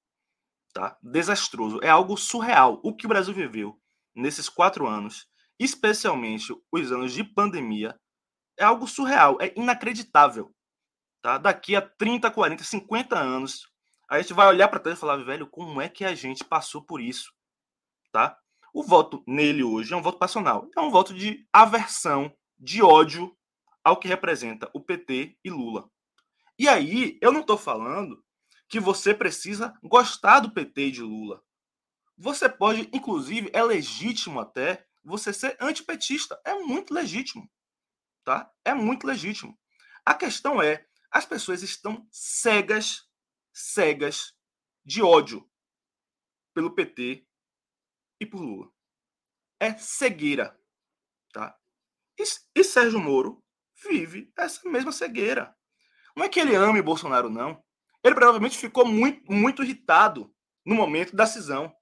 tá? 0.73 0.97
Desastroso. 1.01 1.79
É 1.81 1.89
algo 1.89 2.17
surreal. 2.17 2.79
O 2.83 2.95
que 2.95 3.05
o 3.05 3.09
Brasil 3.09 3.33
viveu 3.33 3.79
nesses 4.15 4.49
quatro 4.49 4.87
anos, 4.87 5.27
especialmente 5.59 6.53
os 6.71 6.91
anos 6.91 7.13
de 7.13 7.23
pandemia, 7.23 7.99
é 8.57 8.63
algo 8.63 8.87
surreal, 8.87 9.37
é 9.39 9.53
inacreditável. 9.55 10.53
Tá? 11.21 11.37
Daqui 11.37 11.75
a 11.75 11.81
30, 11.81 12.29
40, 12.31 12.63
50 12.63 13.17
anos, 13.17 13.67
a 14.09 14.21
gente 14.21 14.33
vai 14.33 14.47
olhar 14.47 14.67
para 14.67 14.79
trás 14.79 14.97
e 14.97 15.01
falar, 15.01 15.17
velho, 15.17 15.47
como 15.47 15.81
é 15.81 15.87
que 15.87 16.03
a 16.03 16.15
gente 16.15 16.43
passou 16.43 16.83
por 16.83 17.01
isso? 17.01 17.31
Tá? 18.11 18.37
O 18.73 18.83
voto 18.83 19.23
nele 19.27 19.63
hoje 19.63 19.93
é 19.93 19.97
um 19.97 20.01
voto 20.01 20.17
passional, 20.17 20.67
é 20.75 20.81
um 20.81 20.89
voto 20.89 21.13
de 21.13 21.47
aversão, 21.51 22.33
de 22.57 22.81
ódio 22.81 23.35
ao 23.83 23.97
que 23.97 24.07
representa 24.07 24.69
o 24.73 24.81
PT 24.81 25.37
e 25.43 25.49
Lula. 25.49 25.89
E 26.57 26.67
aí, 26.67 27.17
eu 27.21 27.31
não 27.31 27.41
estou 27.41 27.57
falando 27.57 28.21
que 28.69 28.79
você 28.79 29.13
precisa 29.13 29.73
gostar 29.83 30.39
do 30.41 30.51
PT 30.53 30.81
e 30.87 30.91
de 30.91 31.01
Lula. 31.01 31.43
Você 32.15 32.47
pode, 32.47 32.87
inclusive, 32.93 33.49
é 33.51 33.63
legítimo 33.63 34.39
até 34.39 34.87
você 35.03 35.33
ser 35.33 35.57
antipetista. 35.59 36.39
É 36.45 36.53
muito 36.53 36.93
legítimo. 36.93 37.49
Tá? 38.23 38.51
É 38.63 38.73
muito 38.73 39.07
legítimo. 39.07 39.57
A 40.05 40.13
questão 40.13 40.61
é, 40.61 40.85
as 41.09 41.25
pessoas 41.25 41.63
estão 41.63 42.07
cegas, 42.11 43.09
cegas 43.51 44.35
de 44.85 45.01
ódio 45.01 45.49
pelo 46.53 46.75
PT 46.75 47.25
e 48.19 48.25
por 48.25 48.39
Lula. 48.39 48.71
É 49.59 49.75
cegueira. 49.77 50.57
Tá? 51.33 51.57
E, 52.19 52.23
e 52.55 52.63
Sérgio 52.63 52.99
Moro 52.99 53.43
vive 53.83 54.31
essa 54.37 54.67
mesma 54.69 54.91
cegueira. 54.91 55.57
Não 56.15 56.23
é 56.23 56.29
que 56.29 56.39
ele 56.39 56.55
ame 56.55 56.81
Bolsonaro, 56.81 57.29
não. 57.29 57.63
Ele 58.03 58.15
provavelmente 58.15 58.57
ficou 58.57 58.85
muito, 58.85 59.31
muito 59.31 59.63
irritado 59.63 60.33
no 60.65 60.75
momento 60.75 61.15
da 61.15 61.25
cisão. 61.25 61.75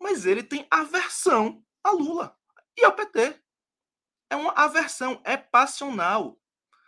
Mas 0.00 0.26
ele 0.26 0.42
tem 0.42 0.66
aversão 0.70 1.64
a 1.84 1.90
Lula 1.90 2.36
e 2.76 2.84
ao 2.84 2.94
PT. 2.94 3.40
É 4.30 4.36
uma 4.36 4.52
aversão, 4.52 5.20
é 5.24 5.36
passional. 5.36 6.38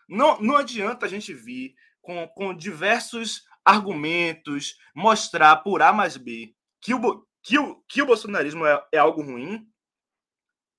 Não, 0.09 0.41
não 0.41 0.57
adianta 0.57 1.07
a 1.07 1.09
gente 1.09 1.33
vir 1.33 1.75
com, 2.01 2.27
com 2.29 2.55
diversos 2.55 3.45
argumentos, 3.65 4.79
mostrar 4.95 5.57
por 5.57 5.83
A 5.83 5.93
mais 5.93 6.17
B 6.17 6.55
que 6.81 6.95
o, 6.95 7.27
que 7.43 7.59
o, 7.59 7.83
que 7.89 8.03
o 8.03 8.07
bolsonarismo 8.07 8.67
é, 8.67 8.87
é 8.93 8.99
algo 8.99 9.23
ruim. 9.23 9.67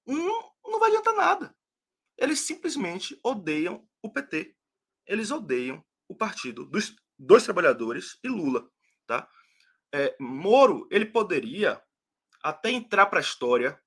Não, 0.05 0.51
não 0.63 0.79
vai 0.79 0.89
adiantar 0.89 1.15
nada. 1.15 1.55
Eles 2.17 2.41
simplesmente 2.41 3.19
odeiam 3.23 3.87
o 4.01 4.11
PT. 4.11 4.55
Eles 5.07 5.31
odeiam 5.31 5.83
o 6.07 6.15
partido 6.15 6.65
dos, 6.65 6.95
dos 7.17 7.43
trabalhadores 7.43 8.17
e 8.23 8.27
Lula, 8.27 8.67
tá? 9.07 9.27
É, 9.93 10.15
Moro 10.19 10.87
ele 10.91 11.05
poderia 11.05 11.81
até 12.43 12.69
entrar 12.69 13.05
para 13.07 13.19
a 13.19 13.21
história 13.21 13.79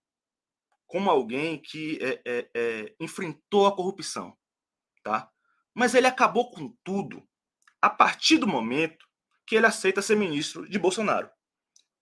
como 0.86 1.10
alguém 1.10 1.60
que 1.60 1.98
é, 2.00 2.22
é, 2.24 2.50
é, 2.54 2.94
enfrentou 2.98 3.66
a 3.66 3.74
corrupção, 3.74 4.36
tá? 5.02 5.30
Mas 5.74 5.94
ele 5.94 6.06
acabou 6.06 6.50
com 6.50 6.74
tudo 6.82 7.22
a 7.80 7.90
partir 7.90 8.38
do 8.38 8.46
momento 8.46 9.06
que 9.46 9.54
ele 9.54 9.66
aceita 9.66 10.02
ser 10.02 10.16
ministro 10.16 10.68
de 10.68 10.78
Bolsonaro, 10.78 11.30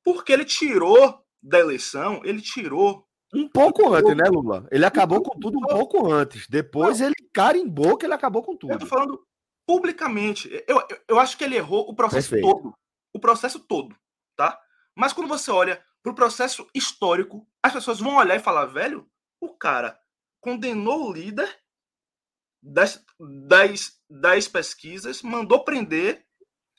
porque 0.04 0.32
ele 0.32 0.44
tirou 0.44 1.20
da 1.42 1.58
eleição, 1.58 2.20
ele 2.24 2.40
tirou 2.40 3.06
um 3.34 3.48
pouco 3.48 3.92
antes, 3.92 4.16
né, 4.16 4.24
Lula? 4.28 4.66
Ele 4.70 4.84
acabou 4.84 5.20
com 5.20 5.38
tudo 5.38 5.58
um 5.58 5.66
pouco 5.66 6.10
antes. 6.10 6.46
Depois 6.48 7.00
ele 7.00 7.14
carimbou 7.34 7.96
que 7.96 8.06
ele 8.06 8.14
acabou 8.14 8.42
com 8.42 8.56
tudo. 8.56 8.72
Eu 8.72 8.78
tô 8.78 8.86
falando 8.86 9.20
publicamente. 9.66 10.48
Eu, 10.66 10.78
eu, 10.88 11.00
eu 11.08 11.18
acho 11.18 11.36
que 11.36 11.44
ele 11.44 11.56
errou 11.56 11.88
o 11.88 11.94
processo 11.94 12.30
Perfeito. 12.30 12.54
todo. 12.54 12.74
O 13.12 13.18
processo 13.18 13.60
todo, 13.60 13.96
tá? 14.36 14.60
Mas 14.94 15.12
quando 15.12 15.28
você 15.28 15.50
olha 15.50 15.84
para 16.02 16.12
o 16.12 16.14
processo 16.14 16.68
histórico, 16.74 17.46
as 17.62 17.72
pessoas 17.72 17.98
vão 17.98 18.16
olhar 18.16 18.36
e 18.36 18.42
falar, 18.42 18.66
velho, 18.66 19.10
o 19.40 19.54
cara 19.54 19.98
condenou 20.40 21.08
o 21.08 21.12
líder 21.12 21.60
das, 22.62 23.04
das, 23.18 24.00
das 24.08 24.48
pesquisas, 24.48 25.22
mandou 25.22 25.64
prender 25.64 26.26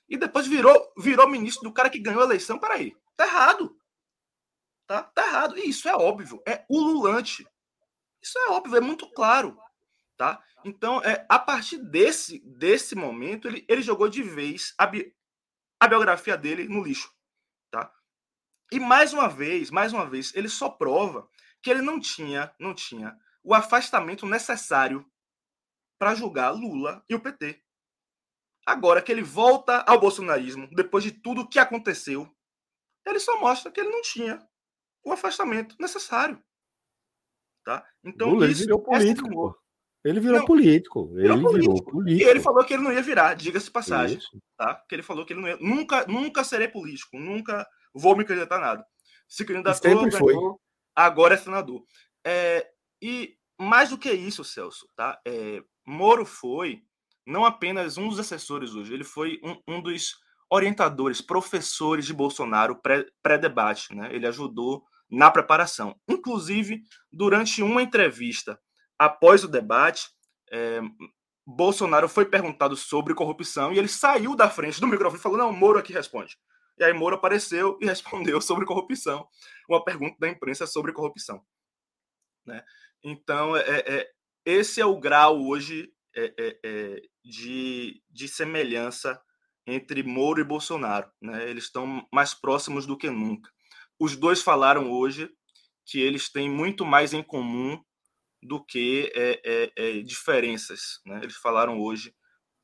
e 0.08 0.18
depois 0.18 0.48
virou, 0.48 0.94
virou 0.98 1.30
ministro 1.30 1.64
do 1.64 1.74
cara 1.74 1.90
que 1.90 2.00
ganhou 2.00 2.22
a 2.22 2.26
eleição. 2.26 2.60
Peraí, 2.60 2.96
tá 3.16 3.26
errado. 3.26 3.78
Tá, 4.88 5.04
tá 5.04 5.28
errado. 5.28 5.58
E 5.58 5.70
isso 5.70 5.90
é 5.90 5.96
óbvio, 5.96 6.42
é 6.48 6.66
ululante. 6.70 7.46
Isso 8.22 8.38
é 8.40 8.50
óbvio, 8.52 8.78
é 8.78 8.82
muito 8.82 9.10
claro. 9.12 9.58
Tá? 10.18 10.44
Então, 10.65 10.99
é, 11.03 11.26
a 11.30 11.38
partir 11.38 11.77
desse, 11.77 12.39
desse 12.39 12.95
momento, 12.95 13.48
ele, 13.48 13.64
ele 13.69 13.84
jogou 13.84 14.10
de 14.10 14.23
vez 14.23 14.73
a, 14.77 14.88
bi, 14.88 15.15
a 15.80 15.88
biografia 15.88 16.35
dele 16.35 16.68
no 16.68 16.84
lixo. 16.84 17.14
Tá? 17.72 17.94
E 18.72 18.80
mais 18.80 19.14
uma 19.14 19.30
vez, 19.30 19.69
mais 19.69 19.94
uma 19.94 20.10
vez, 20.10 20.34
ele 20.34 20.49
só 20.49 20.69
prova 20.69 21.30
que 21.61 21.69
ele 21.69 21.81
não 21.81 21.99
tinha, 21.99 22.53
não 22.60 22.73
tinha 22.73 23.15
o 23.44 23.53
afastamento 23.53 24.26
necessário 24.26 25.06
para 25.99 26.15
julgar 26.15 26.49
Lula 26.49 27.03
e 27.07 27.14
o 27.14 27.19
PT. 27.19 27.64
Agora 28.65 29.02
que 29.02 29.11
ele 29.11 29.23
volta 29.23 29.81
ao 29.88 29.99
bolsonarismo, 29.99 30.68
depois 30.72 31.03
de 31.03 31.11
tudo 31.11 31.48
que 31.48 31.60
aconteceu, 31.60 32.30
ele 33.06 33.19
só 33.19 33.39
mostra 33.39 33.72
que 33.72 33.80
ele 33.80 33.89
não 33.89 34.02
tinha 34.02 34.45
o 35.06 35.14
afastamento 35.14 35.76
necessário. 35.80 36.44
Tá? 37.64 37.88
Então, 38.03 38.31
Lula, 38.31 38.48
isso, 38.48 38.64
ele 38.64 38.65
virou 38.65 38.84
político, 38.84 39.30
pô. 39.30 39.66
Ele 40.03 40.19
virou 40.19 40.40
não, 40.40 40.45
político. 40.45 41.11
Ele 41.18 41.34
virou 41.34 41.52
político. 41.52 41.91
político. 41.91 42.28
E 42.28 42.30
ele 42.30 42.40
falou 42.40 42.64
que 42.64 42.74
ele 42.74 42.84
não 42.84 42.94
ia 42.94 43.02
virar, 43.02 43.34
diga-se 43.34 43.69
passagem. 43.69 44.18
Isso. 44.18 44.38
Tá? 44.56 44.76
Que 44.88 44.95
ele 44.95 45.03
falou 45.03 45.26
que 45.26 45.34
ele 45.34 45.41
não 45.41 45.48
ia. 45.48 45.57
Nunca, 45.60 46.06
nunca 46.07 46.44
serei 46.44 46.68
político, 46.68 47.18
nunca 47.18 47.68
vou 47.94 48.15
me 48.15 48.24
candidatar 48.24 48.57
a 48.57 48.61
nada. 48.61 48.86
Se 49.28 49.44
candidatou, 49.44 50.10
ganhou, 50.10 50.61
agora 50.95 51.34
é 51.34 51.38
senador. 51.38 51.84
É, 52.26 52.65
e 53.02 53.36
mais 53.60 53.90
do 53.90 53.98
que 53.98 54.11
isso, 54.11 54.44
Celso, 54.44 54.88
tá? 54.95 55.19
É, 55.26 55.61
Moro 55.86 56.26
foi 56.26 56.82
não 57.26 57.44
apenas 57.44 57.98
um 57.98 58.07
dos 58.07 58.19
assessores 58.19 58.74
hoje, 58.74 58.94
ele 58.94 59.03
foi 59.03 59.40
um, 59.44 59.76
um 59.76 59.82
dos 59.82 60.15
orientadores, 60.49 61.22
professores 61.22 62.06
de 62.06 62.14
Bolsonaro 62.14 62.80
pré-debate, 63.22 63.94
né? 63.94 64.10
Ele 64.15 64.26
ajudou 64.26 64.84
na 65.10 65.30
preparação. 65.30 65.99
Inclusive, 66.07 66.82
durante 67.11 67.61
uma 67.61 67.82
entrevista 67.82 68.57
após 68.98 69.44
o 69.44 69.48
debate, 69.48 70.07
é, 70.52 70.80
Bolsonaro 71.45 72.10
foi 72.10 72.26
perguntado 72.26 72.76
sobre 72.76 73.14
corrupção 73.14 73.72
e 73.74 73.80
ele 73.80 73.88
saiu 73.88 74.36
da 74.36 74.49
frente 74.49 74.82
do 74.82 74.88
microfone 74.88 75.19
e 75.19 75.24
falou: 75.24 75.38
Não, 75.38 75.53
Moro 75.53 75.80
aqui 75.80 75.94
responde. 75.94 76.38
E 76.78 76.84
aí 76.84 76.94
Moro 76.94 77.15
apareceu 77.15 77.78
e 77.82 77.86
respondeu 77.88 78.41
sobre 78.41 78.65
corrupção, 78.65 79.28
uma 79.69 79.84
pergunta 79.84 80.15
da 80.19 80.28
imprensa 80.28 80.68
sobre 80.68 80.91
corrupção. 80.91 81.41
Né? 82.45 82.64
Então, 83.03 83.56
é, 83.56 83.80
é, 83.80 84.11
esse 84.45 84.82
é 84.82 84.86
o 84.86 84.99
grau 84.99 85.41
hoje 85.41 85.91
é, 86.15 86.34
é, 86.38 86.60
é 86.64 87.02
de, 87.24 88.02
de 88.10 88.28
semelhança 88.28 89.22
entre 89.65 90.02
Moro 90.03 90.40
e 90.40 90.44
Bolsonaro. 90.44 91.11
Né? 91.22 91.49
Eles 91.49 91.65
estão 91.65 92.07
mais 92.11 92.34
próximos 92.34 92.86
do 92.86 92.98
que 92.98 93.10
nunca. 93.10 93.52
Os 93.99 94.15
dois 94.15 94.41
falaram 94.41 94.91
hoje 94.91 95.30
que 95.86 95.99
eles 95.99 96.32
têm 96.32 96.49
muito 96.49 96.86
mais 96.86 97.14
em 97.14 97.24
comum 97.24 97.82
do 98.42 98.64
que 98.64 99.12
é, 99.16 99.42
é, 99.44 99.72
é, 99.76 100.02
diferenças. 100.02 101.00
Né? 101.06 101.20
Eles 101.24 101.36
falaram 101.38 101.80
hoje, 101.80 102.16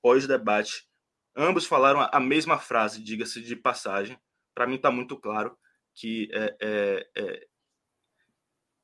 pós-debate. 0.02 0.88
Ambos 1.36 1.66
falaram 1.66 2.08
a 2.12 2.20
mesma 2.20 2.60
frase, 2.60 3.04
diga-se 3.04 3.42
de 3.42 3.56
passagem. 3.56 4.20
Para 4.54 4.68
mim 4.68 4.76
está 4.76 4.92
muito 4.92 5.20
claro 5.20 5.58
que 5.96 6.30
é, 6.34 6.56
é, 7.16 7.48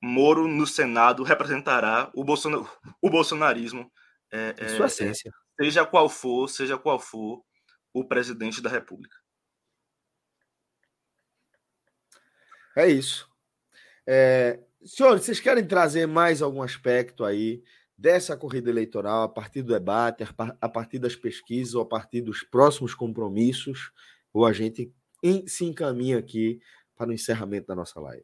Moro 0.02 0.48
no 0.48 0.66
Senado 0.66 1.24
representará 1.24 2.10
o, 2.14 2.24
Bolson... 2.24 2.66
o 3.02 3.10
bolsonarismo. 3.10 3.91
É, 4.32 4.68
sua 4.76 4.86
essência. 4.86 5.34
seja 5.60 5.86
qual 5.86 6.07
for, 6.07 6.48
seja 6.48 6.78
qual 6.78 6.99
for 6.99 7.44
o 7.91 8.07
presidente 8.07 8.61
da 8.61 8.70
República. 8.70 9.18
É 12.78 12.88
isso. 12.88 13.28
É, 14.07 14.60
senhores, 14.84 15.23
vocês 15.23 15.39
querem 15.39 15.65
trazer 15.65 16.07
mais 16.07 16.41
algum 16.41 16.61
aspecto 16.61 17.23
aí 17.26 17.64
dessa 17.97 18.38
corrida 18.38 18.69
eleitoral 18.69 19.23
a 19.23 19.30
partir 19.30 19.61
do 19.61 19.73
debate, 19.73 20.26
a 20.61 20.69
partir 20.69 20.99
das 20.99 21.15
pesquisas 21.15 21.73
ou 21.73 21.81
a 21.81 21.85
partir 21.85 22.22
dos 22.22 22.43
próximos 22.43 22.93
compromissos? 22.93 23.91
Ou 24.34 24.45
a 24.45 24.53
gente 24.53 24.91
se 25.47 25.65
encaminha 25.65 26.18
aqui 26.18 26.60
para 26.95 27.10
o 27.10 27.14
encerramento 27.14 27.68
da 27.68 27.76
nossa 27.76 27.99
live? 27.99 28.23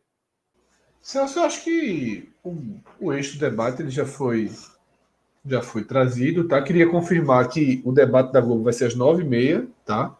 Celso, 1.02 1.40
eu 1.40 1.44
acho 1.44 1.64
que 1.64 2.30
o, 2.44 2.80
o 3.00 3.14
eixo 3.14 3.34
do 3.34 3.40
debate 3.40 3.82
ele 3.82 3.92
já 3.92 4.06
foi 4.06 4.50
já 5.48 5.62
foi 5.62 5.84
trazido, 5.84 6.48
tá? 6.48 6.60
Queria 6.62 6.90
confirmar 6.90 7.48
que 7.50 7.80
o 7.86 7.92
debate 7.92 8.32
da 8.32 8.42
Globo 8.42 8.64
vai 8.64 8.74
ser 8.74 8.86
às 8.86 8.96
nove 8.96 9.22
e 9.22 9.28
meia, 9.28 9.68
tá? 9.86 10.18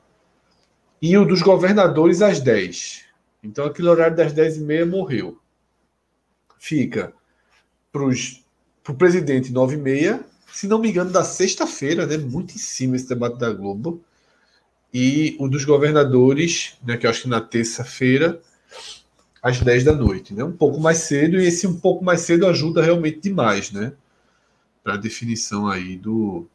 E 1.02 1.18
o 1.18 1.26
dos 1.26 1.42
governadores 1.42 2.22
às 2.22 2.40
dez. 2.40 3.06
Então 3.44 3.66
aquele 3.66 3.88
horário 3.88 4.16
das 4.16 4.34
dez 4.34 4.58
e 4.58 4.62
meia 4.62 4.86
morreu. 4.86 5.40
Fica 6.66 7.14
para 7.92 8.04
o 8.04 8.98
presidente 8.98 9.52
nove 9.52 9.76
e 9.76 9.78
meia, 9.78 10.26
se 10.52 10.68
não 10.68 10.80
me 10.80 10.90
engano, 10.90 11.12
da 11.12 11.24
sexta-feira, 11.24 12.06
né? 12.06 12.18
Muito 12.18 12.56
em 12.56 12.58
cima 12.58 12.96
esse 12.96 13.08
debate 13.08 13.38
da 13.38 13.52
Globo. 13.52 14.04
E 14.94 15.36
o 15.40 15.48
dos 15.48 15.66
governadores, 15.66 16.78
né? 16.84 16.98
Que 16.98 17.06
eu 17.06 17.10
acho 17.10 17.24
que 17.24 17.28
na 17.30 17.42
terça-feira, 17.42 18.42
às 19.44 19.60
dez 19.60 19.84
da 19.84 19.94
noite, 19.94 20.34
né? 20.34 20.44
Um 20.44 20.52
pouco 20.52 20.80
mais 20.80 21.00
cedo, 21.00 21.38
e 21.40 21.46
esse 21.46 21.68
um 21.68 21.80
pouco 21.80 22.04
mais 22.04 22.22
cedo 22.22 22.48
ajuda 22.48 22.82
realmente 22.82 23.20
demais, 23.20 23.72
né? 23.72 23.94
para 24.86 24.94
a 24.94 24.98
definição 24.98 25.68
aí 25.68 25.98
do 25.98 26.48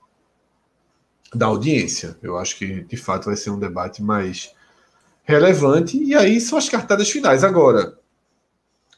da 1.35 1.47
audiência. 1.47 2.17
Eu 2.23 2.39
acho 2.39 2.57
que 2.57 2.83
de 2.85 2.97
fato 2.97 3.27
vai 3.27 3.37
ser 3.37 3.51
um 3.51 3.59
debate 3.59 4.01
mais 4.01 4.55
relevante 5.25 6.01
e 6.01 6.15
aí 6.15 6.41
são 6.41 6.57
as 6.57 6.69
cartadas 6.69 7.11
finais. 7.11 7.43
Agora, 7.43 7.99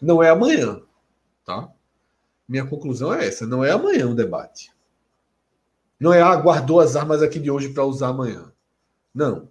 não 0.00 0.22
é 0.22 0.28
amanhã, 0.28 0.82
tá? 1.44 1.70
Minha 2.48 2.66
conclusão 2.66 3.12
é 3.14 3.26
essa, 3.26 3.46
não 3.46 3.64
é 3.64 3.70
amanhã 3.70 4.08
o 4.08 4.14
debate. 4.14 4.70
Não 5.98 6.12
é 6.12 6.20
ah, 6.20 6.34
guardou 6.36 6.80
as 6.80 6.96
armas 6.96 7.22
aqui 7.22 7.38
de 7.38 7.50
hoje 7.50 7.68
para 7.68 7.84
usar 7.84 8.08
amanhã. 8.08 8.52
Não. 9.14 9.48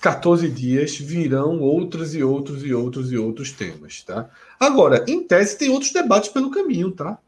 14 0.00 0.48
dias 0.48 0.96
virão 0.96 1.60
outros 1.60 2.14
e 2.14 2.22
outros 2.22 2.64
e 2.64 2.72
outros 2.72 3.12
e 3.12 3.18
outros 3.18 3.52
temas, 3.52 4.02
tá? 4.02 4.30
Agora, 4.58 5.04
em 5.06 5.22
tese, 5.22 5.58
tem 5.58 5.68
outros 5.68 5.92
debates 5.92 6.30
pelo 6.30 6.50
caminho, 6.50 6.90
tá? 6.90 7.18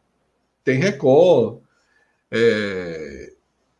Tem 0.64 0.78
Record, 0.78 1.60
é... 2.30 3.32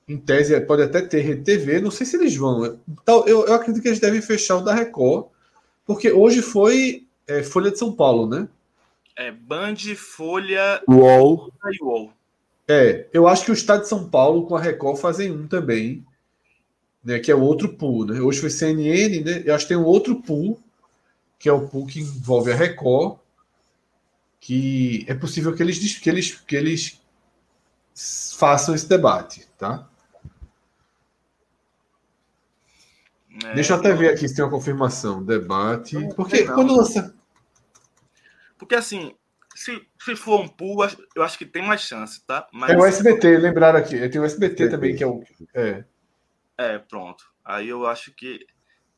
em 0.06 0.18
tese 0.18 0.60
pode 0.60 0.82
até 0.82 1.00
ter 1.00 1.20
RTV, 1.20 1.80
não 1.80 1.90
sei 1.90 2.06
se 2.06 2.16
eles 2.16 2.36
vão. 2.36 2.78
Eu, 3.06 3.26
eu 3.26 3.54
acredito 3.54 3.82
que 3.82 3.88
eles 3.88 4.00
devem 4.00 4.20
fechar 4.20 4.58
o 4.58 4.64
da 4.64 4.74
Record, 4.74 5.26
porque 5.86 6.12
hoje 6.12 6.42
foi 6.42 7.06
é, 7.30 7.42
Folha 7.42 7.70
de 7.70 7.78
São 7.78 7.92
Paulo, 7.92 8.28
né? 8.28 8.48
É, 9.16 9.30
Band, 9.30 9.76
Folha 9.96 10.82
UOL. 10.88 11.52
e 11.72 11.84
UOL. 11.84 12.12
É, 12.66 13.06
eu 13.12 13.28
acho 13.28 13.44
que 13.44 13.50
o 13.50 13.54
Estado 13.54 13.82
de 13.82 13.88
São 13.88 14.08
Paulo 14.08 14.46
com 14.46 14.56
a 14.56 14.60
Record 14.60 14.98
fazem 14.98 15.30
um 15.30 15.46
também 15.46 16.04
né, 17.02 17.18
que 17.18 17.30
é 17.30 17.34
o 17.34 17.40
outro 17.40 17.68
pool. 17.70 18.04
Né? 18.04 18.20
Hoje 18.20 18.40
foi 18.40 18.50
CNN, 18.50 19.20
né? 19.22 19.42
eu 19.44 19.54
acho 19.54 19.64
que 19.64 19.74
tem 19.74 19.76
um 19.76 19.86
outro 19.86 20.22
pool, 20.22 20.60
que 21.38 21.48
é 21.48 21.52
o 21.52 21.66
pool 21.66 21.86
que 21.86 22.00
envolve 22.00 22.52
a 22.52 22.54
Record, 22.54 23.18
que 24.38 25.04
é 25.08 25.14
possível 25.14 25.54
que 25.54 25.62
eles, 25.62 25.98
que 25.98 26.10
eles, 26.10 26.34
que 26.34 26.56
eles 26.56 27.00
façam 28.36 28.74
esse 28.74 28.88
debate. 28.88 29.46
Tá? 29.58 29.88
É, 33.44 33.54
Deixa 33.54 33.72
eu 33.72 33.78
até 33.78 33.92
ver 33.94 34.12
aqui 34.12 34.28
se 34.28 34.34
tem 34.34 34.44
uma 34.44 34.50
confirmação. 34.50 35.22
Debate. 35.22 35.96
Porque 36.14 36.44
não, 36.44 36.54
quando 36.54 36.76
lança. 36.76 37.14
Porque 38.60 38.74
assim, 38.74 39.16
se, 39.54 39.84
se 39.98 40.14
for 40.14 40.38
um 40.38 40.46
pool, 40.46 40.86
eu 41.16 41.22
acho 41.22 41.38
que 41.38 41.46
tem 41.46 41.66
mais 41.66 41.80
chance, 41.80 42.24
tá? 42.26 42.46
Mas... 42.52 42.70
É 42.70 42.76
o 42.76 42.84
SBT, 42.84 43.38
lembraram 43.38 43.78
aqui. 43.78 44.08
Tem 44.08 44.20
o 44.20 44.24
SBT, 44.24 44.68
também, 44.68 44.94
que 44.94 45.02
é 45.02 45.06
o. 45.06 45.24
É. 45.54 45.84
É, 46.58 46.78
pronto. 46.78 47.24
Aí 47.42 47.70
eu 47.70 47.86
acho 47.86 48.12
que 48.12 48.46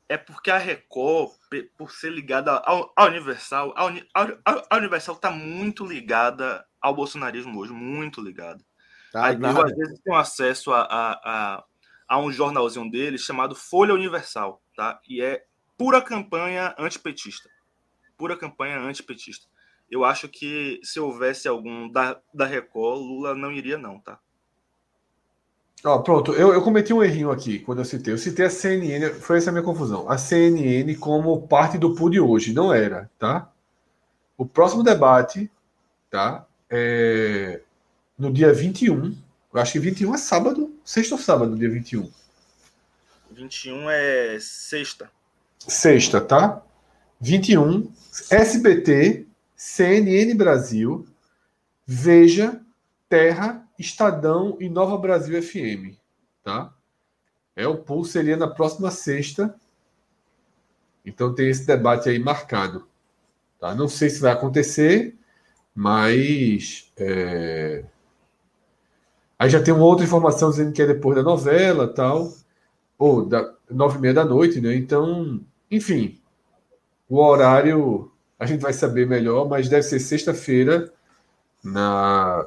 é 0.08 0.18
porque 0.18 0.50
a 0.50 0.58
Record, 0.58 1.30
por 1.78 1.92
ser 1.92 2.10
ligada 2.10 2.50
ao, 2.50 2.92
ao 2.96 3.06
Universal, 3.06 3.72
a, 3.76 4.76
Universal 4.76 5.14
está 5.14 5.30
muito 5.30 5.86
ligada 5.86 6.66
ao 6.80 6.94
bolsonarismo 6.94 7.60
hoje, 7.60 7.72
muito 7.72 8.20
ligada. 8.20 8.62
Tá, 9.12 9.26
Aí 9.26 9.38
eu, 9.40 9.64
às 9.64 9.76
vezes, 9.76 10.00
tenho 10.00 10.16
acesso 10.16 10.72
a, 10.72 10.82
a, 10.82 11.12
a, 11.24 11.64
a, 12.08 12.18
um 12.18 12.32
jornalzinho 12.32 12.90
dele 12.90 13.16
chamado 13.16 13.54
Folha 13.54 13.94
Universal, 13.94 14.60
tá? 14.74 15.00
E 15.08 15.22
é 15.22 15.44
pura 15.78 16.02
campanha 16.02 16.74
antipetista. 16.76 17.48
Pura 18.18 18.36
campanha 18.36 18.80
antipetista. 18.80 19.46
Eu 19.92 20.04
acho 20.04 20.26
que 20.26 20.80
se 20.82 20.98
houvesse 20.98 21.46
algum 21.46 21.86
da, 21.86 22.18
da 22.32 22.46
Record, 22.46 22.98
Lula 22.98 23.34
não 23.34 23.52
iria, 23.52 23.76
não, 23.76 24.00
tá? 24.00 24.18
Ó, 25.84 25.98
pronto, 25.98 26.32
eu, 26.32 26.54
eu 26.54 26.62
cometi 26.62 26.94
um 26.94 27.02
errinho 27.02 27.30
aqui 27.30 27.58
quando 27.58 27.80
eu 27.80 27.84
citei. 27.84 28.14
Eu 28.14 28.18
citei 28.18 28.46
a 28.46 28.50
CNN, 28.50 29.12
foi 29.14 29.36
essa 29.36 29.50
a 29.50 29.52
minha 29.52 29.64
confusão. 29.64 30.10
A 30.10 30.16
CNN 30.16 30.94
como 30.96 31.46
parte 31.46 31.76
do 31.76 31.94
de 32.08 32.18
hoje, 32.18 32.54
não 32.54 32.72
era, 32.72 33.10
tá? 33.18 33.52
O 34.38 34.46
próximo 34.46 34.82
debate, 34.82 35.50
tá? 36.10 36.46
É 36.70 37.60
no 38.18 38.32
dia 38.32 38.52
21. 38.52 39.14
Eu 39.52 39.60
acho 39.60 39.72
que 39.72 39.78
21 39.78 40.14
é 40.14 40.18
sábado, 40.18 40.74
sexta 40.84 41.16
ou 41.16 41.20
sábado, 41.20 41.56
dia 41.56 41.68
21? 41.68 42.10
21 43.32 43.90
é 43.90 44.38
sexta. 44.40 45.10
Sexta, 45.58 46.20
tá? 46.20 46.62
21, 47.20 47.92
SBT, 48.30 49.26
CNN 49.64 50.34
Brasil, 50.34 51.06
Veja, 51.86 52.60
Terra 53.08 53.64
Estadão 53.78 54.56
e 54.58 54.68
Nova 54.68 54.98
Brasil 54.98 55.40
FM, 55.40 55.96
tá? 56.42 56.74
É 57.54 57.64
o 57.68 57.76
pool 57.76 58.04
seria 58.04 58.36
na 58.36 58.48
próxima 58.48 58.90
sexta. 58.90 59.54
Então 61.06 61.32
tem 61.32 61.48
esse 61.48 61.64
debate 61.64 62.08
aí 62.08 62.18
marcado. 62.18 62.88
Tá? 63.60 63.72
Não 63.72 63.86
sei 63.86 64.10
se 64.10 64.20
vai 64.20 64.32
acontecer, 64.32 65.16
mas 65.72 66.92
é... 66.96 67.84
Aí 69.38 69.48
já 69.48 69.62
tem 69.62 69.72
uma 69.72 69.84
outra 69.84 70.04
informação 70.04 70.50
dizendo 70.50 70.72
que 70.72 70.82
é 70.82 70.86
depois 70.86 71.14
da 71.14 71.22
novela 71.22 71.86
tal, 71.86 72.34
ou 72.98 73.24
da 73.24 73.54
nove 73.70 73.98
e 73.98 74.00
meia 74.00 74.14
da 74.14 74.24
noite, 74.24 74.60
né? 74.60 74.74
Então, 74.74 75.40
enfim, 75.70 76.20
o 77.08 77.18
horário 77.20 78.11
a 78.42 78.46
gente 78.46 78.60
vai 78.60 78.72
saber 78.72 79.06
melhor, 79.06 79.48
mas 79.48 79.68
deve 79.68 79.84
ser 79.84 80.00
sexta-feira 80.00 80.92
na, 81.62 82.44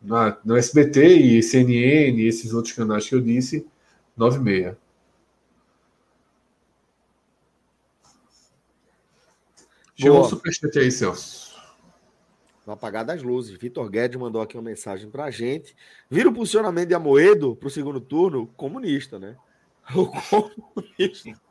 na, 0.00 0.38
no 0.42 0.56
SBT 0.56 1.06
e 1.08 1.42
CNN 1.42 2.18
e 2.18 2.26
esses 2.26 2.54
outros 2.54 2.72
canais 2.72 3.06
que 3.06 3.14
eu 3.14 3.20
disse, 3.20 3.66
nove 4.16 4.38
e 4.38 4.40
meia. 4.40 4.78
Chegou 9.94 10.22
um 10.22 10.24
superchat 10.24 10.78
aí, 10.78 10.90
Celso. 10.90 11.54
No 12.66 12.72
apagar 12.72 13.04
das 13.04 13.22
luzes. 13.22 13.58
Vitor 13.58 13.90
Guedes 13.90 14.18
mandou 14.18 14.40
aqui 14.40 14.56
uma 14.56 14.62
mensagem 14.62 15.10
pra 15.10 15.30
gente. 15.30 15.76
Vira 16.10 16.30
o 16.30 16.34
posicionamento 16.34 16.88
de 16.88 16.94
Amoedo 16.94 17.54
pro 17.56 17.68
segundo 17.68 18.00
turno? 18.00 18.46
Comunista, 18.56 19.18
né? 19.18 19.36
O 19.94 20.06
comunista. 20.06 21.45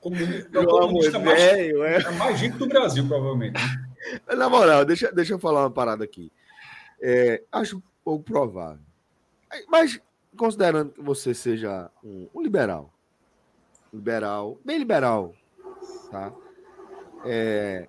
Comunista, 0.00 0.48
é 0.52 0.60
o 0.60 0.66
comunista 0.66 1.18
mais, 1.20 1.40
velho, 1.40 1.84
é. 1.84 1.96
é 1.98 2.10
mais 2.12 2.56
do 2.56 2.66
Brasil, 2.66 3.06
provavelmente. 3.06 3.54
Né? 3.54 3.88
Na 4.36 4.48
moral, 4.48 4.84
deixa, 4.84 5.12
deixa 5.12 5.34
eu 5.34 5.38
falar 5.38 5.62
uma 5.62 5.70
parada 5.70 6.02
aqui. 6.02 6.32
É, 7.00 7.42
acho 7.52 7.82
pouco 8.02 8.24
provável. 8.24 8.82
Mas, 9.68 10.00
considerando 10.36 10.92
que 10.92 11.02
você 11.02 11.32
seja 11.32 11.90
um, 12.02 12.28
um 12.34 12.42
liberal, 12.42 12.92
liberal, 13.92 14.58
bem 14.64 14.78
liberal, 14.78 15.34
tá? 16.10 16.32
É, 17.24 17.88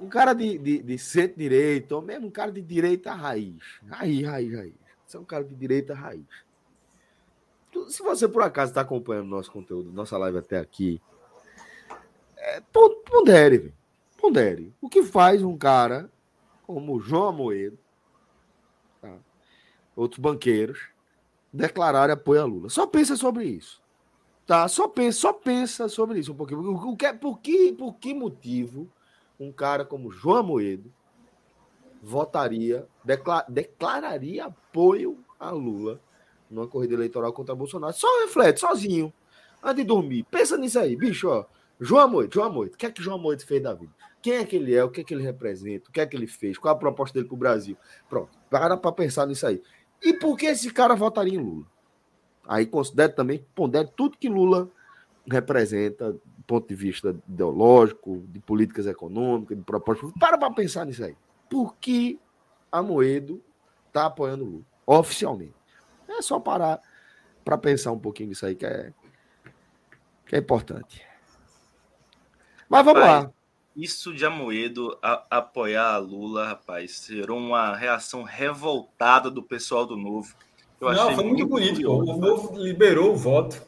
um 0.00 0.08
cara 0.08 0.32
de, 0.34 0.58
de, 0.58 0.82
de 0.82 0.98
centro-direita, 0.98 1.96
ou 1.96 2.02
mesmo 2.02 2.28
um 2.28 2.30
cara 2.30 2.52
de 2.52 2.62
direita 2.62 3.12
raiz. 3.12 3.62
Raiz, 3.88 4.26
raiz, 4.26 4.54
raiz. 4.54 4.74
Você 5.06 5.16
é 5.16 5.20
um 5.20 5.24
cara 5.24 5.44
de 5.44 5.54
direita 5.54 5.94
raiz. 5.94 6.24
Se 7.88 8.02
você 8.02 8.26
por 8.26 8.42
acaso 8.42 8.70
está 8.70 8.80
acompanhando 8.80 9.28
nosso 9.28 9.50
conteúdo, 9.50 9.92
nossa 9.92 10.16
live 10.18 10.38
até 10.38 10.58
aqui, 10.58 11.00
é, 12.36 12.62
pondere, 13.10 13.58
véio. 13.58 13.74
pondere. 14.16 14.74
O 14.80 14.88
que 14.88 15.02
faz 15.02 15.42
um 15.42 15.56
cara 15.56 16.10
como 16.66 17.00
João 17.00 17.28
Amoedo, 17.28 17.78
tá? 19.00 19.14
outros 19.94 20.18
banqueiros, 20.18 20.88
declararem 21.52 22.14
apoio 22.14 22.40
a 22.40 22.44
Lula? 22.44 22.68
Só 22.68 22.86
pensa 22.86 23.16
sobre 23.16 23.44
isso. 23.44 23.82
Tá? 24.46 24.68
Só 24.68 24.86
pensa, 24.86 25.18
só 25.18 25.32
pensa 25.32 25.88
sobre 25.88 26.20
isso 26.20 26.32
um 26.32 26.36
pouquinho. 26.36 26.60
O 26.60 26.96
que, 26.96 27.12
por, 27.14 27.40
que, 27.40 27.72
por 27.72 27.94
que 27.94 28.14
motivo 28.14 28.88
um 29.38 29.50
cara 29.50 29.84
como 29.84 30.10
João 30.10 30.44
Moedo 30.44 30.92
votaria, 32.02 32.86
declar, 33.04 33.44
declararia 33.48 34.44
apoio 34.46 35.18
a 35.38 35.50
Lula 35.50 36.00
numa 36.50 36.66
corrida 36.66 36.94
eleitoral 36.94 37.32
contra 37.32 37.54
Bolsonaro? 37.54 37.92
Só 37.92 38.06
reflete, 38.22 38.60
sozinho, 38.60 39.12
antes 39.62 39.76
de 39.76 39.84
dormir. 39.84 40.24
Pensa 40.30 40.56
nisso 40.56 40.78
aí, 40.78 40.96
bicho, 40.96 41.28
ó. 41.28 41.44
João 41.78 42.08
Moedo, 42.08 42.34
João 42.34 42.52
Moedo, 42.52 42.74
o 42.74 42.76
que 42.76 42.86
é 42.86 42.90
que 42.90 43.02
João 43.02 43.18
Moedo 43.18 43.44
fez 43.44 43.62
da 43.62 43.74
vida? 43.74 43.92
Quem 44.22 44.34
é 44.34 44.44
que 44.44 44.56
ele 44.56 44.74
é? 44.74 44.82
O 44.82 44.90
que 44.90 45.02
é 45.02 45.04
que 45.04 45.14
ele 45.14 45.22
representa? 45.22 45.88
O 45.88 45.92
que 45.92 46.00
é 46.00 46.06
que 46.06 46.16
ele 46.16 46.26
fez? 46.26 46.58
Qual 46.58 46.74
a 46.74 46.78
proposta 46.78 47.14
dele 47.14 47.28
para 47.28 47.34
o 47.34 47.38
Brasil? 47.38 47.76
Pronto, 48.08 48.30
para 48.50 48.76
para 48.76 48.92
pensar 48.92 49.26
nisso 49.26 49.46
aí. 49.46 49.62
E 50.02 50.12
por 50.12 50.36
que 50.36 50.46
esse 50.46 50.70
cara 50.72 50.94
votaria 50.94 51.34
em 51.38 51.42
Lula? 51.42 51.66
Aí 52.48 52.66
considere 52.66 53.12
também, 53.12 53.44
pondere 53.54 53.88
tudo 53.96 54.18
que 54.18 54.28
Lula 54.28 54.70
representa 55.30 56.12
do 56.12 56.44
ponto 56.46 56.68
de 56.68 56.74
vista 56.74 57.16
ideológico, 57.28 58.22
de 58.28 58.38
políticas 58.38 58.86
econômicas, 58.86 59.56
de 59.56 59.64
propósito. 59.64 60.12
Para 60.18 60.38
para 60.38 60.52
pensar 60.52 60.86
nisso 60.86 61.04
aí. 61.04 61.16
Por 61.50 61.76
que 61.76 62.18
a 62.70 62.82
Moedo 62.82 63.42
está 63.88 64.06
apoiando 64.06 64.44
Lula? 64.44 64.64
Oficialmente. 64.86 65.55
É 66.16 66.22
só 66.22 66.40
parar 66.40 66.80
para 67.44 67.58
pensar 67.58 67.92
um 67.92 67.98
pouquinho 67.98 68.30
nisso 68.30 68.46
aí, 68.46 68.54
que 68.54 68.66
é, 68.66 68.92
que 70.26 70.34
é 70.34 70.38
importante. 70.38 71.02
Mas 72.68 72.84
vamos 72.84 73.00
lá. 73.00 73.30
Isso 73.76 74.14
de 74.14 74.24
Amoedo 74.24 74.98
a, 75.02 75.26
apoiar 75.30 75.94
a 75.94 75.98
Lula, 75.98 76.46
rapaz, 76.46 76.98
será 76.98 77.34
uma 77.34 77.76
reação 77.76 78.22
revoltada 78.22 79.30
do 79.30 79.42
pessoal 79.42 79.84
do 79.84 79.96
Novo. 79.96 80.34
Eu 80.80 80.92
não, 80.92 81.14
foi 81.14 81.24
muito, 81.24 81.26
muito 81.26 81.46
bonito. 81.46 81.74
Curioso, 81.74 82.12
o 82.12 82.16
Novo 82.18 82.58
liberou 82.58 83.12
o 83.12 83.16
voto. 83.16 83.62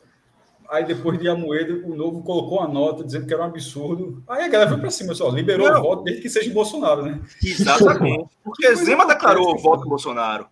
Aí 0.69 0.85
depois 0.85 1.19
de 1.19 1.29
Amoedo, 1.29 1.87
o 1.87 1.95
Novo 1.95 2.23
colocou 2.23 2.61
a 2.61 2.69
nota 2.69 3.05
dizendo 3.05 3.27
que 3.27 3.33
era 3.33 3.43
um 3.43 3.47
absurdo. 3.47 4.23
Aí 4.29 4.45
a 4.45 4.49
galera 4.49 4.71
foi 4.71 4.81
para 4.81 4.91
cima, 4.91 5.15
só 5.15 5.29
liberou 5.31 5.71
não. 5.71 5.79
o 5.79 5.83
voto 5.83 6.05
desde 6.05 6.23
que 6.23 6.29
seja 6.29 6.53
Bolsonaro, 6.53 7.03
né? 7.03 7.21
Exatamente. 7.43 8.29
Porque 8.45 8.75
Zema 8.75 9.07
declarou 9.07 9.55
o 9.55 9.59
voto 9.59 9.89
Bolsonaro. 9.89 10.47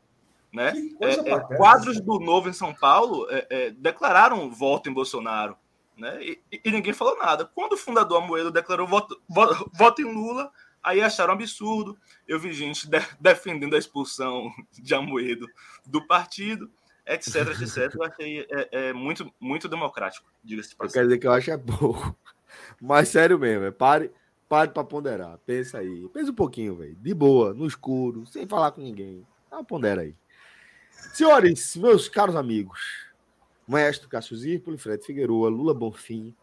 Né? 0.56 0.72
É, 1.02 1.32
é, 1.32 1.40
quadros 1.56 2.00
do 2.00 2.18
Novo 2.18 2.48
em 2.48 2.52
São 2.54 2.72
Paulo 2.72 3.26
é, 3.30 3.46
é 3.50 3.70
declararam 3.70 4.50
voto 4.50 4.88
em 4.88 4.92
Bolsonaro. 4.92 5.54
Né? 5.94 6.18
E, 6.22 6.40
e, 6.64 6.70
ninguém 6.70 6.94
falou 6.94 7.18
nada. 7.18 7.44
Quando 7.44 7.74
o 7.74 7.76
fundador 7.76 8.22
Amoedo 8.22 8.50
declarou 8.50 8.86
voto, 8.86 9.20
voto, 9.28 9.70
voto 9.74 10.00
em 10.00 10.10
Lula, 10.10 10.50
Aí 10.86 11.02
acharam 11.02 11.32
absurdo. 11.32 11.98
Eu 12.28 12.38
vi 12.38 12.52
gente 12.52 12.88
de, 12.88 12.98
defendendo 13.20 13.74
a 13.74 13.78
expulsão 13.78 14.52
de 14.72 14.94
Amoedo 14.94 15.48
do 15.84 16.06
partido, 16.06 16.70
etc, 17.04 17.34
etc. 17.60 17.92
Eu 17.92 18.04
achei 18.04 18.46
é, 18.48 18.68
é 18.70 18.92
muito, 18.92 19.28
muito 19.40 19.68
democrático, 19.68 20.30
diga-se 20.44 20.70
de 20.70 20.76
passagem. 20.76 21.00
Quer 21.00 21.04
dizer 21.06 21.18
que 21.18 21.26
eu 21.26 21.32
acho 21.32 21.50
é 21.50 21.58
pouco. 21.58 22.16
Mas 22.80 23.08
sério 23.08 23.36
mesmo, 23.36 23.64
é, 23.64 23.72
pare, 23.72 24.12
pare 24.48 24.70
para 24.70 24.84
ponderar. 24.84 25.36
Pensa 25.44 25.78
aí. 25.78 26.08
Pensa 26.10 26.30
um 26.30 26.34
pouquinho, 26.36 26.76
velho. 26.76 26.94
De 26.94 27.12
boa, 27.12 27.52
no 27.52 27.66
escuro, 27.66 28.24
sem 28.24 28.46
falar 28.46 28.70
com 28.70 28.80
ninguém. 28.80 29.26
Dá 29.50 29.56
uma 29.56 29.64
pondera 29.64 30.02
aí. 30.02 30.14
Senhores, 31.14 31.76
meus 31.76 32.08
caros 32.08 32.36
amigos, 32.36 33.06
Maestro 33.66 34.08
Cássio 34.08 34.36
Zirpoli, 34.36 34.78
Fred 34.78 35.04
Figueroa, 35.04 35.48
Lula 35.48 35.74
Bonfim, 35.74 36.34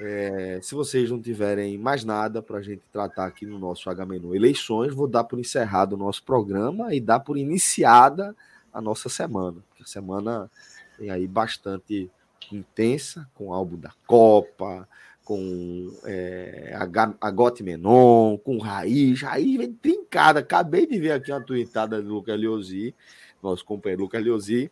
é, 0.00 0.58
se 0.62 0.74
vocês 0.74 1.10
não 1.10 1.20
tiverem 1.20 1.78
mais 1.78 2.04
nada 2.04 2.42
para 2.42 2.58
a 2.58 2.62
gente 2.62 2.82
tratar 2.92 3.26
aqui 3.26 3.46
no 3.46 3.58
nosso 3.58 3.88
H-Menu 3.90 4.34
Eleições, 4.34 4.94
vou 4.94 5.06
dar 5.06 5.24
por 5.24 5.38
encerrado 5.38 5.92
o 5.92 5.98
nosso 5.98 6.24
programa 6.24 6.94
e 6.94 7.00
dar 7.00 7.20
por 7.20 7.36
iniciada 7.36 8.34
a 8.72 8.80
nossa 8.80 9.08
semana. 9.08 9.58
A 9.80 9.86
semana 9.86 10.50
tem 10.98 11.10
aí 11.10 11.26
bastante 11.26 12.10
intensa, 12.50 13.28
com 13.34 13.48
o 13.48 13.52
álbum 13.52 13.78
da 13.78 13.92
Copa, 14.06 14.88
com 15.24 15.88
é, 16.04 16.76
a, 17.20 17.30
Gote 17.30 17.62
Menon, 17.62 18.36
com 18.38 18.58
Raiz. 18.58 19.22
Raiz 19.22 19.56
vem 19.56 19.72
trincada. 19.72 20.40
Acabei 20.40 20.86
de 20.86 20.98
ver 20.98 21.12
aqui 21.12 21.30
uma 21.30 21.40
tweetada 21.40 22.02
do 22.02 22.14
Lucas 22.14 22.38
Liozzi, 22.38 22.94
nosso 23.42 23.64
companheiro 23.64 24.02
Lucas 24.02 24.22
Liozzi, 24.22 24.70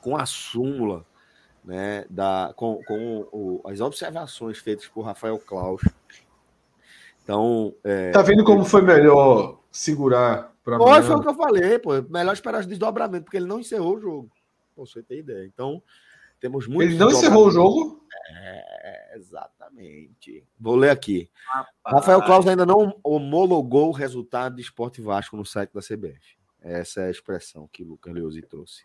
com 0.00 0.16
a 0.16 0.24
súmula 0.24 1.04
né, 1.64 2.04
da, 2.10 2.52
com, 2.56 2.82
com 2.84 3.28
o, 3.32 3.62
as 3.66 3.80
observações 3.80 4.58
feitas 4.58 4.86
por 4.86 5.02
Rafael 5.02 5.38
Klaus. 5.38 5.82
Então. 7.22 7.74
É, 7.84 8.10
tá 8.10 8.22
vendo 8.22 8.44
como 8.44 8.64
foi 8.64 8.82
melhor 8.82 9.60
segurar 9.70 10.52
para 10.64 10.76
Foi, 10.78 11.02
foi 11.02 11.16
o 11.16 11.20
que 11.20 11.28
eu 11.28 11.34
falei, 11.34 11.78
pô. 11.78 11.90
Melhor 12.08 12.32
esperar 12.32 12.60
os 12.60 12.66
desdobramentos, 12.66 13.24
porque 13.24 13.36
ele 13.36 13.46
não 13.46 13.60
encerrou 13.60 13.96
o 13.96 14.00
jogo. 14.00 14.30
Pô, 14.74 14.86
você 14.86 15.02
tem 15.02 15.18
ideia. 15.18 15.46
Então, 15.46 15.82
temos 16.40 16.66
muito. 16.66 16.90
Ele 16.90 16.98
não 16.98 17.10
encerrou 17.10 17.46
o 17.46 17.50
jogo? 17.50 18.04
É, 18.30 19.16
exatamente. 19.16 20.44
Vou 20.58 20.76
ler 20.76 20.90
aqui. 20.90 21.30
Rafael 21.84 22.22
Klaus 22.22 22.46
ainda 22.46 22.66
não 22.66 22.98
homologou 23.02 23.88
o 23.88 23.92
resultado 23.92 24.56
de 24.56 24.62
Esporte 24.62 25.00
Vasco 25.00 25.36
no 25.36 25.44
site 25.44 25.72
da 25.72 25.80
CBF. 25.80 26.41
Essa 26.62 27.02
é 27.02 27.06
a 27.08 27.10
expressão 27.10 27.68
que 27.72 27.82
o 27.82 27.88
Lucas 27.88 28.14
Leozzi 28.14 28.42
trouxe 28.42 28.82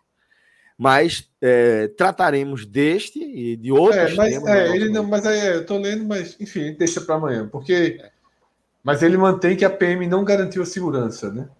mas 0.78 1.28
é, 1.42 1.88
trataremos 1.88 2.64
deste 2.64 3.18
e 3.18 3.56
de 3.56 3.72
outros 3.72 4.12
é, 4.12 4.14
mas, 4.14 4.34
temas. 4.34 4.48
É, 4.48 4.76
ele 4.76 4.88
não, 4.90 5.02
mas 5.02 5.26
aí 5.26 5.44
eu 5.48 5.62
estou 5.62 5.76
lendo, 5.76 6.04
mas 6.04 6.40
enfim, 6.40 6.72
deixa 6.72 7.00
para 7.00 7.16
amanhã, 7.16 7.48
porque. 7.48 7.98
É. 8.00 8.12
Mas 8.80 9.02
ele 9.02 9.16
mantém 9.18 9.56
que 9.56 9.64
a 9.64 9.70
PM 9.70 10.06
não 10.06 10.24
garantiu 10.24 10.62
a 10.62 10.66
segurança, 10.66 11.32
né? 11.32 11.50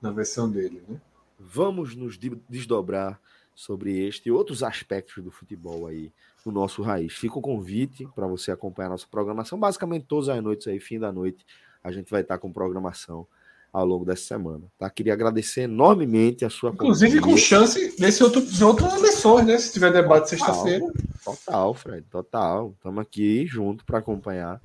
Na 0.00 0.10
versão 0.10 0.48
dele, 0.48 0.82
né? 0.86 1.00
Vamos 1.38 1.96
nos 1.96 2.18
desdobrar 2.18 3.18
sobre 3.54 4.06
este 4.06 4.28
e 4.28 4.32
outros 4.32 4.62
aspectos 4.62 5.24
do 5.24 5.30
futebol 5.30 5.86
aí 5.86 6.12
no 6.44 6.52
nosso 6.52 6.82
raiz. 6.82 7.14
Fica 7.14 7.38
o 7.38 7.42
convite 7.42 8.06
para 8.14 8.26
você 8.26 8.52
acompanhar 8.52 8.88
a 8.88 8.90
nossa 8.90 9.06
programação. 9.10 9.58
Basicamente, 9.58 10.04
todas 10.06 10.28
as 10.28 10.40
noites 10.42 10.66
aí, 10.68 10.78
fim 10.78 10.98
da 10.98 11.10
noite, 11.10 11.44
a 11.82 11.90
gente 11.90 12.10
vai 12.10 12.20
estar 12.20 12.38
com 12.38 12.52
programação 12.52 13.26
ao 13.72 13.84
longo 13.84 14.04
dessa 14.04 14.24
semana. 14.24 14.64
Tá? 14.78 14.88
Queria 14.90 15.12
agradecer 15.12 15.62
enormemente 15.62 16.44
a 16.44 16.50
sua 16.50 16.70
Inclusive 16.70 17.20
com 17.20 17.36
chance 17.36 17.94
nesse 17.98 18.22
outro, 18.22 18.44
de 18.44 18.64
outras 18.64 18.94
eleições, 18.94 19.46
né? 19.46 19.58
Se 19.58 19.72
tiver 19.72 19.92
debate 19.92 20.30
sexta-feira. 20.30 20.84
Total, 21.24 21.74
Fred, 21.74 22.06
total. 22.10 22.74
Estamos 22.76 23.00
aqui 23.00 23.46
junto 23.46 23.84
para 23.84 23.98
acompanhar 23.98 24.60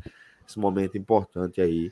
esse 0.47 0.59
momento 0.59 0.97
importante 0.97 1.61
aí 1.61 1.91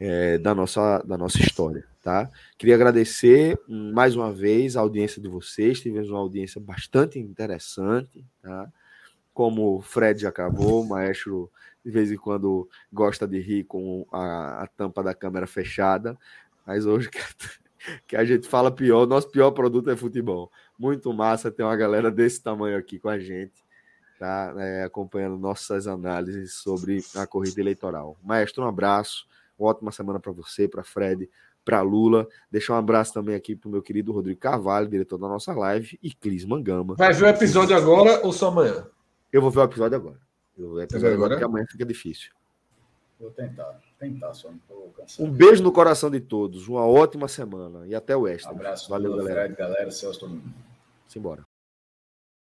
é, 0.00 0.38
da, 0.38 0.54
nossa, 0.54 1.02
da 1.04 1.18
nossa 1.18 1.38
história. 1.38 1.84
Tá? 2.02 2.30
Queria 2.56 2.74
agradecer 2.74 3.58
hum, 3.68 3.92
mais 3.92 4.16
uma 4.16 4.32
vez 4.32 4.76
a 4.76 4.80
audiência 4.80 5.20
de 5.20 5.28
vocês. 5.28 5.80
Tivemos 5.80 6.08
uma 6.08 6.20
audiência 6.20 6.60
bastante 6.60 7.18
interessante. 7.18 8.24
Tá? 8.42 8.70
Como 9.38 9.76
o 9.76 9.80
Fred 9.80 10.26
acabou, 10.26 10.82
o 10.82 10.88
maestro 10.88 11.48
de 11.84 11.92
vez 11.92 12.10
em 12.10 12.16
quando 12.16 12.68
gosta 12.92 13.24
de 13.24 13.38
rir 13.38 13.62
com 13.62 14.04
a, 14.10 14.64
a 14.64 14.66
tampa 14.66 15.00
da 15.00 15.14
câmera 15.14 15.46
fechada, 15.46 16.18
mas 16.66 16.84
hoje 16.84 17.08
que 18.04 18.16
a 18.16 18.24
gente 18.24 18.48
fala 18.48 18.68
pior. 18.68 19.06
Nosso 19.06 19.30
pior 19.30 19.52
produto 19.52 19.90
é 19.90 19.96
futebol. 19.96 20.50
Muito 20.76 21.12
massa 21.12 21.52
ter 21.52 21.62
uma 21.62 21.76
galera 21.76 22.10
desse 22.10 22.42
tamanho 22.42 22.76
aqui 22.76 22.98
com 22.98 23.08
a 23.08 23.16
gente, 23.16 23.64
tá? 24.18 24.52
É, 24.58 24.82
acompanhando 24.82 25.38
nossas 25.38 25.86
análises 25.86 26.54
sobre 26.54 26.98
a 27.14 27.24
corrida 27.24 27.60
eleitoral. 27.60 28.16
Maestro, 28.24 28.64
um 28.64 28.66
abraço. 28.66 29.24
Uma 29.56 29.70
ótima 29.70 29.92
semana 29.92 30.18
para 30.18 30.32
você, 30.32 30.66
para 30.66 30.82
Fred, 30.82 31.30
para 31.64 31.80
Lula. 31.80 32.26
Deixar 32.50 32.72
um 32.72 32.78
abraço 32.78 33.14
também 33.14 33.36
aqui 33.36 33.54
para 33.54 33.68
o 33.68 33.70
meu 33.70 33.82
querido 33.82 34.10
Rodrigo 34.10 34.40
Carvalho, 34.40 34.88
diretor 34.88 35.16
da 35.16 35.28
nossa 35.28 35.52
live, 35.52 35.96
e 36.02 36.12
Clis 36.12 36.44
Mangama. 36.44 36.96
Vai 36.96 37.12
ver 37.12 37.26
o 37.26 37.28
episódio 37.28 37.76
agora 37.76 38.26
ou 38.26 38.32
só 38.32 38.48
amanhã? 38.48 38.84
Eu 39.32 39.42
vou 39.42 39.50
ver 39.50 39.60
o 39.60 39.64
episódio 39.64 39.96
agora. 39.96 40.18
Eu 40.56 40.66
vou 40.66 40.74
ver 40.76 40.80
o 40.82 40.84
episódio 40.84 41.14
agora, 41.14 41.30
porque 41.30 41.44
amanhã 41.44 41.66
fica 41.68 41.84
difícil. 41.84 42.32
Vou 43.18 43.30
tentar, 43.30 43.80
tentar, 43.98 44.32
só 44.32 44.50
não. 44.50 44.58
Um 45.18 45.30
beijo 45.30 45.62
no 45.62 45.72
coração 45.72 46.10
de 46.10 46.20
todos, 46.20 46.68
uma 46.68 46.86
ótima 46.86 47.26
semana 47.26 47.86
e 47.86 47.94
até 47.94 48.16
o 48.16 48.28
extra. 48.28 48.52
abraço, 48.52 48.88
valeu, 48.88 49.16
galera. 49.16 49.44
Fred, 49.46 49.56
galera, 49.56 49.90
Celso, 49.90 50.20
todo 50.20 50.30
mundo. 50.30 50.54
Simbora. 51.08 51.47